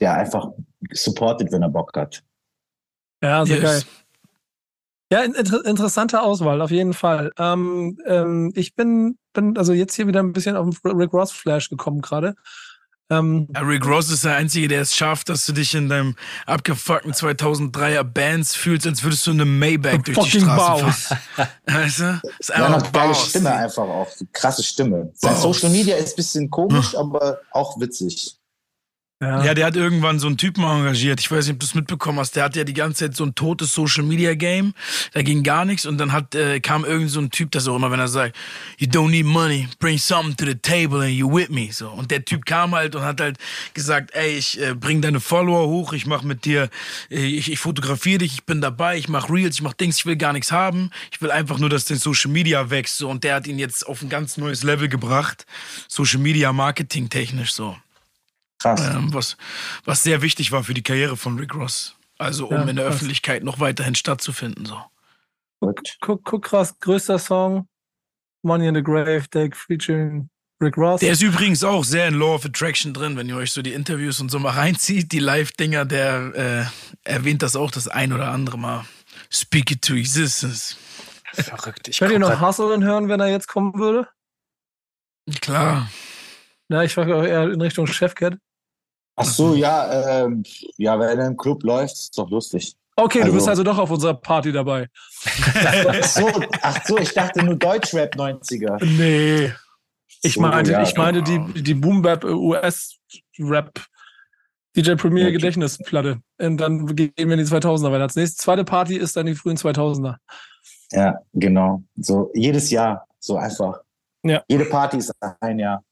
der 0.00 0.14
einfach 0.14 0.50
supportet, 0.92 1.50
wenn 1.52 1.62
er 1.62 1.68
Bock 1.68 1.92
hat. 1.96 2.22
Ja, 3.22 3.44
sehr 3.44 3.56
Yes. 3.56 3.64
geil. 3.64 3.82
Ja, 5.12 5.22
in, 5.22 5.34
inter 5.34 5.64
interessante 5.64 6.20
Auswahl, 6.20 6.60
auf 6.60 6.72
jeden 6.72 6.92
Fall. 6.92 7.30
Ähm, 7.38 7.96
ähm, 8.06 8.52
ich 8.56 8.74
bin, 8.74 9.18
bin 9.32 9.56
also 9.56 9.72
jetzt 9.72 9.94
hier 9.94 10.08
wieder 10.08 10.20
ein 10.20 10.32
bisschen 10.32 10.56
auf 10.56 10.80
den 10.80 10.96
Rick 10.96 11.12
Ross 11.12 11.30
Flash 11.30 11.70
gekommen 11.70 12.00
gerade. 12.00 12.34
Ähm, 13.10 13.46
Ja, 13.54 13.60
Rick 13.60 13.86
Ross 13.86 14.10
ist 14.10 14.24
der 14.24 14.34
Einzige, 14.36 14.68
der 14.68 14.80
es 14.82 14.94
schafft, 14.96 15.28
dass 15.28 15.46
du 15.46 15.52
dich 15.52 15.74
in 15.74 15.88
deinem 15.88 16.16
abgefuckten 16.44 17.12
2003er 17.12 18.02
Bands 18.02 18.54
fühlst, 18.54 18.86
als 18.86 19.02
würdest 19.04 19.26
du 19.26 19.30
eine 19.30 19.44
Maybach 19.44 19.92
durch 19.92 20.02
die 20.04 20.14
fucking 20.14 20.40
Straße 20.42 20.84
Baus. 20.84 21.02
fahren. 21.04 21.48
Weißt 21.66 22.00
du? 22.00 22.20
Ist 22.38 22.48
Ja, 22.50 22.54
einfach 22.56 22.80
noch 22.80 22.92
geile. 22.92 23.14
Stimme 23.14 23.52
einfach 23.54 23.82
auch. 23.84 24.08
Krasse 24.32 24.62
Stimme. 24.62 25.10
Sein. 25.14 25.36
Social 25.36 25.70
Media 25.70 25.96
ist 25.96 26.14
ein 26.14 26.16
bisschen 26.16 26.50
komisch, 26.50 26.96
aber 26.96 27.38
auch 27.52 27.78
witzig. 27.80 28.36
Ja. 29.22 29.42
Ja, 29.42 29.54
der 29.54 29.64
hat 29.64 29.76
irgendwann 29.76 30.18
so 30.18 30.26
einen 30.26 30.36
Typen 30.36 30.62
engagiert. 30.62 31.20
Ich 31.20 31.30
weiß 31.30 31.46
nicht, 31.46 31.54
ob 31.54 31.60
du 31.60 31.66
es 31.66 31.74
mitbekommen 31.74 32.18
hast. 32.18 32.36
Der 32.36 32.44
hatte 32.44 32.58
ja 32.58 32.64
die 32.64 32.74
ganze 32.74 33.06
Zeit 33.06 33.16
so 33.16 33.24
ein 33.24 33.34
totes 33.34 33.72
Social 33.72 34.04
Media 34.04 34.34
Game. 34.34 34.74
Da 35.14 35.22
ging 35.22 35.42
gar 35.42 35.64
nichts. 35.64 35.86
Und 35.86 35.96
dann 35.96 36.12
hat, 36.12 36.34
äh, 36.34 36.60
kam 36.60 36.84
irgend 36.84 37.10
so 37.10 37.20
ein 37.20 37.30
Typ, 37.30 37.50
das 37.52 37.66
auch 37.66 37.76
immer, 37.76 37.90
wenn 37.90 37.98
er 37.98 38.08
sagt, 38.08 38.36
you 38.76 38.86
don't 38.86 39.08
need 39.08 39.24
money, 39.24 39.68
bring 39.78 39.96
something 39.96 40.36
to 40.36 40.44
the 40.44 40.54
table 40.54 41.02
and 41.02 41.14
you 41.14 41.32
with 41.32 41.48
me. 41.48 41.72
So. 41.72 41.88
Und 41.88 42.10
der 42.10 42.26
Typ 42.26 42.44
kam 42.44 42.74
halt 42.74 42.94
und 42.94 43.04
hat 43.04 43.22
halt 43.22 43.38
gesagt, 43.72 44.10
ey, 44.12 44.36
ich 44.36 44.60
äh, 44.60 44.74
bring 44.74 45.00
deine 45.00 45.20
Follower 45.20 45.66
hoch, 45.66 45.94
ich 45.94 46.04
mach 46.04 46.22
mit 46.22 46.44
dir, 46.44 46.68
äh, 47.10 47.24
ich, 47.24 47.50
ich 47.50 47.58
fotografiere 47.58 48.18
dich, 48.18 48.34
ich 48.34 48.44
bin 48.44 48.60
dabei, 48.60 48.98
ich 48.98 49.08
mach 49.08 49.30
Reels, 49.30 49.54
ich 49.54 49.62
mach 49.62 49.72
Dings, 49.72 49.96
ich 49.96 50.04
will 50.04 50.16
gar 50.16 50.34
nichts 50.34 50.52
haben. 50.52 50.90
Ich 51.10 51.22
will 51.22 51.30
einfach 51.30 51.58
nur, 51.58 51.70
dass 51.70 51.86
dein 51.86 51.96
Social 51.96 52.30
Media 52.30 52.68
wächst. 52.68 52.98
So. 52.98 53.08
Und 53.08 53.24
der 53.24 53.36
hat 53.36 53.46
ihn 53.46 53.58
jetzt 53.58 53.86
auf 53.86 54.02
ein 54.02 54.10
ganz 54.10 54.36
neues 54.36 54.62
Level 54.62 54.90
gebracht. 54.90 55.46
Social 55.88 56.20
Media 56.20 56.52
Marketing 56.52 57.08
technisch 57.08 57.54
so 57.54 57.76
Krass. 58.58 58.80
ähm, 58.80 59.12
was, 59.12 59.36
was 59.84 60.02
sehr 60.02 60.22
wichtig 60.22 60.52
war 60.52 60.64
für 60.64 60.74
die 60.74 60.82
Karriere 60.82 61.16
von 61.16 61.38
Rick 61.38 61.54
Ross. 61.54 61.94
Also 62.18 62.46
um 62.48 62.54
Ja, 62.54 62.62
in 62.64 62.76
der 62.76 62.86
krass. 62.86 62.96
Öffentlichkeit 62.96 63.44
noch 63.44 63.60
weiterhin 63.60 63.94
stattzufinden. 63.94 64.66
So. 64.66 64.80
Guck, 66.00 66.24
guck 66.24 66.44
krass, 66.44 66.78
größter 66.80 67.18
Song, 67.18 67.68
Money 68.42 68.68
in 68.68 68.74
the 68.74 68.82
Grave, 68.82 69.24
Take 69.30 69.56
featuring 69.56 70.28
Rick 70.62 70.76
Ross. 70.78 71.00
Der 71.00 71.12
ist 71.12 71.22
übrigens 71.22 71.62
auch 71.64 71.84
sehr 71.84 72.08
in 72.08 72.14
Law 72.14 72.34
of 72.34 72.44
Attraction 72.46 72.94
drin, 72.94 73.16
wenn 73.16 73.28
ihr 73.28 73.36
euch 73.36 73.52
so 73.52 73.60
die 73.60 73.72
Interviews 73.74 74.20
und 74.20 74.30
so 74.30 74.38
mal 74.38 74.50
reinzieht, 74.56 75.12
die 75.12 75.18
Live-Dinger, 75.18 75.84
der 75.84 76.70
äh, 77.04 77.10
erwähnt 77.10 77.42
das 77.42 77.56
auch 77.56 77.70
das 77.70 77.88
ein 77.88 78.12
oder 78.12 78.30
andere 78.30 78.58
Mal. 78.58 78.84
Speak 79.30 79.70
it 79.70 79.82
to 79.82 79.94
existence. 79.94 80.76
Verrückt. 81.34 81.88
Ich 81.88 81.98
Könnt 81.98 82.12
ihr 82.12 82.18
noch 82.18 82.40
Hustlen 82.40 82.82
hören, 82.84 83.08
wenn 83.08 83.20
er 83.20 83.28
jetzt 83.28 83.48
kommen 83.48 83.74
würde? 83.74 84.08
Klar. 85.40 85.90
Na, 86.68 86.84
ich 86.84 86.94
frage 86.94 87.14
auch 87.16 87.22
eher 87.22 87.50
in 87.50 87.60
Richtung 87.60 87.86
Chefcat. 87.86 88.38
Ach 89.16 89.24
so, 89.24 89.54
ja, 89.54 90.24
ähm, 90.24 90.42
ja, 90.76 90.98
wenn 90.98 91.18
er 91.18 91.26
im 91.26 91.36
Club 91.36 91.62
läuft, 91.64 91.94
ist 91.94 92.18
doch 92.18 92.28
lustig. 92.30 92.74
Okay, 92.96 93.18
du 93.18 93.24
Also- 93.24 93.34
bist 93.36 93.48
also 93.48 93.62
doch 93.62 93.78
auf 93.78 93.90
unserer 93.90 94.14
Party 94.14 94.52
dabei. 94.52 94.88
Ach 95.64 96.04
so, 96.04 96.28
ach 96.62 96.84
so, 96.86 96.98
ich 96.98 97.12
dachte 97.12 97.42
nur 97.44 97.56
Deutschrap 97.56 98.14
90er. 98.16 98.82
Nee. 98.84 99.52
Ich 100.22 100.34
So, 100.34 100.40
meinte, 100.40 100.72
ja, 100.72 100.82
ich 100.82 100.96
meine 100.96 101.22
die, 101.22 101.62
die 101.62 101.74
Boom 101.74 102.00
Bap 102.02 102.24
äh, 102.24 102.28
US 102.28 102.96
Rap 103.38 103.72
DJ 104.74 104.94
Premier 104.94 105.24
Okay. 105.24 105.32
Gedächtnisplatte. 105.32 106.20
Und 106.38 106.56
dann 106.58 106.86
gehen 106.94 107.12
wir 107.16 107.32
in 107.32 107.38
die 107.38 107.44
2000er 107.44 107.90
weiter. 107.92 108.02
Als 108.04 108.16
nächste 108.16 108.42
zweite 108.42 108.64
Party 108.64 108.96
ist 108.96 109.16
dann 109.16 109.26
die 109.26 109.34
frühen 109.34 109.56
2000er. 109.56 110.16
Ja, 110.92 111.18
genau. 111.34 111.82
So 111.96 112.30
jedes 112.34 112.70
Jahr, 112.70 113.06
so 113.18 113.36
einfach. 113.36 113.80
Ja. 114.22 114.42
Jede 114.48 114.64
Party 114.66 114.98
ist 114.98 115.12
ein 115.40 115.58
Jahr. 115.58 115.82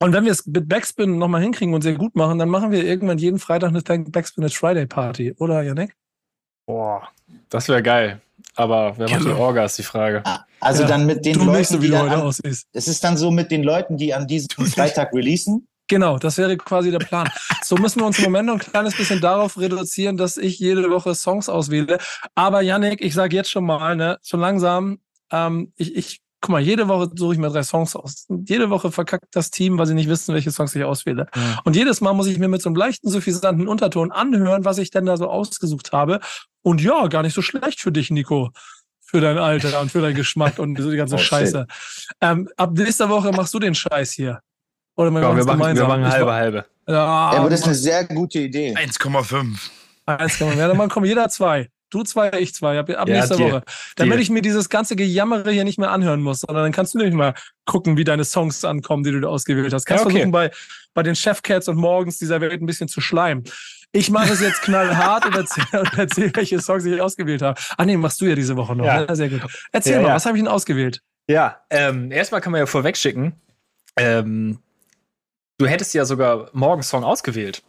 Und 0.00 0.12
wenn 0.12 0.24
wir 0.24 0.32
es 0.32 0.46
mit 0.46 0.68
Backspin 0.68 1.18
nochmal 1.18 1.42
hinkriegen 1.42 1.74
und 1.74 1.82
sehr 1.82 1.94
gut 1.94 2.14
machen, 2.14 2.38
dann 2.38 2.48
machen 2.48 2.70
wir 2.70 2.84
irgendwann 2.84 3.18
jeden 3.18 3.38
Freitag 3.38 3.70
eine 3.70 3.82
Backspin 3.82 4.44
at 4.44 4.52
Friday 4.52 4.86
Party, 4.86 5.34
oder 5.38 5.62
Janek? 5.62 5.96
Boah, 6.66 7.08
das 7.48 7.68
wäre 7.68 7.82
geil. 7.82 8.20
Aber 8.54 8.96
wer 8.96 9.08
macht 9.08 9.24
die. 9.24 9.28
Orga, 9.28 9.64
ist 9.64 9.78
die 9.78 9.82
Frage. 9.82 10.22
Also 10.60 10.82
Ja, 10.82 10.88
dann 10.88 11.06
mit 11.06 11.24
den 11.24 11.34
Du 11.34 11.44
Leuten, 11.44 11.58
nicht 11.58 11.68
so, 11.68 11.78
wie 11.78 11.86
die 11.86 11.92
du 11.92 11.98
dann 11.98 12.10
heute 12.10 12.22
an, 12.22 12.54
es 12.72 12.88
ist 12.88 13.04
dann 13.04 13.16
so 13.16 13.30
mit 13.30 13.50
den 13.50 13.62
Leuten, 13.62 13.96
die 13.96 14.12
an 14.14 14.26
diesem 14.26 14.66
Freitag 14.66 15.12
releasen. 15.12 15.66
Genau, 15.88 16.18
das 16.18 16.36
wäre 16.36 16.56
quasi 16.56 16.90
der 16.90 16.98
Plan. 16.98 17.28
So 17.62 17.76
müssen 17.76 18.00
wir 18.00 18.06
uns 18.06 18.18
im 18.18 18.24
Moment 18.24 18.46
noch 18.46 18.54
ein 18.54 18.58
kleines 18.60 18.96
bisschen 18.96 19.20
darauf 19.20 19.58
reduzieren, 19.58 20.16
dass 20.16 20.36
ich 20.36 20.58
jede 20.58 20.90
Woche 20.90 21.14
Songs 21.14 21.48
auswähle. 21.48 21.98
Aber 22.34 22.60
Yannick, 22.60 23.00
ich 23.00 23.14
sage 23.14 23.34
jetzt 23.34 23.50
schon 23.50 23.64
mal, 23.64 23.96
ne, 23.96 24.18
so 24.20 24.36
langsam, 24.36 24.98
ähm, 25.32 25.72
ich, 25.76 25.96
ich, 25.96 26.20
guck 26.40 26.50
mal, 26.50 26.60
jede 26.60 26.88
Woche 26.88 27.10
suche 27.14 27.34
ich 27.34 27.38
mir 27.38 27.48
drei 27.50 27.62
Songs 27.62 27.96
aus. 27.96 28.24
Und 28.28 28.48
jede 28.48 28.70
Woche 28.70 28.90
verkackt 28.92 29.26
das 29.32 29.50
Team, 29.50 29.78
weil 29.78 29.86
sie 29.86 29.94
nicht 29.94 30.08
wissen, 30.08 30.34
welche 30.34 30.50
Songs 30.50 30.74
ich 30.74 30.84
auswähle. 30.84 31.26
Ja. 31.34 31.60
Und 31.64 31.74
jedes 31.76 32.00
Mal 32.00 32.12
muss 32.14 32.26
ich 32.26 32.38
mir 32.38 32.48
mit 32.48 32.62
so 32.62 32.68
einem 32.68 32.76
leichten, 32.76 33.08
suffisanten 33.10 33.66
Unterton 33.68 34.12
anhören, 34.12 34.64
was 34.64 34.78
ich 34.78 34.90
denn 34.90 35.06
da 35.06 35.16
so 35.16 35.28
ausgesucht 35.28 35.92
habe. 35.92 36.20
Und 36.62 36.80
ja, 36.80 37.06
gar 37.08 37.22
nicht 37.22 37.34
so 37.34 37.42
schlecht 37.42 37.80
für 37.80 37.92
dich, 37.92 38.10
Nico. 38.10 38.50
Für 39.00 39.20
dein 39.22 39.38
Alter 39.38 39.80
und 39.80 39.90
für 39.90 40.02
deinen 40.02 40.14
Geschmack 40.16 40.58
und 40.58 40.78
so 40.80 40.90
die 40.90 40.96
ganze 40.96 41.14
Oh. 41.16 41.18
Scheiße. 41.18 41.66
Ähm, 42.20 42.48
ab 42.56 42.72
nächster 42.74 43.08
Woche 43.08 43.32
machst 43.32 43.54
du 43.54 43.58
den 43.58 43.74
Scheiß 43.74 44.12
hier. 44.12 44.40
Oder 44.96 45.10
wir 45.10 45.20
Ja, 45.22 45.28
wir 45.36 45.44
machen, 45.44 45.46
wir 45.46 45.54
gemeinsam. 45.54 45.88
machen 45.88 46.02
Ich- 46.04 46.12
halbe, 46.12 46.32
halbe. 46.32 46.64
Ja, 46.86 47.04
aber 47.04 47.50
das 47.50 47.60
ist 47.60 47.66
eine 47.66 47.74
sehr 47.74 48.04
gute 48.04 48.38
Idee. 48.40 48.74
1,5. 48.74 49.70
eins 50.06 50.38
kann 50.38 50.48
man. 50.48 50.58
Ja, 50.58 50.68
dann 50.72 50.88
kommen 50.88 51.06
jeder 51.06 51.28
zwei. 51.28 51.68
Du 51.90 52.02
zwei, 52.02 52.30
ich 52.38 52.54
zwei. 52.54 52.78
Ab, 52.78 52.90
ab 52.90 53.08
Ja, 53.08 53.16
nächster 53.16 53.36
Deal. 53.36 53.52
Woche. 53.52 53.62
Damit 53.96 54.20
ich 54.20 54.30
mir 54.30 54.42
dieses 54.42 54.68
ganze 54.68 54.94
Gejammere 54.96 55.50
hier 55.50 55.64
nicht 55.64 55.78
mehr 55.78 55.90
anhören 55.90 56.20
muss, 56.20 56.40
sondern 56.40 56.64
dann 56.64 56.72
kannst 56.72 56.94
du 56.94 56.98
nämlich 56.98 57.14
mal 57.14 57.34
gucken, 57.64 57.96
wie 57.96 58.04
deine 58.04 58.24
Songs 58.24 58.64
ankommen, 58.64 59.04
die 59.04 59.12
du 59.12 59.28
ausgewählt 59.28 59.72
hast. 59.72 59.86
Kannst 59.86 60.02
Ja, 60.02 60.06
okay. 60.06 60.12
versuchen, 60.16 60.32
bei, 60.32 60.50
bei 60.94 61.02
den 61.02 61.14
Chefcats 61.16 61.68
und 61.68 61.76
Morgens 61.76 62.18
dieser 62.18 62.40
Welt 62.40 62.60
ein 62.60 62.66
bisschen 62.66 62.88
zu 62.88 63.00
schleimen. 63.00 63.44
Ich 63.92 64.10
mache 64.10 64.32
es 64.32 64.40
jetzt 64.40 64.60
knallhart 64.62 65.24
und 65.24 65.34
erzähle, 65.34 65.84
erzähl, 65.96 66.30
welche 66.34 66.60
Songs 66.60 66.84
ich 66.84 67.00
ausgewählt 67.00 67.40
habe. 67.40 67.58
Ah 67.78 67.84
nee, 67.86 67.96
machst 67.96 68.20
du 68.20 68.26
ja 68.26 68.34
diese 68.34 68.54
Woche 68.56 68.76
noch. 68.76 68.84
Ja. 68.84 69.06
Ne? 69.06 69.16
Sehr 69.16 69.30
gut. 69.30 69.40
Erzähl 69.72 69.94
Ja, 69.94 70.02
mal, 70.02 70.14
was 70.14 70.26
habe 70.26 70.36
ich 70.36 70.42
denn 70.44 70.52
ausgewählt? 70.52 71.00
Ja, 71.26 71.62
ähm, 71.70 72.10
erstmal 72.12 72.40
kann 72.42 72.52
man 72.52 72.58
ja 72.60 72.66
vorweg 72.66 72.96
schicken, 72.96 73.34
ähm, 73.96 74.58
du 75.58 75.66
hättest 75.66 75.92
ja 75.94 76.04
sogar 76.04 76.48
morgen 76.52 76.82
Song 76.82 77.04
ausgewählt. 77.04 77.62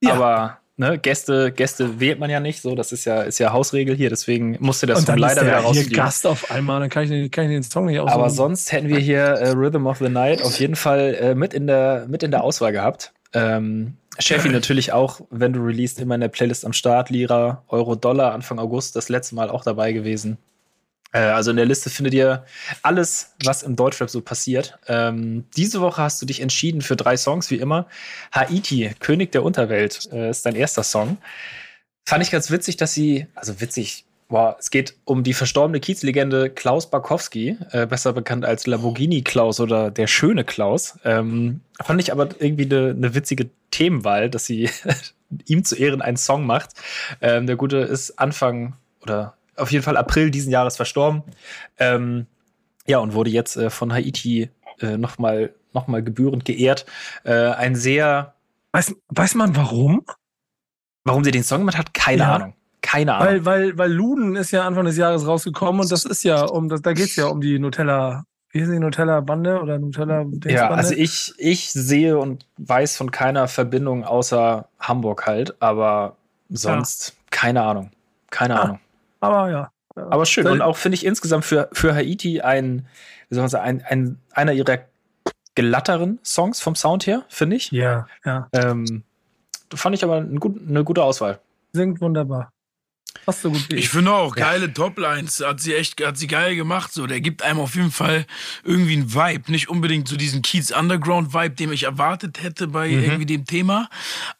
Ja. 0.00 0.14
Aber 0.14 0.58
ne, 0.76 0.98
Gäste, 0.98 1.52
Gäste 1.52 2.00
wählt 2.00 2.18
man 2.18 2.30
ja 2.30 2.40
nicht 2.40 2.60
so, 2.62 2.74
das 2.74 2.92
ist 2.92 3.04
ja, 3.04 3.22
ist 3.22 3.38
ja 3.38 3.52
Hausregel 3.52 3.94
hier, 3.96 4.10
deswegen 4.10 4.56
musste 4.60 4.86
der 4.86 4.96
und 4.96 5.02
Song 5.02 5.12
dann 5.14 5.18
leider 5.18 5.32
ist 5.42 5.46
wieder 5.46 5.50
der 5.52 5.60
hier 5.60 5.66
rausfliegen. 5.68 5.96
Gast 5.96 6.26
auf 6.26 6.50
einmal, 6.50 6.80
dann 6.80 6.90
kann 6.90 7.04
ich, 7.04 7.10
den- 7.10 7.30
kann 7.30 7.44
ich 7.44 7.50
den 7.50 7.62
Song 7.62 7.86
nicht 7.86 7.98
aussuchen. 8.00 8.20
Aber 8.20 8.30
sonst 8.30 8.72
hätten 8.72 8.88
wir 8.88 8.98
hier 8.98 9.20
äh, 9.20 9.50
Rhythm 9.50 9.86
of 9.86 9.98
the 9.98 10.08
Night 10.08 10.42
auf 10.42 10.58
jeden 10.58 10.76
Fall 10.76 11.14
äh, 11.20 11.34
mit, 11.34 11.54
in 11.54 11.66
der, 11.66 12.06
mit 12.08 12.22
in 12.22 12.30
der 12.30 12.42
Auswahl 12.44 12.72
gehabt. 12.72 13.12
Ähm, 13.32 13.96
Chefy 14.20 14.48
natürlich 14.48 14.92
auch, 14.92 15.20
wenn 15.30 15.52
du 15.52 15.60
released, 15.60 15.98
immer 15.98 16.14
in 16.14 16.20
der 16.20 16.28
Playlist 16.28 16.64
am 16.64 16.72
Start. 16.72 17.10
Lira, 17.10 17.64
Euro, 17.66 17.96
Dollar, 17.96 18.32
Anfang 18.32 18.60
August, 18.60 18.94
das 18.94 19.08
letzte 19.08 19.34
Mal 19.34 19.50
auch 19.50 19.64
dabei 19.64 19.92
gewesen. 19.92 20.38
Äh, 21.14 21.20
also 21.20 21.50
in 21.50 21.56
der 21.56 21.64
Liste 21.64 21.88
findet 21.88 22.12
ihr 22.12 22.44
alles, 22.82 23.34
was 23.42 23.62
im 23.62 23.76
Deutschrap 23.76 24.10
so 24.10 24.20
passiert. 24.20 24.78
Ähm, 24.86 25.44
diese 25.56 25.80
Woche 25.80 26.02
hast 26.02 26.20
du 26.20 26.26
dich 26.26 26.40
entschieden 26.40 26.82
für 26.82 26.96
drei 26.96 27.16
Songs, 27.16 27.50
wie 27.50 27.56
immer. 27.56 27.86
Haiti, 28.32 28.90
König 29.00 29.32
der 29.32 29.44
Unterwelt, 29.44 30.08
äh, 30.12 30.28
ist 30.28 30.44
dein 30.44 30.56
erster 30.56 30.82
Song. 30.82 31.16
Fand 32.04 32.22
ich 32.22 32.30
ganz 32.30 32.50
witzig, 32.50 32.76
dass 32.76 32.92
sie, 32.92 33.26
also 33.34 33.60
witzig, 33.60 34.04
Wow, 34.30 34.56
es 34.58 34.70
geht 34.70 34.96
um 35.04 35.22
die 35.22 35.34
verstorbene 35.34 35.80
Kiezlegende 35.80 36.48
Klaus 36.48 36.88
Barkowski, 36.90 37.58
äh, 37.72 37.86
besser 37.86 38.14
bekannt 38.14 38.46
als 38.46 38.66
Lamborghini 38.66 39.20
Klaus 39.20 39.60
oder 39.60 39.90
der 39.90 40.06
schöne 40.06 40.44
Klaus. 40.44 40.98
Ähm, 41.04 41.60
fand 41.82 42.00
ich 42.00 42.10
aber 42.10 42.30
irgendwie 42.40 42.64
eine 42.64 42.94
ne 42.94 43.14
witzige 43.14 43.50
Themenwahl, 43.70 44.30
dass 44.30 44.46
sie 44.46 44.70
ihm 45.44 45.62
zu 45.62 45.76
Ehren 45.76 46.00
einen 46.00 46.16
Song 46.16 46.46
macht. 46.46 46.70
Ähm, 47.20 47.46
der 47.46 47.56
Gute 47.56 47.76
ist 47.76 48.18
Anfang 48.18 48.72
oder 49.02 49.36
auf 49.56 49.70
jeden 49.72 49.84
Fall 49.84 49.96
April 49.96 50.30
diesen 50.30 50.50
Jahres 50.50 50.76
verstorben. 50.76 51.22
Ähm, 51.78 52.26
ja, 52.86 52.98
und 52.98 53.14
wurde 53.14 53.30
jetzt 53.30 53.56
äh, 53.56 53.70
von 53.70 53.92
Haiti 53.92 54.50
äh, 54.80 54.96
nochmal 54.96 55.54
noch 55.72 55.88
mal 55.88 56.02
gebührend 56.02 56.44
geehrt. 56.44 56.86
Äh, 57.24 57.32
ein 57.32 57.74
sehr, 57.74 58.34
weiß, 58.72 58.94
weiß 59.08 59.34
man 59.34 59.56
warum? 59.56 60.04
warum 61.04 61.22
sie 61.22 61.30
den 61.30 61.44
Song 61.44 61.60
gemacht 61.60 61.78
hat, 61.78 61.94
keine 61.94 62.22
Ja. 62.22 62.34
Ahnung. 62.34 62.54
Keine 62.80 63.14
Ahnung. 63.14 63.28
Weil, 63.28 63.44
weil, 63.44 63.78
weil 63.78 63.92
Luden 63.92 64.36
ist 64.36 64.50
ja 64.50 64.66
Anfang 64.66 64.84
des 64.84 64.96
Jahres 64.96 65.26
rausgekommen 65.26 65.80
und 65.80 65.92
das 65.92 66.04
ist 66.04 66.22
ja 66.22 66.44
um, 66.44 66.68
das, 66.68 66.82
da 66.82 66.92
geht's 66.92 67.16
ja 67.16 67.26
um 67.26 67.40
die 67.40 67.58
Nutella, 67.58 68.24
wie 68.50 68.60
ist 68.60 68.70
die 68.70 68.78
Nutella-Bande 68.78 69.60
oder 69.60 69.78
nutella 69.78 70.26
Ja, 70.44 70.68
also 70.68 70.94
ich, 70.94 71.32
ich 71.38 71.72
sehe 71.72 72.18
und 72.18 72.46
weiß 72.58 72.96
von 72.98 73.10
keiner 73.10 73.48
Verbindung 73.48 74.04
außer 74.04 74.68
Hamburg 74.78 75.26
halt, 75.26 75.60
aber 75.62 76.16
sonst 76.50 77.08
ja. 77.08 77.14
keine 77.30 77.62
Ahnung. 77.62 77.90
Keine 78.30 78.54
ja. 78.54 78.60
Ahnung. 78.60 78.80
Aber 79.24 79.50
ja. 79.50 79.70
Aber 79.94 80.26
schön. 80.26 80.46
Und 80.46 80.60
auch 80.60 80.76
finde 80.76 80.96
ich 80.96 81.06
insgesamt 81.06 81.44
für, 81.44 81.68
für 81.72 81.94
Haiti 81.94 82.40
ein, 82.40 82.86
wie 83.28 83.34
soll 83.34 83.42
man 83.42 83.48
sagen, 83.48 83.64
ein, 83.64 83.84
ein, 83.84 84.18
einer 84.32 84.52
ihrer 84.52 84.78
glatteren 85.54 86.18
Songs 86.24 86.60
vom 86.60 86.74
Sound 86.74 87.06
her, 87.06 87.24
finde 87.28 87.56
ich. 87.56 87.70
Ja, 87.70 88.06
ja. 88.24 88.48
Ähm, 88.52 89.04
fand 89.72 89.94
ich 89.94 90.02
aber 90.04 90.16
ein 90.16 90.40
gut, 90.40 90.60
eine 90.68 90.82
gute 90.84 91.02
Auswahl. 91.02 91.38
Singt 91.72 92.00
wunderbar. 92.00 92.52
Fast 93.24 93.40
so 93.40 93.50
gut 93.50 93.70
wie 93.70 93.76
ich. 93.76 93.84
Ich 93.84 93.88
finde 93.88 94.12
auch 94.12 94.34
geile 94.34 94.66
ja. 94.66 94.72
Toplines. 94.72 95.42
Hat 95.44 95.60
sie 95.60 95.74
echt, 95.74 96.04
hat 96.04 96.18
sie 96.18 96.26
geil 96.26 96.56
gemacht. 96.56 96.92
So, 96.92 97.06
der 97.06 97.20
gibt 97.20 97.42
einem 97.42 97.60
auf 97.60 97.74
jeden 97.74 97.90
Fall 97.90 98.26
irgendwie 98.64 98.94
einen 98.94 99.14
Vibe. 99.14 99.50
Nicht 99.50 99.68
unbedingt 99.68 100.08
so 100.08 100.16
diesen 100.16 100.42
Kiez 100.42 100.70
Underground 100.70 101.32
Vibe, 101.32 101.54
den 101.54 101.72
ich 101.72 101.84
erwartet 101.84 102.42
hätte 102.42 102.68
bei 102.68 102.88
mhm. 102.88 103.02
irgendwie 103.02 103.26
dem 103.26 103.46
Thema. 103.46 103.88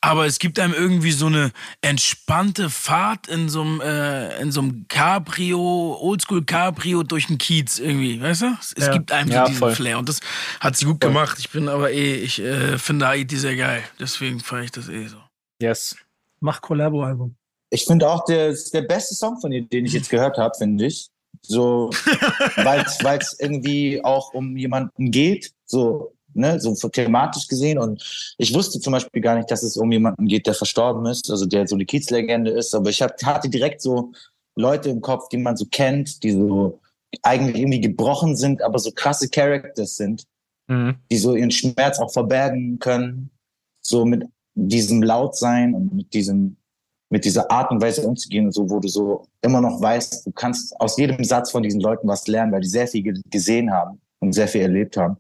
Aber 0.03 0.27
es 0.27 0.39
gibt 0.39 0.59
einem 0.59 0.75
irgendwie 0.75 1.13
so 1.13 1.27
eine 1.27 1.53
entspannte 1.81 2.69
Fahrt 2.69 3.27
in 3.27 3.49
so 3.49 3.63
einem, 3.63 3.81
äh, 3.81 4.39
in 4.41 4.53
so 4.53 4.61
einem 4.61 4.87
Cabrio, 4.89 5.97
Oldschool 6.01 6.45
Cabrio 6.45 7.03
durch 7.03 7.29
den 7.29 7.39
Kiez 7.39 7.79
irgendwie. 7.79 8.21
Weißt 8.21 8.43
du? 8.43 8.57
Es, 8.61 8.75
ja. 8.77 8.93
gibt 8.93 9.13
einem 9.13 9.29
so 9.29 9.35
ja, 9.35 9.45
diesen 9.47 9.59
voll. 9.59 9.75
Flair. 9.75 9.99
Und 9.99 10.09
das 10.11 10.21
hat 10.61 10.77
sie 10.77 10.85
gut 10.85 11.03
voll. 11.03 11.11
gemacht. 11.11 11.39
Ich 11.39 11.49
bin 11.49 11.69
aber 11.69 11.91
eh, 11.91 12.17
ich 12.17 12.39
äh, 12.41 12.77
finde 12.79 13.07
Haiti 13.07 13.37
sehr 13.37 13.57
geil. 13.57 13.83
Deswegen 13.99 14.41
fahre 14.41 14.65
ich 14.65 14.73
das 14.73 14.89
eh 14.89 15.07
so. 15.07 15.17
Yes. 15.61 15.97
Mach 16.41 16.61
Collabo-Album. 16.61 17.35
Ich 17.71 17.85
finde 17.85 18.09
auch, 18.09 18.25
der 18.25 18.49
ist 18.49 18.73
der 18.73 18.83
beste 18.83 19.15
Song 19.15 19.41
von 19.41 19.53
ihr, 19.53 19.63
den 19.63 19.87
ich 19.87 19.93
jetzt 19.93 20.11
gehört 20.11 20.39
habe, 20.39 20.55
finde 20.57 20.87
ich. 20.87 21.09
So, 21.43 21.91
weil 22.57 22.85
es 23.19 23.39
irgendwie 23.39 24.03
auch 24.05 24.33
um 24.33 24.57
jemanden 24.57 25.11
geht, 25.11 25.53
so, 25.67 26.15
ne, 26.33 26.61
so 26.61 26.75
thematisch 26.89 27.49
gesehen. 27.49 27.79
Und 27.79 28.35
ich 28.39 28.55
wusste 28.55 28.81
zum 28.81 28.93
Beispiel 28.93 29.21
gar 29.21 29.37
nicht, 29.37 29.51
dass 29.51 29.63
es 29.63 29.77
um 29.77 29.91
jemanden 29.91 30.27
geht, 30.27 30.47
der 30.47 30.55
verstorben 30.55 31.07
ist, 31.07 31.31
also 31.31 31.47
der 31.47 31.67
so 31.67 31.75
eine 31.75 31.85
Kiezlegende 31.85 32.51
ist. 32.51 32.75
Aber 32.75 32.91
ich 32.91 33.03
hab, 33.03 33.21
hatte 33.25 33.49
direkt 33.49 33.83
so 33.83 34.13
Leute 34.57 34.91
im 34.91 35.01
Kopf, 35.01 35.29
die 35.29 35.39
man 35.39 35.57
so 35.57 35.67
kennt, 35.67 36.23
die 36.23 36.33
so 36.33 36.81
eigentlich 37.23 37.57
irgendwie 37.57 37.81
gebrochen 37.81 38.37
sind, 38.37 38.63
aber 38.63 38.79
so 38.79 38.91
krasse 38.91 39.29
Characters 39.29 39.97
sind, 39.97 40.25
mhm. 40.69 40.97
die 41.11 41.17
so 41.17 41.35
ihren 41.35 41.51
Schmerz 41.51 41.99
auch 41.99 42.13
verbergen 42.13 42.79
können, 42.79 43.31
so 43.81 44.05
mit 44.05 44.25
diesem 44.55 45.03
Lautsein 45.03 45.75
und 45.75 45.95
mit 45.95 46.15
diesem 46.15 46.57
mit 47.15 47.25
dieser 47.25 47.49
Art 47.49 47.71
und 47.71 47.81
Weise 47.81 48.03
umzugehen, 48.03 48.51
so, 48.51 48.69
wo 48.69 48.81
du 48.81 48.89
so 48.89 49.25
immer 49.41 49.61
noch 49.61 49.81
weißt, 49.81 50.27
du 50.27 50.33
kannst 50.33 50.75
aus 50.81 50.97
jedem 50.99 51.23
Satz 51.23 51.53
von 51.53 51.63
diesen 51.63 51.81
Leuten 51.81 52.09
was 52.09 52.27
lernen, 52.27 52.51
weil 52.51 52.63
die 52.63 52.67
sehr 52.67 52.89
viel 52.89 53.23
gesehen 53.31 53.73
haben 53.73 54.01
und 54.19 54.33
sehr 54.33 54.49
viel 54.49 54.63
erlebt 54.63 54.97
haben. 54.97 55.17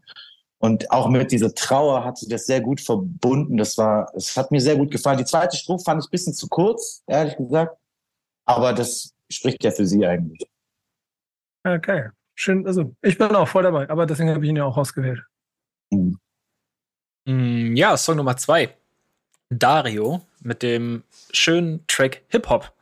Und 0.59 0.91
auch 0.91 1.09
mit 1.09 1.31
dieser 1.31 1.55
Trauer 1.55 2.05
hat 2.05 2.19
sie 2.19 2.27
das 2.29 2.47
sehr 2.47 2.61
gut 2.61 2.81
verbunden. 2.81 3.57
Das 3.57 3.79
war, 3.79 4.12
es 4.16 4.37
hat 4.37 4.51
mir 4.51 4.61
sehr 4.61 4.75
gut 4.75 4.91
gefallen. 4.91 5.19
Die 5.19 5.25
zweite 5.25 5.57
Strophe 5.57 5.85
fand 5.85 6.03
ich 6.03 6.09
ein 6.09 6.11
bisschen 6.11 6.35
zu 6.35 6.49
kurz, 6.49 7.05
ehrlich 7.07 7.37
gesagt. 7.37 7.77
Aber 8.45 8.73
das 8.73 9.15
spricht 9.31 9.62
ja 9.62 9.71
für 9.71 9.87
sie 9.87 10.05
eigentlich. 10.05 10.49
Okay. 11.62 12.09
Schön, 12.35 12.66
also 12.66 12.93
ich 13.03 13.16
bin 13.16 13.29
auch 13.37 13.47
voll 13.47 13.62
dabei, 13.62 13.89
aber 13.89 14.05
deswegen 14.05 14.31
habe 14.31 14.45
ich 14.45 14.51
ihn 14.51 14.57
ja 14.57 14.65
auch 14.65 14.77
ausgewählt. 14.77 15.23
Mhm. 15.91 17.77
Ja, 17.77 17.97
Song 17.97 18.16
Nummer 18.16 18.37
zwei. 18.37 18.75
Dario 19.49 20.23
mit 20.45 20.62
dem 20.62 21.03
schönen 21.33 21.85
Track 21.87 22.23
Hip 22.29 22.49
Hop. 22.49 22.73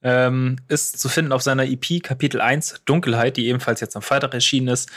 Ähm, 0.00 0.56
ist 0.68 1.00
zu 1.00 1.08
finden 1.08 1.32
auf 1.32 1.42
seiner 1.42 1.64
EP 1.64 2.00
Kapitel 2.00 2.40
1 2.40 2.82
Dunkelheit, 2.84 3.36
die 3.36 3.48
ebenfalls 3.48 3.80
jetzt 3.80 3.96
am 3.96 4.02
Freitag 4.02 4.32
erschienen 4.32 4.68
ist. 4.68 4.88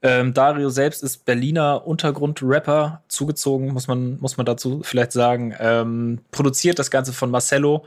Ähm, 0.00 0.32
Dario 0.32 0.70
selbst 0.70 1.02
ist 1.02 1.26
Berliner 1.26 1.86
Untergrundrapper, 1.86 3.02
zugezogen, 3.06 3.74
muss 3.74 3.86
man, 3.86 4.18
muss 4.18 4.38
man 4.38 4.46
dazu 4.46 4.80
vielleicht 4.82 5.12
sagen. 5.12 5.54
Ähm, 5.60 6.20
produziert 6.30 6.78
das 6.78 6.90
Ganze 6.90 7.12
von 7.12 7.30
Marcello 7.30 7.84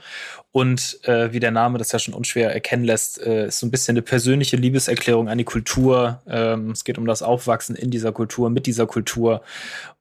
und 0.51 0.99
äh, 1.07 1.33
wie 1.33 1.39
der 1.39 1.49
Name 1.49 1.79
das 1.79 1.91
ja 1.91 1.97
schon 1.97 2.13
unschwer 2.13 2.53
erkennen 2.53 2.83
lässt, 2.83 3.19
äh, 3.19 3.47
ist 3.47 3.59
so 3.59 3.65
ein 3.65 3.71
bisschen 3.71 3.93
eine 3.93 4.03
persönliche 4.03 4.55
Liebeserklärung 4.55 5.27
an 5.27 5.39
die 5.39 5.45
Kultur. 5.45 6.21
Ähm, 6.27 6.69
es 6.69 6.83
geht 6.83 6.99
um 6.99 7.07
das 7.07 7.23
Aufwachsen 7.23 7.75
in 7.75 7.89
dieser 7.89 8.11
Kultur, 8.11 8.51
mit 8.51 8.67
dieser 8.67 8.85
Kultur. 8.85 9.41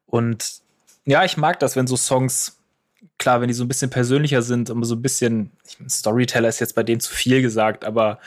Und 0.05 0.61
ja, 1.07 1.25
ich 1.25 1.39
mag 1.39 1.59
das, 1.61 1.77
wenn 1.77 1.87
so 1.87 1.97
Songs 1.97 2.58
klar, 3.19 3.41
wenn 3.41 3.49
die 3.49 3.55
so 3.55 3.65
ein 3.65 3.69
bisschen 3.69 3.91
persönlicher 3.91 4.43
sind 4.43 4.71
und 4.71 4.83
so 4.85 4.95
ein 4.95 5.03
bisschen, 5.03 5.51
Storyteller 5.89 6.49
ist 6.49 6.61
jetzt 6.61 6.75
bei 6.75 6.83
denen 6.83 7.01
zu 7.01 7.13
viel 7.13 7.43
gesagt, 7.43 7.85
aber 7.85 8.19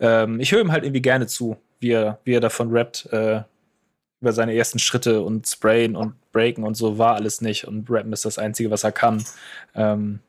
ähm, 0.00 0.40
ich 0.40 0.52
höre 0.52 0.60
ihm 0.60 0.72
halt 0.72 0.84
irgendwie 0.84 1.02
gerne 1.02 1.26
zu, 1.26 1.56
wie 1.78 1.90
er, 1.90 2.18
wie 2.24 2.34
er 2.34 2.40
davon 2.40 2.70
rappt, 2.70 3.06
äh, 3.12 3.42
über 4.20 4.32
seine 4.32 4.54
ersten 4.54 4.78
Schritte 4.78 5.22
und 5.22 5.46
Sprayen 5.46 5.96
und 5.96 6.14
Breaken 6.32 6.64
und 6.64 6.74
so 6.74 6.98
war 6.98 7.14
alles 7.14 7.40
nicht 7.40 7.66
und 7.66 7.90
Rappen 7.90 8.12
ist 8.12 8.24
das 8.24 8.38
Einzige, 8.38 8.70
was 8.70 8.84
er 8.84 8.92
kann. 8.92 9.24
Ähm, 9.74 10.20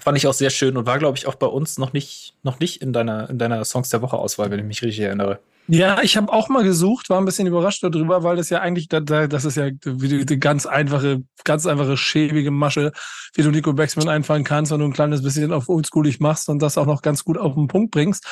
fand 0.00 0.18
ich 0.18 0.26
auch 0.26 0.34
sehr 0.34 0.50
schön 0.50 0.76
und 0.76 0.86
war, 0.86 0.98
glaube 0.98 1.16
ich, 1.16 1.26
auch 1.26 1.34
bei 1.34 1.46
uns 1.46 1.78
noch 1.78 1.92
nicht, 1.92 2.34
noch 2.42 2.60
nicht 2.60 2.82
in 2.82 2.92
deiner, 2.92 3.30
in 3.30 3.38
deiner 3.38 3.64
Songs 3.64 3.88
der 3.90 4.02
Woche 4.02 4.16
Auswahl, 4.16 4.50
wenn 4.50 4.60
ich 4.60 4.66
mich 4.66 4.82
richtig 4.82 5.00
erinnere. 5.00 5.40
Ja, 5.72 6.02
ich 6.02 6.16
habe 6.16 6.32
auch 6.32 6.48
mal 6.48 6.64
gesucht, 6.64 7.10
war 7.10 7.18
ein 7.20 7.24
bisschen 7.24 7.46
überrascht 7.46 7.84
darüber, 7.84 8.24
weil 8.24 8.34
das 8.34 8.50
ja 8.50 8.60
eigentlich, 8.60 8.88
das 8.88 9.44
ist 9.44 9.56
ja 9.56 9.70
die 9.70 10.40
ganz 10.40 10.66
einfache, 10.66 11.22
ganz 11.44 11.64
einfache, 11.64 11.96
schäbige 11.96 12.50
Masche, 12.50 12.90
wie 13.34 13.42
du 13.42 13.52
Nico 13.52 13.72
Baxman 13.72 14.08
einfallen 14.08 14.42
kannst, 14.42 14.72
wenn 14.72 14.80
du 14.80 14.86
ein 14.86 14.92
kleines 14.92 15.22
bisschen 15.22 15.52
auf 15.52 15.68
oldschoolig 15.68 16.18
machst 16.18 16.48
und 16.48 16.60
das 16.60 16.76
auch 16.76 16.86
noch 16.86 17.02
ganz 17.02 17.22
gut 17.24 17.38
auf 17.38 17.54
den 17.54 17.68
Punkt 17.68 17.92
bringst. 17.92 18.26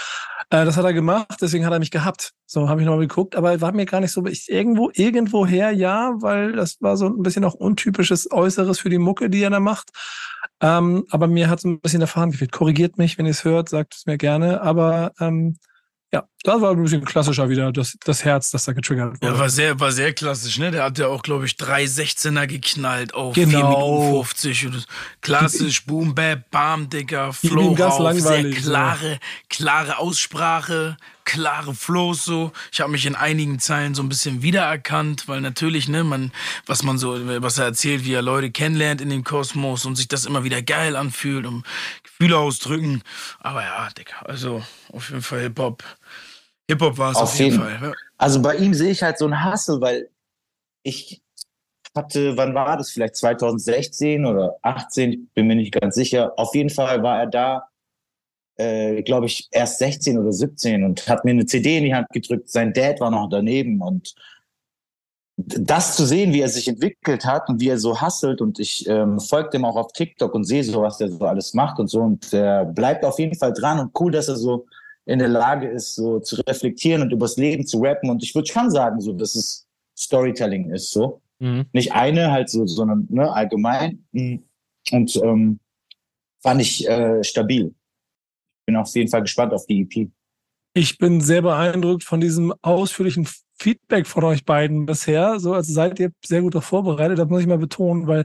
Äh, 0.51 0.65
das 0.65 0.77
hat 0.77 0.85
er 0.85 0.93
gemacht, 0.93 1.37
deswegen 1.41 1.65
hat 1.65 1.73
er 1.73 1.79
mich 1.79 1.93
gehabt. 1.93 2.33
So 2.45 2.69
habe 2.69 2.81
ich 2.81 2.87
nochmal 2.87 3.07
geguckt, 3.07 3.37
aber 3.37 3.61
war 3.61 3.71
mir 3.71 3.87
gar 3.87 4.01
nicht 4.01 4.11
so, 4.11 4.27
ich, 4.27 4.49
irgendwo, 4.49 4.91
irgendwoher 4.93 5.71
ja, 5.71 6.15
weil 6.21 6.53
das 6.53 6.79
war 6.81 6.97
so 6.97 7.07
ein 7.07 7.23
bisschen 7.23 7.45
auch 7.45 7.55
untypisches 7.55 8.33
Äußeres 8.33 8.81
für 8.81 8.91
die 8.91 8.99
Mucke, 8.99 9.31
die 9.31 9.43
er 9.45 9.51
da 9.51 9.61
macht. 9.61 9.91
Ähm, 10.61 11.05
aber 11.11 11.29
mir 11.29 11.49
hat 11.49 11.61
so 11.61 11.69
ein 11.69 11.81
bisschen 11.81 12.01
der 12.01 12.09
Faden 12.09 12.33
gefehlt. 12.33 12.51
Korrigiert 12.51 12.99
mich, 12.99 13.17
wenn 13.17 13.27
ihr 13.27 13.31
es 13.31 13.45
hört, 13.45 13.69
sagt 13.69 13.95
es 13.95 14.07
mir 14.07 14.19
gerne, 14.19 14.61
aber 14.61 15.13
ähm, 15.21 15.57
ja, 16.13 16.25
das 16.49 16.63
war 16.63 16.71
ein 16.71 16.83
bisschen 16.83 17.05
klassischer 17.05 17.49
wieder, 17.51 17.71
das, 17.73 17.99
das 18.05 18.25
Herz, 18.25 18.51
das 18.51 18.65
da 18.65 18.73
getriggert 18.73 19.21
wurde. 19.21 19.27
Ja, 19.27 19.39
war 19.39 19.51
sehr, 19.51 19.79
war 19.79 19.93
sehr 19.93 20.15
klassisch, 20.15 20.59
ne? 20.59 20.71
Der 20.71 20.85
hat 20.85 20.99
ja 20.99 21.09
auch, 21.09 21.23
glaube 21.23 21.45
ich, 21.45 21.57
drei 21.57 21.85
16er 21.85 22.47
geknallt 22.47 23.13
auf 23.15 23.35
genau. 23.35 23.51
4 23.51 23.69
Minuten 23.69 24.27
50. 24.27 24.67
Und 24.67 24.87
klassisch, 25.21 25.85
Boom, 25.85 26.15
Bap, 26.15 26.51
Bam, 26.51 26.89
Digga, 26.89 27.33
Flow 27.33 27.75
ganz 27.75 27.95
rauf, 27.95 28.19
sehr 28.19 28.51
klare, 28.51 29.13
ja. 29.13 29.19
klare 29.51 29.99
Aussprache, 29.99 30.97
klare 31.25 31.75
Flows 31.75 32.25
so. 32.25 32.53
Ich 32.73 32.81
habe 32.81 32.93
mich 32.93 33.05
in 33.05 33.15
einigen 33.15 33.59
Zeilen 33.59 33.95
so 33.95 34.03
ein 34.03 34.09
bisschen 34.09 34.41
wiedererkannt, 34.41 35.29
weil 35.29 35.43
natürlich, 35.43 35.87
ne, 35.89 36.03
man, 36.03 36.33
was 36.65 36.83
man 36.83 36.97
so, 36.97 37.19
was 37.43 37.59
er 37.59 37.67
erzählt, 37.67 38.07
wie 38.07 38.15
er 38.15 38.23
Leute 38.23 38.51
kennenlernt 38.51 39.03
in 39.03 39.11
dem 39.11 39.23
Kosmos 39.23 39.85
und 39.85 39.97
sich 39.97 40.09
das 40.09 40.25
immer 40.25 40.45
wieder 40.45 40.63
geil 40.63 40.97
anfühlt 40.97 41.45
und 41.45 41.65
Gefühle 42.05 42.39
ausdrücken. 42.39 43.03
Aber 43.39 43.63
ja, 43.63 43.89
Digga, 43.91 44.21
also 44.25 44.65
auf 44.91 45.11
jeden 45.11 45.23
Fall 45.23 45.41
Hip-Hop. 45.41 45.85
Hip-Hop 46.69 46.99
war 46.99 47.13
es 47.13 47.17
auf, 47.17 47.23
auf, 47.25 47.39
jeden, 47.39 47.59
Fall. 47.59 47.79
Ja. 47.81 47.93
Also 48.17 48.43
bei 48.43 48.57
ihm 48.57 48.75
sehe 48.75 48.91
ich 48.91 49.03
halt 49.03 49.19
so 49.19 49.25
einen 49.25 49.43
Hassel, 49.43 49.81
weil 49.81 50.11
ich 50.83 51.23
hatte, 51.97 52.37
wann 52.37 52.55
war 52.55 52.77
das? 52.77 52.91
Vielleicht 52.91 53.17
2016 53.17 54.25
oder 54.27 54.57
18, 54.63 55.31
bin 55.35 55.47
mir 55.47 55.57
nicht 55.57 55.73
ganz 55.73 55.95
sicher. 55.95 56.33
Auf 56.37 56.55
jeden 56.55 56.71
Fall 56.71 57.03
war 57.03 57.21
er 57.21 57.27
da, 57.27 57.69
äh, 58.57 59.03
glaube 59.03 59.27
ich, 59.27 59.49
erst 59.51 59.79
16 59.79 60.19
oder 60.19 60.33
17 60.33 60.85
und 60.85 61.09
hat 61.09 61.25
mir 61.25 61.31
eine 61.31 61.47
CD 61.47 61.79
in 61.79 61.85
die 61.85 61.95
Hand 61.95 62.09
gedrückt. 62.11 62.51
Sein 62.51 62.73
Dad 62.73 63.01
war 63.01 63.11
noch 63.11 63.29
daneben 63.29 63.81
und 63.81 64.15
das 65.37 65.95
zu 65.95 66.05
sehen, 66.05 66.33
wie 66.33 66.41
er 66.41 66.49
sich 66.49 66.67
entwickelt 66.67 67.25
hat 67.25 67.49
und 67.49 67.61
wie 67.61 67.69
er 67.69 67.79
so 67.79 68.01
hasselt 68.01 68.41
und 68.41 68.59
ich 68.59 68.89
ähm, 68.89 69.21
folge 69.21 69.51
dem 69.51 69.65
auch 69.65 69.77
auf 69.77 69.93
TikTok 69.93 70.35
und 70.35 70.43
sehe 70.43 70.65
so, 70.65 70.83
was 70.83 70.99
der 70.99 71.13
so 71.13 71.25
alles 71.25 71.55
macht 71.55 71.79
und 71.79 71.87
so 71.87 72.01
und 72.01 72.33
er 72.33 72.65
bleibt 72.65 73.05
auf 73.05 73.21
jeden 73.21 73.37
Fall 73.37 73.53
dran 73.53 73.79
und 73.79 73.93
cool, 74.01 74.11
dass 74.11 74.27
er 74.27 74.35
so 74.35 74.67
in 75.09 75.19
der 75.19 75.29
Lage 75.29 75.67
ist, 75.67 75.95
so 75.95 76.21
zu 76.21 76.37
reflektieren 76.47 77.01
und 77.01 77.11
übers 77.11 77.39
Leben 77.39 77.67
zu 77.67 77.81
rappen. 77.81 78.11
Und 78.11 78.23
ich 78.23 78.35
würde 78.35 78.47
schon 78.47 78.71
sagen, 78.71 79.01
so, 79.01 79.15
dass 79.15 79.35
es 79.35 79.67
Storytelling 79.97 80.71
ist, 80.71 80.91
so. 80.91 81.23
Mhm. 81.39 81.65
Nicht 81.73 81.93
eine 81.93 82.31
halt 82.31 82.51
so, 82.51 82.67
sondern 82.67 83.07
ne, 83.09 83.33
allgemein. 83.33 84.05
Und 84.13 85.17
ähm, 85.17 85.61
fand 86.43 86.61
ich 86.61 86.87
äh, 86.87 87.25
stabil. 87.25 87.75
Bin 88.67 88.77
auf 88.77 88.95
jeden 88.95 89.09
Fall 89.09 89.23
gespannt 89.23 89.55
auf 89.55 89.65
die 89.65 89.81
EP. 89.81 90.11
Ich 90.75 90.99
bin 90.99 91.23
sehr 91.23 91.41
beeindruckt 91.41 92.05
von 92.05 92.21
diesem 92.21 92.53
ausführlichen 92.61 93.27
Feedback 93.61 94.07
von 94.07 94.25
euch 94.25 94.45
beiden 94.45 94.87
bisher. 94.87 95.41
So, 95.41 95.53
also 95.55 95.73
seid 95.73 95.99
ihr 95.99 96.11
sehr 96.25 96.43
gut 96.43 96.55
vorbereitet, 96.63 97.19
das 97.19 97.29
muss 97.29 97.41
ich 97.41 97.47
mal 97.47 97.59
betonen, 97.59 98.07
weil 98.07 98.25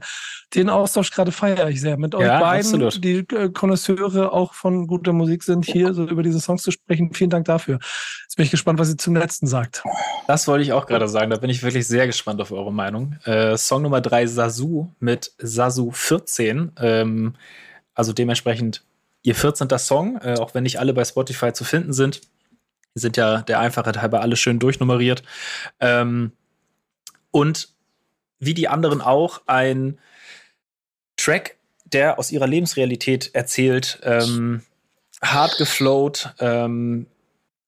den 0.54 0.68
Austausch 0.68 1.10
gerade 1.10 1.32
feiere 1.32 1.68
ich 1.68 1.80
sehr. 1.80 1.96
Mit 1.96 2.14
euch 2.14 2.26
ja, 2.26 2.40
beiden, 2.40 2.82
absolut. 2.82 3.04
die 3.04 3.18
äh, 3.34 3.50
Konnoisseure 3.50 4.32
auch 4.32 4.54
von 4.54 4.86
guter 4.86 5.12
Musik 5.12 5.42
sind, 5.42 5.64
hier 5.64 5.92
so 5.92 6.06
über 6.06 6.22
diese 6.22 6.40
Songs 6.40 6.62
zu 6.62 6.70
sprechen. 6.70 7.12
Vielen 7.12 7.30
Dank 7.30 7.46
dafür. 7.46 7.78
Jetzt 8.22 8.36
bin 8.36 8.44
ich 8.44 8.50
gespannt, 8.50 8.78
was 8.78 8.90
ihr 8.90 8.98
zum 8.98 9.16
letzten 9.16 9.46
sagt. 9.46 9.82
Das 10.26 10.46
wollte 10.46 10.62
ich 10.62 10.72
auch 10.72 10.86
gerade 10.86 11.08
sagen. 11.08 11.30
Da 11.30 11.36
bin 11.36 11.50
ich 11.50 11.62
wirklich 11.62 11.86
sehr 11.86 12.06
gespannt 12.06 12.40
auf 12.40 12.52
eure 12.52 12.72
Meinung. 12.72 13.16
Äh, 13.24 13.56
Song 13.56 13.82
Nummer 13.82 14.00
drei, 14.00 14.26
Sasu 14.26 14.88
mit 15.00 15.32
Sasu 15.38 15.90
14. 15.90 16.72
Ähm, 16.78 17.34
also 17.94 18.12
dementsprechend 18.12 18.84
ihr 19.22 19.34
14. 19.34 19.68
Song, 19.78 20.18
äh, 20.18 20.36
auch 20.38 20.54
wenn 20.54 20.62
nicht 20.62 20.78
alle 20.78 20.94
bei 20.94 21.04
Spotify 21.04 21.52
zu 21.52 21.64
finden 21.64 21.92
sind. 21.92 22.20
Die 22.94 23.00
sind 23.00 23.16
ja 23.16 23.42
der 23.42 23.58
Einfachheit 23.58 24.00
halber 24.00 24.20
alle 24.20 24.36
schön 24.36 24.58
durchnummeriert. 24.58 25.22
Ähm, 25.80 26.32
und 27.30 27.68
wie 28.38 28.54
die 28.54 28.68
anderen 28.68 29.00
auch 29.00 29.42
ein 29.46 29.98
Track, 31.16 31.56
der 31.84 32.18
aus 32.18 32.30
ihrer 32.30 32.46
Lebensrealität 32.46 33.34
erzählt, 33.34 34.00
ähm, 34.02 34.62
hart 35.22 35.56
geflowt, 35.58 36.34
ähm, 36.38 37.06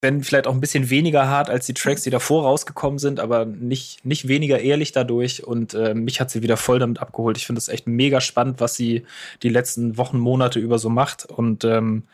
wenn 0.02 0.22
vielleicht 0.22 0.46
auch 0.46 0.52
ein 0.52 0.60
bisschen 0.60 0.90
weniger 0.90 1.26
hart 1.28 1.48
als 1.48 1.66
die 1.66 1.74
Tracks, 1.74 2.02
die 2.02 2.10
davor 2.10 2.44
rausgekommen 2.44 2.98
sind, 2.98 3.18
aber 3.18 3.44
nicht, 3.44 4.04
nicht 4.04 4.28
weniger 4.28 4.60
ehrlich 4.60 4.92
dadurch. 4.92 5.42
Und 5.42 5.74
äh, 5.74 5.94
mich 5.94 6.20
hat 6.20 6.30
sie 6.30 6.42
wieder 6.42 6.56
voll 6.56 6.78
damit 6.78 7.00
abgeholt. 7.00 7.38
Ich 7.38 7.46
finde 7.46 7.58
es 7.58 7.68
echt 7.68 7.86
mega 7.86 8.20
spannend, 8.20 8.60
was 8.60 8.76
sie 8.76 9.06
die 9.42 9.48
letzten 9.48 9.96
Wochen, 9.96 10.18
Monate 10.18 10.60
über 10.60 10.78
so 10.78 10.90
macht. 10.90 11.24
Und 11.24 11.64
ähm, 11.64 12.04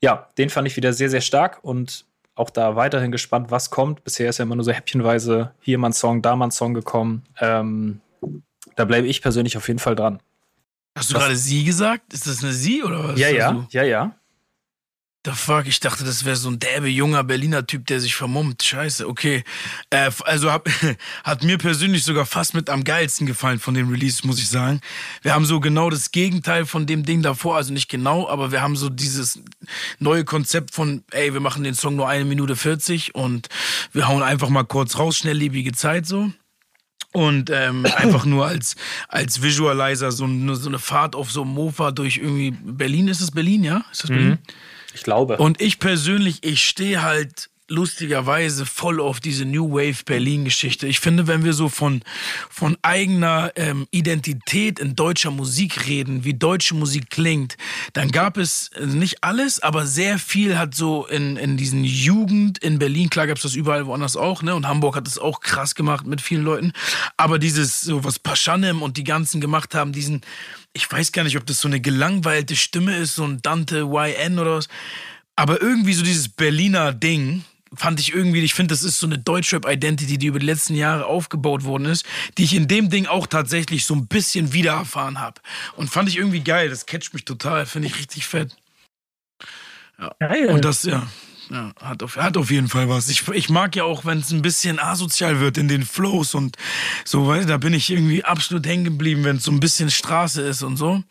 ja, 0.00 0.28
den 0.36 0.50
fand 0.50 0.66
ich 0.66 0.76
wieder 0.76 0.92
sehr, 0.92 1.10
sehr 1.10 1.20
stark 1.20 1.60
und 1.62 2.04
auch 2.38 2.50
da 2.50 2.76
weiterhin 2.76 3.12
gespannt, 3.12 3.50
was 3.50 3.70
kommt. 3.70 4.04
Bisher 4.04 4.28
ist 4.28 4.38
ja 4.38 4.44
immer 4.44 4.56
nur 4.56 4.64
so 4.64 4.72
häppchenweise 4.72 5.52
hier 5.60 5.78
mal 5.78 5.88
ein 5.88 5.92
Song, 5.92 6.22
da 6.22 6.36
mal 6.36 6.46
ein 6.46 6.50
Song 6.50 6.74
gekommen. 6.74 7.24
Ähm, 7.40 8.00
da 8.76 8.84
bleibe 8.84 9.06
ich 9.06 9.22
persönlich 9.22 9.56
auf 9.56 9.66
jeden 9.68 9.80
Fall 9.80 9.96
dran. 9.96 10.20
Hast 10.96 11.10
du 11.10 11.14
gerade 11.14 11.36
sie 11.36 11.64
gesagt? 11.64 12.12
Ist 12.12 12.26
das 12.26 12.42
eine 12.42 12.52
sie 12.52 12.82
oder 12.82 13.08
was? 13.08 13.20
Ja, 13.20 13.28
ja, 13.28 13.52
du? 13.52 13.66
ja, 13.70 13.82
ja. 13.82 14.14
The 15.24 15.32
fuck, 15.32 15.66
ich 15.66 15.80
dachte, 15.80 16.04
das 16.04 16.24
wäre 16.24 16.36
so 16.36 16.48
ein 16.48 16.60
derbe 16.60 16.88
junger 16.88 17.24
Berliner 17.24 17.66
Typ, 17.66 17.86
der 17.86 18.00
sich 18.00 18.14
vermummt. 18.14 18.62
Scheiße, 18.62 19.06
okay. 19.08 19.42
Äh, 19.90 20.12
also 20.24 20.52
hab, 20.52 20.68
hat 21.24 21.42
mir 21.42 21.58
persönlich 21.58 22.04
sogar 22.04 22.24
fast 22.24 22.54
mit 22.54 22.70
am 22.70 22.84
geilsten 22.84 23.26
gefallen 23.26 23.58
von 23.58 23.74
den 23.74 23.88
Releases, 23.88 24.22
muss 24.22 24.38
ich 24.38 24.48
sagen. 24.48 24.80
Wir 25.22 25.34
haben 25.34 25.44
so 25.44 25.58
genau 25.58 25.90
das 25.90 26.12
Gegenteil 26.12 26.66
von 26.66 26.86
dem 26.86 27.04
Ding 27.04 27.22
davor, 27.22 27.56
also 27.56 27.72
nicht 27.72 27.88
genau, 27.88 28.28
aber 28.28 28.52
wir 28.52 28.62
haben 28.62 28.76
so 28.76 28.88
dieses 28.88 29.40
neue 29.98 30.24
Konzept 30.24 30.72
von, 30.72 31.02
ey, 31.10 31.32
wir 31.32 31.40
machen 31.40 31.64
den 31.64 31.74
Song 31.74 31.96
nur 31.96 32.08
eine 32.08 32.24
Minute 32.24 32.54
40 32.54 33.16
und 33.16 33.48
wir 33.92 34.06
hauen 34.06 34.22
einfach 34.22 34.50
mal 34.50 34.64
kurz 34.64 34.98
raus, 34.98 35.18
schnelllebige 35.18 35.72
Zeit 35.72 36.06
so 36.06 36.30
und 37.12 37.50
ähm, 37.50 37.86
einfach 37.96 38.24
nur 38.24 38.46
als 38.46 38.76
als 39.08 39.42
Visualizer 39.42 40.12
so, 40.12 40.28
so 40.54 40.68
eine 40.68 40.78
Fahrt 40.78 41.16
auf 41.16 41.32
so 41.32 41.42
einem 41.42 41.54
Mofa 41.54 41.90
durch 41.90 42.18
irgendwie 42.18 42.50
Berlin 42.50 43.08
ist 43.08 43.20
es 43.20 43.30
Berlin 43.30 43.64
ja 43.64 43.84
ist 43.90 44.04
das 44.04 44.10
Berlin 44.10 44.38
Ich 44.94 45.02
glaube. 45.02 45.36
und 45.36 45.60
ich 45.60 45.78
persönlich, 45.78 46.38
ich 46.42 46.66
stehe 46.66 47.02
halt 47.02 47.50
lustigerweise 47.68 48.64
voll 48.64 48.98
auf 49.00 49.20
diese 49.20 49.44
New 49.44 49.70
Wave 49.70 50.04
Berlin 50.04 50.44
Geschichte. 50.44 50.86
Ich 50.86 51.00
finde, 51.00 51.26
wenn 51.26 51.44
wir 51.44 51.52
so 51.52 51.68
von, 51.68 52.02
von 52.48 52.78
eigener 52.80 53.52
ähm, 53.56 53.86
Identität 53.90 54.78
in 54.78 54.96
deutscher 54.96 55.30
Musik 55.30 55.86
reden, 55.86 56.24
wie 56.24 56.32
deutsche 56.32 56.74
Musik 56.74 57.10
klingt, 57.10 57.56
dann 57.92 58.10
gab 58.10 58.38
es 58.38 58.68
äh, 58.68 58.86
nicht 58.86 59.22
alles, 59.22 59.62
aber 59.62 59.86
sehr 59.86 60.18
viel 60.18 60.58
hat 60.58 60.74
so 60.74 61.06
in, 61.06 61.36
in 61.36 61.58
diesen 61.58 61.84
Jugend 61.84 62.58
in 62.58 62.78
Berlin, 62.78 63.10
klar 63.10 63.26
gab 63.26 63.36
es 63.36 63.42
das 63.42 63.54
überall 63.54 63.86
woanders 63.86 64.16
auch, 64.16 64.42
ne? 64.42 64.54
Und 64.54 64.66
Hamburg 64.66 64.96
hat 64.96 65.06
das 65.06 65.18
auch 65.18 65.40
krass 65.40 65.74
gemacht 65.74 66.06
mit 66.06 66.22
vielen 66.22 66.44
Leuten. 66.44 66.72
Aber 67.18 67.38
dieses, 67.38 67.82
so 67.82 68.02
was 68.02 68.18
Paschanem 68.18 68.80
und 68.80 68.96
die 68.96 69.04
ganzen 69.04 69.42
gemacht 69.42 69.74
haben, 69.74 69.92
diesen, 69.92 70.22
ich 70.72 70.90
weiß 70.90 71.12
gar 71.12 71.24
nicht, 71.24 71.36
ob 71.36 71.44
das 71.44 71.60
so 71.60 71.68
eine 71.68 71.80
gelangweilte 71.80 72.56
Stimme 72.56 72.96
ist, 72.96 73.14
so 73.14 73.24
ein 73.24 73.42
Dante 73.42 73.80
YN 73.80 74.38
oder 74.38 74.56
was. 74.56 74.68
Aber 75.36 75.60
irgendwie 75.60 75.94
so 75.94 76.02
dieses 76.02 76.28
Berliner 76.30 76.92
Ding 76.92 77.44
fand 77.74 78.00
ich 78.00 78.12
irgendwie, 78.12 78.40
ich 78.40 78.54
finde, 78.54 78.72
das 78.72 78.82
ist 78.82 78.98
so 78.98 79.06
eine 79.06 79.18
Deutschrap-Identity, 79.18 80.18
die 80.18 80.26
über 80.26 80.38
die 80.38 80.46
letzten 80.46 80.74
Jahre 80.74 81.06
aufgebaut 81.06 81.64
worden 81.64 81.86
ist, 81.86 82.04
die 82.36 82.44
ich 82.44 82.54
in 82.54 82.68
dem 82.68 82.90
Ding 82.90 83.06
auch 83.06 83.26
tatsächlich 83.26 83.84
so 83.84 83.94
ein 83.94 84.06
bisschen 84.06 84.52
wieder 84.52 84.72
erfahren 84.72 85.20
habe. 85.20 85.40
Und 85.76 85.90
fand 85.90 86.08
ich 86.08 86.16
irgendwie 86.16 86.40
geil, 86.40 86.68
das 86.68 86.86
catcht 86.86 87.14
mich 87.14 87.24
total, 87.24 87.66
finde 87.66 87.88
ich 87.88 87.98
richtig 87.98 88.26
fett. 88.26 88.56
Geil. 90.20 90.48
Und 90.50 90.64
das, 90.64 90.84
ja, 90.84 91.08
ja 91.50 91.72
hat, 91.80 92.02
auf, 92.02 92.16
hat 92.16 92.36
auf 92.36 92.50
jeden 92.50 92.68
Fall 92.68 92.88
was. 92.88 93.08
Ich, 93.08 93.26
ich 93.28 93.50
mag 93.50 93.74
ja 93.74 93.84
auch, 93.84 94.04
wenn 94.04 94.18
es 94.18 94.30
ein 94.30 94.42
bisschen 94.42 94.78
asozial 94.78 95.40
wird 95.40 95.58
in 95.58 95.68
den 95.68 95.84
Flows 95.84 96.34
und 96.34 96.56
so, 97.04 97.26
weil 97.26 97.46
da 97.46 97.56
bin 97.56 97.74
ich 97.74 97.90
irgendwie 97.90 98.24
absolut 98.24 98.66
hängen 98.66 98.84
geblieben, 98.84 99.24
wenn 99.24 99.36
es 99.36 99.44
so 99.44 99.50
ein 99.50 99.60
bisschen 99.60 99.90
Straße 99.90 100.42
ist 100.42 100.62
und 100.62 100.76
so. 100.76 101.02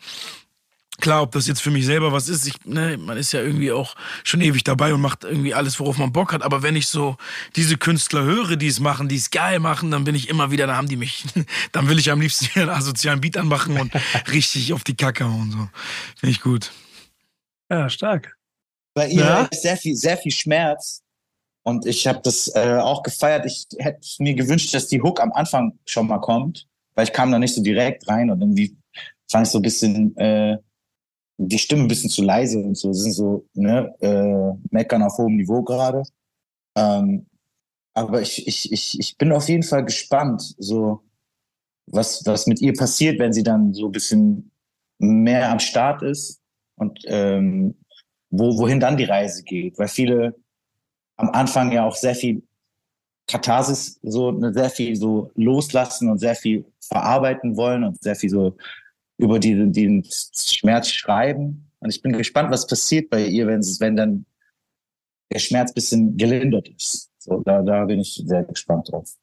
Klar, 1.00 1.22
ob 1.22 1.32
das 1.32 1.46
jetzt 1.46 1.62
für 1.62 1.70
mich 1.70 1.86
selber 1.86 2.12
was 2.12 2.28
ist, 2.28 2.46
ich, 2.46 2.64
ne, 2.64 2.96
man 2.98 3.16
ist 3.16 3.32
ja 3.32 3.40
irgendwie 3.40 3.70
auch 3.70 3.94
schon 4.24 4.40
ewig 4.40 4.64
dabei 4.64 4.92
und 4.92 5.00
macht 5.00 5.22
irgendwie 5.22 5.54
alles, 5.54 5.78
worauf 5.78 5.96
man 5.96 6.12
Bock 6.12 6.32
hat. 6.32 6.42
Aber 6.42 6.62
wenn 6.62 6.74
ich 6.74 6.88
so 6.88 7.16
diese 7.54 7.76
Künstler 7.76 8.22
höre, 8.22 8.56
die 8.56 8.66
es 8.66 8.80
machen, 8.80 9.08
die 9.08 9.16
es 9.16 9.30
geil 9.30 9.60
machen, 9.60 9.92
dann 9.92 10.02
bin 10.02 10.16
ich 10.16 10.28
immer 10.28 10.50
wieder, 10.50 10.66
da 10.66 10.76
haben 10.76 10.88
die 10.88 10.96
mich. 10.96 11.24
Dann 11.72 11.88
will 11.88 11.98
ich 11.98 12.10
am 12.10 12.20
liebsten 12.20 12.46
wieder 12.46 12.62
einen 12.62 12.70
asozialen 12.70 13.20
Beat 13.20 13.36
anmachen 13.36 13.78
und 13.78 13.92
richtig 14.32 14.72
auf 14.72 14.82
die 14.82 14.96
Kacke 14.96 15.24
hauen. 15.24 15.50
So. 15.52 15.68
Finde 16.16 16.30
ich 16.32 16.40
gut. 16.40 16.72
Ja, 17.70 17.88
stark. 17.88 18.36
Bei 18.94 19.06
ihr 19.08 19.20
Ja? 19.20 19.42
ist 19.44 19.62
sehr 19.62 19.76
viel, 19.76 19.94
sehr 19.94 20.16
viel 20.16 20.32
Schmerz. 20.32 21.02
Und 21.62 21.86
ich 21.86 22.06
habe 22.06 22.20
das 22.24 22.50
äh, 22.54 22.78
auch 22.80 23.02
gefeiert. 23.02 23.44
Ich 23.46 23.66
hätte 23.78 24.00
mir 24.18 24.34
gewünscht, 24.34 24.72
dass 24.74 24.88
die 24.88 25.02
Hook 25.02 25.20
am 25.20 25.32
Anfang 25.32 25.78
schon 25.84 26.06
mal 26.06 26.18
kommt, 26.18 26.66
weil 26.94 27.04
ich 27.04 27.12
kam 27.12 27.30
da 27.30 27.38
nicht 27.38 27.54
so 27.54 27.62
direkt 27.62 28.08
rein 28.08 28.30
und 28.30 28.40
irgendwie 28.40 28.76
fand 29.30 29.46
ich 29.46 29.52
so 29.52 29.58
ein 29.58 29.62
bisschen 29.62 30.16
äh, 30.16 30.56
die 31.38 31.58
Stimme 31.58 31.82
ein 31.82 31.88
bisschen 31.88 32.10
zu 32.10 32.22
leise 32.22 32.58
und 32.58 32.76
so. 32.76 32.92
Sind 32.92 33.12
so 33.12 33.46
ne, 33.54 33.94
äh, 34.00 34.58
Meckern 34.70 35.02
auf 35.02 35.16
hohem 35.18 35.36
Niveau 35.36 35.62
gerade. 35.62 36.02
Ähm, 36.76 37.26
aber 37.94 38.20
ich, 38.20 38.46
ich, 38.46 38.70
ich, 38.72 39.00
ich 39.00 39.16
bin 39.16 39.32
auf 39.32 39.48
jeden 39.48 39.62
Fall 39.62 39.84
gespannt, 39.84 40.54
so 40.58 41.02
was, 41.86 42.24
was 42.26 42.46
mit 42.46 42.60
ihr 42.60 42.74
passiert, 42.74 43.18
wenn 43.18 43.32
sie 43.32 43.42
dann 43.42 43.72
so 43.72 43.86
ein 43.86 43.92
bisschen 43.92 44.50
mehr 44.98 45.50
am 45.50 45.58
Start 45.58 46.02
ist 46.02 46.40
und 46.76 47.00
ähm, 47.06 47.74
wo, 48.30 48.58
wohin 48.58 48.80
dann 48.80 48.96
die 48.96 49.04
Reise 49.04 49.42
geht. 49.42 49.78
Weil 49.78 49.88
viele 49.88 50.34
am 51.16 51.30
Anfang 51.30 51.72
ja 51.72 51.86
auch 51.86 51.96
sehr 51.96 52.14
viel 52.14 52.42
Katharsis, 53.26 53.98
so 54.02 54.32
ne, 54.32 54.52
sehr 54.52 54.70
viel 54.70 54.96
so 54.96 55.30
loslassen 55.34 56.10
und 56.10 56.18
sehr 56.18 56.34
viel 56.34 56.64
verarbeiten 56.80 57.56
wollen 57.56 57.84
und 57.84 58.02
sehr 58.02 58.16
viel 58.16 58.30
so 58.30 58.56
über 59.18 59.38
die, 59.38 59.70
den 59.70 60.04
Schmerz 60.34 60.88
schreiben. 60.88 61.70
Und 61.80 61.90
ich 61.90 62.02
bin 62.02 62.12
gespannt, 62.12 62.50
was 62.50 62.66
passiert 62.66 63.10
bei 63.10 63.26
ihr, 63.26 63.46
wenn, 63.46 63.60
wenn 63.60 63.96
dann 63.96 64.26
der 65.32 65.38
Schmerz 65.38 65.72
bisschen 65.72 66.16
gelindert 66.16 66.68
ist. 66.68 67.10
So, 67.18 67.42
da, 67.44 67.62
da 67.62 67.84
bin 67.84 68.00
ich 68.00 68.22
sehr 68.24 68.44
gespannt 68.44 68.90
drauf. 68.90 69.16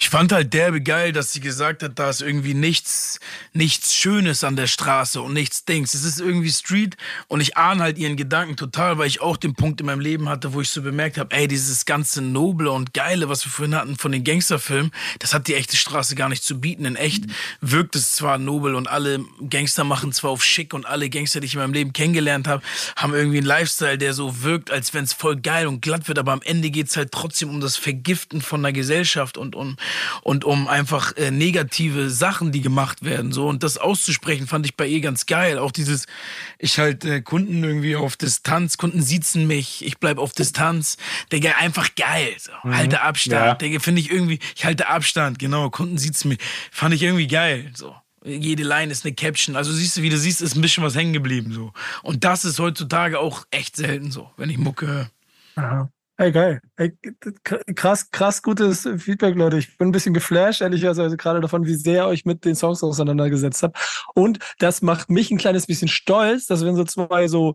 Ich 0.00 0.10
fand 0.10 0.30
halt 0.30 0.54
derbe 0.54 0.80
geil, 0.80 1.12
dass 1.12 1.32
sie 1.32 1.40
gesagt 1.40 1.82
hat, 1.82 1.98
da 1.98 2.08
ist 2.08 2.22
irgendwie 2.22 2.54
nichts, 2.54 3.18
nichts 3.52 3.94
Schönes 3.94 4.44
an 4.44 4.54
der 4.54 4.68
Straße 4.68 5.20
und 5.20 5.34
nichts 5.34 5.64
Dings. 5.64 5.92
Es 5.92 6.04
ist 6.04 6.20
irgendwie 6.20 6.52
Street 6.52 6.96
und 7.26 7.40
ich 7.40 7.56
ahne 7.56 7.82
halt 7.82 7.98
ihren 7.98 8.16
Gedanken 8.16 8.56
total, 8.56 8.96
weil 8.96 9.08
ich 9.08 9.20
auch 9.20 9.36
den 9.36 9.54
Punkt 9.54 9.80
in 9.80 9.86
meinem 9.86 10.00
Leben 10.00 10.28
hatte, 10.28 10.54
wo 10.54 10.60
ich 10.60 10.70
so 10.70 10.82
bemerkt 10.82 11.18
habe, 11.18 11.34
ey, 11.34 11.48
dieses 11.48 11.84
ganze 11.84 12.22
Noble 12.22 12.70
und 12.70 12.94
Geile, 12.94 13.28
was 13.28 13.44
wir 13.44 13.50
vorhin 13.50 13.74
hatten 13.74 13.96
von 13.96 14.12
den 14.12 14.22
Gangsterfilmen, 14.22 14.92
das 15.18 15.34
hat 15.34 15.48
die 15.48 15.54
echte 15.54 15.76
Straße 15.76 16.14
gar 16.14 16.28
nicht 16.28 16.44
zu 16.44 16.60
bieten. 16.60 16.84
In 16.84 16.94
echt 16.94 17.24
wirkt 17.60 17.96
es 17.96 18.14
zwar 18.14 18.38
nobel 18.38 18.76
und 18.76 18.86
alle 18.86 19.24
Gangster 19.50 19.82
machen 19.82 20.12
zwar 20.12 20.30
auf 20.30 20.44
schick 20.44 20.74
und 20.74 20.86
alle 20.86 21.10
Gangster, 21.10 21.40
die 21.40 21.46
ich 21.46 21.54
in 21.54 21.60
meinem 21.60 21.74
Leben 21.74 21.92
kennengelernt 21.92 22.46
habe, 22.46 22.62
haben 22.94 23.14
irgendwie 23.14 23.38
einen 23.38 23.46
Lifestyle, 23.46 23.98
der 23.98 24.14
so 24.14 24.42
wirkt, 24.42 24.70
als 24.70 24.94
wenn 24.94 25.04
es 25.04 25.12
voll 25.12 25.36
geil 25.36 25.66
und 25.66 25.82
glatt 25.82 26.06
wird, 26.06 26.20
aber 26.20 26.32
am 26.32 26.42
Ende 26.42 26.70
geht's 26.70 26.96
halt 26.96 27.10
trotzdem 27.10 27.50
um 27.50 27.60
das 27.60 27.76
Vergiften 27.76 28.40
von 28.40 28.62
der 28.62 28.72
Gesellschaft 28.72 29.36
und 29.36 29.56
um, 29.68 29.76
und 30.22 30.44
um 30.44 30.68
einfach 30.68 31.16
äh, 31.16 31.30
negative 31.30 32.10
Sachen, 32.10 32.52
die 32.52 32.60
gemacht 32.60 33.04
werden. 33.04 33.32
So 33.32 33.48
und 33.48 33.62
das 33.62 33.78
auszusprechen, 33.78 34.46
fand 34.46 34.66
ich 34.66 34.76
bei 34.76 34.86
ihr 34.86 35.00
ganz 35.00 35.26
geil. 35.26 35.58
Auch 35.58 35.72
dieses, 35.72 36.06
ich 36.58 36.78
halt 36.78 37.04
äh, 37.04 37.20
Kunden 37.20 37.62
irgendwie 37.62 37.96
auf 37.96 38.16
Distanz, 38.16 38.76
Kunden 38.76 39.02
siezen 39.02 39.46
mich, 39.46 39.84
ich 39.84 39.98
bleib 39.98 40.18
auf 40.18 40.32
Distanz. 40.32 40.96
Digga, 41.32 41.52
einfach 41.58 41.94
geil. 41.94 42.34
So. 42.38 42.52
Halte 42.70 43.02
Abstand. 43.02 43.44
Ja. 43.44 43.54
Digga, 43.54 43.80
finde 43.80 44.00
ich 44.00 44.10
irgendwie, 44.10 44.38
ich 44.56 44.64
halte 44.64 44.88
Abstand, 44.88 45.38
genau, 45.38 45.70
Kunden 45.70 45.98
siezen 45.98 46.30
mich. 46.30 46.38
Fand 46.70 46.94
ich 46.94 47.02
irgendwie 47.02 47.26
geil. 47.26 47.70
So. 47.74 47.94
Jede 48.24 48.64
Line 48.64 48.92
ist 48.92 49.04
eine 49.04 49.14
Caption. 49.14 49.56
Also 49.56 49.72
siehst 49.72 49.96
du, 49.96 50.02
wie 50.02 50.10
du 50.10 50.18
siehst, 50.18 50.42
ist 50.42 50.56
ein 50.56 50.60
bisschen 50.60 50.82
was 50.82 50.94
hängen 50.96 51.12
geblieben. 51.12 51.52
So. 51.52 51.72
Und 52.02 52.24
das 52.24 52.44
ist 52.44 52.58
heutzutage 52.58 53.18
auch 53.20 53.44
echt 53.50 53.76
selten 53.76 54.10
so, 54.10 54.30
wenn 54.36 54.50
ich 54.50 54.58
Mucke 54.58 54.86
höre. 54.86 55.10
Aha. 55.56 55.90
Ey, 56.20 56.32
geil. 56.32 56.60
Ey, 56.76 56.98
krass, 57.76 58.10
krass 58.10 58.42
gutes 58.42 58.88
Feedback, 58.98 59.36
Leute. 59.36 59.58
Ich 59.58 59.78
bin 59.78 59.88
ein 59.88 59.92
bisschen 59.92 60.14
geflasht, 60.14 60.60
ehrlicherweise, 60.60 61.16
gerade 61.16 61.40
davon, 61.40 61.64
wie 61.64 61.76
sehr 61.76 62.02
ihr 62.02 62.06
euch 62.08 62.24
mit 62.24 62.44
den 62.44 62.56
Songs 62.56 62.82
auseinandergesetzt 62.82 63.62
habt. 63.62 63.78
Und 64.16 64.40
das 64.58 64.82
macht 64.82 65.10
mich 65.10 65.30
ein 65.30 65.38
kleines 65.38 65.66
bisschen 65.68 65.86
stolz, 65.86 66.46
dass 66.46 66.64
wenn 66.64 66.74
so 66.74 66.82
zwei 66.82 67.28
so, 67.28 67.54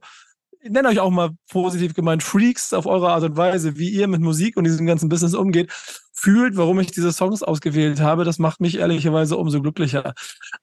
ich 0.62 0.70
nenne 0.70 0.88
euch 0.88 1.02
auch 1.02 1.10
mal 1.10 1.32
positiv 1.50 1.94
gemeint, 1.94 2.24
Freaks 2.24 2.72
auf 2.72 2.86
eure 2.86 3.12
Art 3.12 3.24
und 3.24 3.36
Weise, 3.36 3.78
wie 3.78 3.90
ihr 3.90 4.08
mit 4.08 4.22
Musik 4.22 4.56
und 4.56 4.64
diesem 4.64 4.86
ganzen 4.86 5.10
Business 5.10 5.34
umgeht, 5.34 5.70
fühlt, 6.14 6.56
warum 6.56 6.80
ich 6.80 6.90
diese 6.90 7.12
Songs 7.12 7.44
ausgewählt 7.44 8.00
habe. 8.00 8.24
Das 8.24 8.40
macht 8.40 8.62
mich 8.62 8.78
ehrlicherweise 8.78 9.36
umso 9.36 9.62
glücklicher. 9.62 10.14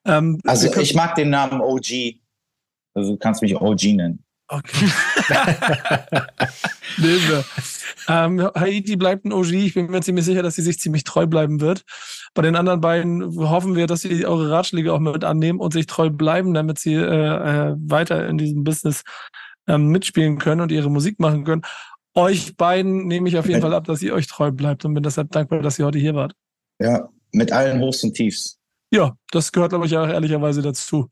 Ähm, 0.06 0.40
Also 0.46 0.74
ich 0.74 0.94
mag 0.94 1.16
den 1.16 1.28
Namen 1.28 1.60
OG. 1.60 2.18
Also 2.94 3.12
du 3.12 3.18
kannst 3.18 3.42
mich 3.42 3.60
OG 3.60 3.92
nennen. 3.92 4.24
Okay. 4.50 4.90
Ähm, 8.08 8.50
Haiti 8.54 8.96
bleibt 8.96 9.24
ein 9.24 9.32
OG. 9.32 9.52
Ich 9.52 9.74
bin 9.74 9.90
mir 9.90 10.00
ziemlich 10.00 10.24
sicher, 10.24 10.42
dass 10.42 10.56
sie 10.56 10.62
sich 10.62 10.80
ziemlich 10.80 11.04
treu 11.04 11.26
bleiben 11.26 11.60
wird. 11.60 11.84
Bei 12.34 12.42
den 12.42 12.56
anderen 12.56 12.80
beiden 12.80 13.38
hoffen 13.48 13.76
wir, 13.76 13.86
dass 13.86 14.00
sie 14.00 14.26
eure 14.26 14.50
Ratschläge 14.50 14.92
auch 14.92 14.98
mit 14.98 15.22
annehmen 15.22 15.60
und 15.60 15.72
sich 15.72 15.86
treu 15.86 16.10
bleiben, 16.10 16.52
damit 16.52 16.78
sie 16.78 16.94
äh, 16.94 16.98
äh, 16.98 17.76
weiter 17.78 18.26
in 18.26 18.38
diesem 18.38 18.64
Business 18.64 19.02
ähm, 19.68 19.88
mitspielen 19.88 20.38
können 20.38 20.60
und 20.60 20.72
ihre 20.72 20.90
Musik 20.90 21.20
machen 21.20 21.44
können. 21.44 21.62
Euch 22.14 22.56
beiden 22.56 23.06
nehme 23.06 23.28
ich 23.28 23.38
auf 23.38 23.46
jeden 23.46 23.60
Fall 23.60 23.74
ab, 23.74 23.84
dass 23.84 24.02
ihr 24.02 24.14
euch 24.14 24.26
treu 24.26 24.50
bleibt 24.50 24.84
und 24.84 24.94
bin 24.94 25.02
deshalb 25.02 25.30
dankbar, 25.30 25.62
dass 25.62 25.78
ihr 25.78 25.86
heute 25.86 25.98
hier 25.98 26.14
wart. 26.14 26.32
Ja, 26.80 27.08
mit 27.32 27.52
allen 27.52 27.80
Hochs 27.80 28.02
und 28.02 28.14
Tiefs. 28.14 28.58
Ja, 28.92 29.14
das 29.30 29.52
gehört, 29.52 29.70
glaube 29.70 29.86
ich, 29.86 29.96
auch 29.96 30.08
ehrlicherweise 30.08 30.62
dazu. 30.62 31.08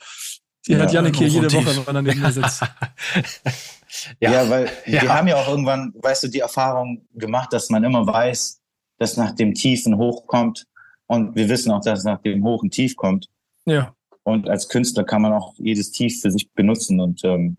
Die 0.67 0.73
ja, 0.73 0.81
hat 0.81 0.93
Janik 0.93 1.17
hier 1.17 1.29
jede 1.29 1.53
Woche, 1.53 1.87
wenn 1.87 1.97
er 1.97 2.03
neben 2.03 2.21
mir 2.21 2.33
sitzt. 2.33 2.63
ja. 4.21 4.33
ja, 4.33 4.51
weil 4.51 4.71
ja. 4.87 5.03
wir 5.03 5.15
haben 5.15 5.29
ja 5.29 5.37
auch 5.37 5.49
irgendwann, 5.49 5.93
weißt 5.97 6.25
du, 6.25 6.29
die 6.29 6.41
Erfahrung 6.41 7.07
gemacht, 7.15 7.53
dass 7.53 7.71
man 7.71 7.85
immer 7.85 8.07
weiß, 8.07 8.61
dass 8.99 9.17
nach 9.17 9.33
dem 9.33 9.55
Tiefen 9.55 9.97
Hoch 9.97 10.27
kommt. 10.27 10.67
Und 11.07 11.35
wir 11.37 11.49
wissen 11.49 11.71
auch, 11.73 11.81
dass 11.83 12.05
nach 12.05 12.21
dem 12.21 12.45
Hoch 12.45 12.63
ein 12.63 12.71
Tief 12.71 12.97
kommt. 12.97 13.29
Ja. 13.65 13.95
Und 14.25 14.49
als 14.49 14.69
Künstler 14.69 15.05
kann 15.05 15.23
man 15.23 15.33
auch 15.33 15.55
jedes 15.57 15.91
Tief 15.91 16.21
für 16.21 16.31
sich 16.31 16.53
benutzen. 16.53 17.01
Und 17.01 17.25
ähm, 17.25 17.57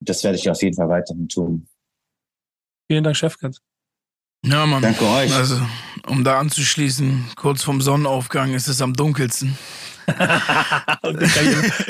das 0.00 0.24
werde 0.24 0.38
ich 0.38 0.48
auf 0.48 0.62
jeden 0.62 0.76
Fall 0.76 0.88
weiterhin 0.88 1.28
tun. 1.28 1.68
Vielen 2.88 3.04
Dank, 3.04 3.16
Chefkat. 3.16 3.58
Ja, 4.44 4.64
Mann. 4.64 4.80
Danke 4.80 5.04
euch. 5.04 5.34
Also, 5.34 5.60
um 6.06 6.22
da 6.22 6.38
anzuschließen, 6.38 7.26
kurz 7.36 7.64
vorm 7.64 7.80
Sonnenaufgang 7.80 8.54
ist 8.54 8.68
es 8.68 8.80
am 8.80 8.94
dunkelsten. 8.94 9.58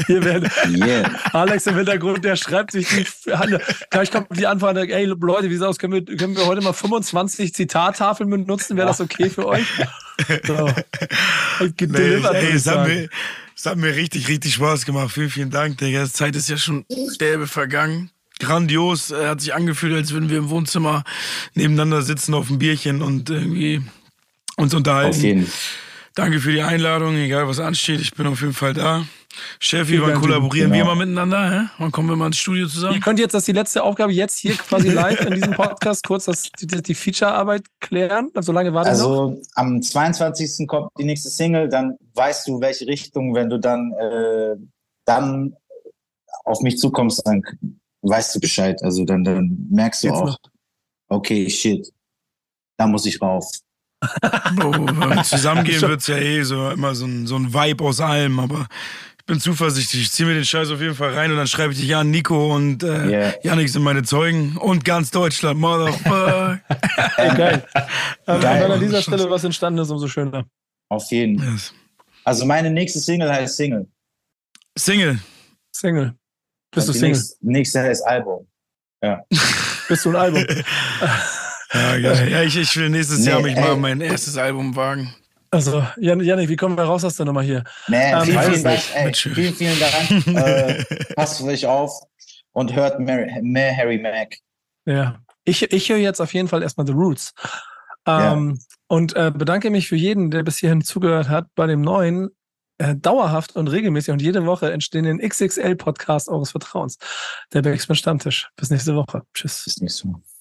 Hier 0.06 0.24
werden, 0.24 0.50
yeah. 0.66 1.10
Alex 1.32 1.66
im 1.66 1.76
Hintergrund, 1.76 2.24
der 2.24 2.36
schreibt 2.36 2.72
sich 2.72 2.88
die 2.88 3.32
Hand. 3.32 3.60
Gleich 3.90 4.10
kommt 4.10 4.28
die 4.30 4.46
Anfrage, 4.46 4.94
ey 4.94 5.04
Leute, 5.04 5.50
wie 5.50 5.54
sieht 5.54 5.64
aus? 5.64 5.78
Können 5.78 5.92
wir, 5.92 6.16
können 6.16 6.36
wir 6.36 6.46
heute 6.46 6.62
mal 6.62 6.72
25 6.72 7.54
Zitattafeln 7.54 8.30
benutzen? 8.30 8.76
Wäre 8.76 8.88
das 8.88 9.00
okay 9.00 9.30
für 9.30 9.46
euch? 9.46 9.66
So. 10.46 10.70
Nee, 11.60 11.96
ey, 11.98 12.52
es, 12.54 12.66
hat 12.66 12.88
mir, 12.88 13.08
es 13.54 13.66
hat 13.66 13.76
mir 13.76 13.94
richtig, 13.94 14.28
richtig 14.28 14.54
Spaß 14.54 14.86
gemacht. 14.86 15.12
Vielen, 15.12 15.30
vielen 15.30 15.50
Dank, 15.50 15.76
Digga. 15.78 16.04
Die 16.04 16.10
Zeit 16.12 16.34
ist 16.36 16.48
ja 16.48 16.56
schon 16.56 16.86
derbe 17.20 17.46
vergangen 17.46 18.10
grandios. 18.38 19.10
Er 19.10 19.30
hat 19.30 19.40
sich 19.40 19.54
angefühlt, 19.54 19.94
als 19.94 20.12
würden 20.12 20.30
wir 20.30 20.38
im 20.38 20.50
Wohnzimmer 20.50 21.04
nebeneinander 21.54 22.02
sitzen 22.02 22.34
auf 22.34 22.48
dem 22.48 22.58
Bierchen 22.58 23.02
und 23.02 23.30
irgendwie 23.30 23.82
uns 24.56 24.74
unterhalten. 24.74 25.16
Auf 25.16 25.22
jeden. 25.22 25.52
Danke 26.16 26.40
für 26.40 26.50
die 26.50 26.62
Einladung, 26.62 27.14
egal 27.16 27.46
was 27.46 27.60
ansteht. 27.60 28.00
Ich 28.00 28.14
bin 28.14 28.26
auf 28.26 28.40
jeden 28.40 28.54
Fall 28.54 28.72
da. 28.72 29.04
Chefy, 29.60 30.00
wann 30.00 30.14
kollaborieren 30.14 30.72
genau. 30.72 30.86
wir 30.86 30.94
mal 30.94 31.04
miteinander? 31.04 31.50
Hä? 31.50 31.68
Wann 31.76 31.92
kommen 31.92 32.08
wir 32.08 32.16
mal 32.16 32.28
ins 32.28 32.38
Studio 32.38 32.66
zusammen? 32.66 32.94
Ihr 32.94 33.00
könnt 33.02 33.18
jetzt, 33.18 33.34
das 33.34 33.42
ist 33.42 33.48
die 33.48 33.52
letzte 33.52 33.82
Aufgabe, 33.82 34.14
jetzt 34.14 34.38
hier 34.38 34.54
quasi 34.56 34.88
live 34.88 35.20
in 35.26 35.34
diesem 35.34 35.52
Podcast 35.52 36.06
kurz 36.06 36.24
das, 36.24 36.50
die, 36.58 36.66
die 36.66 36.94
Feature-Arbeit 36.94 37.64
klären. 37.80 38.30
Also 38.34 38.52
lange 38.52 38.72
warten 38.72 38.88
Also 38.88 39.32
noch? 39.32 39.42
am 39.56 39.82
22. 39.82 40.66
kommt 40.66 40.90
die 40.98 41.04
nächste 41.04 41.28
Single, 41.28 41.68
dann 41.68 41.98
weißt 42.14 42.48
du, 42.48 42.62
welche 42.62 42.86
Richtung, 42.86 43.34
wenn 43.34 43.50
du 43.50 43.58
dann, 43.58 43.92
äh, 43.92 44.56
dann 45.04 45.54
auf 46.46 46.62
mich 46.62 46.78
zukommst, 46.78 47.20
dann 47.26 47.42
weißt 48.00 48.34
du 48.34 48.40
Bescheid. 48.40 48.82
Also 48.82 49.04
dann, 49.04 49.22
dann 49.22 49.66
merkst 49.70 50.02
du 50.02 50.06
Jetzt 50.06 50.16
auch, 50.16 50.26
noch. 50.28 50.38
okay, 51.10 51.50
shit, 51.50 51.92
da 52.78 52.86
muss 52.86 53.04
ich 53.04 53.20
rauf. 53.20 53.50
oh, 54.62 54.72
wenn 54.72 55.16
wir 55.16 55.22
zusammengehen 55.22 55.80
wird 55.82 56.00
es 56.00 56.06
ja 56.06 56.16
eh 56.16 56.42
so 56.42 56.70
immer 56.70 56.94
so 56.94 57.06
ein, 57.06 57.26
so 57.26 57.36
ein 57.36 57.52
Vibe 57.52 57.84
aus 57.84 58.00
allem, 58.00 58.38
aber 58.40 58.66
ich 59.18 59.24
bin 59.24 59.40
zuversichtlich. 59.40 60.02
Ich 60.02 60.12
ziehe 60.12 60.28
mir 60.28 60.34
den 60.34 60.44
Scheiß 60.44 60.70
auf 60.70 60.80
jeden 60.80 60.94
Fall 60.94 61.14
rein 61.14 61.30
und 61.30 61.36
dann 61.36 61.46
schreibe 61.46 61.72
ich 61.72 61.80
dich 61.80 61.94
an, 61.94 62.10
Nico 62.10 62.54
und 62.54 62.82
äh, 62.82 63.06
yeah. 63.06 63.34
Janik 63.42 63.68
sind 63.68 63.82
meine 63.82 64.02
Zeugen 64.02 64.56
und 64.56 64.84
ganz 64.84 65.10
Deutschland, 65.10 65.58
Motherfucker. 65.58 66.60
Ey, 67.16 67.36
geil. 67.36 67.66
geil. 68.26 68.62
Wenn 68.62 68.72
an 68.72 68.80
dieser 68.80 69.02
Stelle 69.02 69.28
was 69.28 69.44
entstanden 69.44 69.80
ist, 69.80 69.90
umso 69.90 70.08
schöner. 70.08 70.44
Auf 70.88 71.10
jeden. 71.10 71.38
Yes. 71.42 71.74
Also 72.24 72.46
meine 72.46 72.70
nächste 72.70 73.00
Single 73.00 73.30
heißt 73.30 73.56
Single. 73.56 73.86
Single. 74.78 75.18
Single. 75.72 76.14
Bist 76.72 76.88
du 76.88 76.92
Single? 76.92 77.08
Nächste, 77.10 77.36
nächste 77.40 77.78
ist 77.80 78.02
Album. 78.02 78.46
Ja. 79.02 79.22
Bist 79.88 80.04
du 80.04 80.10
ein 80.10 80.16
Album? 80.16 80.44
Ja, 81.72 81.98
geil. 81.98 82.28
ja 82.30 82.42
ich, 82.42 82.56
ich 82.56 82.76
will 82.76 82.90
nächstes 82.90 83.20
nee, 83.20 83.30
Jahr 83.30 83.40
mich 83.40 83.56
ey. 83.56 83.62
mal 83.62 83.76
mein 83.76 84.00
erstes 84.00 84.36
Album 84.36 84.74
wagen. 84.76 85.14
Also, 85.50 85.86
Janik, 85.96 86.48
wie 86.48 86.56
kommen 86.56 86.76
wir 86.76 86.84
raus 86.84 87.04
aus 87.04 87.16
der 87.16 87.26
Nummer 87.26 87.42
hier? 87.42 87.64
Nee, 87.88 88.12
ähm, 88.12 88.22
vielen, 88.22 88.42
vielen, 88.42 88.64
Dank, 88.64 88.80
ey, 88.94 89.14
vielen, 89.14 89.54
vielen 89.54 89.78
Dank. 89.78 90.26
äh, 90.26 90.84
passt 91.14 91.38
für 91.38 91.44
euch 91.44 91.66
auf 91.66 92.00
und 92.52 92.74
hört 92.74 93.00
mehr, 93.00 93.26
mehr 93.42 93.76
Harry 93.76 93.98
Mack. 93.98 94.36
Ja, 94.86 95.20
ich, 95.44 95.62
ich 95.72 95.88
höre 95.88 95.98
jetzt 95.98 96.20
auf 96.20 96.34
jeden 96.34 96.48
Fall 96.48 96.62
erstmal 96.62 96.86
The 96.86 96.92
Roots. 96.92 97.32
Ähm, 98.06 98.58
ja. 98.58 98.76
Und 98.88 99.16
äh, 99.16 99.32
bedanke 99.34 99.70
mich 99.70 99.88
für 99.88 99.96
jeden, 99.96 100.30
der 100.30 100.42
bis 100.42 100.58
hierhin 100.58 100.82
zugehört 100.82 101.28
hat 101.28 101.46
bei 101.54 101.66
dem 101.66 101.80
neuen 101.80 102.30
äh, 102.78 102.94
dauerhaft 102.94 103.56
und 103.56 103.68
regelmäßig 103.68 104.12
und 104.12 104.22
jede 104.22 104.44
Woche 104.46 104.72
entstehenden 104.72 105.18
XXL-Podcast 105.18 106.28
eures 106.28 106.50
Vertrauens. 106.50 106.98
Der 107.52 107.62
Backspin 107.62 107.96
Stammtisch. 107.96 108.50
Bis 108.56 108.70
nächste 108.70 108.94
Woche. 108.94 109.22
Tschüss. 109.34 109.64
Bis 109.64 109.80
nächste 109.80 110.08
Woche. 110.08 110.35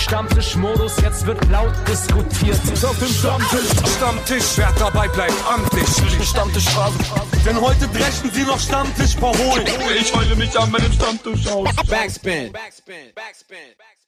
Stammtischmodus, 0.00 0.96
jetzt 1.02 1.26
wird 1.26 1.38
laut 1.50 1.74
diskutiert. 1.86 2.58
Auf 2.84 2.98
dem 2.98 3.08
Stammtisch, 3.08 3.70
Stammtisch, 3.96 4.44
wer 4.56 4.72
dabei 4.78 5.08
bleibt, 5.08 5.34
amtlich. 5.46 5.86
Stammtisch 6.26 6.68
Phase. 6.70 6.98
Denn 7.44 7.60
heute 7.60 7.86
brechen 7.88 8.30
sie 8.32 8.42
noch 8.42 8.58
Stammtisch 8.58 9.14
verholen. 9.16 9.66
Ich 10.00 10.14
heule 10.14 10.34
mich 10.36 10.58
an 10.58 10.70
meinem 10.70 10.92
Stammtisch 10.92 11.46
aus. 11.48 11.68
Backspin. 11.88 12.52
Backspin. 12.52 13.12
Backspin. 13.14 13.74
Backspin. 13.76 13.99